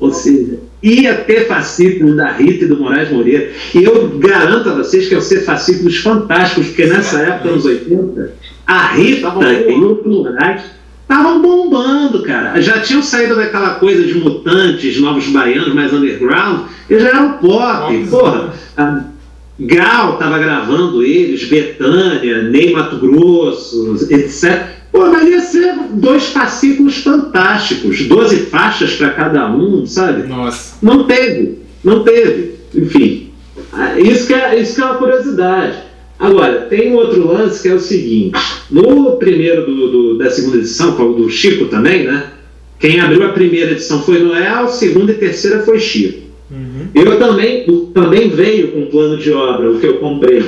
Ou 0.00 0.12
seja, 0.12 0.58
ia 0.82 1.14
ter 1.14 1.46
fascículos 1.46 2.16
da 2.16 2.32
Rita 2.32 2.64
e 2.64 2.68
do 2.68 2.76
Moraes 2.76 3.10
Moreira. 3.10 3.50
E 3.74 3.84
eu 3.84 4.08
garanto 4.18 4.68
a 4.68 4.74
vocês 4.74 5.06
que 5.06 5.14
iam 5.14 5.20
ser 5.20 5.40
fascículos 5.40 5.96
fantásticos, 5.98 6.66
porque 6.66 6.86
nessa 6.86 7.20
época, 7.20 7.50
anos 7.50 7.64
80, 7.64 8.34
a 8.66 8.92
Rita 8.92 9.28
e 9.68 9.72
o 9.72 10.02
Moraes 10.04 10.62
estavam 11.04 11.40
bombando, 11.40 12.22
cara. 12.22 12.60
Já 12.60 12.80
tinham 12.80 13.02
saído 13.02 13.36
daquela 13.36 13.74
coisa 13.74 14.04
de 14.04 14.14
mutantes, 14.14 15.00
novos 15.00 15.28
baianos, 15.28 15.74
mais 15.74 15.92
underground, 15.92 16.66
e 16.90 16.98
já 16.98 17.08
eram 17.08 17.32
pop. 17.34 18.06
Porra, 18.10 18.52
a 18.76 19.04
Gal 19.58 20.14
estava 20.14 20.38
gravando 20.38 21.02
eles, 21.02 21.44
Betânia, 21.44 22.42
Ney 22.42 22.72
Mato 22.72 22.96
Grosso, 22.96 23.96
etc. 24.10 24.66
Pô, 24.90 25.06
mas 25.10 25.28
ia 25.28 25.40
ser 25.40 25.74
dois 25.92 26.26
fascículos 26.26 26.98
fantásticos, 26.98 28.06
12 28.06 28.46
faixas 28.46 28.94
para 28.94 29.10
cada 29.10 29.50
um, 29.50 29.86
sabe? 29.86 30.26
Nossa. 30.26 30.76
Não 30.82 31.04
teve, 31.04 31.58
não 31.84 32.02
teve. 32.02 32.54
Enfim, 32.74 33.30
ah, 33.72 33.98
isso 33.98 34.26
que 34.26 34.34
é, 34.34 34.60
isso 34.60 34.74
que 34.74 34.80
é 34.80 34.84
uma 34.84 34.94
curiosidade. 34.96 35.83
Agora, 36.18 36.62
tem 36.62 36.92
um 36.92 36.94
outro 36.96 37.26
lance 37.26 37.62
que 37.62 37.68
é 37.68 37.74
o 37.74 37.80
seguinte: 37.80 38.38
no 38.70 39.16
primeiro 39.16 39.66
do, 39.66 39.90
do- 39.90 40.18
da 40.18 40.30
segunda 40.30 40.58
edição, 40.58 40.96
o 41.00 41.12
do 41.14 41.28
Chico 41.28 41.66
também, 41.66 42.04
né? 42.04 42.30
Quem 42.78 43.00
abriu 43.00 43.24
a 43.24 43.30
primeira 43.30 43.72
edição 43.72 44.02
foi 44.02 44.18
Noel, 44.20 44.68
segunda 44.68 45.12
e 45.12 45.16
terceira 45.16 45.60
foi 45.60 45.78
Chico. 45.78 46.22
Eu 46.94 47.18
também, 47.18 47.64
o- 47.68 47.86
também 47.86 48.28
veio 48.30 48.68
com 48.72 48.80
um 48.82 48.86
plano 48.86 49.16
de 49.18 49.32
obra, 49.32 49.70
o 49.70 49.80
que 49.80 49.86
eu 49.86 49.98
comprei. 49.98 50.44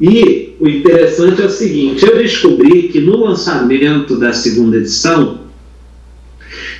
E 0.00 0.54
o 0.60 0.68
interessante 0.68 1.40
é 1.42 1.46
o 1.46 1.50
seguinte: 1.50 2.04
eu 2.04 2.16
descobri 2.16 2.88
que 2.88 3.00
no 3.00 3.16
lançamento 3.24 4.18
da 4.18 4.32
segunda 4.32 4.76
edição, 4.76 5.42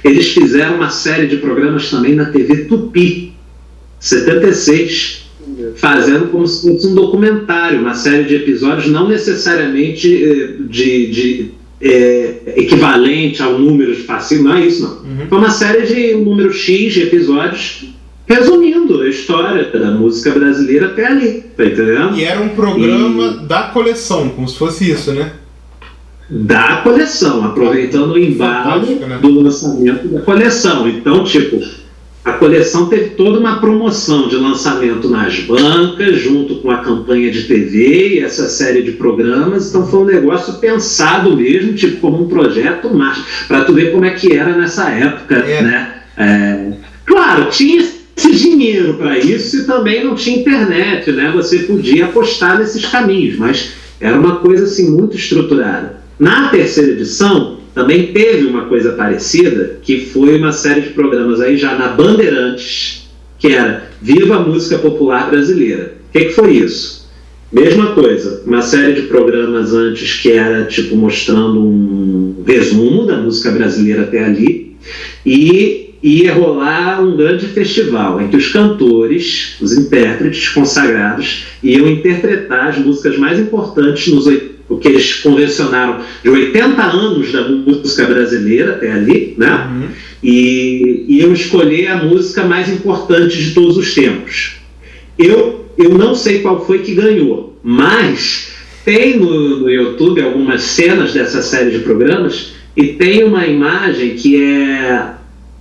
eles 0.03 0.29
fizeram 0.29 0.77
uma 0.77 0.91
série 0.91 1.27
de 1.27 1.37
programas 1.37 1.91
também 1.91 2.15
na 2.15 2.27
TV 2.27 2.65
Tupi, 2.65 3.35
76, 4.01 5.28
fazendo 5.77 6.29
como 6.29 6.47
se 6.47 6.71
fosse 6.71 6.87
um 6.87 6.95
documentário, 6.95 7.81
uma 7.81 7.95
série 7.95 8.25
de 8.25 8.37
episódios, 8.37 8.89
não 8.89 9.09
necessariamente 9.09 10.25
eh, 10.25 10.55
de, 10.69 11.07
de, 11.11 11.51
eh, 11.81 12.55
equivalente 12.57 13.43
ao 13.43 13.59
número 13.59 13.95
de 13.95 14.03
fascículos, 14.03 14.51
não 14.51 14.59
é 14.59 14.67
isso 14.67 14.83
não. 14.83 15.27
Foi 15.29 15.39
uma 15.39 15.51
série 15.51 15.87
de 15.87 16.15
um 16.17 16.25
número 16.25 16.53
X 16.53 16.93
de 16.93 17.03
episódios 17.03 17.89
resumindo 18.27 19.01
a 19.01 19.09
história 19.09 19.65
da 19.71 19.91
música 19.91 20.31
brasileira 20.31 20.87
até 20.87 21.07
ali, 21.07 21.45
tá 21.57 21.65
entendendo? 21.65 22.17
E 22.17 22.25
era 22.25 22.41
um 22.41 22.51
programa 22.51 23.39
da 23.47 23.63
coleção, 23.65 24.29
como 24.29 24.47
se 24.47 24.59
fosse 24.59 24.91
isso, 24.91 25.13
né? 25.13 25.33
da 26.31 26.83
coleção, 26.83 27.45
aproveitando 27.45 28.13
o 28.13 28.19
embalo 28.19 28.87
né? 28.87 29.19
do 29.21 29.41
lançamento 29.41 30.09
da 30.09 30.21
coleção. 30.21 30.89
Então, 30.89 31.25
tipo, 31.25 31.59
a 32.29 32.33
coleção 32.35 32.89
teve 32.89 33.11
toda 33.11 33.39
uma 33.39 33.59
promoção 33.59 34.29
de 34.29 34.37
lançamento 34.37 35.09
nas 35.09 35.41
bancas, 35.41 36.19
junto 36.19 36.57
com 36.57 36.71
a 36.71 36.79
campanha 36.79 37.31
de 37.31 37.45
TV 37.45 38.17
e 38.17 38.21
essa 38.21 38.49
série 38.49 38.83
de 38.83 38.93
programas. 38.93 39.69
Então, 39.69 39.87
foi 39.87 40.01
um 40.01 40.05
negócio 40.05 40.55
pensado 40.55 41.35
mesmo, 41.35 41.73
tipo, 41.73 41.97
como 42.01 42.25
um 42.25 42.29
projeto 42.29 42.95
mais, 42.95 43.19
para 43.47 43.65
tu 43.65 43.73
ver 43.73 43.93
como 43.93 44.05
é 44.05 44.11
que 44.11 44.37
era 44.37 44.57
nessa 44.57 44.91
época, 44.91 45.37
né? 45.39 45.95
É, 46.17 46.73
claro, 47.07 47.47
tinha 47.51 47.83
esse 48.17 48.35
dinheiro 48.35 48.95
para 48.95 49.19
isso 49.19 49.59
e 49.59 49.65
também 49.65 50.05
não 50.05 50.15
tinha 50.15 50.39
internet, 50.39 51.11
né? 51.13 51.33
Você 51.35 51.61
podia 51.61 52.07
apostar 52.07 52.59
nesses 52.59 52.85
caminhos, 52.85 53.39
mas 53.39 53.73
era 54.01 54.19
uma 54.19 54.37
coisa 54.37 54.65
assim 54.65 54.91
muito 54.91 55.17
estruturada. 55.17 55.97
Na 56.19 56.49
terceira 56.49 56.93
edição 56.93 57.58
também 57.75 58.13
teve 58.13 58.47
uma 58.47 58.67
coisa 58.67 58.93
parecida, 58.93 59.79
que 59.83 60.07
foi 60.07 60.39
uma 60.39 60.53
série 60.53 60.81
de 60.83 60.89
programas 60.91 61.41
aí 61.41 61.57
já 61.57 61.75
na 61.77 61.89
Bandeirantes, 61.89 63.09
que 63.39 63.49
era 63.49 63.91
Viva 64.03 64.37
a 64.37 64.41
Música 64.41 64.79
Popular 64.79 65.31
Brasileira. 65.31 65.95
O 66.09 66.13
que, 66.13 66.25
que 66.27 66.33
foi 66.33 66.53
isso? 66.57 67.09
Mesma 67.51 67.93
coisa, 67.93 68.43
uma 68.47 68.61
série 68.61 68.93
de 68.93 69.03
programas 69.03 69.73
antes 69.73 70.21
que 70.21 70.33
era 70.33 70.65
tipo 70.65 70.95
mostrando 70.97 71.61
um 71.61 72.43
resumo 72.47 73.07
da 73.07 73.17
música 73.17 73.51
brasileira 73.51 74.03
até 74.03 74.23
ali 74.23 74.77
e 75.25 75.95
ia 76.03 76.35
rolar 76.35 77.03
um 77.03 77.17
grande 77.17 77.47
festival 77.47 78.21
em 78.21 78.29
que 78.29 78.37
os 78.37 78.49
cantores, 78.49 79.57
os 79.61 79.73
intérpretes 79.73 80.49
consagrados 80.51 81.47
iam 81.63 81.89
interpretar 81.89 82.69
as 82.69 82.79
músicas 82.79 83.17
mais 83.17 83.39
importantes 83.39 84.13
nos 84.13 84.27
oit- 84.27 84.58
o 84.69 84.77
que 84.77 84.89
eles 84.89 85.15
convencionaram 85.15 86.01
de 86.23 86.29
80 86.29 86.83
anos 86.83 87.33
da 87.33 87.49
música 87.49 88.05
brasileira 88.05 88.73
até 88.73 88.93
ali, 88.93 89.35
né? 89.37 89.89
E 90.23 91.05
iam 91.09 91.33
escolher 91.33 91.89
a 91.89 91.97
música 92.05 92.45
mais 92.45 92.69
importante 92.69 93.43
de 93.43 93.55
todos 93.55 93.77
os 93.77 93.95
tempos. 93.95 94.57
Eu, 95.19 95.67
eu 95.79 95.91
não 95.91 96.15
sei 96.15 96.41
qual 96.41 96.65
foi 96.67 96.81
que 96.81 96.95
ganhou, 96.95 97.59
mas 97.63 98.53
tem 98.85 99.19
no, 99.19 99.61
no 99.61 99.71
YouTube 99.71 100.21
algumas 100.21 100.63
cenas 100.63 101.13
dessa 101.13 101.43
série 101.43 101.71
de 101.71 101.79
programas 101.81 102.53
e 102.77 102.89
tem 102.89 103.25
uma 103.25 103.47
imagem 103.47 104.15
que 104.17 104.43
é 104.43 105.15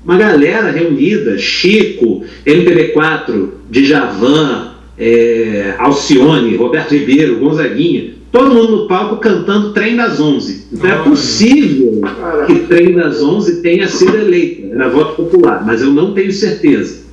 uma 0.03 0.17
galera 0.17 0.71
reunida, 0.71 1.37
Chico, 1.37 2.23
MPB4, 2.45 3.49
Djavan, 3.69 4.73
é, 4.97 5.75
Alcione, 5.77 6.55
Roberto 6.55 6.91
Ribeiro, 6.91 7.39
Gonzaguinha, 7.39 8.16
todo 8.31 8.53
mundo 8.53 8.83
no 8.83 8.87
palco 8.87 9.17
cantando 9.17 9.73
Trem 9.73 9.95
das 9.95 10.19
Onze. 10.19 10.67
Então 10.71 10.89
é 10.89 11.03
possível 11.03 12.01
que 12.45 12.59
Trem 12.61 12.93
das 12.93 13.21
Onze 13.21 13.61
tenha 13.61 13.87
sido 13.87 14.15
eleita, 14.17 14.73
era 14.73 14.89
voto 14.89 15.15
popular, 15.23 15.65
mas 15.65 15.81
eu 15.81 15.91
não 15.91 16.13
tenho 16.13 16.31
certeza. 16.31 17.07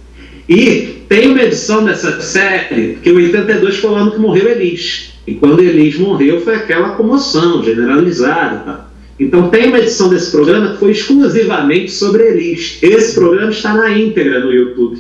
E 0.49 1.05
tem 1.09 1.31
uma 1.31 1.43
edição 1.43 1.85
dessa 1.85 2.21
série 2.21 2.99
que 3.03 3.11
em 3.11 3.15
82 3.15 3.77
foi 3.77 3.91
o 3.91 3.95
ano 3.95 4.11
que 4.11 4.19
morreu 4.19 4.49
Elis. 4.49 5.15
E 5.27 5.35
quando 5.35 5.61
Elis 5.61 5.99
morreu 5.99 6.41
foi 6.41 6.55
aquela 6.55 6.91
comoção 6.91 7.62
generalizada. 7.62 8.59
tá? 8.59 8.91
Então 9.19 9.49
tem 9.49 9.69
uma 9.69 9.79
edição 9.79 10.09
desse 10.09 10.31
programa 10.31 10.73
que 10.73 10.79
foi 10.79 10.91
exclusivamente 10.91 11.91
sobre 11.91 12.25
Elis. 12.25 12.79
Esse 12.83 13.15
programa 13.15 13.51
está 13.51 13.73
na 13.75 13.97
íntegra 13.97 14.41
no 14.41 14.53
YouTube. 14.53 14.99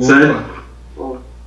Sabe? 0.00 0.57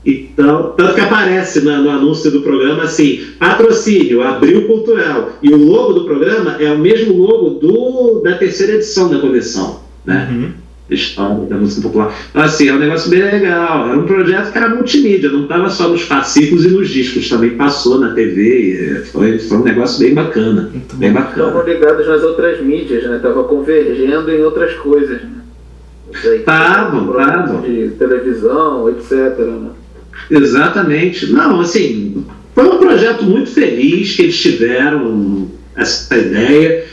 Então, 0.04 0.74
tanto 0.76 0.96
que 0.96 1.02
aparece 1.02 1.62
na- 1.62 1.80
no 1.80 1.90
anúncio 1.90 2.32
do 2.32 2.42
programa 2.42 2.84
assim, 2.84 3.22
patrocínio, 3.38 4.22
Abril 4.24 4.66
Cultural. 4.68 5.34
E 5.44 5.50
o 5.54 5.58
logo 5.58 5.94
do 5.94 6.06
programa 6.06 6.56
é 6.60 6.72
o 6.72 6.78
mesmo 6.80 7.14
logo 7.22 7.50
do, 7.52 8.22
da 8.24 8.36
terceira 8.36 8.74
edição 8.74 9.10
da 9.10 9.20
coleção. 9.20 9.82
Né? 10.06 10.54
História 10.90 11.46
da 11.46 11.56
música 11.56 11.84
popular. 11.84 12.14
Então, 12.32 12.42
assim, 12.42 12.68
é 12.68 12.74
um 12.74 12.80
negócio 12.80 13.10
bem 13.10 13.22
legal. 13.22 13.88
Era 13.90 13.98
um 13.98 14.04
projeto 14.06 14.52
que 14.52 14.58
era 14.58 14.70
multimídia, 14.70 15.30
não 15.30 15.44
estava 15.44 15.70
só 15.70 15.88
nos 15.88 16.02
fascículos 16.02 16.66
e 16.66 16.70
nos 16.70 16.90
discos, 16.90 17.30
também 17.30 17.52
passou 17.52 17.98
na 18.00 18.12
TV. 18.14 19.02
e 19.02 19.06
Foi, 19.06 19.38
foi 19.40 19.58
um 19.58 19.64
negócio 19.64 20.04
bem 20.04 20.14
bacana. 20.14 20.70
Bem 20.96 21.14
bacana. 21.14 21.48
Estavam 21.48 21.66
ligados 21.74 22.08
nas 22.08 22.24
outras 22.24 22.60
mídias, 22.62 23.04
né? 23.06 23.20
Tava 23.22 23.44
convergendo 23.46 24.32
em 24.32 24.44
outras 24.44 24.74
coisas, 24.74 25.22
né? 25.22 25.30
Isso 26.14 26.28
aí. 26.28 26.40
Tavam, 26.40 27.06
Programas 27.06 27.46
tavam. 27.52 27.62
De 27.62 27.90
televisão, 27.92 28.90
etc, 28.90 29.38
né? 29.40 29.70
Exatamente. 30.30 31.32
Não, 31.32 31.62
assim, 31.62 32.26
foi 32.54 32.68
um 32.68 32.78
projeto 32.78 33.24
muito 33.24 33.50
feliz 33.50 34.16
que 34.16 34.24
eles 34.24 34.40
tiveram 34.40 35.50
essa 35.76 36.18
ideia. 36.18 36.86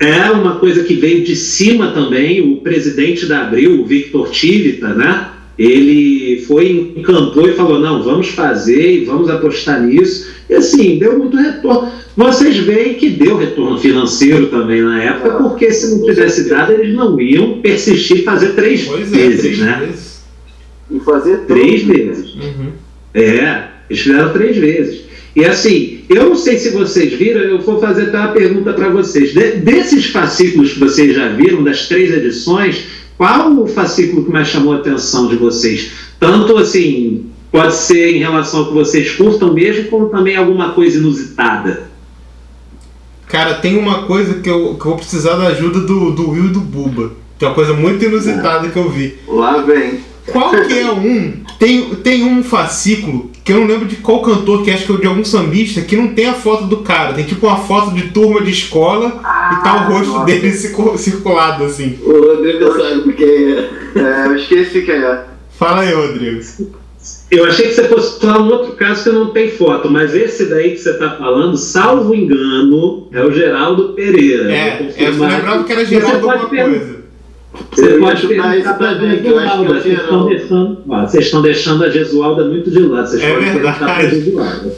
É 0.00 0.30
uma 0.30 0.56
coisa 0.56 0.84
que 0.84 0.94
veio 0.94 1.24
de 1.24 1.34
cima 1.34 1.92
também. 1.92 2.40
O 2.40 2.58
presidente 2.58 3.26
da 3.26 3.42
Abril, 3.42 3.80
o 3.80 3.86
Victor 3.86 4.30
Tivita, 4.30 4.88
né? 4.94 5.28
Ele 5.58 6.44
foi, 6.46 6.94
encantou 6.96 7.48
e 7.48 7.54
falou: 7.54 7.80
não, 7.80 8.02
vamos 8.02 8.28
fazer 8.28 9.00
e 9.00 9.04
vamos 9.04 9.28
apostar 9.28 9.82
nisso. 9.82 10.30
E 10.48 10.54
assim, 10.54 10.98
deu 10.98 11.18
muito 11.18 11.36
retorno. 11.36 11.90
Vocês 12.16 12.56
veem 12.58 12.94
que 12.94 13.10
deu 13.10 13.36
retorno 13.36 13.78
financeiro 13.78 14.46
também 14.46 14.82
na 14.82 15.02
época, 15.02 15.30
porque 15.30 15.70
se 15.72 15.94
não 15.94 16.04
tivesse 16.04 16.48
dado, 16.48 16.72
eles 16.72 16.94
não 16.94 17.20
iam 17.20 17.60
persistir 17.60 18.24
fazer 18.24 18.54
três 18.54 18.84
Pois 18.84 19.12
é, 19.12 19.16
vezes, 19.16 19.40
três 19.40 19.58
né? 19.58 19.82
vezes. 19.86 20.17
E 20.90 21.00
fazer 21.00 21.38
Três 21.46 21.82
tudo. 21.82 21.92
vezes. 21.94 22.34
Uhum. 22.34 22.70
É, 23.14 23.64
eles 23.90 24.02
fizeram 24.02 24.32
três 24.32 24.56
vezes. 24.56 25.00
E 25.36 25.44
assim, 25.44 26.00
eu 26.08 26.30
não 26.30 26.36
sei 26.36 26.58
se 26.58 26.70
vocês 26.70 27.12
viram, 27.12 27.40
eu 27.42 27.60
vou 27.60 27.80
fazer 27.80 28.04
até 28.04 28.18
uma 28.18 28.28
pergunta 28.32 28.72
para 28.72 28.88
vocês. 28.88 29.32
De- 29.32 29.56
desses 29.58 30.06
fascículos 30.06 30.72
que 30.72 30.80
vocês 30.80 31.14
já 31.14 31.28
viram, 31.28 31.62
das 31.62 31.86
três 31.86 32.10
edições, 32.12 32.84
qual 33.16 33.52
o 33.52 33.66
fascículo 33.66 34.24
que 34.24 34.32
mais 34.32 34.48
chamou 34.48 34.72
a 34.72 34.76
atenção 34.76 35.28
de 35.28 35.36
vocês? 35.36 35.90
Tanto 36.18 36.56
assim, 36.56 37.26
pode 37.52 37.74
ser 37.74 38.16
em 38.16 38.18
relação 38.18 38.60
ao 38.60 38.66
que 38.68 38.74
vocês 38.74 39.10
curtam 39.12 39.52
mesmo, 39.54 39.84
como 39.90 40.08
também 40.08 40.36
alguma 40.36 40.70
coisa 40.72 40.98
inusitada. 40.98 41.88
Cara, 43.28 43.54
tem 43.54 43.76
uma 43.76 44.04
coisa 44.04 44.34
que 44.40 44.48
eu, 44.48 44.74
que 44.74 44.80
eu 44.80 44.90
vou 44.90 44.96
precisar 44.96 45.34
da 45.36 45.48
ajuda 45.48 45.80
do, 45.80 46.12
do 46.12 46.30
Will 46.30 46.46
e 46.46 46.48
do 46.48 46.60
Buba. 46.60 47.12
Que 47.38 47.44
é 47.44 47.48
uma 47.48 47.54
coisa 47.54 47.74
muito 47.74 48.04
inusitada 48.04 48.68
que 48.70 48.76
eu 48.78 48.90
vi. 48.90 49.14
Lá 49.28 49.60
vem. 49.62 50.00
Qual 50.32 50.50
que 50.50 50.78
é 50.78 50.86
um? 50.90 51.42
Tem, 51.58 51.94
tem 51.96 52.24
um 52.24 52.42
fascículo 52.42 53.30
que 53.44 53.52
eu 53.52 53.60
não 53.60 53.66
lembro 53.66 53.86
de 53.86 53.96
qual 53.96 54.20
cantor, 54.20 54.62
que 54.62 54.70
acho 54.70 54.84
que 54.86 54.92
é 54.92 54.96
de 54.96 55.06
algum 55.06 55.24
sambista, 55.24 55.80
que 55.80 55.96
não 55.96 56.08
tem 56.08 56.26
a 56.28 56.34
foto 56.34 56.64
do 56.66 56.78
cara. 56.78 57.14
Tem 57.14 57.24
tipo 57.24 57.46
uma 57.46 57.56
foto 57.56 57.94
de 57.94 58.08
turma 58.10 58.42
de 58.42 58.50
escola 58.50 59.08
e 59.08 59.62
tá 59.64 59.86
o 59.88 59.92
rosto 59.92 60.12
nossa. 60.12 60.24
dele 60.26 60.52
circu- 60.52 60.98
circulado 60.98 61.64
assim. 61.64 61.98
O 62.02 62.12
Rodrigo 62.12 62.72
sabe 62.78 63.12
quem 63.14 63.52
é. 63.52 63.70
É, 63.96 64.26
eu 64.26 64.36
esqueci 64.36 64.82
quem 64.82 64.96
é. 64.96 65.24
Fala 65.58 65.80
aí, 65.80 65.92
Rodrigo. 65.92 66.40
Eu 67.30 67.46
achei 67.46 67.68
que 67.68 67.74
você 67.74 67.84
fosse 67.88 68.20
falar 68.20 68.42
um 68.42 68.48
outro 68.48 68.72
caso 68.72 69.04
que 69.04 69.10
não 69.10 69.30
tem 69.30 69.50
foto, 69.50 69.90
mas 69.90 70.14
esse 70.14 70.46
daí 70.46 70.72
que 70.72 70.78
você 70.78 70.90
está 70.90 71.10
falando, 71.16 71.56
salvo 71.56 72.14
engano, 72.14 73.08
é 73.12 73.22
o 73.22 73.32
Geraldo 73.32 73.94
Pereira. 73.94 74.50
É, 74.50 74.56
é, 74.56 74.80
eu 74.80 74.86
confirmar 74.86 75.30
lembrava 75.30 75.64
que 75.64 75.72
era 75.72 75.84
Geraldo 75.84 76.30
alguma 76.30 76.48
coisa. 76.48 76.97
Você 77.70 77.98
pode 77.98 78.20
chutar 78.20 78.50
perguntar 78.50 78.74
para 78.74 78.90
a 78.90 78.94
também, 78.94 79.20
que 79.22 79.26
eu 79.28 79.38
acho 79.38 79.58
que 79.60 79.64
Vocês 79.66 79.84
estão 79.98 80.04
Geraldo. 80.06 80.28
deixando, 80.28 80.82
ó, 80.88 81.00
vocês 81.06 81.24
estão 81.24 81.42
deixando 81.42 81.84
a 81.84 81.90
Gesualda 81.90 82.44
muito 82.44 82.70
de 82.70 82.78
lado. 82.80 83.08
Vocês 83.08 83.22
É 83.22 83.32
podem 83.32 83.52
perguntar 83.52 83.78
para 83.78 83.94
verdade. 83.94 84.20
Gesualda. 84.20 84.72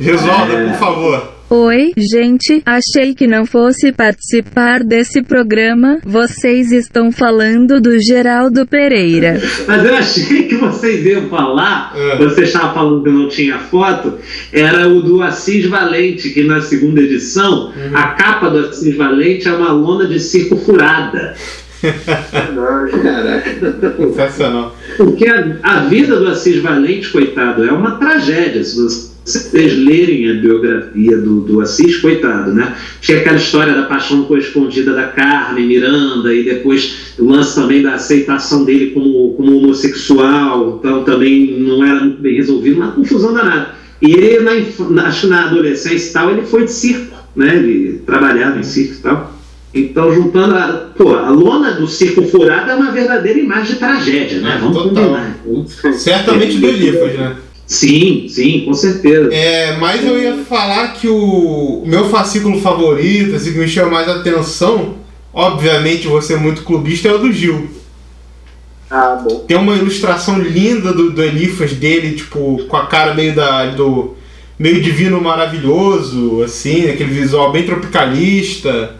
Gesualda, 0.00 0.52
É. 0.52 0.66
por 0.70 0.78
favor. 0.78 1.34
Oi, 1.50 1.92
gente, 1.96 2.62
achei 2.66 3.14
que 3.14 3.26
não 3.28 3.44
fosse 3.46 3.92
participar 3.92 4.82
desse 4.82 5.22
programa. 5.22 5.98
Vocês 6.04 6.72
estão 6.72 7.12
falando 7.12 7.80
do 7.80 7.96
Geraldo 8.00 8.66
Pereira. 8.66 9.40
Mas 9.68 9.84
eu 9.84 9.94
achei 9.94 10.44
que 10.48 10.56
vocês 10.56 11.04
iam 11.06 11.28
falar, 11.28 11.92
É. 11.94 12.16
você 12.16 12.42
estava 12.44 12.72
falando 12.74 13.04
que 13.04 13.10
não 13.10 13.28
tinha 13.28 13.58
foto, 13.58 14.14
era 14.52 14.88
o 14.88 15.00
do 15.02 15.22
Assis 15.22 15.66
Valente, 15.66 16.30
que 16.30 16.42
na 16.44 16.60
segunda 16.62 17.00
edição, 17.02 17.66
Uhum. 17.66 17.90
a 17.96 18.08
capa 18.08 18.48
do 18.48 18.58
Assis 18.60 18.96
Valente 18.96 19.46
é 19.46 19.52
uma 19.52 19.70
lona 19.70 20.06
de 20.06 20.18
circo 20.18 20.56
furada. 20.56 21.34
Caraca. 23.02 23.96
Sensacional. 23.98 24.76
Porque 24.96 25.26
a, 25.26 25.58
a 25.62 25.80
vida 25.86 26.18
do 26.18 26.28
Assis 26.28 26.60
Valente, 26.62 27.08
coitado, 27.10 27.64
é 27.64 27.72
uma 27.72 27.92
tragédia. 27.92 28.62
Se 28.64 28.76
vocês 29.24 29.76
lerem 29.78 30.30
a 30.30 30.34
biografia 30.34 31.16
do, 31.16 31.40
do 31.40 31.60
Assis, 31.60 31.96
coitado, 31.98 32.52
né? 32.52 32.74
Tinha 33.00 33.18
aquela 33.18 33.36
história 33.36 33.72
da 33.74 33.82
paixão 33.84 34.24
correspondida 34.24 34.92
da 34.92 35.04
Carmen 35.08 35.66
Miranda 35.66 36.32
e 36.34 36.42
depois 36.44 37.14
o 37.18 37.24
lance 37.30 37.54
também 37.54 37.82
da 37.82 37.94
aceitação 37.94 38.64
dele 38.64 38.90
como, 38.90 39.32
como 39.34 39.56
homossexual, 39.58 40.78
então 40.78 41.04
também 41.04 41.58
não 41.58 41.84
era 41.84 42.00
muito 42.00 42.20
bem 42.20 42.34
resolvido, 42.36 42.76
uma 42.76 42.92
confusão 42.92 43.32
danada. 43.32 43.70
E 44.02 44.12
ele, 44.12 44.40
na- 44.90 45.06
acho 45.06 45.22
que 45.22 45.26
na 45.28 45.46
adolescência 45.46 46.10
e 46.10 46.12
tal, 46.12 46.30
ele 46.30 46.42
foi 46.42 46.64
de 46.64 46.72
circo, 46.72 47.16
né? 47.34 47.56
Ele 47.56 48.02
trabalhava 48.04 48.58
em 48.58 48.62
circo 48.62 48.94
e 48.98 49.02
tal. 49.02 49.32
Então, 49.74 50.14
juntando 50.14 50.54
a. 50.54 50.90
Pô, 50.96 51.14
a 51.14 51.30
lona 51.30 51.72
do 51.72 51.88
circo 51.88 52.22
furado 52.22 52.70
é 52.70 52.74
uma 52.74 52.92
verdadeira 52.92 53.38
imagem 53.38 53.74
de 53.74 53.80
tragédia, 53.80 54.40
né? 54.40 54.58
Vamos 54.60 54.76
Total. 54.76 55.04
combinar. 55.04 55.36
Certamente 55.94 56.58
do 56.58 56.66
Elifas, 56.66 57.14
né? 57.14 57.36
Sim, 57.66 58.26
sim, 58.28 58.62
com 58.66 58.74
certeza. 58.74 59.34
É, 59.34 59.76
mas 59.78 60.04
eu 60.04 60.20
ia 60.20 60.36
falar 60.44 60.92
que 60.92 61.08
o 61.08 61.64
o 61.84 61.86
meu 61.86 62.08
fascículo 62.08 62.60
favorito, 62.60 63.36
assim, 63.36 63.52
que 63.52 63.58
me 63.58 63.68
chama 63.68 63.90
mais 63.90 64.08
atenção, 64.08 64.94
obviamente 65.32 66.08
você 66.08 66.32
é 66.32 66.36
muito 66.38 66.62
clubista, 66.62 67.08
é 67.08 67.12
o 67.12 67.18
do 67.18 67.30
Gil. 67.30 67.68
Ah, 68.90 69.22
bom. 69.22 69.40
Tem 69.40 69.56
uma 69.56 69.76
ilustração 69.76 70.38
linda 70.40 70.92
do, 70.92 71.10
do 71.10 71.22
Elifas 71.22 71.72
dele, 71.72 72.12
tipo, 72.12 72.64
com 72.66 72.76
a 72.76 72.86
cara 72.86 73.12
meio 73.12 73.34
da. 73.34 73.66
do. 73.66 74.14
meio 74.58 74.80
divino 74.80 75.20
maravilhoso, 75.20 76.42
assim, 76.42 76.88
aquele 76.88 77.12
visual 77.12 77.52
bem 77.52 77.64
tropicalista. 77.64 78.94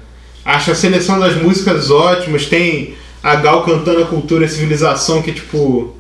Acho 0.45 0.73
a 0.73 0.75
seleção 0.75 1.19
das 1.19 1.37
músicas 1.41 1.91
ótimas. 1.91 2.47
Tem 2.47 2.95
a 3.23 3.37
Gal 3.37 3.65
cantando 3.65 4.03
a 4.03 4.07
cultura 4.07 4.45
e 4.45 4.47
a 4.47 4.51
civilização, 4.51 5.23
que 5.23 5.31
é 5.31 5.35
tipo. 5.35 5.95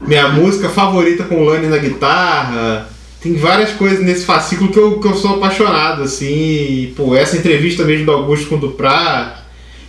minha 0.00 0.28
música 0.28 0.68
favorita 0.68 1.24
com 1.24 1.36
o 1.36 1.44
Lani 1.44 1.68
na 1.68 1.78
guitarra. 1.78 2.88
Tem 3.20 3.34
várias 3.34 3.70
coisas 3.70 4.00
nesse 4.00 4.24
fascículo 4.24 4.70
que 4.70 4.78
eu, 4.78 4.98
que 4.98 5.06
eu 5.06 5.14
sou 5.14 5.36
apaixonado, 5.36 6.02
assim. 6.02 6.92
Pô, 6.96 7.14
essa 7.14 7.36
entrevista 7.36 7.84
mesmo 7.84 8.04
do 8.04 8.12
Augusto 8.12 8.48
com 8.48 8.56
o 8.56 8.60
Duprá. 8.60 9.42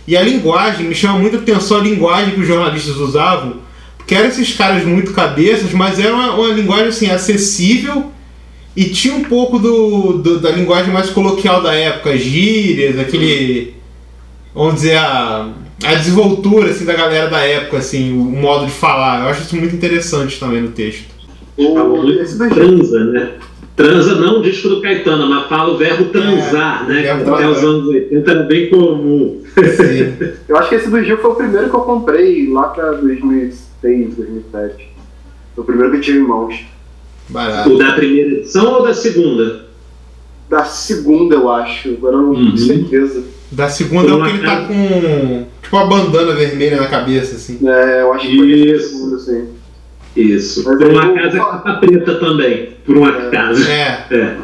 E 0.06 0.16
a 0.16 0.22
linguagem, 0.22 0.86
me 0.86 0.94
chama 0.94 1.18
muita 1.18 1.38
atenção 1.38 1.78
a 1.78 1.82
linguagem 1.82 2.34
que 2.34 2.40
os 2.40 2.46
jornalistas 2.46 2.96
usavam. 2.96 3.56
Porque 3.98 4.14
eram 4.14 4.28
esses 4.28 4.54
caras 4.54 4.84
muito 4.84 5.12
cabeças, 5.12 5.72
mas 5.72 5.98
era 5.98 6.14
uma, 6.14 6.34
uma 6.34 6.54
linguagem 6.54 6.88
assim, 6.88 7.10
acessível 7.10 8.12
E 8.76 8.86
tinha 8.86 9.14
um 9.14 9.24
pouco 9.24 9.58
do, 9.58 10.14
do- 10.18 10.40
da 10.40 10.50
linguagem 10.50 10.92
mais 10.92 11.08
coloquial 11.10 11.62
da 11.62 11.72
época, 11.74 12.16
gírias, 12.18 12.98
aquele. 12.98 13.74
Vamos 14.54 14.74
dizer, 14.76 14.96
a, 14.96 15.48
a 15.84 15.94
desenvoltura 15.94 16.70
assim, 16.70 16.84
da 16.84 16.94
galera 16.94 17.28
da 17.28 17.40
época, 17.40 17.78
assim, 17.78 18.12
o 18.12 18.22
modo 18.24 18.66
de 18.66 18.72
falar. 18.72 19.22
Eu 19.22 19.28
acho 19.28 19.42
isso 19.42 19.56
muito 19.56 19.74
interessante 19.76 20.38
também 20.40 20.60
no 20.62 20.68
texto. 20.68 21.04
Fala 21.56 21.88
muito 21.88 22.38
transa, 22.54 23.04
né? 23.04 23.30
Transa 23.76 24.14
não 24.16 24.38
o 24.38 24.42
disco 24.42 24.68
do 24.68 24.80
Caetano, 24.80 25.28
mas 25.28 25.48
fala 25.48 25.72
o 25.74 25.76
verbo 25.76 26.04
transar, 26.06 26.86
né? 26.88 27.02
verbo 27.02 27.24
Que 27.24 27.30
até 27.30 27.48
os 27.48 27.58
anos 27.64 27.86
80 27.88 28.30
era 28.30 28.42
bem 28.44 28.70
comum. 28.70 29.42
Eu 30.48 30.56
acho 30.56 30.68
que 30.68 30.74
esse 30.76 30.88
do 30.88 31.02
Gil 31.02 31.18
foi 31.18 31.30
o 31.30 31.34
primeiro 31.34 31.68
que 31.70 31.74
eu 31.76 31.80
comprei 31.80 32.48
lá 32.50 32.68
pra 32.68 32.92
2006, 32.92 34.14
2007. 34.16 34.88
Foi 35.54 35.62
o 35.62 35.66
primeiro 35.66 35.90
que 35.92 35.96
eu 35.98 36.00
tive 36.02 36.18
em 36.18 36.22
mãos. 36.26 36.54
O 37.30 37.78
da 37.78 37.92
primeira 37.92 38.30
edição 38.34 38.74
ou 38.74 38.82
da 38.84 38.92
segunda? 38.94 39.64
Da 40.48 40.64
segunda, 40.64 41.34
eu 41.36 41.50
acho. 41.50 41.90
Agora 41.94 42.16
eu 42.16 42.22
não 42.22 42.30
Uhum. 42.30 42.44
tenho 42.54 42.58
certeza. 42.58 43.24
Da 43.50 43.68
segunda 43.68 44.10
é 44.10 44.12
o 44.14 44.22
que 44.22 44.30
ele 44.30 44.42
tá 44.44 44.66
com. 44.66 45.46
Tipo 45.62 45.76
uma 45.76 45.86
bandana 45.86 46.32
vermelha 46.34 46.76
na 46.80 46.86
cabeça, 46.88 47.36
assim. 47.36 47.58
É, 47.66 48.02
eu 48.02 48.12
acho 48.12 48.26
que 48.28 48.36
foi 48.36 48.72
da 48.72 48.78
segunda, 48.82 49.18
sim. 49.18 49.48
Isso. 50.16 50.62
Mas 50.66 50.78
Por 50.78 50.86
uma 50.88 51.04
eu- 51.06 51.14
casa 51.14 51.38
capa 51.38 51.72
preta 51.76 52.14
também. 52.16 52.70
Por 52.84 52.96
um 52.98 53.04
acaso. 53.04 53.68
É. 53.68 54.06
É. 54.10 54.36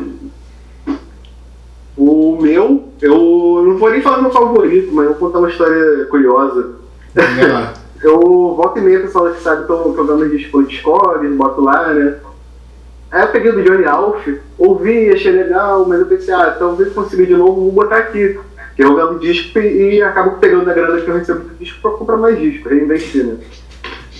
O 1.97 2.39
meu, 2.41 2.89
eu 3.03 3.63
não 3.67 3.77
vou 3.77 3.91
nem 3.91 4.01
falar 4.01 4.23
meu 4.23 4.31
favorito, 4.31 4.89
mas 4.93 5.05
eu 5.07 5.11
vou 5.13 5.21
contar 5.29 5.39
uma 5.41 5.51
história 5.51 6.07
curiosa. 6.07 6.71
eu 8.03 8.19
volto 8.57 8.79
e 8.79 8.81
meia, 8.83 9.01
pessoal 9.01 9.31
que 9.31 9.43
sabe, 9.43 9.67
tô 9.67 9.95
jogando 9.95 10.31
disco 10.31 10.61
no 10.63 10.67
Discord, 10.67 11.29
boto 11.29 11.61
lá, 11.61 11.93
né? 11.93 12.17
Aí 13.11 13.23
eu 13.23 13.29
peguei 13.29 13.51
o 13.51 13.55
do 13.55 13.63
Johnny 13.63 13.85
Alf, 13.85 14.25
ouvi, 14.57 15.11
achei 15.11 15.33
legal, 15.33 15.85
mas 15.85 15.99
eu 15.99 16.07
pensei, 16.07 16.33
ah, 16.33 16.55
talvez 16.57 16.93
consiga 16.93 17.27
de 17.27 17.35
novo, 17.35 17.61
vou 17.63 17.73
botar 17.73 17.97
aqui. 17.97 18.39
Que 18.77 18.85
eu 18.85 18.95
vendo 18.95 19.19
disco 19.19 19.59
e, 19.59 19.97
e 19.97 20.03
acabo 20.03 20.39
pegando 20.39 20.71
a 20.71 20.73
grana 20.73 21.01
que 21.01 21.09
eu 21.09 21.17
recebo 21.17 21.41
do 21.41 21.55
disco 21.57 21.81
pra 21.83 21.91
comprar 21.91 22.17
mais 22.17 22.39
disco, 22.39 22.69
reinvestir, 22.69 23.25
né? 23.25 23.39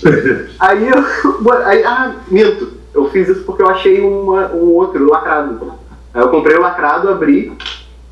aí 0.59 0.89
eu. 0.89 1.53
Aí, 1.65 1.83
ah, 1.83 2.15
minto. 2.27 2.81
Eu 2.93 3.09
fiz 3.09 3.29
isso 3.29 3.43
porque 3.43 3.61
eu 3.63 3.69
achei 3.69 4.01
uma, 4.01 4.47
um 4.47 4.75
outro 4.75 5.09
lacrado. 5.09 5.73
Aí 6.13 6.21
eu 6.21 6.27
comprei 6.27 6.57
o 6.57 6.61
lacrado, 6.61 7.07
abri 7.07 7.57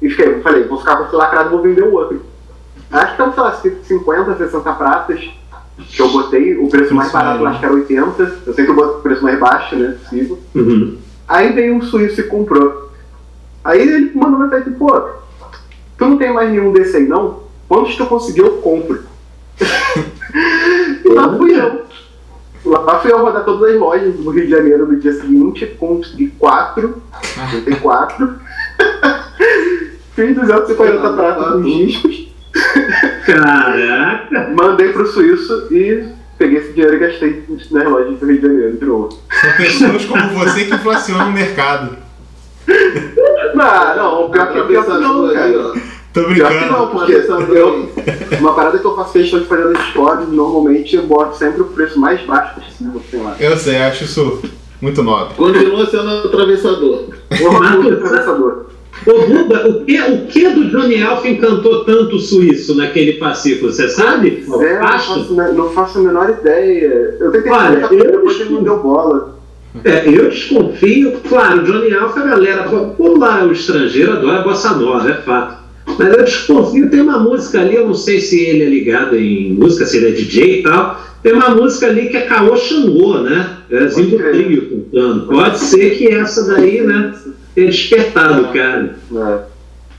e 0.01 0.09
fiquei, 0.09 0.39
falei, 0.39 0.63
vou 0.63 0.79
ficar 0.79 0.95
com 0.95 1.03
esse 1.03 1.15
lacrado 1.15 1.49
e 1.49 1.51
vou 1.51 1.61
vender 1.61 1.83
o 1.83 1.93
outro. 1.93 2.21
Acho 2.89 3.15
que 3.15 3.21
estão, 3.21 3.33
sei 3.33 3.43
lá, 3.43 3.51
50, 3.83 4.37
60 4.37 4.73
pratas 4.73 5.29
que 5.87 6.01
eu 6.01 6.09
botei. 6.09 6.57
O 6.57 6.69
preço 6.69 6.93
mais 6.93 7.11
barato 7.11 7.41
eu 7.41 7.47
acho 7.47 7.59
que 7.59 7.65
era 7.65 7.73
80. 7.73 8.41
Eu 8.45 8.53
sempre 8.53 8.73
boto 8.73 8.99
o 8.99 9.01
preço 9.01 9.23
mais 9.23 9.39
baixo, 9.39 9.75
né? 9.75 9.97
Possível. 10.03 10.39
Uhum. 10.55 10.97
Aí 11.27 11.53
veio 11.53 11.75
um 11.75 11.81
suíço 11.81 12.21
e 12.21 12.23
comprou. 12.23 12.91
Aí 13.63 13.81
ele 13.81 14.11
mandou 14.15 14.39
mensagem, 14.39 14.73
pô, 14.73 14.99
tu 15.97 16.05
não 16.05 16.17
tem 16.17 16.33
mais 16.33 16.49
nenhum 16.49 16.71
desse 16.71 16.97
aí 16.97 17.07
não? 17.07 17.41
Quantos 17.67 17.95
tu 17.95 18.05
conseguiu, 18.05 18.45
eu 18.45 18.57
compro. 18.57 19.03
e 21.05 21.09
lá 21.09 21.37
fui 21.37 21.55
eu. 21.55 21.85
Lá 22.65 22.99
fui 22.99 23.11
eu 23.11 23.21
rodar 23.21 23.45
todas 23.45 23.73
as 23.73 23.79
lojas 23.79 24.15
do 24.15 24.29
Rio 24.31 24.45
de 24.45 24.51
Janeiro 24.51 24.87
no 24.87 24.99
dia 24.99 25.13
seguinte, 25.13 25.65
consegui 25.79 26.29
quatro, 26.39 27.01
comprei 27.51 27.75
quatro. 27.77 28.35
Fiz 30.15 30.35
240 30.35 31.13
pratas 31.13 31.53
com 31.53 31.61
discos. 31.61 32.28
Caraca! 33.25 34.49
Mandei 34.55 34.89
pro 34.93 35.07
suíço 35.07 35.67
e 35.71 36.07
peguei 36.37 36.59
esse 36.59 36.73
dinheiro 36.73 36.95
e 36.95 36.99
gastei 36.99 37.43
nas 37.71 37.85
lojas 37.87 38.17
do 38.19 38.25
Rio 38.25 38.37
de 38.37 38.47
Janeiro 38.47 38.77
de 38.77 38.85
novo. 38.85 39.09
São 39.31 39.51
pessoas 39.57 40.05
como 40.05 40.29
você 40.39 40.65
que 40.65 40.73
inflacionam 40.73 41.29
o 41.29 41.33
mercado. 41.33 41.97
Não, 43.55 43.95
não, 43.95 44.29
pior 44.31 44.51
que, 44.51 44.73
não, 44.99 45.33
cara. 45.33 45.73
Tô 46.13 46.23
Pior 46.23 46.49
que 46.49 46.57
brincando. 46.57 46.71
não, 46.71 46.87
porque 46.87 47.11
eu, 47.13 47.91
uma 48.39 48.53
parada 48.55 48.79
que 48.79 48.85
eu 48.85 48.95
faço 48.95 49.13
questão 49.13 49.39
de 49.39 49.45
fazer 49.45 49.65
no 49.65 49.73
Discord, 49.75 50.25
normalmente 50.35 50.95
eu 50.95 51.03
boto 51.03 51.37
sempre 51.37 51.61
o 51.61 51.65
preço 51.65 51.99
mais 51.99 52.19
baixo 52.21 52.55
possível, 52.55 53.01
sei 53.11 53.21
lá. 53.21 53.35
Eu 53.39 53.55
sei, 53.57 53.77
acho 53.77 54.05
isso 54.05 54.41
muito 54.81 55.03
nobre. 55.03 55.35
Continua 55.35 55.85
sendo 55.85 56.09
atravessador. 56.27 57.09
Orgulho 57.41 57.93
atravessador. 57.93 58.65
Ô, 59.05 59.27
Buba, 59.27 59.67
o 59.69 59.85
que, 59.85 60.01
o 60.01 60.25
que 60.27 60.49
do 60.49 60.69
Johnny 60.69 61.01
Alf 61.01 61.25
encantou 61.25 61.83
tanto 61.85 62.17
o 62.17 62.19
suíço 62.19 62.75
naquele 62.75 63.13
fascículo? 63.13 63.71
Você 63.71 63.87
sabe? 63.89 64.43
É, 64.45 64.79
não, 64.79 64.87
faço, 64.87 65.33
não 65.33 65.69
faço 65.69 65.99
a 65.99 66.01
menor 66.01 66.29
ideia. 66.29 67.15
Eu 67.19 67.31
tentei 67.31 67.51
Olha, 67.51 67.87
eu 67.91 68.11
depois 68.11 68.39
ele 68.39 68.49
não 68.51 68.63
deu 68.63 68.79
bola. 68.81 69.39
É, 69.83 70.07
eu 70.07 70.29
desconfio, 70.29 71.19
claro, 71.29 71.63
Johnny 71.63 71.93
Alf, 71.93 72.17
a 72.17 72.25
galera, 72.25 72.65
lá 72.97 73.45
o 73.45 73.51
estrangeiro 73.51 74.13
adora 74.13 74.41
bossa 74.41 74.73
nova, 74.73 75.09
é 75.09 75.13
fato. 75.15 75.59
Mas 75.97 76.13
eu 76.13 76.23
desconfio, 76.23 76.89
tem 76.89 77.01
uma 77.01 77.19
música 77.19 77.61
ali, 77.61 77.75
eu 77.75 77.87
não 77.87 77.93
sei 77.93 78.19
se 78.19 78.39
ele 78.39 78.63
é 78.63 78.69
ligado 78.69 79.15
em 79.15 79.53
música, 79.53 79.85
se 79.85 79.97
ele 79.97 80.07
é 80.07 80.11
DJ 80.11 80.59
e 80.59 80.63
tal. 80.63 80.99
Tem 81.21 81.33
uma 81.33 81.49
música 81.49 81.87
ali 81.87 82.07
que 82.09 82.17
é 82.17 82.21
Caô 82.21 82.55
Xangô, 82.55 83.19
né? 83.19 83.57
É 83.69 83.87
Zimbo 83.87 84.17
Trio 84.17 84.87
cantando. 84.91 85.27
Pode 85.27 85.59
ser 85.59 85.97
que 85.97 86.07
essa 86.07 86.47
daí, 86.47 86.81
né? 86.81 87.13
Tenha 87.55 87.67
despertado 87.69 88.41
o 88.43 88.53
cara. 88.53 88.95
É. 89.13 89.39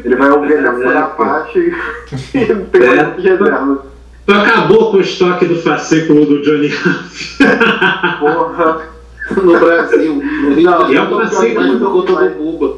Ele 0.05 0.17
vai 0.17 0.31
ouvir 0.31 0.59
até 0.59 0.73
furar 0.73 1.03
a 1.03 1.07
faixa 1.09 1.59
e, 1.59 2.55
não 2.55 2.65
tem 2.67 2.83
É. 2.83 3.03
mais 3.05 3.17
de 3.17 3.29
reserva. 3.29 3.87
Tu 4.27 4.35
acabou 4.35 4.91
com 4.91 4.97
o 4.99 5.01
estoque 5.01 5.45
do 5.47 5.57
fascículo 5.57 6.25
do 6.25 6.43
Johnny 6.43 6.71
Alf. 6.73 7.39
Porra. 8.21 8.81
No 9.43 9.59
Brasil. 9.59 10.15
No 10.15 10.55
Rio 10.55 10.71
Não, 10.71 10.93
é 10.93 11.03
um 11.03 11.21
fascículo 11.21 11.79
do 11.79 11.91
Buba. 12.39 12.77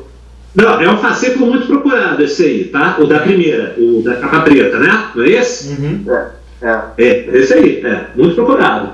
Não, 0.54 0.80
é 0.80 0.90
um 0.90 0.98
fascículo 0.98 1.46
muito 1.46 1.66
procurado 1.66 2.22
esse 2.22 2.44
aí, 2.44 2.64
tá? 2.64 2.96
O 2.98 3.06
da 3.06 3.20
primeira, 3.20 3.74
o 3.78 4.02
da 4.02 4.16
capa 4.16 4.40
preta, 4.40 4.78
né? 4.78 5.06
Não 5.14 5.24
é 5.24 5.30
esse? 5.30 5.78
É, 6.08 6.26
é. 6.62 6.80
É, 6.98 7.38
esse 7.38 7.54
aí, 7.54 7.80
é. 7.84 8.06
Muito 8.14 8.34
procurado. 8.34 8.90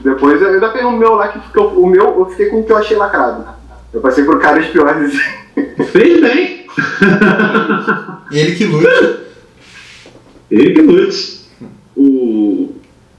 Depois 0.00 0.42
eu 0.42 0.48
ainda 0.48 0.68
tenho 0.70 0.88
o 0.88 0.98
meu 0.98 1.14
lá 1.14 1.28
que 1.28 1.38
ficou. 1.40 1.68
O 1.68 1.86
meu, 1.86 2.18
eu 2.18 2.26
fiquei 2.26 2.46
com 2.50 2.60
o 2.60 2.64
que 2.64 2.72
eu 2.72 2.76
achei 2.76 2.96
lacrado. 2.96 3.46
Eu 3.94 4.00
passei 4.00 4.24
por 4.24 4.40
caras 4.40 4.66
piores. 4.66 5.14
Fez 5.92 6.20
bem. 6.20 6.66
Ele 8.32 8.54
que 8.56 8.64
lute. 8.64 9.16
Ele 10.50 10.72
que 10.74 10.82
lute. 10.82 11.40
O. 11.96 12.74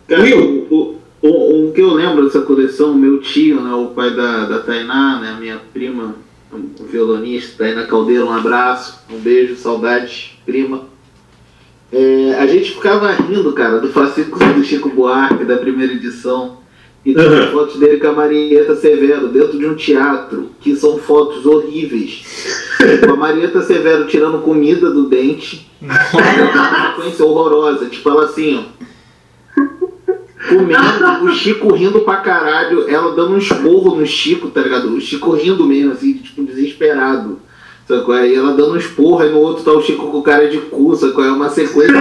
Cara, 0.07 0.23
o, 0.37 0.99
o, 1.21 1.29
o- 1.69 1.71
que 1.73 1.81
eu 1.81 1.93
lembro 1.93 2.25
dessa 2.25 2.41
coleção, 2.41 2.93
meu 2.93 3.19
tio, 3.21 3.61
né, 3.61 3.73
o 3.73 3.87
pai 3.87 4.13
da, 4.15 4.45
da 4.45 4.59
Tainá, 4.59 5.19
né, 5.19 5.37
minha 5.39 5.59
prima, 5.73 6.15
um 6.53 6.85
violonista, 6.85 7.63
Tainá 7.63 7.85
Caldeira, 7.85 8.23
um 8.25 8.31
abraço, 8.33 8.99
um 9.09 9.17
beijo, 9.17 9.55
saudade, 9.55 10.37
prima. 10.45 10.83
É, 11.91 12.35
a 12.39 12.45
gente 12.45 12.71
ficava 12.75 13.11
rindo, 13.11 13.51
cara, 13.53 13.79
do 13.79 13.87
fascículo 13.89 14.53
do 14.53 14.63
Chico 14.63 14.89
Buarque, 14.89 15.43
da 15.45 15.57
primeira 15.57 15.93
edição. 15.93 16.57
E 17.05 17.13
tem 17.13 17.23
Uhum. 17.23 17.51
fotos 17.51 17.79
dele 17.79 17.97
com 17.97 18.07
a 18.07 18.13
Marieta 18.13 18.75
Severo 18.75 19.27
dentro 19.27 19.59
de 19.59 19.65
um 19.67 19.75
teatro, 19.75 20.49
que 20.59 20.75
são 20.75 20.97
fotos 20.97 21.45
horríveis. 21.45 22.23
com 23.05 23.13
a 23.13 23.15
Marieta 23.15 23.61
Severo 23.61 24.07
tirando 24.07 24.41
comida 24.41 24.89
do 24.89 25.07
dente. 25.07 25.69
uma 25.81 26.89
sequência 26.97 27.23
horrorosa. 27.25 27.85
Tipo, 27.85 28.09
ela 28.09 28.25
assim, 28.25 28.57
ó. 28.57 28.75
Comendo, 30.49 31.23
o 31.25 31.33
Chico 31.33 31.73
rindo 31.73 32.01
pra 32.01 32.17
caralho, 32.17 32.87
ela 32.89 33.15
dando 33.15 33.33
um 33.33 33.37
esporro 33.37 33.95
no 33.95 34.05
Chico, 34.05 34.49
tá 34.49 34.61
ligado? 34.61 34.89
O 34.89 35.01
Chico 35.01 35.31
rindo 35.31 35.65
mesmo, 35.65 35.91
assim, 35.91 36.13
tipo, 36.13 36.43
desesperado. 36.43 37.39
É? 37.87 38.27
E 38.29 38.35
ela 38.35 38.53
dando 38.53 38.73
um 38.73 38.77
esporro, 38.77 39.21
aí 39.21 39.31
no 39.31 39.37
outro 39.39 39.63
tá 39.63 39.71
o 39.71 39.81
Chico 39.81 40.07
com 40.07 40.21
cara 40.23 40.47
de 40.47 40.57
cu, 40.57 40.97
qual 41.13 41.27
é? 41.27 41.31
Uma 41.31 41.49
sequência 41.49 41.93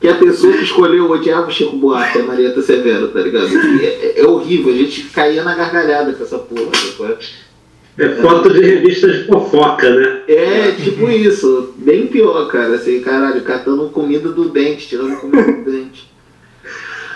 que 0.00 0.06
a 0.08 0.14
pessoa 0.14 0.52
que 0.52 0.62
escolheu 0.64 1.10
odiava 1.10 1.48
o 1.48 1.50
Chico 1.50 1.76
Buarque, 1.76 2.18
a 2.20 2.22
Marieta 2.22 2.62
Severo, 2.62 3.08
tá 3.08 3.20
ligado? 3.20 3.48
É, 3.82 4.20
é 4.20 4.26
horrível, 4.26 4.72
a 4.72 4.76
gente 4.76 5.02
caía 5.04 5.42
na 5.42 5.54
gargalhada 5.54 6.12
com 6.12 6.22
essa 6.22 6.38
porra, 6.38 6.70
qual 6.96 7.10
é? 7.10 7.16
Foto 8.22 8.52
de 8.52 8.60
revista 8.60 9.08
de 9.10 9.24
fofoca, 9.24 9.90
né? 9.90 10.22
É, 10.28 10.70
tipo 10.70 11.10
isso. 11.10 11.74
Bem 11.78 12.06
pior, 12.06 12.46
cara. 12.46 12.76
Assim, 12.76 13.00
caralho, 13.00 13.42
catando 13.42 13.88
comida 13.88 14.28
do 14.28 14.48
dente, 14.50 14.86
tirando 14.86 15.16
comida 15.16 15.42
do 15.64 15.68
dente. 15.68 16.08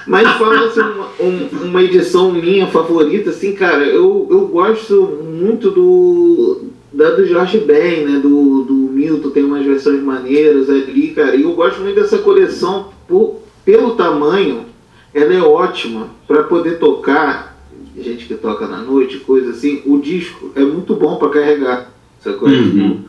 Mas 0.04 0.28
falando 0.36 0.64
assim, 0.64 0.80
uma, 0.80 1.08
um- 1.20 1.66
uma 1.68 1.82
edição 1.84 2.32
minha 2.32 2.66
favorita, 2.66 3.30
assim, 3.30 3.52
cara, 3.52 3.84
eu, 3.84 4.26
eu 4.28 4.48
gosto 4.48 5.20
muito 5.22 5.70
do. 5.70 6.71
Da 6.92 7.10
do 7.10 7.26
Jorge 7.26 7.58
Ben, 7.58 8.04
né? 8.06 8.18
Do, 8.18 8.62
do 8.64 8.74
Milton, 8.74 9.30
tem 9.30 9.44
umas 9.44 9.64
versões 9.64 10.02
maneiras 10.02 10.68
ali, 10.68 11.08
cara. 11.14 11.34
E 11.34 11.42
eu 11.42 11.52
gosto 11.54 11.80
muito 11.80 11.94
dessa 11.96 12.18
coleção 12.18 12.90
por, 13.08 13.40
pelo 13.64 13.92
tamanho, 13.96 14.66
ela 15.14 15.32
é 15.32 15.40
ótima 15.40 16.08
para 16.26 16.42
poder 16.44 16.78
tocar, 16.78 17.58
gente 17.98 18.26
que 18.26 18.34
toca 18.34 18.66
na 18.66 18.78
noite, 18.78 19.18
coisa 19.20 19.50
assim, 19.50 19.82
o 19.86 19.98
disco 19.98 20.50
é 20.54 20.60
muito 20.60 20.94
bom 20.94 21.16
para 21.16 21.28
carregar. 21.30 21.90
Sacou? 22.20 22.48
Uhum. 22.48 23.00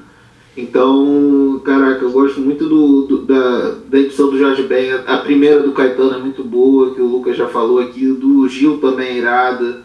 Então, 0.56 1.62
caraca, 1.66 2.04
eu 2.04 2.12
gosto 2.12 2.40
muito 2.40 2.68
do, 2.70 3.02
do- 3.08 3.22
da, 3.26 3.76
da 3.90 4.00
edição 4.00 4.30
do 4.30 4.38
Jorge 4.38 4.64
Ben. 4.64 4.92
A 5.08 5.18
primeira 5.18 5.62
do 5.62 5.72
Caetano 5.72 6.14
é 6.14 6.20
muito 6.20 6.44
boa, 6.44 6.94
que 6.94 7.02
o 7.02 7.08
Lucas 7.08 7.36
já 7.36 7.48
falou 7.48 7.80
aqui. 7.80 8.06
Do 8.08 8.48
Gil 8.48 8.78
também 8.78 9.08
é 9.08 9.18
irada. 9.18 9.82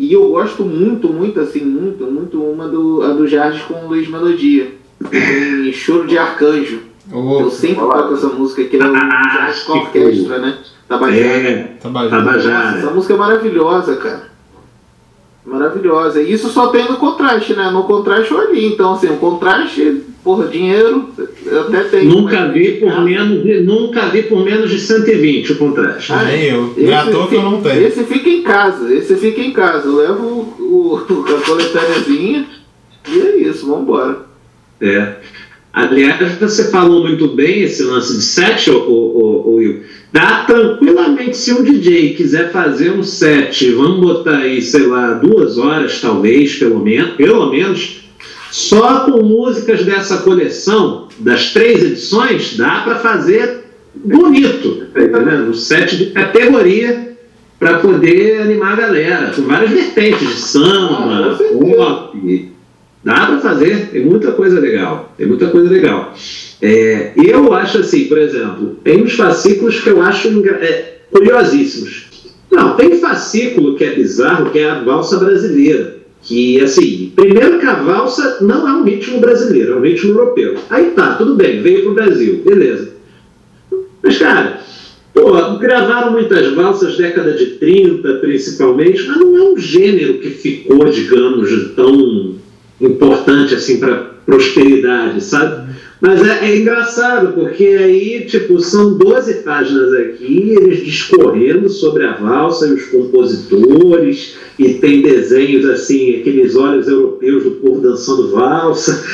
E 0.00 0.14
eu 0.14 0.30
gosto 0.30 0.64
muito, 0.64 1.08
muito, 1.12 1.38
assim, 1.40 1.60
muito, 1.62 2.06
muito 2.06 2.42
uma 2.42 2.66
do, 2.66 3.02
a 3.02 3.08
do 3.08 3.28
Jardim 3.28 3.60
com 3.68 3.86
Luiz 3.86 4.08
Melodia. 4.08 4.72
Tem 5.10 5.70
Choro 5.74 6.06
de 6.06 6.16
Arcanjo. 6.16 6.80
Ô, 7.12 7.40
Eu 7.40 7.50
sempre 7.50 7.80
toco 7.84 8.14
essa 8.14 8.28
música, 8.28 8.64
que 8.64 8.78
é 8.78 8.80
o 8.80 8.96
Ah, 8.96 9.52
Jardim 9.52 9.66
com 9.66 9.72
que 9.90 9.98
orquestra, 9.98 10.38
né? 10.38 10.58
Tabajara. 10.88 11.22
É, 11.26 11.76
Tabajara. 11.82 12.22
Nossa, 12.22 12.30
Tabajara. 12.30 12.78
essa 12.78 12.90
música 12.92 13.12
é 13.12 13.16
maravilhosa, 13.18 13.96
cara. 13.96 14.30
Maravilhosa. 15.44 16.22
E 16.22 16.32
isso 16.32 16.48
só 16.48 16.68
tem 16.68 16.88
no 16.88 16.96
contraste, 16.96 17.52
né? 17.52 17.70
No 17.70 17.84
contraste 17.84 18.30
eu 18.32 18.40
ali. 18.40 18.72
Então, 18.72 18.94
assim, 18.94 19.08
o 19.08 19.18
contraste, 19.18 20.02
porra, 20.22 20.48
dinheiro, 20.48 21.08
eu 21.46 21.60
até 21.62 21.82
tenho. 21.84 22.10
Nunca 22.10 22.48
vi 22.48 22.72
por 22.72 23.00
menos 23.02 23.42
de, 23.42 23.60
nunca 23.60 24.08
vi 24.08 24.22
por 24.22 24.44
menos 24.44 24.70
de 24.70 24.78
120 24.78 25.52
o 25.52 25.56
contraste. 25.56 26.12
Ah, 26.12 26.24
Nem 26.24 26.44
eu. 26.44 26.74
Esse 26.76 26.86
Não 26.86 26.92
é 26.92 26.96
à 26.96 27.06
toa 27.06 27.28
que 27.28 27.34
eu 27.34 27.42
não 27.42 27.58
fica- 27.58 27.70
tenho. 27.70 27.86
Esse 27.86 28.04
fica 28.04 28.28
em 28.28 28.42
casa, 28.42 28.94
esse 28.94 29.16
fica 29.16 29.40
em 29.40 29.52
casa. 29.52 29.86
Eu 29.88 29.96
levo 29.96 30.22
o, 30.58 30.94
o, 30.94 31.24
a 31.36 31.40
coletâneazinha 31.40 32.46
e 33.08 33.18
é 33.20 33.36
isso, 33.48 33.66
vambora. 33.66 34.18
É. 34.80 35.14
Aliás, 35.72 36.36
você 36.38 36.70
falou 36.70 37.02
muito 37.04 37.28
bem 37.28 37.62
esse 37.62 37.84
lance 37.84 38.16
de 38.16 38.22
set, 38.22 38.68
o, 38.70 38.76
o, 38.76 39.54
Will. 39.54 39.82
Dá 40.12 40.42
tranquilamente 40.44 41.36
se 41.36 41.52
um 41.52 41.62
DJ 41.62 42.14
quiser 42.14 42.50
fazer 42.50 42.90
um 42.90 43.04
set, 43.04 43.70
vamos 43.72 44.00
botar 44.00 44.38
aí, 44.38 44.60
sei 44.60 44.86
lá, 44.86 45.12
duas 45.14 45.58
horas 45.58 46.00
talvez, 46.00 46.56
pelo 46.56 46.80
menos, 46.80 47.12
pelo 47.12 47.50
menos, 47.50 48.09
só 48.50 49.00
com 49.00 49.22
músicas 49.22 49.84
dessa 49.84 50.18
coleção, 50.18 51.08
das 51.18 51.52
três 51.52 51.82
edições, 51.82 52.56
dá 52.56 52.80
para 52.82 52.96
fazer 52.96 53.64
bonito, 53.94 54.86
tá 54.92 55.02
entendendo? 55.02 55.50
Um 55.50 55.54
set 55.54 55.96
de 55.96 56.06
categoria 56.06 57.10
para 57.58 57.78
poder 57.78 58.40
animar 58.40 58.72
a 58.72 58.76
galera, 58.76 59.32
com 59.34 59.42
várias 59.42 59.70
vertentes 59.70 60.26
de 60.26 60.34
Ah, 60.34 60.36
samba, 60.36 61.36
certeza. 61.36 61.60
pop, 61.60 62.50
Dá 63.02 63.26
para 63.26 63.38
fazer, 63.40 63.88
tem 63.90 64.04
muita 64.04 64.32
coisa 64.32 64.60
legal. 64.60 65.14
Tem 65.16 65.26
muita 65.26 65.48
coisa 65.48 65.70
legal. 65.70 66.14
É, 66.60 67.12
eu 67.16 67.52
acho 67.54 67.78
assim, 67.78 68.04
por 68.04 68.18
exemplo, 68.18 68.76
tem 68.84 69.02
uns 69.02 69.14
fascículos 69.14 69.80
que 69.80 69.88
eu 69.88 70.02
acho 70.02 70.28
é, 70.46 70.98
curiosíssimos. 71.10 72.08
Não, 72.50 72.76
tem 72.76 73.00
fascículo 73.00 73.76
que 73.76 73.84
é 73.84 73.94
bizarro, 73.94 74.50
que 74.50 74.58
é 74.58 74.68
a 74.68 74.82
valsa 74.82 75.16
brasileira. 75.18 75.99
Que, 76.30 76.60
assim, 76.60 77.12
primeiro 77.16 77.58
que 77.58 77.66
a 77.66 77.74
valsa 77.74 78.38
não 78.40 78.68
é 78.68 78.72
um 78.72 78.84
ritmo 78.84 79.18
brasileiro, 79.18 79.72
é 79.72 79.76
um 79.76 79.80
ritmo 79.80 80.12
europeu. 80.12 80.54
Aí 80.70 80.92
tá, 80.92 81.16
tudo 81.16 81.34
bem, 81.34 81.60
veio 81.60 81.82
pro 81.82 81.94
Brasil, 81.94 82.40
beleza. 82.46 82.92
Mas, 84.00 84.16
cara, 84.16 84.60
pô, 85.12 85.32
gravaram 85.58 86.12
muitas 86.12 86.54
valsas 86.54 86.96
década 86.96 87.32
de 87.32 87.46
30, 87.56 88.14
principalmente, 88.20 89.02
mas 89.08 89.16
não 89.16 89.36
é 89.36 89.42
um 89.42 89.58
gênero 89.58 90.20
que 90.20 90.30
ficou, 90.30 90.88
digamos, 90.88 91.72
tão 91.74 92.36
importante 92.80 93.54
assim 93.54 93.78
para 93.78 94.10
prosperidade, 94.24 95.22
sabe? 95.22 95.70
Mas 96.00 96.26
é, 96.26 96.46
é 96.46 96.56
engraçado, 96.56 97.34
porque 97.34 97.64
aí, 97.64 98.24
tipo, 98.24 98.58
são 98.58 98.96
12 98.96 99.42
páginas 99.42 99.92
aqui, 99.92 100.54
eles 100.58 100.82
discorrendo 100.82 101.68
sobre 101.68 102.06
a 102.06 102.14
valsa 102.14 102.68
e 102.68 102.72
os 102.72 102.84
compositores, 102.86 104.36
e 104.58 104.74
tem 104.74 105.02
desenhos 105.02 105.66
assim, 105.66 106.18
aqueles 106.18 106.56
olhos 106.56 106.88
europeus 106.88 107.44
do 107.44 107.50
povo 107.52 107.82
dançando 107.82 108.30
valsa, 108.30 109.04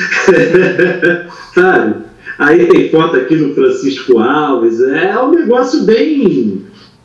sabe? 1.53 2.07
Aí 2.39 2.67
tem 2.67 2.89
foto 2.89 3.17
aqui 3.17 3.35
do 3.35 3.53
Francisco 3.53 4.19
Alves, 4.19 4.79
é 4.81 5.19
um 5.19 5.31
negócio 5.31 5.83
bem, 5.83 6.61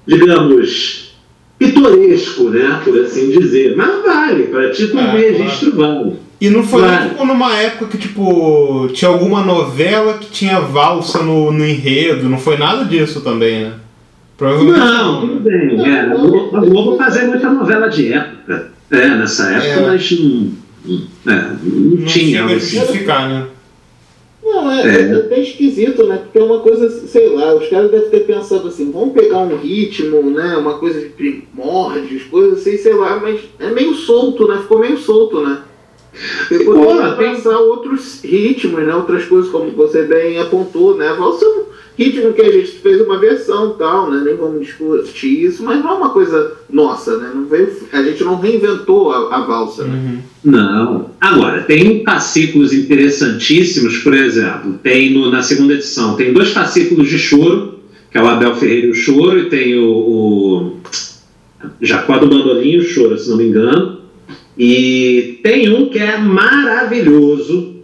digamos, 0.07 1.17
pitoresco, 1.59 2.51
né? 2.51 2.81
Por 2.85 3.01
assim 3.01 3.31
dizer. 3.31 3.75
Mas 3.77 4.03
vale, 4.03 4.45
para 4.45 4.71
título 4.71 5.01
É, 5.01 5.11
de 5.11 5.39
registro 5.39 5.75
vale. 5.75 6.13
E 6.43 6.51
não 6.51 6.64
foi 6.64 6.82
Vai. 6.82 7.09
tipo, 7.09 7.24
numa 7.24 7.57
época 7.57 7.86
que, 7.86 7.97
tipo, 7.97 8.88
tinha 8.93 9.09
alguma 9.09 9.45
novela 9.45 10.14
que 10.14 10.28
tinha 10.28 10.59
valsa 10.59 11.22
no, 11.22 11.53
no 11.53 11.64
enredo, 11.64 12.28
não 12.28 12.36
foi 12.36 12.57
nada 12.57 12.84
disso 12.84 13.20
também, 13.20 13.62
né? 13.62 13.74
Provavelmente 14.36 14.76
Não, 14.80 15.20
tudo 15.20 15.38
bem. 15.38 15.80
É, 15.88 16.01
a 16.01 16.07
Globo 16.07 16.57
a 16.57 16.61
Globo 16.61 16.97
fazia 16.97 17.28
muita 17.28 17.49
novela 17.49 17.88
de 17.88 18.12
época. 18.12 18.72
É, 18.90 19.09
nessa 19.11 19.53
época, 19.53 19.68
É. 19.68 19.86
mas 19.86 20.11
não, 20.11 20.53
é, 21.28 21.47
não, 21.62 21.80
não 22.01 22.05
tinha. 22.07 22.40
chega 22.40 22.53
a 22.55 22.57
assim. 22.57 22.76
justificar, 22.76 23.28
né? 23.28 23.47
Não, 24.45 24.68
é, 24.72 24.82
É. 24.82 25.01
é 25.12 25.14
até 25.14 25.38
esquisito, 25.38 26.05
né? 26.09 26.16
Porque 26.24 26.38
é 26.40 26.43
uma 26.43 26.59
coisa, 26.59 26.90
sei 27.07 27.28
lá, 27.28 27.55
os 27.55 27.68
caras 27.68 27.88
devem 27.88 28.11
ter 28.11 28.26
pensado 28.26 28.66
assim, 28.66 28.90
vamos 28.90 29.14
pegar 29.14 29.38
um 29.38 29.57
ritmo, 29.57 30.20
né? 30.30 30.57
Uma 30.57 30.74
coisa 30.74 31.01
de 31.01 31.07
primórdios, 31.11 32.24
coisas 32.24 32.59
assim, 32.59 32.76
sei 32.78 32.95
lá, 32.95 33.20
mas 33.22 33.40
é 33.61 33.70
meio 33.70 33.95
solto, 33.95 34.49
né? 34.49 34.59
Ficou 34.59 34.80
meio 34.80 34.99
solto, 34.99 35.40
né? 35.40 35.59
Você 36.49 36.59
Ficou, 36.59 36.75
poderia 36.75 37.13
tem- 37.15 37.35
pensar 37.35 37.59
outros 37.59 38.21
ritmos, 38.23 38.85
né? 38.85 38.95
Outras 38.95 39.25
coisas, 39.25 39.51
como 39.51 39.71
você 39.71 40.03
bem 40.03 40.39
apontou, 40.39 40.97
né? 40.97 41.09
A 41.09 41.15
valsa 41.15 41.45
é 41.45 41.49
um 41.49 41.63
ritmo 41.97 42.33
que 42.35 42.43
a 42.43 42.53
gente 42.53 42.73
fez 42.83 43.01
uma 43.01 43.19
versão 43.19 43.71
e 43.75 43.79
tal, 43.79 44.11
né? 44.11 44.21
Nem 44.25 44.37
vamos 44.37 44.61
discutir 44.67 45.45
isso, 45.47 45.63
mas 45.63 45.83
não 45.83 45.91
é 45.91 45.95
uma 45.95 46.11
coisa 46.11 46.53
nossa, 46.71 47.17
né? 47.17 47.31
Não 47.35 47.47
veio, 47.47 47.73
a 47.93 48.03
gente 48.03 48.23
não 48.25 48.39
reinventou 48.39 49.11
a, 49.11 49.37
a 49.37 49.41
valsa, 49.47 49.85
né? 49.85 50.19
Não. 50.45 51.11
Agora, 51.19 51.63
tem 51.63 52.05
fascículos 52.05 52.73
interessantíssimos, 52.75 53.99
por 53.99 54.13
exemplo, 54.15 54.79
tem 54.83 55.15
no- 55.15 55.31
na 55.31 55.43
segunda 55.43 55.73
edição, 55.75 56.15
tem 56.17 56.33
dois 56.33 56.51
fascículos 56.51 57.09
de 57.09 57.19
choro, 57.19 57.79
que 58.11 58.19
é 58.19 58.23
o 58.23 58.29
Abel 58.29 58.55
Ferreira 58.55 58.89
e 58.89 58.91
o 58.91 58.95
Choro, 58.95 59.39
e 59.39 59.49
tem 59.49 59.79
o, 59.79 59.87
o 59.87 60.77
Jacó 61.81 62.19
do 62.19 62.27
Bandolim 62.27 62.73
e 62.73 62.79
o 62.81 62.85
Choro, 62.85 63.17
se 63.19 63.31
não 63.31 63.39
me 63.39 63.45
engano. 63.45 64.01
E 64.59 65.40
tem 65.42 65.70
um 65.74 65.86
que 65.86 65.98
é 65.98 66.18
maravilhoso, 66.18 67.76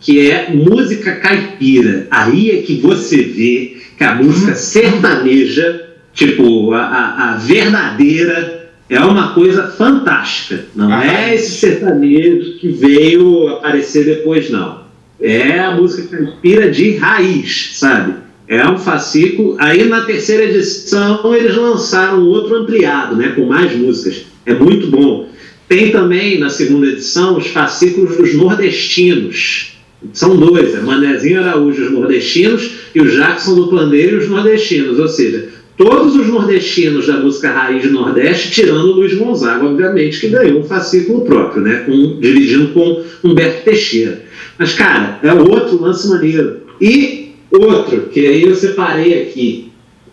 que 0.00 0.30
é 0.30 0.50
música 0.50 1.12
caipira. 1.16 2.06
Aí 2.10 2.50
é 2.50 2.62
que 2.62 2.76
você 2.80 3.22
vê 3.22 3.76
que 3.96 4.04
a 4.04 4.14
música 4.14 4.54
sertaneja, 4.54 5.88
tipo, 6.14 6.72
a, 6.72 6.80
a- 6.82 7.32
a 7.32 7.36
verdadeira, 7.36 8.70
é 8.88 8.98
uma 9.00 9.34
coisa 9.34 9.68
fantástica. 9.68 10.64
Não 10.74 10.92
Ah, 10.92 11.06
é 11.06 11.34
esse 11.34 11.52
sertanejo 11.52 12.58
que 12.58 12.68
veio 12.68 13.48
aparecer 13.48 14.04
depois, 14.04 14.50
não. 14.50 14.80
É 15.20 15.58
a 15.60 15.72
música 15.76 16.16
caipira 16.16 16.70
de 16.70 16.96
raiz, 16.96 17.70
sabe? 17.74 18.14
É 18.48 18.66
um 18.66 18.78
fascículo. 18.78 19.54
Aí 19.60 19.84
na 19.84 20.00
terceira 20.00 20.44
edição 20.44 21.32
eles 21.36 21.54
lançaram 21.54 22.24
outro 22.26 22.56
ampliado, 22.56 23.14
né? 23.14 23.28
Com 23.36 23.46
mais 23.46 23.76
músicas. 23.76 24.24
É 24.44 24.54
muito 24.54 24.88
bom. 24.88 25.28
Tem 25.70 25.92
também 25.92 26.40
na 26.40 26.50
segunda 26.50 26.88
edição 26.88 27.38
os 27.38 27.46
fascículos 27.46 28.16
dos 28.16 28.34
nordestinos. 28.34 29.76
São 30.12 30.36
dois, 30.36 30.74
é 30.74 30.80
Manezinho 30.80 31.38
Araújo, 31.38 31.84
os 31.84 31.92
nordestinos, 31.92 32.72
e 32.92 33.00
o 33.00 33.08
Jackson 33.08 33.54
do 33.54 33.68
Pandeiro, 33.68 34.18
os 34.18 34.28
nordestinos. 34.28 34.98
Ou 34.98 35.06
seja, 35.06 35.48
todos 35.76 36.16
os 36.16 36.26
nordestinos 36.26 37.06
da 37.06 37.18
música 37.18 37.52
raiz 37.52 37.84
do 37.84 37.92
Nordeste, 37.92 38.50
tirando 38.50 38.86
o 38.86 38.94
Luiz 38.94 39.14
Gonzaga, 39.14 39.64
obviamente, 39.64 40.18
que 40.18 40.30
ganhou 40.30 40.58
um 40.58 40.64
fascículo 40.64 41.20
próprio, 41.20 41.62
né? 41.62 41.84
Com, 41.86 42.18
dividindo 42.18 42.72
com 42.72 43.04
Humberto 43.22 43.62
Teixeira. 43.62 44.24
Mas, 44.58 44.72
cara, 44.72 45.20
é 45.22 45.32
outro 45.32 45.80
lance 45.80 46.08
maneiro. 46.08 46.62
E 46.80 47.36
outro, 47.48 48.08
que 48.12 48.26
aí 48.26 48.42
eu 48.42 48.56
separei 48.56 49.22
aqui, 49.22 49.70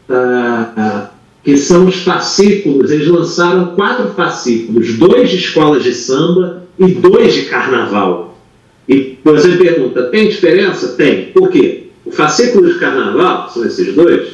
ah, 0.08 0.74
ah, 0.78 1.10
que 1.47 1.55
são 1.55 1.85
os 1.85 1.95
fascículos. 2.03 2.91
Eles 2.91 3.07
lançaram 3.07 3.67
quatro 3.67 4.09
fascículos, 4.09 4.95
dois 4.95 5.29
de 5.29 5.37
escolas 5.37 5.81
de 5.81 5.93
samba 5.93 6.63
e 6.77 6.87
dois 6.87 7.33
de 7.33 7.43
carnaval. 7.43 8.37
E 8.85 9.17
você 9.23 9.55
pergunta, 9.55 10.09
tem 10.09 10.27
diferença? 10.27 10.89
Tem. 10.89 11.27
Por 11.27 11.49
quê? 11.49 11.85
O 12.03 12.11
fascículo 12.11 12.67
de 12.67 12.77
carnaval, 12.77 13.49
são 13.49 13.63
esses 13.63 13.95
dois, 13.95 14.27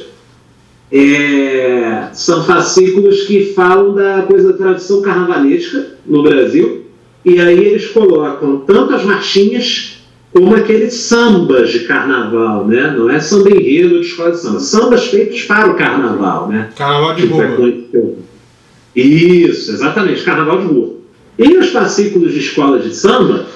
é, 0.90 2.08
são 2.12 2.42
fascículos 2.42 3.22
que 3.22 3.52
falam 3.54 3.94
da 3.94 4.22
coisa 4.22 4.50
da 4.50 4.58
tradição 4.58 5.00
carnavalesca 5.00 5.92
no 6.04 6.20
Brasil, 6.20 6.86
e 7.24 7.38
aí 7.40 7.64
eles 7.64 7.86
colocam 7.86 8.64
tanto 8.66 8.92
as 8.92 9.04
marchinhas 9.04 9.93
como 10.34 10.52
aqueles 10.56 10.94
sambas 10.94 11.70
de 11.70 11.84
carnaval, 11.84 12.66
né? 12.66 12.92
Não 12.98 13.08
é 13.08 13.20
samba 13.20 13.50
enredo 13.50 14.00
de 14.00 14.06
escola 14.06 14.32
de 14.32 14.40
samba, 14.40 14.58
sambas 14.58 15.06
feitos 15.06 15.44
para 15.44 15.70
o 15.70 15.76
carnaval, 15.76 16.48
né? 16.48 16.70
Carnaval 16.76 17.14
de 17.14 17.22
Tipo, 17.22 17.40
é 17.40 19.00
Isso, 19.00 19.70
exatamente, 19.70 20.24
carnaval 20.24 20.60
de 20.60 20.66
rua. 20.66 20.94
E 21.38 21.56
os 21.56 21.68
fascículos 21.70 22.32
de 22.32 22.40
escolas 22.40 22.82
de 22.82 22.92
samba, 22.92 23.46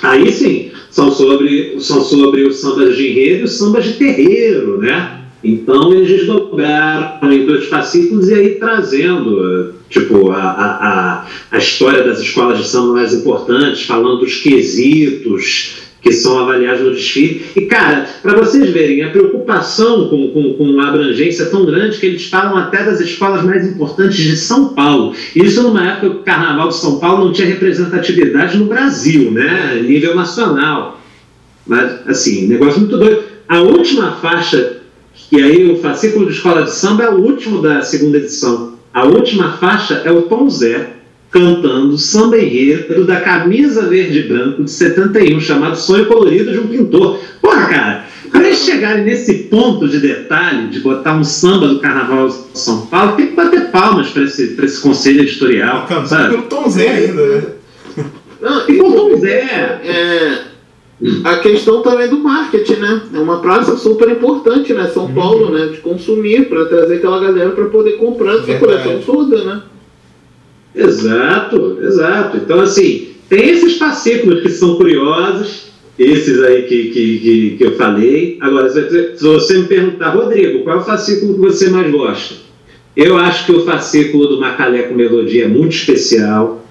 aí 0.00 0.32
sim, 0.32 0.70
são 0.88 1.10
sobre, 1.10 1.80
são 1.80 2.00
sobre 2.00 2.44
os 2.44 2.60
sambas 2.60 2.96
de 2.96 3.10
enredo 3.10 3.40
e 3.40 3.44
os 3.44 3.58
sambas 3.58 3.84
de 3.84 3.94
terreiro, 3.94 4.78
né? 4.78 5.21
Então 5.42 5.92
eles 5.92 6.08
desdobraram 6.08 7.32
em 7.32 7.46
dois 7.46 7.66
fascículos 7.66 8.28
e 8.28 8.34
aí 8.34 8.50
trazendo, 8.56 9.44
eh, 9.44 9.72
tipo, 9.90 10.30
a, 10.30 10.36
a, 10.36 10.88
a, 10.88 11.26
a 11.50 11.58
história 11.58 12.04
das 12.04 12.20
escolas 12.20 12.58
de 12.58 12.68
samba 12.68 12.94
mais 12.94 13.12
importantes, 13.12 13.82
falando 13.82 14.20
dos 14.20 14.36
quesitos, 14.36 15.82
que 16.02 16.12
são 16.12 16.38
avaliados 16.40 16.82
no 16.82 16.90
desfile. 16.90 17.46
E, 17.54 17.62
cara, 17.62 18.06
para 18.20 18.34
vocês 18.34 18.68
verem, 18.70 19.02
a 19.02 19.10
preocupação 19.10 20.08
com, 20.08 20.28
com, 20.32 20.54
com 20.54 20.64
uma 20.64 20.88
abrangência 20.88 21.46
tão 21.46 21.64
grande 21.64 21.98
que 21.98 22.06
eles 22.06 22.26
falam 22.26 22.56
até 22.56 22.82
das 22.82 23.00
escolas 23.00 23.44
mais 23.44 23.66
importantes 23.66 24.16
de 24.16 24.36
São 24.36 24.74
Paulo. 24.74 25.14
Isso 25.34 25.62
numa 25.62 25.92
época 25.92 26.10
que 26.10 26.16
o 26.16 26.22
Carnaval 26.22 26.68
de 26.68 26.76
São 26.76 26.98
Paulo 26.98 27.26
não 27.26 27.32
tinha 27.32 27.46
representatividade 27.46 28.58
no 28.58 28.66
Brasil, 28.66 29.30
né? 29.30 29.80
Nível 29.86 30.16
nacional. 30.16 31.00
Mas, 31.64 32.06
assim, 32.08 32.48
negócio 32.48 32.80
muito 32.80 32.98
doido. 32.98 33.22
A 33.48 33.60
última 33.60 34.12
faixa, 34.12 34.81
e 35.32 35.42
aí 35.42 35.70
o 35.72 35.78
fascículo 35.78 36.26
de 36.26 36.32
escola 36.32 36.62
de 36.62 36.70
samba 36.70 37.04
é 37.04 37.08
o 37.08 37.16
último 37.16 37.62
da 37.62 37.80
segunda 37.80 38.18
edição. 38.18 38.74
A 38.92 39.04
última 39.04 39.52
faixa 39.52 40.02
é 40.04 40.12
o 40.12 40.22
Tom 40.22 40.46
Zé 40.50 40.90
cantando 41.30 41.96
samba 41.96 42.36
enredo 42.36 43.06
da 43.06 43.18
camisa 43.22 43.88
verde 43.88 44.18
e 44.18 44.28
branco 44.28 44.62
de 44.62 44.70
71, 44.70 45.40
chamado 45.40 45.74
Sonho 45.76 46.04
Colorido 46.04 46.52
de 46.52 46.58
um 46.58 46.66
Pintor. 46.66 47.18
Porra, 47.40 47.66
cara, 47.66 48.04
para 48.30 48.46
eles 48.46 48.58
chegarem 48.58 49.04
nesse 49.04 49.44
ponto 49.44 49.88
de 49.88 49.98
detalhe, 49.98 50.68
de 50.68 50.80
botar 50.80 51.14
um 51.14 51.24
samba 51.24 51.68
do 51.68 51.80
Carnaval 51.80 52.28
de 52.28 52.58
São 52.58 52.84
Paulo, 52.84 53.16
tem 53.16 53.28
que 53.28 53.34
bater 53.34 53.70
palmas 53.70 54.10
para 54.10 54.24
esse, 54.24 54.48
pra 54.48 54.66
esse 54.66 54.82
conselho 54.82 55.22
editorial. 55.22 55.86
Cantando 55.86 56.08
sabe? 56.08 56.28
pelo 56.28 56.42
Tom 56.42 56.68
Zé 56.68 56.88
ainda, 56.90 57.26
né? 57.26 57.42
Não, 58.38 58.68
E 58.68 58.76
com 58.76 58.92
Tom 58.92 59.16
Zé. 59.16 59.80
é, 59.82 60.51
a 61.24 61.36
questão 61.38 61.82
também 61.82 62.08
do 62.08 62.18
marketing, 62.18 62.76
né? 62.76 63.02
É 63.14 63.18
uma 63.18 63.40
praça 63.40 63.76
super 63.76 64.08
importante, 64.08 64.72
né? 64.72 64.86
São 64.88 65.12
Paulo, 65.12 65.50
né? 65.50 65.66
De 65.66 65.78
consumir, 65.78 66.48
para 66.48 66.64
trazer 66.66 66.96
aquela 66.96 67.18
galera 67.20 67.50
para 67.50 67.64
poder 67.66 67.92
comprar 67.92 68.34
essa 68.34 68.54
coleção 68.58 69.00
toda, 69.04 69.44
né? 69.44 69.62
Exato, 70.74 71.78
exato. 71.82 72.36
Então, 72.38 72.60
assim, 72.60 73.08
tem 73.28 73.50
esses 73.50 73.78
fascículos 73.78 74.42
que 74.42 74.48
são 74.50 74.76
curiosos, 74.76 75.72
esses 75.98 76.42
aí 76.42 76.62
que, 76.62 76.84
que, 76.90 77.18
que, 77.18 77.50
que 77.58 77.64
eu 77.64 77.72
falei. 77.72 78.38
Agora, 78.40 78.70
se 78.70 78.80
você- 78.82 79.12
se 79.16 79.24
você 79.24 79.58
me 79.58 79.64
perguntar, 79.66 80.10
Rodrigo, 80.10 80.60
qual 80.64 80.78
é 80.78 80.80
o 80.80 80.84
fascículo 80.84 81.34
que 81.34 81.40
você 81.40 81.68
mais 81.68 81.90
gosta? 81.90 82.34
Eu 82.96 83.16
acho 83.16 83.46
que 83.46 83.52
o 83.52 83.64
fascículo 83.64 84.26
do 84.28 84.40
Macalé 84.40 84.82
com 84.82 84.94
Melodia 84.94 85.44
é 85.44 85.48
muito 85.48 85.72
especial. 85.74 86.61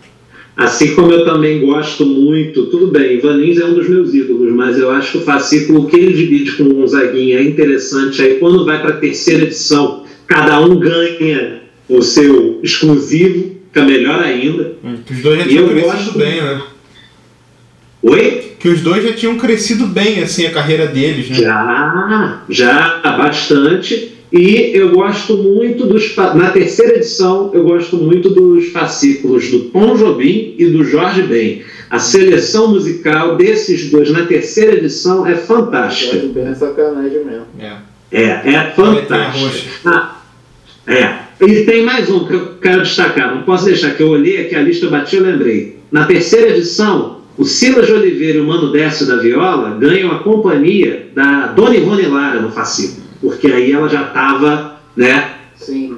Assim 0.63 0.93
como 0.93 1.11
eu 1.11 1.25
também 1.25 1.59
gosto 1.59 2.05
muito, 2.05 2.67
tudo 2.67 2.87
bem, 2.87 3.15
Ivan 3.17 3.33
Lins 3.37 3.57
é 3.59 3.65
um 3.65 3.73
dos 3.73 3.89
meus 3.89 4.13
ídolos, 4.13 4.53
mas 4.53 4.77
eu 4.77 4.91
acho 4.91 5.13
que 5.13 5.17
o 5.17 5.21
fascículo 5.21 5.87
que 5.87 5.95
ele 5.97 6.13
divide 6.13 6.51
com 6.53 6.63
o 6.63 6.73
Gonzaguinha 6.75 7.39
é 7.39 7.43
interessante. 7.43 8.21
Aí 8.21 8.35
quando 8.35 8.63
vai 8.63 8.79
para 8.79 8.91
a 8.91 8.97
terceira 8.97 9.43
edição, 9.43 10.05
cada 10.27 10.59
um 10.59 10.77
ganha 10.79 11.61
o 11.89 12.01
seu 12.01 12.59
exclusivo, 12.61 13.55
fica 13.67 13.83
melhor 13.83 14.21
ainda. 14.21 14.73
Que 15.05 15.13
os 15.13 15.21
dois 15.21 15.39
já 15.39 15.47
tinham 15.47 15.63
eu 15.63 15.69
crescido 15.69 15.93
gosto- 15.97 16.17
bem, 16.19 16.41
né? 16.41 16.61
Oi? 18.03 18.51
Que 18.59 18.69
os 18.69 18.81
dois 18.81 19.03
já 19.03 19.13
tinham 19.13 19.37
crescido 19.37 19.87
bem, 19.87 20.21
assim, 20.21 20.45
a 20.45 20.51
carreira 20.51 20.85
deles, 20.87 21.29
né? 21.29 21.35
Já, 21.37 22.43
já, 22.49 22.99
bastante. 23.17 24.11
E 24.31 24.71
eu 24.73 24.91
gosto 24.91 25.35
muito 25.35 25.85
dos. 25.85 26.15
Na 26.15 26.51
terceira 26.51 26.95
edição, 26.95 27.51
eu 27.53 27.63
gosto 27.63 27.97
muito 27.97 28.29
dos 28.29 28.69
fascículos 28.69 29.49
do 29.51 29.59
Tom 29.65 29.95
Jobim 29.95 30.55
e 30.57 30.67
do 30.67 30.85
Jorge 30.85 31.23
Ben. 31.23 31.63
A 31.89 31.99
seleção 31.99 32.69
musical 32.69 33.35
desses 33.35 33.91
dois 33.91 34.09
na 34.09 34.25
terceira 34.25 34.77
edição 34.77 35.27
é 35.27 35.35
fantástica. 35.35 36.25
bem 36.27 36.47
é 36.47 36.55
sacanagem 36.55 37.25
mesmo. 37.25 37.45
É. 37.59 37.73
É, 38.11 38.23
é 38.23 38.73
roxa. 38.75 39.67
Ah, 39.85 40.21
é. 40.87 41.31
E 41.41 41.63
tem 41.65 41.83
mais 41.83 42.09
um 42.09 42.25
que 42.25 42.33
eu 42.33 42.55
quero 42.61 42.83
destacar. 42.83 43.35
Não 43.35 43.43
posso 43.43 43.65
deixar, 43.65 43.95
que 43.95 44.03
eu 44.03 44.09
olhei 44.09 44.45
aqui 44.45 44.55
a 44.55 44.61
lista, 44.61 44.85
eu 44.85 44.91
bati 44.91 45.17
eu 45.17 45.23
lembrei. 45.23 45.77
Na 45.91 46.05
terceira 46.05 46.51
edição, 46.51 47.19
o 47.37 47.43
Silas 47.43 47.87
de 47.87 47.93
Oliveira 47.93 48.37
e 48.37 48.41
o 48.41 48.45
Mano 48.45 48.71
Décio 48.71 49.05
da 49.07 49.17
Viola 49.17 49.77
ganham 49.77 50.11
a 50.11 50.19
companhia 50.19 51.07
da 51.13 51.47
Dona 51.47 51.75
Ivone 51.75 52.05
Lara 52.05 52.39
no 52.39 52.51
fascículo. 52.51 53.00
Porque 53.21 53.47
aí 53.47 53.71
ela 53.71 53.87
já 53.87 54.07
estava, 54.07 54.79
né? 54.95 55.35
Sim. 55.55 55.97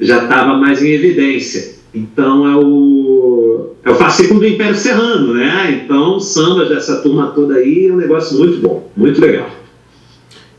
Já 0.00 0.24
estava 0.24 0.56
mais 0.56 0.82
em 0.82 0.90
evidência. 0.90 1.78
Então 1.94 2.46
é 2.48 2.56
o, 2.56 3.74
é 3.84 3.90
o 3.90 3.94
fascículo 3.94 4.40
do 4.40 4.46
Império 4.46 4.74
Serrano, 4.76 5.34
né? 5.34 5.82
Então, 5.84 6.18
sambas 6.20 6.68
dessa 6.68 7.00
turma 7.02 7.28
toda 7.28 7.54
aí 7.56 7.86
é 7.88 7.92
um 7.92 7.96
negócio 7.96 8.38
muito 8.38 8.58
bom, 8.58 8.90
muito 8.96 9.20
legal. 9.20 9.50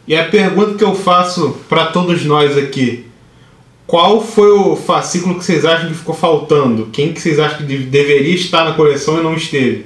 E 0.08 0.16
a 0.16 0.26
pergunta 0.28 0.76
que 0.76 0.84
eu 0.84 0.94
faço 0.94 1.58
pra 1.70 1.86
todos 1.88 2.24
nós 2.26 2.58
aqui: 2.58 3.06
qual 3.88 4.22
foi 4.22 4.50
o 4.52 4.76
fascículo 4.76 5.38
que 5.40 5.46
vocês 5.46 5.64
acham 5.66 5.88
que 5.90 5.96
ficou 5.96 6.16
faltando? 6.16 6.88
Quem 6.92 7.14
que 7.14 7.22
vocês 7.22 7.40
acham 7.40 7.60
que 7.60 7.66
de- 7.66 7.86
deveria 7.86 8.36
estar 8.36 8.66
na 8.66 8.74
coleção 8.74 9.20
e 9.20 9.24
não 9.24 9.34
esteve? 9.34 9.86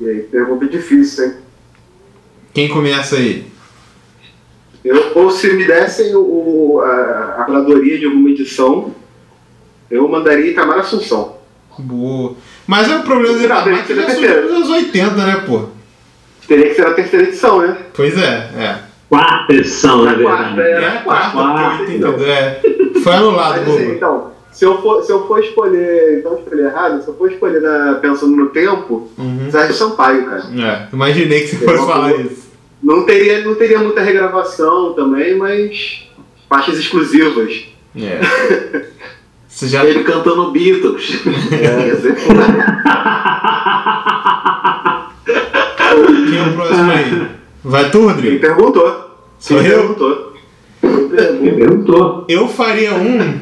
E 0.00 0.08
aí, 0.08 0.18
pergunta 0.22 0.66
difícil, 0.66 1.24
hein? 1.26 1.32
Quem 2.52 2.68
começa 2.68 3.16
aí? 3.16 3.44
Eu, 4.86 5.12
ou 5.14 5.30
se 5.30 5.52
me 5.52 5.64
dessem 5.64 6.14
o, 6.14 6.20
o- 6.20 6.80
a, 6.80 7.36
a 7.40 7.44
curadoria 7.44 7.98
de 7.98 8.06
alguma 8.06 8.30
edição, 8.30 8.92
eu 9.90 10.06
mandaria 10.08 10.46
Itamar 10.50 10.78
Assunção. 10.78 11.36
Boa. 11.78 12.34
Mas 12.66 12.90
é 12.90 12.96
o 12.96 13.02
problema 13.02 13.34
tem 13.36 13.44
Itamar 13.44 13.64
que 13.64 13.80
que 13.80 13.86
surgiu 13.86 14.06
terceira. 14.06 14.42
nos 14.42 14.52
anos 14.52 14.70
80, 14.70 15.10
né, 15.26 15.42
pô? 15.46 15.62
Teria 16.46 16.68
que 16.68 16.74
ser 16.74 16.86
a 16.86 16.94
terceira 16.94 17.26
edição, 17.26 17.60
né? 17.60 17.76
Pois 17.94 18.16
é, 18.16 18.50
é. 18.56 18.76
Quarta 19.08 19.52
edição, 19.52 20.04
na 20.04 20.14
verdade. 20.14 20.60
é, 20.60 20.70
É 20.70 20.88
a 20.88 21.00
quarta, 21.02 21.30
quarta. 21.32 21.76
porque 21.78 21.92
82, 21.92 22.22
é. 22.28 22.60
Foi 23.02 23.12
anulado, 23.12 23.60
Mas 23.66 23.68
assim, 23.68 23.90
então, 23.92 24.30
se 24.52 24.64
eu 24.64 24.80
for, 24.82 25.02
se 25.02 25.12
eu 25.12 25.26
for 25.26 25.42
escolher, 25.42 26.18
então 26.20 26.38
escolher 26.38 26.64
errado, 26.66 27.02
se 27.02 27.08
eu 27.08 27.14
for 27.14 27.30
escolher 27.30 27.60
na- 27.60 27.98
pensando 28.00 28.34
no 28.36 28.48
tempo, 28.50 29.08
Uhum. 29.18 29.48
Sérgio 29.50 29.74
Sampaio, 29.74 30.24
cara. 30.26 30.42
É, 30.58 30.94
imaginei 30.94 31.40
que 31.42 31.48
você 31.56 31.64
fosse 31.64 31.86
falar 31.86 32.12
isso. 32.16 32.45
Não 32.82 33.04
teria, 33.04 33.44
não 33.44 33.54
teria 33.54 33.78
muita 33.78 34.02
regravação 34.02 34.92
também, 34.92 35.36
mas 35.36 36.06
faixas 36.48 36.78
exclusivas. 36.78 37.64
É. 37.96 38.20
Você 39.48 39.68
já. 39.68 39.84
Ele 39.84 40.04
cantando 40.04 40.50
Beatles. 40.50 41.20
É, 41.52 41.86
ia 41.88 41.96
ser. 41.96 42.14
Quem 46.28 46.38
é 46.38 46.42
o 46.42 46.52
próximo 46.54 46.90
aí? 46.90 47.26
Vai 47.64 47.90
tu, 47.90 47.98
Quem 47.98 48.08
Rodrigo? 48.08 48.40
perguntou? 48.40 49.10
Sou 49.38 49.58
Quem 49.58 49.66
eu? 49.66 49.78
perguntou? 49.78 50.32
Me 51.40 51.52
perguntou. 51.52 52.24
Eu 52.28 52.48
faria 52.48 52.94
um, 52.94 53.40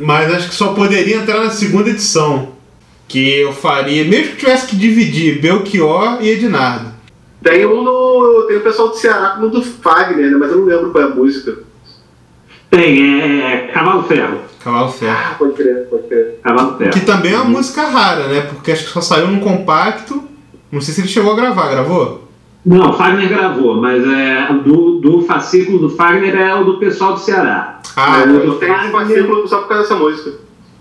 mas 0.00 0.32
acho 0.32 0.48
que 0.48 0.54
só 0.54 0.72
poderia 0.72 1.16
entrar 1.16 1.40
na 1.44 1.50
segunda 1.50 1.90
edição. 1.90 2.54
Que 3.06 3.40
eu 3.40 3.52
faria, 3.52 4.02
mesmo 4.04 4.32
que 4.32 4.38
tivesse 4.38 4.66
que 4.66 4.76
dividir 4.76 5.38
Belchior 5.40 6.18
e 6.22 6.30
Ednardo. 6.30 6.93
Tem 7.44 7.66
um 7.66 7.82
no. 7.82 8.46
Tem 8.48 8.56
o 8.56 8.62
pessoal 8.62 8.88
do 8.88 8.96
Ceará 8.96 9.28
como 9.36 9.50
do 9.50 9.62
Fagner, 9.62 10.30
né? 10.30 10.36
Mas 10.38 10.50
eu 10.50 10.58
não 10.58 10.64
lembro 10.64 10.90
qual 10.90 11.04
é 11.04 11.06
a 11.06 11.10
música. 11.14 11.58
Tem, 12.70 13.20
é, 13.20 13.52
é 13.52 13.58
Cavalo 13.68 14.02
Ferro. 14.04 14.38
Cavalo 14.64 14.90
Ferro. 14.90 15.16
Ah, 15.16 15.34
pode 15.38 15.52
crer, 15.52 15.86
pode 15.90 16.08
crer. 16.08 16.40
Cavalo 16.42 16.78
Ferro. 16.78 16.90
Que 16.90 17.00
também 17.00 17.32
é 17.34 17.36
uma 17.36 17.44
música 17.44 17.82
rara, 17.82 18.26
né? 18.28 18.40
Porque 18.40 18.72
acho 18.72 18.86
que 18.86 18.90
só 18.90 19.00
saiu 19.02 19.28
num 19.28 19.40
compacto. 19.40 20.24
Não 20.72 20.80
sei 20.80 20.94
se 20.94 21.02
ele 21.02 21.08
chegou 21.08 21.32
a 21.32 21.36
gravar, 21.36 21.68
gravou? 21.68 22.24
Não, 22.64 22.94
Fagner 22.94 23.28
gravou, 23.28 23.76
mas 23.76 24.02
é, 24.08 24.50
do, 24.64 24.98
do 24.98 25.20
fascículo 25.22 25.78
do 25.80 25.90
Fagner 25.90 26.34
é 26.34 26.54
o 26.54 26.64
do 26.64 26.78
pessoal 26.78 27.12
do 27.12 27.20
Ceará. 27.20 27.78
Ah, 27.94 28.20
É, 28.20 28.22
eu 28.22 28.40
do 28.40 28.46
não 28.46 28.58
tenho 28.58 28.74
esse 28.74 28.90
fascículo 28.90 29.46
só 29.46 29.58
por 29.58 29.68
causa 29.68 29.82
dessa 29.82 29.96
música. 29.96 30.32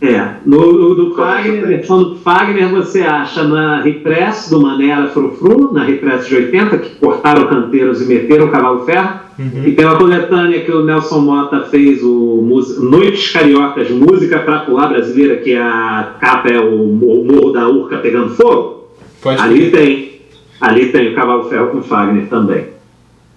É, 0.06 0.34
no, 0.46 0.74
no 0.74 0.96
do 0.96 1.14
é 1.14 1.16
Fagner, 1.16 1.66
versão 1.66 2.04
do 2.04 2.16
Fagner 2.18 2.68
você 2.68 3.04
acha 3.04 3.42
na 3.46 3.80
Repress 3.82 4.50
do 4.50 4.60
Manera 4.62 5.08
Frufru, 5.08 5.72
na 5.72 5.86
Repress 5.86 6.28
de 6.28 6.36
80, 6.36 6.78
que 6.80 6.96
cortaram 6.96 7.48
canteiros 7.48 8.02
e 8.02 8.06
meteram 8.06 8.48
o 8.48 8.52
cavalo 8.52 8.84
ferro. 8.86 9.22
Uhum. 9.40 9.64
E 9.66 9.72
tem 9.72 9.86
uma 9.86 9.96
coletânea 9.98 10.60
que 10.60 10.72
o 10.74 10.84
Nelson 10.84 11.22
Mota 11.22 11.62
fez, 11.62 12.04
o 12.04 12.46
Noites 12.82 13.32
Cariocas, 13.32 13.90
Música 13.92 14.40
pra 14.40 14.60
Pular 14.60 14.90
Brasileira, 14.90 15.38
que 15.38 15.56
a 15.56 16.16
capa 16.20 16.50
é 16.50 16.60
o, 16.60 16.84
o 16.84 17.26
Morro 17.26 17.54
da 17.54 17.70
Urca 17.70 17.98
pegando 18.00 18.32
fogo. 18.32 18.90
Pode 19.22 19.42
Ali 19.42 19.72
tem, 19.72 20.20
ali 20.60 20.88
tem 20.92 21.14
o 21.14 21.16
Cavalo 21.16 21.46
Ferro 21.46 21.68
com 21.68 21.82
Fagner 21.82 22.28
também. 22.28 22.66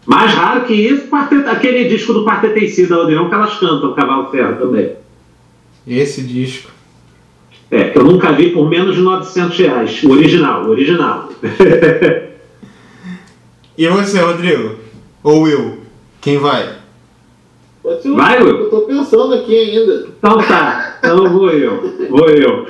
Mais 0.05 0.34
raro 0.34 0.62
que 0.62 0.74
isso, 0.74 1.06
quarteto- 1.09 1.48
aquele 1.48 1.84
disco 1.84 2.12
do 2.12 2.24
Quarteto 2.24 2.59
em 2.59 2.66
Si 2.66 2.86
da 2.86 3.02
Odeon, 3.02 3.28
que 3.28 3.34
elas 3.34 3.55
cantam 3.55 3.90
o 3.90 3.94
Cavalo 3.94 4.30
Ferro 4.32 4.56
também. 4.56 5.05
Esse 5.86 6.22
disco. 6.22 6.70
É, 7.70 7.84
que 7.90 7.98
eu 7.98 8.04
nunca 8.04 8.32
vi 8.32 8.50
por 8.50 8.68
menos 8.68 8.94
de 8.94 9.00
900 9.02 9.58
reais. 9.58 10.02
O 10.04 10.10
original, 10.12 10.64
o 10.64 10.70
original. 10.70 11.28
E 13.78 13.86
você, 13.88 14.18
Rodrigo? 14.20 14.76
Ou 15.22 15.46
eu? 15.46 15.78
Quem 16.22 16.38
vai? 16.38 16.66
Pode 17.82 18.02
ser 18.02 18.08
o 18.10 18.16
Vai, 18.16 18.42
Will. 18.42 18.56
Eu 18.56 18.70
tô 18.70 18.80
pensando 18.80 19.34
aqui 19.34 19.54
ainda. 19.54 20.06
Então 20.18 20.38
tá, 20.38 20.96
então 20.98 21.28
vou 21.30 21.50
eu, 21.50 21.92
vou 22.08 22.28
eu. 22.30 22.66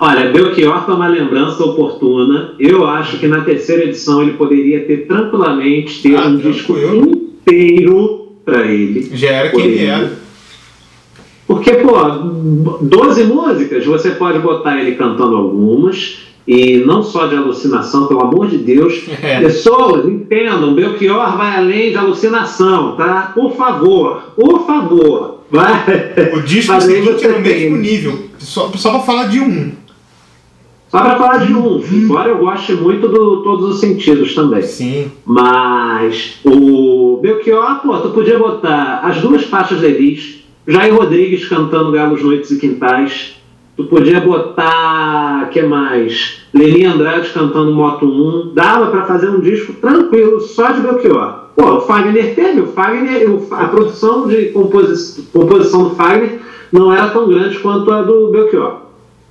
Olha, 0.00 0.32
Belchior 0.32 0.86
foi 0.86 0.94
uma 0.94 1.08
lembrança 1.08 1.62
oportuna. 1.62 2.54
Eu 2.58 2.86
acho 2.86 3.18
que 3.18 3.26
na 3.28 3.42
terceira 3.42 3.84
edição 3.84 4.22
ele 4.22 4.32
poderia 4.32 4.84
ter 4.86 5.06
tranquilamente 5.06 6.02
ter 6.02 6.16
Ah, 6.16 6.26
um 6.26 6.38
disco 6.38 6.72
tranquilo. 6.72 7.10
inteiro 7.12 8.32
para 8.44 8.64
ele. 8.66 9.10
Já 9.14 9.28
era 9.32 9.50
quem 9.50 9.60
ele 9.66 9.84
era. 9.84 10.10
Porque, 11.46 11.72
pô, 11.74 11.92
12 12.80 13.24
músicas, 13.24 13.86
você 13.86 14.10
pode 14.10 14.38
botar 14.40 14.78
ele 14.78 14.96
cantando 14.96 15.36
algumas, 15.36 16.26
e 16.46 16.78
não 16.78 17.02
só 17.02 17.26
de 17.26 17.36
alucinação, 17.36 18.06
pelo 18.06 18.22
amor 18.22 18.48
de 18.48 18.58
Deus. 18.58 19.04
É. 19.22 19.40
Pessoas, 19.40 20.06
entendam, 20.06 20.74
Belchior 20.74 21.36
vai 21.36 21.56
além 21.56 21.90
de 21.90 21.96
alucinação, 21.96 22.94
tá? 22.96 23.32
Por 23.34 23.56
favor, 23.56 24.32
por 24.36 24.66
favor. 24.66 25.40
Vai. 25.50 25.72
O 26.34 26.42
disco 26.42 26.80
seguinte 26.80 27.24
é 27.24 27.28
no 27.28 27.40
mesmo 27.40 27.76
nível. 27.76 28.18
Só, 28.38 28.70
só 28.74 28.90
pra 28.90 29.00
falar 29.00 29.26
de 29.26 29.40
um. 29.40 29.72
Só 30.88 31.00
para 31.00 31.16
falar 31.16 31.46
de 31.46 31.52
um, 31.52 31.82
embora 31.92 32.30
eu 32.30 32.38
goste 32.38 32.72
muito 32.74 33.08
do 33.08 33.42
todos 33.42 33.74
os 33.74 33.80
sentidos 33.80 34.34
também. 34.34 34.62
Sim. 34.62 35.10
Mas 35.24 36.38
o 36.44 37.18
Belchior, 37.20 37.80
pô, 37.82 37.96
tu 37.98 38.10
podia 38.10 38.38
botar 38.38 39.00
as 39.02 39.20
duas 39.20 39.44
faixas 39.44 39.80
da 39.80 39.88
Elis, 39.88 40.45
Jair 40.66 40.94
Rodrigues 40.94 41.48
cantando 41.48 41.92
Galos, 41.92 42.22
Noites 42.22 42.50
e 42.50 42.58
Quintais. 42.58 43.36
Tu 43.76 43.84
podia 43.84 44.20
botar, 44.20 45.48
que 45.52 45.62
mais? 45.62 46.42
Leni 46.54 46.84
Andrade 46.86 47.28
cantando 47.30 47.74
Moto 47.74 48.06
1. 48.06 48.54
Dava 48.54 48.86
pra 48.86 49.04
fazer 49.04 49.28
um 49.28 49.40
disco 49.40 49.74
tranquilo, 49.74 50.40
só 50.40 50.72
de 50.72 50.80
Belchior. 50.80 51.46
Pô, 51.54 51.74
o 51.76 51.80
Fagner 51.82 52.34
teve, 52.34 52.60
o 52.62 52.66
Fagner, 52.68 53.28
a 53.50 53.64
produção 53.68 54.26
de 54.26 54.46
composi- 54.46 55.22
composição 55.32 55.84
do 55.84 55.94
Fagner 55.94 56.38
não 56.72 56.92
era 56.92 57.08
tão 57.10 57.28
grande 57.28 57.58
quanto 57.58 57.90
a 57.92 58.02
do 58.02 58.28
Belchior. 58.28 58.80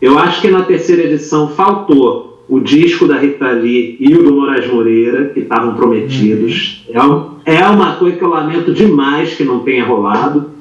Eu 0.02 0.18
acho 0.20 0.42
que 0.42 0.50
na 0.52 0.62
terceira 0.64 1.04
edição 1.04 1.50
faltou 1.50 2.44
o 2.48 2.60
disco 2.60 3.08
da 3.08 3.18
Rita 3.18 3.50
Lee 3.50 3.98
e 4.00 4.14
o 4.14 4.22
do 4.24 4.34
Moraes 4.36 4.72
Moreira, 4.72 5.30
que 5.34 5.40
estavam 5.40 5.74
prometidos. 5.74 6.84
É, 6.92 7.02
um- 7.02 7.32
é 7.46 7.66
uma 7.66 7.94
coisa 7.96 8.16
que 8.18 8.24
eu 8.24 8.30
lamento 8.30 8.72
demais 8.72 9.34
que 9.34 9.44
não 9.44 9.60
tenha 9.60 9.84
rolado. 9.86 10.52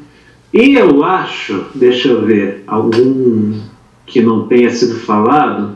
E 0.55 0.77
eu 0.77 1.03
acho, 1.03 1.67
deixa 1.75 2.11
eu 2.11 2.25
ver, 2.25 2.63
algum 2.65 3.61
que 4.07 4.21
não 4.21 4.47
tenha 4.47 4.71
sido 4.71 5.01
falado. 5.01 5.75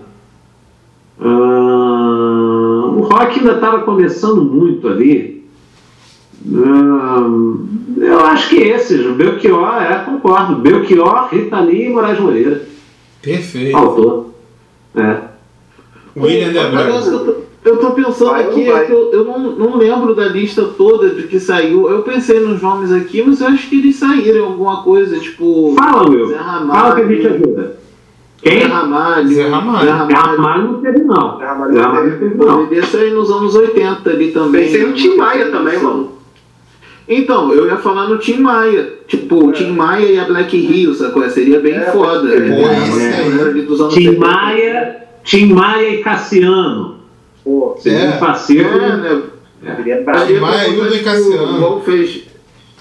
Ah, 1.20 2.84
o 2.96 3.00
rock 3.00 3.40
ainda 3.40 3.54
estava 3.54 3.80
começando 3.80 4.44
muito 4.44 4.86
ali. 4.86 5.44
Ah, 6.54 7.26
eu 7.96 8.20
acho 8.20 8.50
que 8.50 8.58
esses, 8.58 9.04
o 9.04 9.14
Belchior, 9.14 9.82
é, 9.82 9.98
concordo. 10.04 10.60
Belchior, 10.60 11.26
Rita 11.28 11.58
Lee 11.58 11.86
e 11.86 11.88
Moraes 11.90 12.20
Moreira. 12.20 12.62
Perfeito. 13.20 13.72
Faltou. 13.72 14.32
É. 14.94 15.22
William 16.16 16.52
Debrag. 16.52 17.47
Eu, 17.64 17.76
tô, 17.78 17.90
pensando 17.90 18.30
Vai 18.30 18.44
aqui, 18.44 18.70
é 18.70 18.84
que 18.84 18.92
eu, 18.92 19.12
eu 19.12 19.24
não, 19.24 19.38
não 19.38 19.76
lembro 19.76 20.14
da 20.14 20.26
lista 20.28 20.62
toda 20.64 21.10
de 21.10 21.24
que 21.24 21.38
saiu. 21.40 21.88
Eu 21.90 22.02
pensei 22.02 22.40
nos 22.40 22.62
nomes 22.62 22.92
aqui, 22.92 23.22
mas 23.26 23.40
eu 23.40 23.48
acho 23.48 23.68
que 23.68 23.78
eles 23.78 23.96
saíram 23.96 24.46
alguma 24.46 24.82
coisa, 24.82 25.18
tipo. 25.18 25.74
Fala, 25.76 26.08
Will. 26.08 26.28
Fala 26.30 26.94
que 26.94 27.00
a 27.02 27.06
gente 27.06 27.26
ajuda. 27.26 27.78
Quem? 28.40 28.60
Zé 28.60 28.66
Ramalho. 28.66 29.28
Zé 29.28 29.48
Ramalho. 29.48 29.84
Zé 29.84 29.90
É, 29.90 29.92
Ramalho 29.92 30.72
não 30.72 30.80
teve, 30.80 31.00
não. 31.02 31.38
Zé 31.38 31.44
Ramalho 31.44 31.74
não 31.74 32.18
teve. 32.18 32.34
não. 32.36 32.58
Poderia 32.64 32.86
sair 32.86 33.10
nos 33.12 33.30
anos 33.30 33.54
80 33.54 34.08
ali 34.08 34.30
também. 34.30 34.62
Pensei 34.64 34.86
no 34.86 34.92
Tim 34.92 35.16
Maia 35.16 35.50
também, 35.50 35.82
mano. 35.82 36.12
Então, 37.08 37.52
eu 37.52 37.66
ia 37.66 37.76
falar 37.78 38.06
no 38.08 38.18
Tim 38.18 38.38
Maia. 38.38 38.92
Tipo, 39.08 39.46
o 39.48 39.52
Tim 39.52 39.72
Maia 39.72 40.06
e 40.06 40.20
a 40.20 40.24
Black 40.24 40.56
Rio, 40.56 40.94
sacou? 40.94 41.28
Seria 41.30 41.58
bem 41.58 41.74
É, 41.74 41.90
foda. 41.90 42.28
ser. 42.28 42.40
né? 42.40 43.52
Aí. 43.54 43.62
dos 43.62 43.80
anos 43.80 43.94
Tim 43.94 44.04
70. 44.10 44.20
Maia, 44.26 44.96
Tim 45.24 45.52
Maia 45.52 45.88
e 45.94 45.98
Cassiano. 46.02 46.97
Pô, 47.48 47.74
Seria 47.78 47.98
É. 48.00 48.08
um 48.10 48.18
parceiro. 48.18 48.68
É, 48.68 48.96
né? 48.96 48.96
brabo. 48.98 49.22
Daria 49.62 50.02
pra 50.02 50.14
Maia, 50.14 50.38
botar, 50.40 50.68
Hilda 50.68 50.88
e 50.88 50.92
tipo, 50.92 51.04
Cassiano. 51.04 51.56
Igual 51.56 51.80
fez 51.80 52.20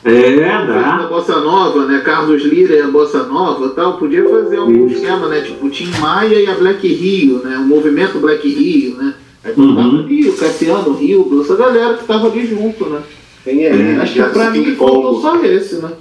É, 0.03 0.09
fez 0.21 0.39
na 0.41 0.97
dá. 0.97 1.07
Bossa 1.07 1.39
Nova, 1.39 1.85
né? 1.85 2.01
Carlos 2.03 2.43
Lira 2.43 2.75
e 2.75 2.81
a 2.81 2.87
Bossa 2.87 3.23
Nova 3.23 3.69
tal. 3.69 3.97
Podia 3.97 4.27
fazer 4.27 4.59
um 4.59 4.87
Isso. 4.87 4.97
esquema, 4.97 5.27
né? 5.29 5.39
Tipo, 5.41 5.69
Tim 5.69 5.89
Maia 6.01 6.35
e 6.41 6.47
a 6.47 6.53
Black 6.55 6.85
Rio, 6.85 7.39
né? 7.43 7.55
O 7.57 7.61
movimento 7.65 8.19
Black 8.19 8.45
Rio, 8.47 8.95
né? 8.97 9.13
Aí 9.45 9.53
Uhum. 9.55 9.73
botava 9.75 9.97
ali 10.03 10.27
o 10.29 10.33
Cassiano, 10.35 10.93
Rio, 10.93 11.41
essa 11.41 11.55
galera 11.55 11.93
que 11.93 12.03
tava 12.05 12.27
ali 12.27 12.45
junto, 12.45 12.85
né? 12.89 12.99
Quem 13.45 13.63
é 13.65 13.69
ele? 13.73 14.01
Acho 14.01 14.13
que 14.13 14.23
pra 14.23 14.51
mim 14.51 14.75
faltou 14.75 15.21
só 15.21 15.41
esse, 15.45 15.77
né? 15.77 15.91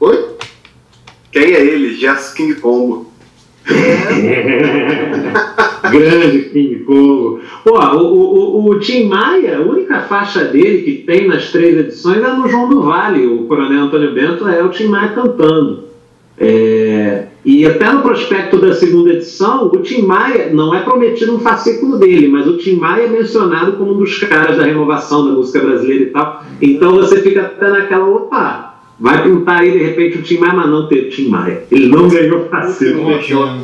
Oi? 0.00 0.24
Quem 1.30 1.52
é 1.52 1.60
ele? 1.62 1.94
Jess 1.94 2.32
King 2.32 2.54
Combo. 2.54 3.12
Grande 5.90 6.42
King. 6.50 6.76
Pô, 6.84 7.40
o, 7.64 7.70
o, 7.70 8.60
o, 8.60 8.70
o 8.70 8.78
Tim 8.78 9.08
Maia, 9.08 9.58
a 9.58 9.62
única 9.62 10.02
faixa 10.02 10.44
dele 10.44 10.82
que 10.82 11.02
tem 11.04 11.26
nas 11.26 11.50
três 11.50 11.76
edições 11.78 12.22
é 12.22 12.32
no 12.32 12.48
João 12.48 12.68
do 12.68 12.82
Vale. 12.82 13.26
O 13.26 13.44
Coronel 13.44 13.84
Antônio 13.84 14.14
Bento 14.14 14.46
é 14.48 14.62
o 14.62 14.70
Tim 14.70 14.86
Maia 14.86 15.08
cantando. 15.10 15.84
É, 16.36 17.26
e 17.44 17.64
até 17.64 17.92
no 17.92 18.02
prospecto 18.02 18.58
da 18.58 18.72
segunda 18.72 19.12
edição, 19.12 19.66
o 19.66 19.76
Tim 19.78 20.02
Maia 20.02 20.50
não 20.52 20.74
é 20.74 20.80
prometido 20.80 21.36
um 21.36 21.38
fascículo 21.38 21.98
dele, 21.98 22.28
mas 22.28 22.46
o 22.46 22.56
Tim 22.56 22.76
Maia 22.76 23.04
é 23.04 23.08
mencionado 23.08 23.74
como 23.74 23.92
um 23.92 23.98
dos 23.98 24.18
caras 24.18 24.56
da 24.56 24.64
renovação 24.64 25.26
da 25.26 25.32
música 25.32 25.60
brasileira 25.60 26.04
e 26.04 26.10
tal. 26.10 26.44
Então 26.60 26.96
você 26.96 27.20
fica 27.20 27.42
até 27.42 27.68
naquela, 27.68 28.08
opa, 28.08 28.73
vai 28.98 29.22
pintar 29.22 29.60
aí 29.60 29.70
de 29.72 29.78
repente 29.78 30.18
o 30.18 30.22
Tim 30.22 30.38
Maia, 30.38 30.54
mas 30.54 30.70
não 30.70 30.86
teve 30.88 31.08
Tim 31.10 31.28
Maia. 31.28 31.62
Ele 31.70 31.88
não 31.88 32.08
ganhou 32.08 32.48
fascículo. 32.48 33.10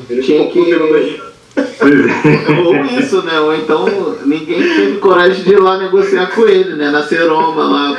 Ele 0.08 0.22
Tinha 0.22 0.46
que-. 0.50 0.60
Pois 1.78 2.06
é. 2.06 2.60
Ou 2.64 2.76
isso, 3.00 3.22
né? 3.22 3.40
Ou 3.40 3.54
então 3.54 3.86
ninguém 4.24 4.62
teve 4.62 4.98
coragem 4.98 5.42
de 5.44 5.50
ir 5.52 5.58
lá 5.58 5.78
negociar 5.78 6.26
com 6.28 6.46
ele, 6.46 6.74
né? 6.76 6.90
Na 6.90 7.02
Seroma 7.02 7.64
lá. 7.64 7.96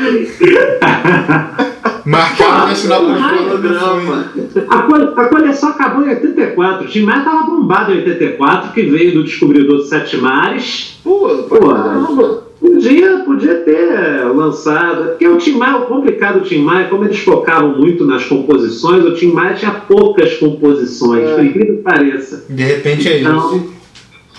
Marcaram 2.05 2.67
na 2.89 2.99
fora 2.99 3.43
do 3.43 3.49
programa. 3.49 4.25
A, 4.69 4.81
cole- 4.83 5.13
a 5.15 5.25
coleção 5.25 5.69
acabou 5.69 6.03
em 6.05 6.09
84. 6.09 6.85
O 6.85 6.87
Tim 6.89 7.01
Maia 7.03 7.19
estava 7.19 7.43
bombado 7.43 7.91
em 7.91 7.97
84, 7.97 8.73
que 8.73 8.83
veio 8.83 9.13
do 9.13 9.23
Descobridor 9.23 9.77
dos 9.77 9.89
Sete 9.89 10.17
Mares. 10.17 10.99
Pô, 11.03 11.27
Pô. 11.47 12.41
Podia, 12.61 13.17
podia 13.25 13.55
ter 13.55 14.23
lançado. 14.35 15.09
Porque 15.09 15.27
o 15.27 15.37
Tim 15.37 15.53
Maia, 15.53 15.77
o 15.77 15.87
complicado 15.87 16.41
do 16.41 16.45
Tim 16.45 16.59
Maia, 16.59 16.87
como 16.89 17.03
eles 17.05 17.17
focavam 17.17 17.75
muito 17.75 18.05
nas 18.05 18.23
composições, 18.23 19.03
o 19.03 19.15
Tim 19.15 19.31
Maia 19.31 19.55
tinha 19.55 19.71
poucas 19.71 20.35
composições, 20.35 21.27
por 21.31 21.43
incrível 21.43 21.77
que 21.77 21.81
pareça. 21.81 22.45
De 22.47 22.63
repente 22.63 23.09
é 23.11 23.19
Então, 23.19 23.55
isso. 23.57 23.73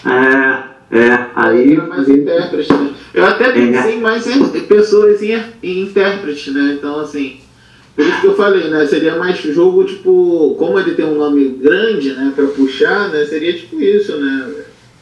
é, 0.09 0.99
é, 0.99 1.27
aí. 1.35 1.73
Era 1.73 1.86
mais 1.86 2.09
intérprete, 2.09 2.73
né? 2.73 2.90
Eu 3.12 3.27
até 3.27 3.51
pensei 3.51 3.99
mais 3.99 4.27
em 4.27 4.61
pessoas 4.66 5.20
em, 5.20 5.36
em 5.61 5.82
intérprete, 5.82 6.53
né? 6.53 6.77
Então, 6.78 7.01
assim, 7.01 7.39
por 7.97 8.07
isso 8.07 8.20
que 8.20 8.27
eu 8.28 8.36
falei, 8.36 8.70
né? 8.70 8.86
Seria 8.86 9.16
mais 9.16 9.36
jogo, 9.39 9.85
tipo, 9.85 10.55
como 10.59 10.78
ele 10.78 10.94
tem 10.94 11.05
um 11.05 11.19
nome 11.19 11.59
grande, 11.61 12.11
né? 12.12 12.32
Pra 12.36 12.47
puxar, 12.47 13.09
né? 13.09 13.24
Seria 13.24 13.53
tipo 13.53 13.81
isso, 13.82 14.16
né? 14.16 14.49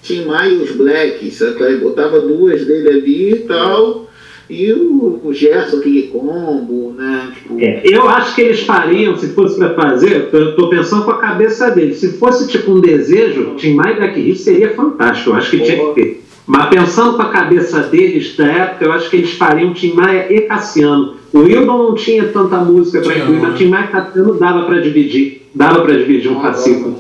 Tim 0.02 0.24
Maia 0.24 0.51
e 0.51 0.56
os 0.62 0.72
Blacks, 0.72 1.35
sabe? 1.35 1.77
Botava 1.77 2.20
duas 2.20 2.64
dele 2.66 2.89
ali 2.89 3.31
e 3.32 3.36
tal. 3.40 4.09
E 4.48 4.72
o, 4.72 5.20
o 5.22 5.32
Gerson 5.32 5.78
King 5.81 6.09
Combo, 6.09 6.93
né? 6.98 7.31
Tipo, 7.35 7.56
É, 7.60 7.82
eu 7.85 8.09
acho 8.09 8.35
que 8.35 8.40
eles 8.40 8.60
fariam, 8.62 9.16
se 9.16 9.28
fosse 9.28 9.56
para 9.59 9.74
fazer, 9.74 10.28
eu 10.32 10.56
tô 10.56 10.68
pensando 10.68 11.05
com 11.05 11.12
a 11.12 11.18
cabeça 11.18 11.70
deles. 11.70 11.98
Se 11.98 12.14
fosse 12.18 12.48
tipo 12.48 12.72
um 12.72 12.81
desejo, 12.81 13.55
Tim 13.56 13.74
Maia 13.74 13.93
e 13.93 13.97
Black 13.97 14.20
Heat 14.28 14.39
seria 14.40 14.70
fantástico. 14.74 15.31
Eu 15.31 15.35
acho 15.36 15.51
que 15.52 15.60
tinha 15.60 15.77
que 15.94 15.94
ter. 15.94 16.24
Mas 16.47 16.68
pensando 16.68 17.14
com 17.14 17.22
a 17.22 17.28
cabeça 17.28 17.81
deles 17.82 18.35
da 18.36 18.44
época, 18.47 18.85
eu 18.86 18.93
acho 18.93 19.09
que 19.09 19.18
eles 19.18 19.31
fariam 19.35 19.72
Tim 19.72 19.93
Maia 19.93 20.27
e 20.32 20.40
Cassiano. 20.40 21.14
O 21.32 21.40
Wildon 21.40 21.78
não 21.78 21.94
tinha 21.94 22.27
tanta 22.27 22.56
música 22.56 23.01
para 23.02 23.18
incluir, 23.18 23.39
mas 23.39 23.56
Tim 23.56 23.66
Maia 23.68 23.85
e 23.85 23.89
Cassiano 23.93 24.35
dava 24.35 24.64
para 24.64 24.81
dividir. 24.81 25.43
Dava 25.55 25.82
para 25.82 25.94
dividir 25.97 26.28
um 26.28 26.39
Ah, 26.40 26.43
fascículo. 26.52 26.97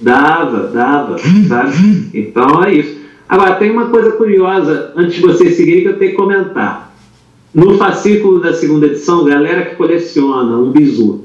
Dava, 0.00 0.68
dava, 0.68 1.18
sabe? 1.48 2.10
Então 2.14 2.64
é 2.64 2.74
isso. 2.74 2.98
Agora, 3.28 3.56
tem 3.56 3.70
uma 3.70 3.86
coisa 3.86 4.12
curiosa, 4.12 4.92
antes 4.96 5.16
de 5.16 5.22
vocês 5.22 5.56
seguirem, 5.56 5.82
que 5.82 5.88
eu 5.88 5.98
tenho 5.98 6.12
que 6.12 6.16
comentar. 6.16 6.94
No 7.54 7.76
fascículo 7.76 8.40
da 8.40 8.52
segunda 8.52 8.86
edição, 8.86 9.24
galera 9.24 9.66
que 9.66 9.76
coleciona 9.76 10.56
um 10.56 10.70
bizu, 10.70 11.24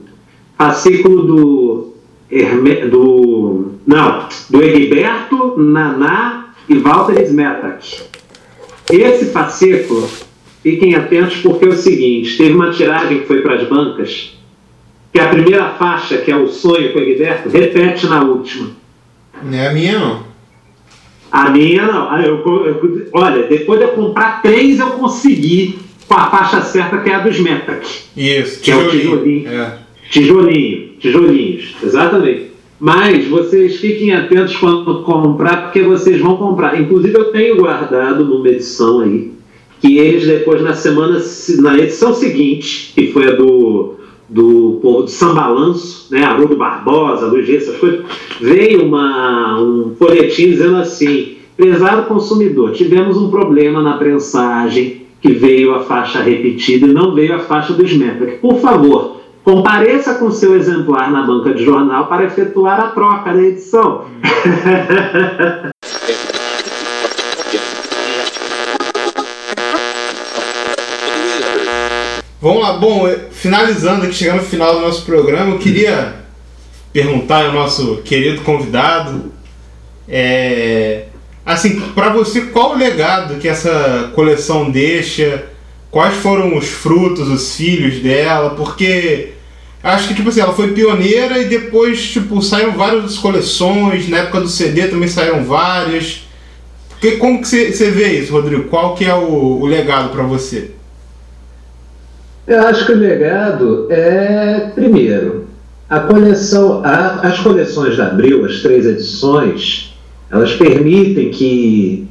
fascículo 0.58 1.24
do, 1.24 1.94
Herme, 2.32 2.88
do 2.88 3.74
não, 3.86 4.28
do 4.50 4.64
Egberto, 4.64 5.56
Naná 5.58 6.54
e 6.68 6.76
Walter 6.76 7.22
Smetak. 7.24 8.02
Esse 8.90 9.26
fascículo, 9.26 10.10
fiquem 10.62 10.96
atentos 10.96 11.38
porque 11.38 11.66
é 11.66 11.70
o 11.70 11.74
seguinte, 11.74 12.38
teve 12.38 12.54
uma 12.54 12.72
tiragem 12.72 13.20
que 13.20 13.28
foi 13.28 13.42
para 13.42 13.56
as 13.56 13.68
bancas, 13.68 14.38
que 15.14 15.20
a 15.20 15.28
primeira 15.28 15.70
faixa, 15.70 16.18
que 16.18 16.32
é 16.32 16.36
o 16.36 16.48
sonho 16.48 16.92
com 16.92 17.00
o 17.00 17.02
Egberto, 17.04 17.48
repete 17.50 18.08
na 18.08 18.24
última. 18.24 18.72
Não 19.44 19.58
é 19.58 19.68
a 19.68 19.74
minha, 19.74 20.00
não. 20.00 20.24
A 21.32 21.50
minha 21.50 21.86
não. 21.86 22.10
Ah, 22.12 22.22
eu- 22.22 22.38
eu- 22.46 23.08
olha, 23.14 23.44
depois 23.44 23.80
de 23.80 23.86
eu 23.86 23.92
comprar 23.92 24.42
três, 24.42 24.80
eu 24.80 24.88
consegui 24.92 25.80
com 26.08 26.16
a 26.16 26.28
faixa 26.30 26.62
certa, 26.62 26.98
que 26.98 27.10
é 27.10 27.16
a 27.16 27.20
dos 27.20 27.40
Metac. 27.40 27.84
Isso, 28.18 28.62
Que 28.62 28.72
é 28.72 28.76
o 28.76 28.90
tijolinho. 28.90 29.18
tijolinho. 29.18 29.50
É. 29.50 29.78
Tijolinho, 30.10 30.90
tijolinhos, 31.00 31.76
exatamente. 31.84 32.52
Mas 32.80 33.26
vocês 33.28 33.78
fiquem 33.78 34.14
atentos 34.14 34.56
quando 34.58 35.02
comprar, 35.04 35.64
porque 35.64 35.82
vocês 35.82 36.20
vão 36.20 36.38
comprar. 36.38 36.80
Inclusive, 36.80 37.16
eu 37.18 37.26
tenho 37.32 37.56
guardado 37.56 38.26
numa 38.26 38.48
edição 38.50 39.00
aí, 39.00 39.32
que 39.80 39.98
eles 39.98 40.26
depois, 40.28 40.62
na 40.62 40.74
semana, 40.74 41.20
se- 41.20 41.62
na 41.62 41.78
edição 41.78 42.14
seguinte, 42.14 42.92
que 42.94 43.12
foi 43.12 43.28
a 43.28 43.32
do, 43.32 43.96
do, 44.30 44.80
do 44.82 45.08
Sambalanço, 45.08 46.08
né, 46.12 46.24
Haroldo 46.24 46.56
Barbosa, 46.56 47.28
Luiz 47.28 47.48
Reis, 47.48 47.64
essas 47.64 47.80
coisas, 47.80 48.06
veio 48.40 48.86
uma, 48.86 49.60
um 49.62 49.96
folhetim 49.98 50.50
dizendo 50.50 50.78
assim, 50.78 51.38
prezado 51.56 52.04
consumidor, 52.04 52.72
tivemos 52.72 53.18
um 53.18 53.30
problema 53.30 53.82
na 53.82 53.98
prensagem 53.98 55.04
que 55.22 55.32
veio 55.32 55.74
a 55.74 55.82
faixa 55.82 56.20
repetida 56.22 56.86
e 56.86 56.94
não 56.94 57.14
veio 57.14 57.36
a 57.36 57.40
faixa 57.40 57.74
do 57.74 57.86
Smetrak. 57.86 58.40
Por 58.40 58.60
favor, 58.60 59.22
compareça 59.44 60.16
com 60.16 60.30
seu 60.32 60.56
exemplar 60.56 61.12
na 61.12 61.24
banca 61.24 61.54
de 61.54 61.64
jornal 61.64 62.08
para 62.08 62.26
efetuar 62.26 62.80
a 62.80 62.88
troca 62.88 63.34
da 63.34 63.42
edição. 63.42 64.06
Vamos 72.44 72.62
lá, 72.62 72.74
bom, 72.74 73.08
eh, 73.08 73.20
finalizando 73.32 74.04
aqui, 74.04 74.16
chegando 74.16 74.42
no 74.42 74.46
final 74.46 74.76
do 74.76 74.82
nosso 74.82 75.06
programa, 75.06 75.52
eu 75.52 75.60
queria 75.60 76.16
perguntar 76.92 77.46
ao 77.46 77.54
nosso 77.54 78.02
querido 78.04 78.42
convidado, 78.42 79.32
é, 80.10 81.06
assim, 81.46 81.80
para 81.96 82.10
você, 82.10 82.42
qual 82.48 82.72
o 82.72 82.78
legado 82.78 83.40
que 83.40 83.48
essa 83.48 84.12
coleção 84.14 84.70
deixa? 84.70 85.46
Quais 85.90 86.16
foram 86.16 86.58
os 86.58 86.68
frutos, 86.68 87.30
os 87.30 87.56
filhos 87.56 88.04
dela? 88.04 88.50
Porque 88.50 89.36
acho 89.82 90.10
que, 90.10 90.14
tipo 90.14 90.28
assim, 90.28 90.42
ela 90.42 90.54
foi 90.54 90.74
pioneira 90.74 91.38
e 91.38 91.46
depois, 91.46 92.12
tipo, 92.12 92.42
saíram 92.42 92.74
várias 92.74 93.18
coleções, 93.18 94.10
na 94.10 94.18
época 94.18 94.42
do 94.42 94.50
CD 94.50 94.90
também 94.90 95.08
saíram 95.08 95.46
várias. 95.46 96.28
Porque, 96.90 97.12
como 97.12 97.42
que 97.42 97.48
você 97.48 97.90
vê 97.90 98.20
isso, 98.20 98.34
Rodrigo? 98.34 98.66
Qual 98.66 98.96
que 98.96 99.06
é 99.06 99.16
o, 99.16 99.62
o 99.62 99.66
legado 99.66 100.10
para 100.10 100.24
você? 100.24 100.72
Eu 102.48 102.62
acho 102.68 102.86
que 102.86 102.92
o 102.92 102.98
legado 102.98 103.88
é, 103.90 104.72
primeiro, 104.76 105.46
a 105.90 106.00
coleção, 106.02 106.82
a- 106.84 107.22
as 107.24 107.40
coleções 107.40 107.96
da 107.96 108.08
Abril, 108.08 108.46
as 108.46 108.62
três 108.62 108.86
edições, 108.86 109.96
elas 110.30 110.54
permitem 110.54 111.30
que 111.32 112.08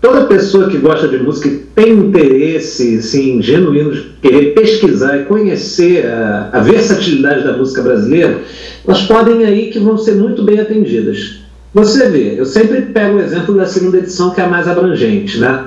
toda 0.00 0.24
pessoa 0.26 0.68
que 0.70 0.78
gosta 0.78 1.08
de 1.08 1.18
música 1.18 1.48
e 1.48 1.58
tem 1.58 1.92
interesse 1.92 2.98
assim, 2.98 3.42
genuíno 3.42 3.92
de 3.92 4.00
querer 4.22 4.54
pesquisar 4.54 5.18
e 5.18 5.24
conhecer 5.24 6.06
a, 6.06 6.50
a 6.52 6.60
versatilidade 6.60 7.44
da 7.44 7.56
música 7.56 7.82
brasileira, 7.82 8.38
elas 8.86 9.02
podem 9.02 9.44
aí 9.44 9.70
que 9.70 9.78
vão 9.78 9.98
ser 9.98 10.14
muito 10.14 10.42
bem 10.42 10.58
atendidas. 10.60 11.40
Você 11.74 12.08
vê, 12.08 12.34
eu 12.38 12.46
sempre 12.46 12.80
pego 12.82 13.18
o 13.18 13.20
exemplo 13.20 13.54
da 13.54 13.66
segunda 13.66 13.98
edição, 13.98 14.30
que 14.30 14.40
é 14.40 14.44
a 14.44 14.48
mais 14.48 14.66
abrangente, 14.66 15.38
né? 15.38 15.64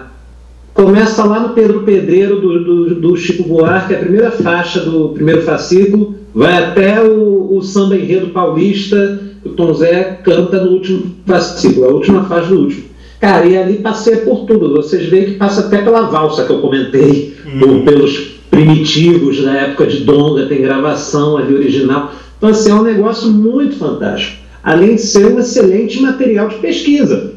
Começa 0.81 1.23
lá 1.25 1.39
no 1.39 1.49
Pedro 1.49 1.83
Pedreiro 1.83 2.41
do, 2.41 2.63
do, 2.63 2.95
do 2.95 3.15
Chico 3.15 3.43
Buarque, 3.43 3.93
a 3.93 3.99
primeira 3.99 4.31
faixa 4.31 4.79
do 4.79 5.09
primeiro 5.09 5.43
fascículo, 5.43 6.15
vai 6.33 6.57
até 6.57 6.99
o, 7.03 7.55
o 7.55 7.61
samba 7.61 7.95
enredo 7.95 8.29
paulista, 8.29 9.21
que 9.43 9.49
o 9.49 9.53
Tom 9.53 9.75
Zé 9.75 10.19
canta 10.23 10.63
no 10.63 10.71
último 10.71 11.17
fascículo, 11.23 11.85
a 11.85 11.93
última 11.93 12.23
faixa 12.23 12.47
do 12.47 12.61
último. 12.61 12.85
Cara, 13.19 13.45
e 13.45 13.55
ali 13.55 13.75
passei 13.75 14.17
por 14.17 14.47
tudo. 14.47 14.73
Vocês 14.73 15.05
veem 15.07 15.25
que 15.25 15.31
passa 15.33 15.67
até 15.67 15.83
pela 15.83 16.09
valsa 16.09 16.45
que 16.45 16.51
eu 16.51 16.61
comentei, 16.61 17.35
ou 17.61 17.83
pelos 17.83 18.17
primitivos 18.49 19.39
da 19.43 19.53
época 19.53 19.85
de 19.85 19.97
Donga, 19.97 20.47
tem 20.47 20.63
gravação 20.63 21.37
ali 21.37 21.53
original. 21.53 22.11
Então, 22.39 22.49
assim, 22.49 22.71
é 22.71 22.73
um 22.73 22.81
negócio 22.81 23.29
muito 23.29 23.75
fantástico. 23.75 24.37
Além 24.63 24.95
de 24.95 25.01
ser 25.01 25.27
um 25.27 25.37
excelente 25.37 26.01
material 26.01 26.47
de 26.47 26.55
pesquisa. 26.55 27.30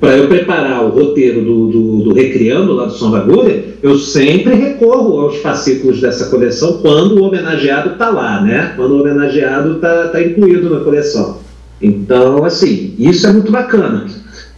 Para 0.00 0.16
eu 0.16 0.28
preparar 0.28 0.82
o 0.84 0.88
roteiro 0.88 1.42
do, 1.42 1.68
do, 1.68 2.04
do 2.04 2.14
Recriando, 2.14 2.72
lá 2.72 2.86
do 2.86 2.92
Som 2.92 3.10
da 3.10 3.18
Agulha, 3.18 3.64
eu 3.82 3.98
sempre 3.98 4.54
recorro 4.54 5.20
aos 5.20 5.36
fascículos 5.36 6.00
dessa 6.00 6.26
coleção 6.26 6.78
quando 6.80 7.18
o 7.18 7.24
homenageado 7.24 7.90
está 7.90 8.08
lá, 8.08 8.40
né? 8.40 8.72
Quando 8.76 8.92
o 8.92 9.00
homenageado 9.00 9.76
está 9.76 10.08
tá 10.08 10.22
incluído 10.22 10.70
na 10.70 10.80
coleção. 10.80 11.38
Então, 11.82 12.44
assim, 12.44 12.94
isso 12.98 13.26
é 13.26 13.32
muito 13.32 13.52
bacana. 13.52 14.06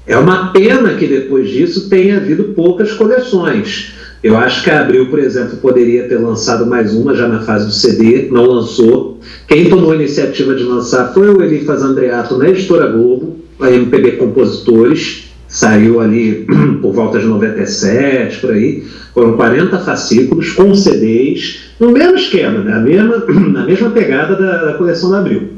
É 0.07 0.17
uma 0.17 0.53
pena 0.53 0.95
que 0.95 1.07
depois 1.07 1.51
disso 1.51 1.91
tenha 1.91 2.19
havido 2.19 2.45
poucas 2.55 2.93
coleções. 2.93 3.93
Eu 4.23 4.37
acho 4.37 4.63
que 4.63 4.71
a 4.71 4.81
Abril, 4.81 5.11
por 5.11 5.19
exemplo, 5.19 5.59
poderia 5.59 6.09
ter 6.09 6.19
lançado 6.19 6.67
mais 6.67 6.95
uma 6.95 7.15
já 7.15 7.29
na 7.29 7.41
fase 7.41 7.67
do 7.67 7.73
CD, 7.73 8.29
não 8.31 8.47
lançou. 8.47 9.19
Quem 9.47 9.69
tomou 9.69 9.93
a 9.93 9.97
iniciativa 9.97 10.55
de 10.55 10.63
lançar 10.63 11.13
foi 11.13 11.29
o 11.29 11.43
Elifas 11.43 11.83
Andreato 11.83 12.39
na 12.39 12.49
Editora 12.49 12.87
Globo, 12.87 13.37
MPB 13.61 14.13
Compositores, 14.13 15.33
saiu 15.49 16.01
ali 16.01 16.47
por 16.81 16.93
volta 16.93 17.19
de 17.19 17.27
97, 17.27 18.41
por 18.41 18.53
aí. 18.53 18.85
Foram 19.15 19.37
40 19.37 19.79
fascículos 19.81 20.51
com 20.53 20.75
CDs, 20.75 21.61
no 21.81 21.91
mesmo 21.91 22.17
esquema, 22.17 22.59
né? 22.61 22.73
na, 22.73 22.81
mesma, 22.81 23.25
na 23.51 23.65
mesma 23.65 23.91
pegada 23.91 24.37
da, 24.37 24.65
da 24.67 24.75
coleção 24.75 25.11
da 25.11 25.19
Abril. 25.19 25.55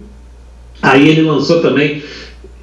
Aí 0.80 1.08
ele 1.08 1.22
lançou 1.22 1.60
também, 1.60 2.02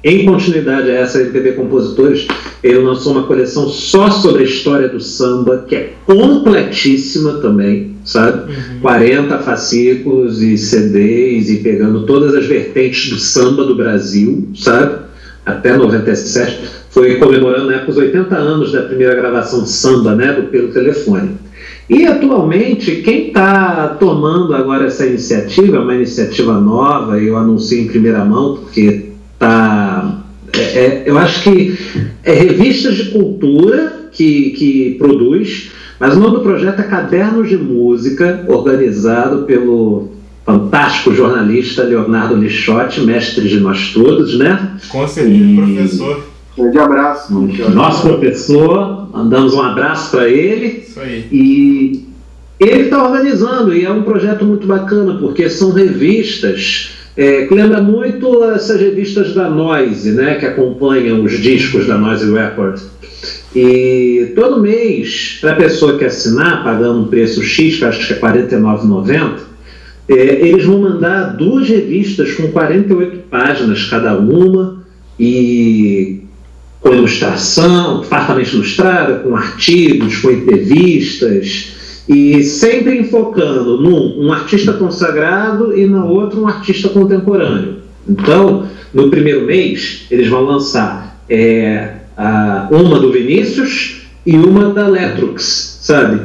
em 0.02 0.24
continuidade 0.24 0.90
a 0.90 0.94
essa 0.94 1.20
MPB 1.20 1.52
Compositores, 1.52 2.26
ele 2.62 2.78
lançou 2.78 3.12
uma 3.12 3.24
coleção 3.24 3.68
só 3.68 4.10
sobre 4.10 4.42
a 4.42 4.46
história 4.46 4.88
do 4.88 5.00
samba, 5.00 5.64
que 5.68 5.76
é 5.76 5.92
completíssima 6.04 7.34
também, 7.34 7.94
sabe? 8.04 8.52
40 8.80 9.38
fascículos 9.38 10.42
e 10.42 10.58
CDs 10.58 11.48
e 11.50 11.58
pegando 11.58 12.06
todas 12.06 12.34
as 12.34 12.46
vertentes 12.46 13.10
do 13.10 13.18
samba 13.18 13.64
do 13.64 13.76
Brasil, 13.76 14.48
sabe? 14.56 15.07
Até 15.48 15.74
97. 15.76 16.60
Foi 16.90 17.16
comemorando 17.16 17.70
na 17.70 17.84
os 17.86 17.96
80 17.96 18.36
anos 18.36 18.72
da 18.72 18.82
primeira 18.82 19.14
gravação 19.14 19.62
de 19.62 19.70
samba, 19.70 20.14
né? 20.14 20.32
Do, 20.32 20.44
pelo 20.44 20.68
telefone. 20.68 21.30
E 21.88 22.04
atualmente, 22.06 22.96
quem 22.96 23.28
está 23.28 23.96
tomando 23.98 24.54
agora 24.54 24.86
essa 24.86 25.06
iniciativa, 25.06 25.80
uma 25.80 25.94
iniciativa 25.94 26.60
nova, 26.60 27.18
eu 27.18 27.36
anuncio 27.36 27.80
em 27.80 27.86
primeira 27.86 28.22
mão, 28.24 28.56
porque 28.56 29.06
tá. 29.38 30.22
é- 30.52 30.60
é- 30.60 31.02
eu 31.06 31.16
acho 31.16 31.42
que 31.44 31.78
é 32.22 32.32
revistas 32.34 32.96
de 32.96 33.04
cultura 33.06 34.10
que, 34.12 34.50
que 34.50 34.96
produz, 34.98 35.70
mas 35.98 36.14
o 36.14 36.20
nome 36.20 36.36
do 36.36 36.42
projeto 36.42 36.80
é 36.80 36.84
Cadernos 36.84 37.48
de 37.48 37.56
Música, 37.56 38.44
organizado 38.48 39.44
pelo 39.44 40.17
fantástico 40.48 41.14
jornalista 41.14 41.82
Leonardo 41.82 42.34
Lixotti, 42.34 43.02
mestre 43.02 43.46
de 43.46 43.60
nós 43.60 43.92
todos, 43.92 44.38
né? 44.38 44.78
Com 44.88 45.06
certeza, 45.06 45.60
professor. 45.60 46.24
Grande 46.56 46.78
abraço. 46.78 47.34
Nosso 47.74 48.08
professor, 48.08 49.10
mandamos 49.12 49.52
um 49.52 49.60
abraço 49.60 50.10
para 50.10 50.26
ele. 50.26 50.84
Isso 50.88 50.98
aí. 51.00 51.26
E 51.30 52.04
ele 52.58 52.84
está 52.84 53.04
organizando, 53.04 53.74
e 53.74 53.84
é 53.84 53.90
um 53.90 54.02
projeto 54.02 54.46
muito 54.46 54.66
bacana, 54.66 55.18
porque 55.20 55.50
são 55.50 55.70
revistas 55.70 56.92
é, 57.14 57.44
que 57.44 57.54
lembra 57.54 57.82
muito 57.82 58.42
essas 58.44 58.80
revistas 58.80 59.34
da 59.34 59.50
Noise, 59.50 60.12
né, 60.12 60.36
que 60.36 60.46
acompanham 60.46 61.22
os 61.22 61.32
discos 61.38 61.86
da 61.86 61.98
Noise 61.98 62.32
Record. 62.32 62.80
E 63.54 64.32
todo 64.34 64.62
mês, 64.62 65.36
para 65.42 65.52
a 65.52 65.56
pessoa 65.56 65.98
que 65.98 66.06
assinar, 66.06 66.64
pagando 66.64 67.00
um 67.00 67.06
preço 67.06 67.42
X, 67.42 67.76
que 67.76 67.84
acho 67.84 68.06
que 68.06 68.14
é 68.14 68.16
R$ 68.16 68.46
49,90, 68.46 69.48
é, 70.08 70.14
eles 70.48 70.64
vão 70.64 70.80
mandar 70.80 71.36
duas 71.36 71.68
revistas 71.68 72.32
com 72.32 72.48
48 72.48 73.18
páginas 73.30 73.84
cada 73.84 74.16
uma, 74.18 74.82
e 75.18 76.20
com 76.80 76.92
ilustração, 76.94 78.02
fartamente 78.04 78.54
ilustrada, 78.54 79.16
com 79.16 79.34
artigos, 79.34 80.16
com 80.18 80.30
entrevistas, 80.30 81.72
e 82.08 82.42
sempre 82.44 82.98
enfocando 82.98 83.78
num 83.80 84.24
um 84.26 84.32
artista 84.32 84.72
consagrado 84.72 85.76
e 85.76 85.86
no 85.86 86.06
outro 86.06 86.40
um 86.42 86.48
artista 86.48 86.88
contemporâneo. 86.88 87.78
Então, 88.08 88.66
no 88.94 89.10
primeiro 89.10 89.44
mês, 89.44 90.06
eles 90.10 90.28
vão 90.28 90.42
lançar 90.44 91.20
é, 91.28 91.96
a- 92.16 92.68
uma 92.70 92.98
do 92.98 93.12
Vinícius 93.12 94.06
e 94.24 94.34
uma 94.36 94.72
da 94.72 94.86
Letrux, 94.88 95.78
sabe? 95.82 96.22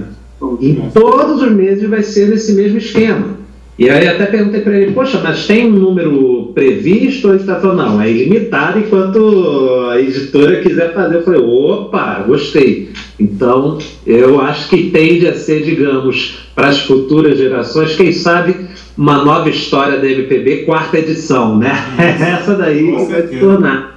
E 0.61 0.81
todos 0.93 1.41
os 1.41 1.51
meses 1.51 1.89
vai 1.89 2.03
ser 2.03 2.29
nesse 2.29 2.53
mesmo 2.53 2.77
esquema. 2.77 3.42
E 3.77 3.89
aí 3.89 4.07
até 4.07 4.27
perguntei 4.27 4.61
para 4.61 4.77
ele, 4.77 4.91
poxa, 4.91 5.19
mas 5.23 5.47
tem 5.47 5.65
um 5.65 5.75
número 5.75 6.51
previsto? 6.53 7.29
Ele 7.29 7.37
está 7.37 7.59
falando, 7.59 7.77
não, 7.77 8.01
é 8.01 8.09
ilimitado 8.09 8.79
enquanto 8.79 9.89
a 9.89 9.99
editora 9.99 10.61
quiser 10.61 10.93
fazer. 10.93 11.15
Eu 11.15 11.23
falei, 11.23 11.41
opa, 11.41 12.23
gostei. 12.27 12.91
Então, 13.19 13.79
eu 14.05 14.39
acho 14.41 14.69
que 14.69 14.91
tende 14.91 15.27
a 15.27 15.33
ser, 15.33 15.63
digamos, 15.63 16.37
para 16.53 16.67
as 16.67 16.81
futuras 16.81 17.37
gerações, 17.37 17.95
quem 17.95 18.11
sabe, 18.11 18.55
uma 18.95 19.23
nova 19.23 19.49
história 19.49 19.97
da 19.97 20.07
MPB, 20.07 20.65
quarta 20.65 20.99
edição, 20.99 21.57
né? 21.57 21.71
Essa 21.97 22.55
daí 22.55 22.91
vai 22.91 23.27
se 23.27 23.37
tornar. 23.37 23.92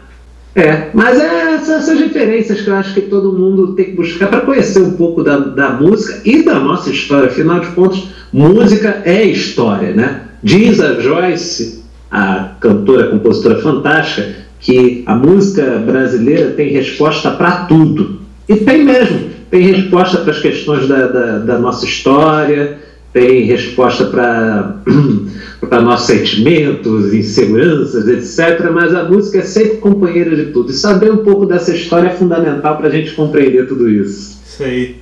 É, 0.57 0.89
mas 0.95 1.21
é 1.21 1.53
essas, 1.53 1.69
essas 1.83 2.01
referências 2.01 2.63
que 2.63 2.69
eu 2.69 2.77
acho 2.77 2.95
que 2.95 3.03
todo 3.03 3.31
mundo 3.31 3.75
tem 3.75 3.85
que 3.85 3.93
buscar 3.93 4.29
para 4.29 4.41
conhecer 4.41 4.81
um 4.81 4.93
pouco 4.93 5.23
da, 5.23 5.37
da 5.37 5.73
música 5.73 6.23
e 6.25 6.43
da 6.43 6.59
nossa 6.59 6.89
história. 6.89 7.29
Afinal 7.29 7.61
de 7.61 7.67
contas, 7.69 8.05
música 8.33 9.03
é 9.05 9.23
história, 9.23 9.93
né? 9.93 10.23
Diz 10.43 10.81
a 10.81 10.99
Joyce, 10.99 11.85
a 12.11 12.53
cantora, 12.59 13.09
compositora 13.09 13.61
fantástica, 13.61 14.35
que 14.59 15.03
a 15.05 15.15
música 15.15 15.79
brasileira 15.79 16.53
tem 16.53 16.71
resposta 16.71 17.33
para 17.33 17.67
tudo. 17.67 18.21
E 18.49 18.57
tem 18.57 18.83
mesmo. 18.83 19.29
Tem 19.51 19.61
resposta 19.61 20.19
para 20.19 20.33
as 20.33 20.41
questões 20.41 20.89
da, 20.89 21.07
da, 21.07 21.39
da 21.39 21.59
nossa 21.59 21.85
história, 21.85 22.79
tem 23.13 23.43
resposta 23.45 24.07
para 24.07 24.77
para 25.61 25.81
nossos 25.81 26.07
sentimentos, 26.07 27.13
inseguranças, 27.13 28.07
etc. 28.07 28.71
Mas 28.73 28.95
a 28.95 29.05
música 29.05 29.39
é 29.39 29.43
sempre 29.43 29.79
companheira 29.79 30.35
de 30.37 30.53
tudo. 30.53 30.71
E 30.71 30.75
saber 30.75 31.11
um 31.11 31.19
pouco 31.19 31.47
dessa 31.47 31.75
história 31.75 32.09
é 32.09 32.15
fundamental 32.15 32.77
para 32.77 32.89
a 32.89 32.91
gente 32.91 33.13
compreender 33.13 33.67
tudo 33.67 33.89
isso. 33.89 34.43
Isso 34.47 34.63
aí. 34.63 35.01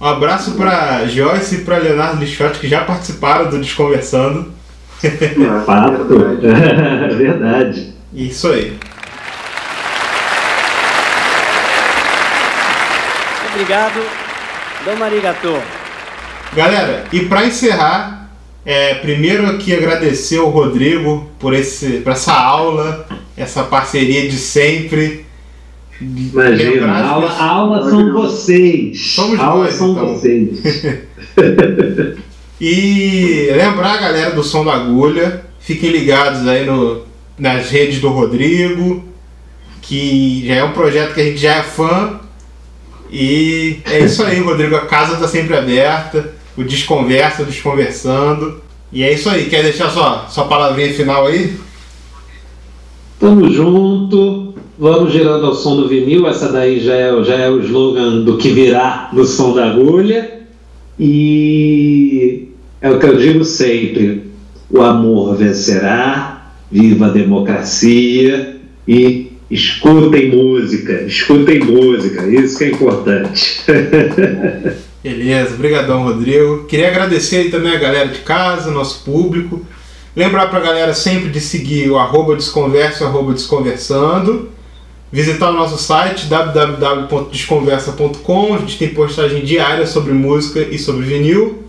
Um 0.00 0.06
abraço 0.06 0.52
para 0.52 1.04
Joyce 1.06 1.56
e 1.56 1.58
para 1.58 1.76
Leonardo 1.76 2.20
Lixotti, 2.20 2.58
que 2.58 2.68
já 2.68 2.84
participaram 2.84 3.50
do 3.50 3.58
Desconversando. 3.58 4.46
Fato. 5.66 6.18
Verdade. 7.16 7.94
Isso 8.12 8.48
aí. 8.48 8.78
Obrigado. 13.52 14.00
Dom 14.84 15.04
arigato. 15.04 15.62
Galera, 16.54 17.04
e 17.12 17.26
para 17.26 17.46
encerrar, 17.46 18.19
é, 18.64 18.94
primeiro 18.94 19.46
aqui 19.46 19.74
agradecer 19.74 20.38
ao 20.38 20.50
Rodrigo 20.50 21.28
por, 21.38 21.54
esse, 21.54 22.00
por 22.00 22.12
essa 22.12 22.32
aula, 22.32 23.06
essa 23.36 23.62
parceria 23.64 24.28
de 24.28 24.36
sempre. 24.36 25.26
Imagina, 26.00 26.70
Lembrar 26.70 27.04
aula, 27.04 27.30
aula 27.38 27.90
são 27.90 28.12
vocês. 28.12 29.00
Somos 29.00 29.38
aula 29.38 29.64
nós, 29.64 29.74
são 29.74 29.92
então. 29.92 30.14
vocês. 30.14 30.60
E 32.60 33.48
lembrar 33.52 33.94
a 33.94 33.96
galera 33.96 34.30
do 34.32 34.44
Som 34.44 34.66
da 34.66 34.74
Agulha, 34.74 35.46
fiquem 35.58 35.90
ligados 35.90 36.46
aí 36.46 36.66
no, 36.66 37.06
nas 37.38 37.70
redes 37.70 38.00
do 38.00 38.10
Rodrigo, 38.10 39.02
que 39.80 40.46
já 40.46 40.56
é 40.56 40.64
um 40.64 40.72
projeto 40.72 41.14
que 41.14 41.22
a 41.22 41.24
gente 41.24 41.38
já 41.38 41.54
é 41.54 41.62
fã. 41.62 42.20
E 43.10 43.78
é 43.86 44.00
isso 44.00 44.22
aí, 44.22 44.40
Rodrigo. 44.40 44.76
A 44.76 44.84
casa 44.84 45.16
tá 45.16 45.26
sempre 45.26 45.56
aberta, 45.56 46.34
o 46.56 46.64
Desconversa, 46.64 47.44
Desconversando. 47.44 48.60
E 48.92 49.02
é 49.02 49.12
isso 49.12 49.28
aí. 49.28 49.48
Quer 49.48 49.62
deixar 49.62 49.90
sua, 49.90 50.26
sua 50.28 50.44
palavrinha 50.46 50.92
final 50.92 51.26
aí? 51.26 51.56
Tamo 53.18 53.50
junto, 53.50 54.54
vamos 54.78 55.12
girando 55.12 55.46
ao 55.46 55.54
som 55.54 55.76
do 55.76 55.88
vinil. 55.88 56.26
Essa 56.26 56.50
daí 56.50 56.80
já 56.80 56.94
é, 56.94 57.24
já 57.24 57.34
é 57.34 57.50
o 57.50 57.60
slogan 57.60 58.22
do 58.22 58.36
que 58.38 58.48
virá 58.50 59.10
no 59.12 59.24
som 59.24 59.54
da 59.54 59.70
agulha. 59.70 60.40
E 60.98 62.48
é 62.80 62.90
o 62.90 62.98
que 62.98 63.06
eu 63.06 63.16
digo 63.16 63.44
sempre: 63.44 64.24
o 64.70 64.82
amor 64.82 65.36
vencerá, 65.36 66.52
viva 66.70 67.06
a 67.06 67.10
democracia 67.10 68.56
e 68.88 69.32
escutem 69.50 70.30
música, 70.30 71.02
escutem 71.02 71.60
música, 71.60 72.26
isso 72.26 72.58
que 72.58 72.64
é 72.64 72.70
importante. 72.70 73.62
Beleza, 75.02 75.56
brigadão 75.56 76.04
Rodrigo. 76.04 76.64
Queria 76.64 76.88
agradecer 76.88 77.36
aí 77.36 77.50
também 77.50 77.74
a 77.74 77.78
galera 77.78 78.08
de 78.08 78.18
casa, 78.20 78.70
nosso 78.70 79.02
público. 79.02 79.62
Lembrar 80.14 80.48
pra 80.48 80.60
galera 80.60 80.92
sempre 80.92 81.30
de 81.30 81.40
seguir 81.40 81.90
o 81.90 81.98
arroba 81.98 82.36
desconverso, 82.36 83.04
arroba 83.04 83.32
desconversando. 83.32 84.50
Visitar 85.10 85.48
o 85.50 85.54
nosso 85.54 85.78
site 85.78 86.26
www.desconversa.com. 86.26 88.54
A 88.54 88.58
gente 88.58 88.78
tem 88.78 88.90
postagem 88.90 89.42
diária 89.44 89.86
sobre 89.86 90.12
música 90.12 90.60
e 90.60 90.78
sobre 90.78 91.06
vinil. 91.06 91.64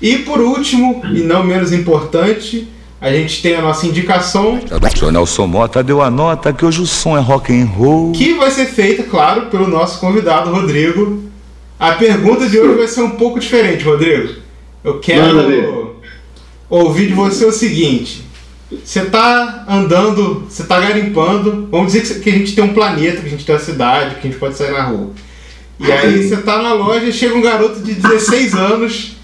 E 0.00 0.18
por 0.18 0.40
último, 0.40 1.02
e 1.04 1.20
não 1.20 1.44
menos 1.44 1.72
importante, 1.72 2.66
a 3.00 3.12
gente 3.12 3.42
tem 3.42 3.56
a 3.56 3.62
nossa 3.62 3.86
indicação 3.86 4.60
O 5.02 5.10
Nelson 5.10 5.46
Mota 5.46 5.82
deu 5.82 6.00
a 6.00 6.10
nota 6.10 6.52
que 6.52 6.64
hoje 6.64 6.80
o 6.80 6.86
som 6.86 7.16
é 7.16 7.20
rock 7.20 7.52
and 7.52 7.66
roll. 7.66 8.12
que 8.12 8.34
vai 8.34 8.50
ser 8.50 8.66
feita, 8.66 9.02
claro, 9.02 9.46
pelo 9.46 9.68
nosso 9.68 10.00
convidado 10.00 10.50
Rodrigo. 10.50 11.22
A 11.78 11.92
pergunta 11.92 12.48
de 12.48 12.58
hoje 12.58 12.78
vai 12.78 12.88
ser 12.88 13.02
um 13.02 13.10
pouco 13.10 13.40
diferente, 13.40 13.84
Rodrigo. 13.84 14.34
Eu 14.82 15.00
quero 15.00 15.96
ouvir 16.68 17.08
de 17.08 17.14
você 17.14 17.44
o 17.44 17.52
seguinte: 17.52 18.24
você 18.84 19.04
tá 19.06 19.64
andando, 19.68 20.46
você 20.48 20.64
tá 20.64 20.80
garimpando, 20.80 21.68
vamos 21.70 21.92
dizer 21.92 22.20
que 22.20 22.30
a 22.30 22.32
gente 22.32 22.54
tem 22.54 22.64
um 22.64 22.74
planeta, 22.74 23.20
que 23.20 23.26
a 23.26 23.30
gente 23.30 23.44
tem 23.44 23.54
uma 23.54 23.60
cidade, 23.60 24.16
que 24.16 24.28
a 24.28 24.30
gente 24.30 24.38
pode 24.38 24.56
sair 24.56 24.72
na 24.72 24.84
rua. 24.84 25.10
E 25.80 25.90
aí 25.90 26.28
você 26.28 26.36
tá 26.36 26.62
na 26.62 26.72
loja 26.72 27.06
e 27.06 27.12
chega 27.12 27.34
um 27.34 27.42
garoto 27.42 27.80
de 27.80 27.94
16 27.94 28.54
anos 28.54 29.16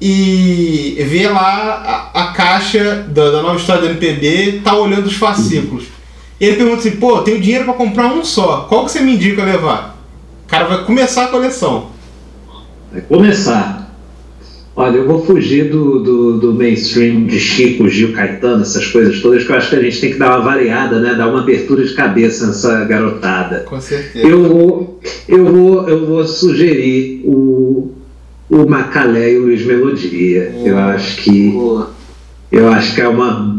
e 0.00 0.96
vê 1.08 1.28
lá 1.28 2.10
a, 2.14 2.22
a 2.22 2.32
caixa 2.32 3.06
da, 3.08 3.30
da 3.30 3.42
nova 3.42 3.58
história 3.58 3.82
do 3.82 3.88
MPB, 3.88 4.62
tá 4.64 4.74
olhando 4.74 5.06
os 5.06 5.16
fascículos. 5.16 5.84
E 6.40 6.46
ele 6.46 6.56
pergunta 6.56 6.78
assim, 6.78 6.92
pô, 6.92 7.20
tenho 7.22 7.40
dinheiro 7.40 7.64
pra 7.64 7.74
comprar 7.74 8.06
um 8.06 8.24
só, 8.24 8.66
qual 8.68 8.84
que 8.84 8.92
você 8.92 9.00
me 9.00 9.14
indica 9.14 9.44
levar? 9.44 9.97
O 10.48 10.50
cara 10.50 10.64
vai 10.64 10.82
começar 10.82 11.26
a 11.26 11.28
coleção. 11.28 11.90
Vai 12.90 13.02
começar. 13.02 13.94
Olha, 14.74 14.96
eu 14.96 15.06
vou 15.06 15.22
fugir 15.22 15.68
do, 15.70 16.02
do, 16.02 16.38
do 16.38 16.54
mainstream 16.54 17.26
de 17.26 17.38
Chico, 17.38 17.86
Gil, 17.86 18.14
Caetano, 18.14 18.62
essas 18.62 18.86
coisas 18.86 19.20
todas, 19.20 19.44
que 19.44 19.52
eu 19.52 19.56
acho 19.56 19.68
que 19.68 19.76
a 19.76 19.82
gente 19.82 20.00
tem 20.00 20.12
que 20.12 20.18
dar 20.18 20.38
uma 20.38 20.40
variada, 20.40 21.00
né? 21.00 21.14
Dar 21.14 21.28
uma 21.28 21.40
abertura 21.40 21.84
de 21.84 21.92
cabeça 21.92 22.46
nessa 22.46 22.82
garotada. 22.86 23.66
Com 23.68 23.78
certeza. 23.78 24.26
Eu 24.26 24.42
vou, 24.44 25.00
eu 25.28 25.44
vou, 25.44 25.86
eu 25.86 26.06
vou 26.06 26.26
sugerir 26.26 27.20
o, 27.26 27.92
o 28.48 28.66
Macalé 28.66 29.32
e 29.32 29.38
o 29.38 29.42
Luiz 29.42 29.66
Melodia. 29.66 30.50
Eu 30.64 30.78
acho 30.78 31.24
que 31.24 31.54
eu 32.50 32.68
acho 32.72 32.94
que 32.94 33.02
é 33.02 33.08
uma 33.08 33.57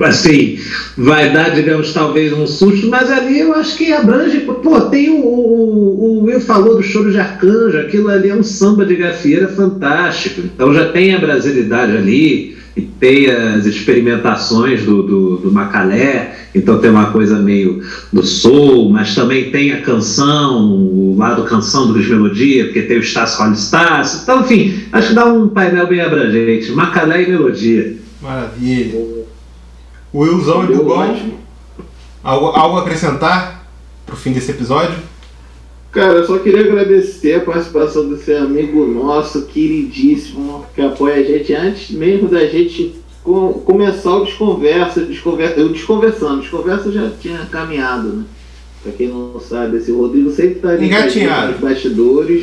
assim 0.00 0.58
vai 0.96 1.32
dar 1.32 1.50
digamos 1.50 1.92
talvez 1.92 2.32
um 2.32 2.46
susto, 2.46 2.88
mas 2.88 3.10
ali 3.10 3.40
eu 3.40 3.54
acho 3.54 3.76
que 3.76 3.92
abrange. 3.92 4.40
Pô, 4.40 4.80
tem 4.82 5.10
o, 5.10 5.24
o, 5.24 6.20
o 6.20 6.24
Will 6.24 6.40
falou 6.40 6.76
do 6.76 6.82
choro 6.82 7.10
de 7.10 7.18
arcanjo, 7.18 7.78
aquilo 7.78 8.08
ali 8.08 8.28
é 8.28 8.34
um 8.34 8.42
samba 8.42 8.84
de 8.84 8.96
gafieira 8.96 9.48
fantástico. 9.48 10.42
Então 10.42 10.72
já 10.72 10.90
tem 10.90 11.14
a 11.14 11.18
brasilidade 11.18 11.96
ali. 11.96 12.60
E 12.76 12.82
tem 12.82 13.28
as 13.28 13.66
experimentações 13.66 14.84
do, 14.84 15.02
do, 15.02 15.36
do 15.38 15.52
Macalé, 15.52 16.36
então 16.54 16.78
tem 16.78 16.88
uma 16.88 17.10
coisa 17.10 17.36
meio 17.36 17.82
do 18.12 18.22
soul, 18.22 18.90
mas 18.90 19.12
também 19.12 19.50
tem 19.50 19.72
a 19.72 19.82
canção, 19.82 20.72
o 20.72 21.16
lado 21.18 21.42
canção 21.44 21.88
do 21.88 21.94
Luiz 21.94 22.08
Melodia, 22.08 22.66
porque 22.66 22.82
tem 22.82 22.96
o 22.96 23.00
Estácio 23.00 23.38
Rolling 23.38 23.54
Estácio. 23.54 24.20
Então, 24.22 24.42
enfim, 24.42 24.84
acho 24.92 25.08
que 25.08 25.14
dá 25.14 25.26
um 25.26 25.48
painel 25.48 25.88
bem 25.88 26.00
abrangente. 26.00 26.70
Macalé 26.70 27.24
e 27.24 27.30
Melodia. 27.30 27.96
Maravilha. 28.22 29.19
Willzão 30.14 30.64
e 30.64 30.68
Deu 30.68 30.78
Bugão, 30.78 30.98
ótimo. 31.12 31.38
algo, 32.22 32.46
algo 32.46 32.76
a 32.78 32.82
acrescentar 32.82 33.66
pro 34.06 34.16
fim 34.16 34.32
desse 34.32 34.50
episódio? 34.50 34.96
Cara, 35.92 36.14
eu 36.18 36.24
só 36.26 36.38
queria 36.38 36.60
agradecer 36.60 37.34
a 37.34 37.40
participação 37.40 38.08
desse 38.08 38.32
amigo 38.32 38.86
nosso, 38.86 39.42
queridíssimo, 39.46 40.64
que 40.74 40.80
apoia 40.80 41.16
a 41.16 41.22
gente 41.22 41.52
antes 41.52 41.90
mesmo 41.90 42.28
da 42.28 42.46
gente 42.46 42.94
co- 43.24 43.54
começar 43.64 44.14
o 44.16 44.24
Desconversa, 44.24 45.00
desconversa, 45.04 45.60
o 45.60 45.68
Desconversando. 45.70 46.40
Desconversa 46.42 46.92
já 46.92 47.10
tinha 47.20 47.38
caminhado, 47.50 48.08
né? 48.08 48.24
Pra 48.82 48.92
quem 48.92 49.08
não 49.08 49.38
sabe, 49.40 49.76
esse 49.78 49.90
Rodrigo 49.92 50.30
sempre 50.30 50.60
tá 50.60 50.70
ali 50.70 50.86
com 50.88 50.94
nos 51.52 51.60
bastidores. 51.60 52.42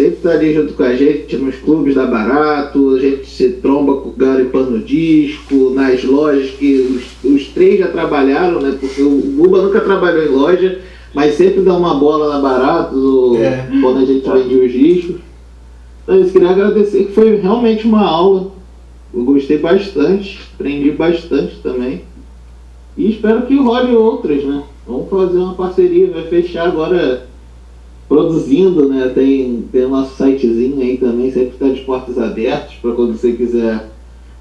Sempre 0.00 0.16
tá 0.22 0.30
ali 0.30 0.54
junto 0.54 0.72
com 0.72 0.82
a 0.82 0.94
gente 0.94 1.36
nos 1.36 1.56
clubes 1.56 1.94
da 1.94 2.06
Barato, 2.06 2.94
a 2.94 2.98
gente 2.98 3.26
se 3.26 3.50
tromba 3.50 3.96
com 3.96 4.08
o 4.08 4.12
garimpando 4.12 4.78
disco, 4.78 5.72
nas 5.74 6.02
lojas 6.02 6.52
que 6.52 6.74
os, 7.22 7.30
os 7.30 7.48
três 7.48 7.80
já 7.80 7.88
trabalharam, 7.88 8.62
né? 8.62 8.78
Porque 8.80 9.02
o 9.02 9.10
Buba 9.10 9.60
nunca 9.60 9.78
trabalhou 9.78 10.24
em 10.24 10.28
loja, 10.28 10.78
mas 11.12 11.34
sempre 11.34 11.60
dá 11.60 11.76
uma 11.76 11.96
bola 11.96 12.32
na 12.32 12.40
Barato 12.40 13.36
É. 13.36 13.68
quando 13.82 13.98
a 13.98 14.04
gente 14.06 14.26
vende 14.26 14.54
os 14.54 14.72
discos. 14.72 15.16
Então, 16.02 16.14
eu 16.16 16.30
queria 16.30 16.48
agradecer 16.48 17.04
que 17.04 17.12
foi 17.12 17.36
realmente 17.36 17.86
uma 17.86 18.02
aula. 18.02 18.52
Eu 19.12 19.22
gostei 19.22 19.58
bastante, 19.58 20.40
aprendi 20.54 20.92
bastante 20.92 21.56
também. 21.62 22.04
E 22.96 23.10
espero 23.10 23.42
que 23.42 23.54
role 23.54 23.94
outras, 23.94 24.44
né? 24.44 24.62
Vamos 24.86 25.10
fazer 25.10 25.36
uma 25.36 25.52
parceria, 25.52 26.10
vai 26.10 26.22
fechar 26.22 26.68
agora 26.68 27.28
produzindo, 28.10 28.88
né? 28.88 29.12
Tem, 29.14 29.64
tem 29.70 29.84
o 29.84 29.90
nosso 29.90 30.16
sitezinho 30.16 30.82
aí 30.82 30.98
também, 30.98 31.30
sempre 31.30 31.50
está 31.50 31.68
de 31.68 31.80
portas 31.82 32.18
abertas 32.18 32.74
para 32.82 32.90
quando 32.90 33.16
você 33.16 33.34
quiser 33.34 33.88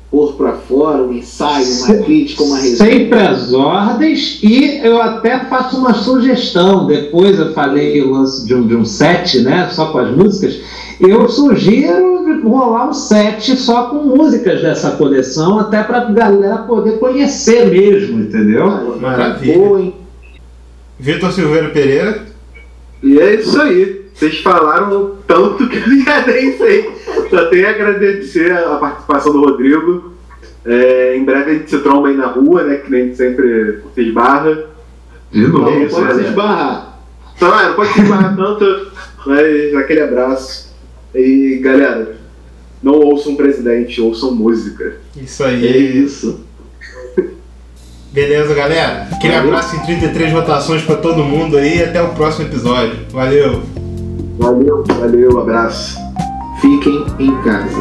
pôr 0.10 0.34
para 0.34 0.54
fora 0.54 1.04
um 1.04 1.14
ensaio, 1.14 1.68
uma 1.86 2.04
crítica, 2.04 2.42
uma 2.42 2.58
resenha. 2.58 2.78
Sempre 2.78 3.20
às 3.20 3.54
ordens, 3.54 4.40
e 4.42 4.80
eu 4.84 5.00
até 5.00 5.42
faço 5.42 5.78
uma 5.78 5.94
sugestão. 5.94 6.88
Depois 6.88 7.38
eu 7.38 7.54
falei 7.54 8.02
o 8.02 8.10
lance 8.10 8.44
de 8.44 8.56
um, 8.56 8.66
de 8.66 8.76
um 8.76 8.84
set, 8.84 9.40
né? 9.42 9.70
Só 9.72 9.92
com 9.92 10.00
as 10.00 10.18
músicas. 10.18 10.60
Eu 11.00 11.30
sugiro 11.30 12.18
rolar 12.44 12.90
um 12.90 12.94
set 12.94 13.56
só 13.56 13.90
com 13.90 13.98
músicas 13.98 14.64
dessa 14.64 14.92
coleção, 14.92 15.60
até 15.60 15.84
para 15.84 16.00
a 16.00 16.12
galera 16.12 16.58
poder 16.60 16.98
conhecer 16.98 17.70
mesmo, 17.70 18.20
entendeu? 18.20 18.98
Maravilha. 19.00 19.80
Hein? 19.80 19.94
Vitor 21.00 21.32
Silveira 21.32 21.70
Pereira. 21.70 22.29
E 23.02 23.20
é 23.20 23.36
isso 23.36 23.60
aí. 23.62 24.10
Vocês 24.14 24.40
falaram 24.40 25.16
tanto 25.26 25.68
que 25.70 25.78
eu 25.78 26.04
já 26.04 26.26
nem 26.28 26.58
sei. 26.58 26.92
Só 27.30 27.46
tenho 27.46 27.68
a 27.68 27.70
agradecer 27.70 28.52
a 28.52 28.76
participação 28.76 29.32
do 29.32 29.40
Rodrigo. 29.40 30.14
É, 30.66 31.16
em 31.16 31.24
breve 31.24 31.52
a 31.52 31.54
gente 31.54 31.70
se 31.70 31.80
tromba 31.80 32.10
aí 32.10 32.18
na 32.18 32.28
rua, 32.28 32.64
né? 32.64 32.78
Que 32.78 32.92
nem 32.92 33.04
a 33.04 33.06
gente 33.06 33.18
sempre 33.18 33.82
se 33.96 34.02
esbarra. 34.02 34.68
De 35.32 35.42
Não, 35.44 35.60
novo, 35.60 35.80
não 35.80 35.88
pode 35.88 36.14
se 36.16 36.22
esbarrar. 36.22 37.00
Então, 37.36 37.50
não 37.50 37.74
pode 37.76 37.94
se 37.94 38.02
esbarrar 38.02 38.36
tanto, 38.36 38.92
mas 39.26 39.76
aquele 39.76 40.02
abraço. 40.02 40.76
E 41.16 41.60
galera, 41.62 42.18
não 42.84 42.94
ouçam 42.96 43.36
presidente, 43.36 44.02
ouçam 44.02 44.36
música. 44.36 44.98
Isso 45.16 45.44
aí. 45.44 45.66
É 45.66 45.78
isso. 45.78 46.46
Beleza, 48.12 48.54
galera? 48.56 49.08
Aquele 49.12 49.36
Valeu. 49.36 49.50
abraço 49.50 49.76
em 49.76 49.80
33 49.80 50.32
votações 50.34 50.82
pra 50.82 50.96
todo 50.96 51.24
mundo 51.24 51.58
aí 51.58 51.78
e 51.78 51.84
até 51.84 52.02
o 52.02 52.10
próximo 52.10 52.46
episódio. 52.48 53.06
Valeu! 53.12 53.62
Valeu, 54.40 54.84
valeu, 54.88 55.40
abraço. 55.40 55.98
Fiquem 56.62 57.06
em 57.20 57.36
casa. 57.44 57.78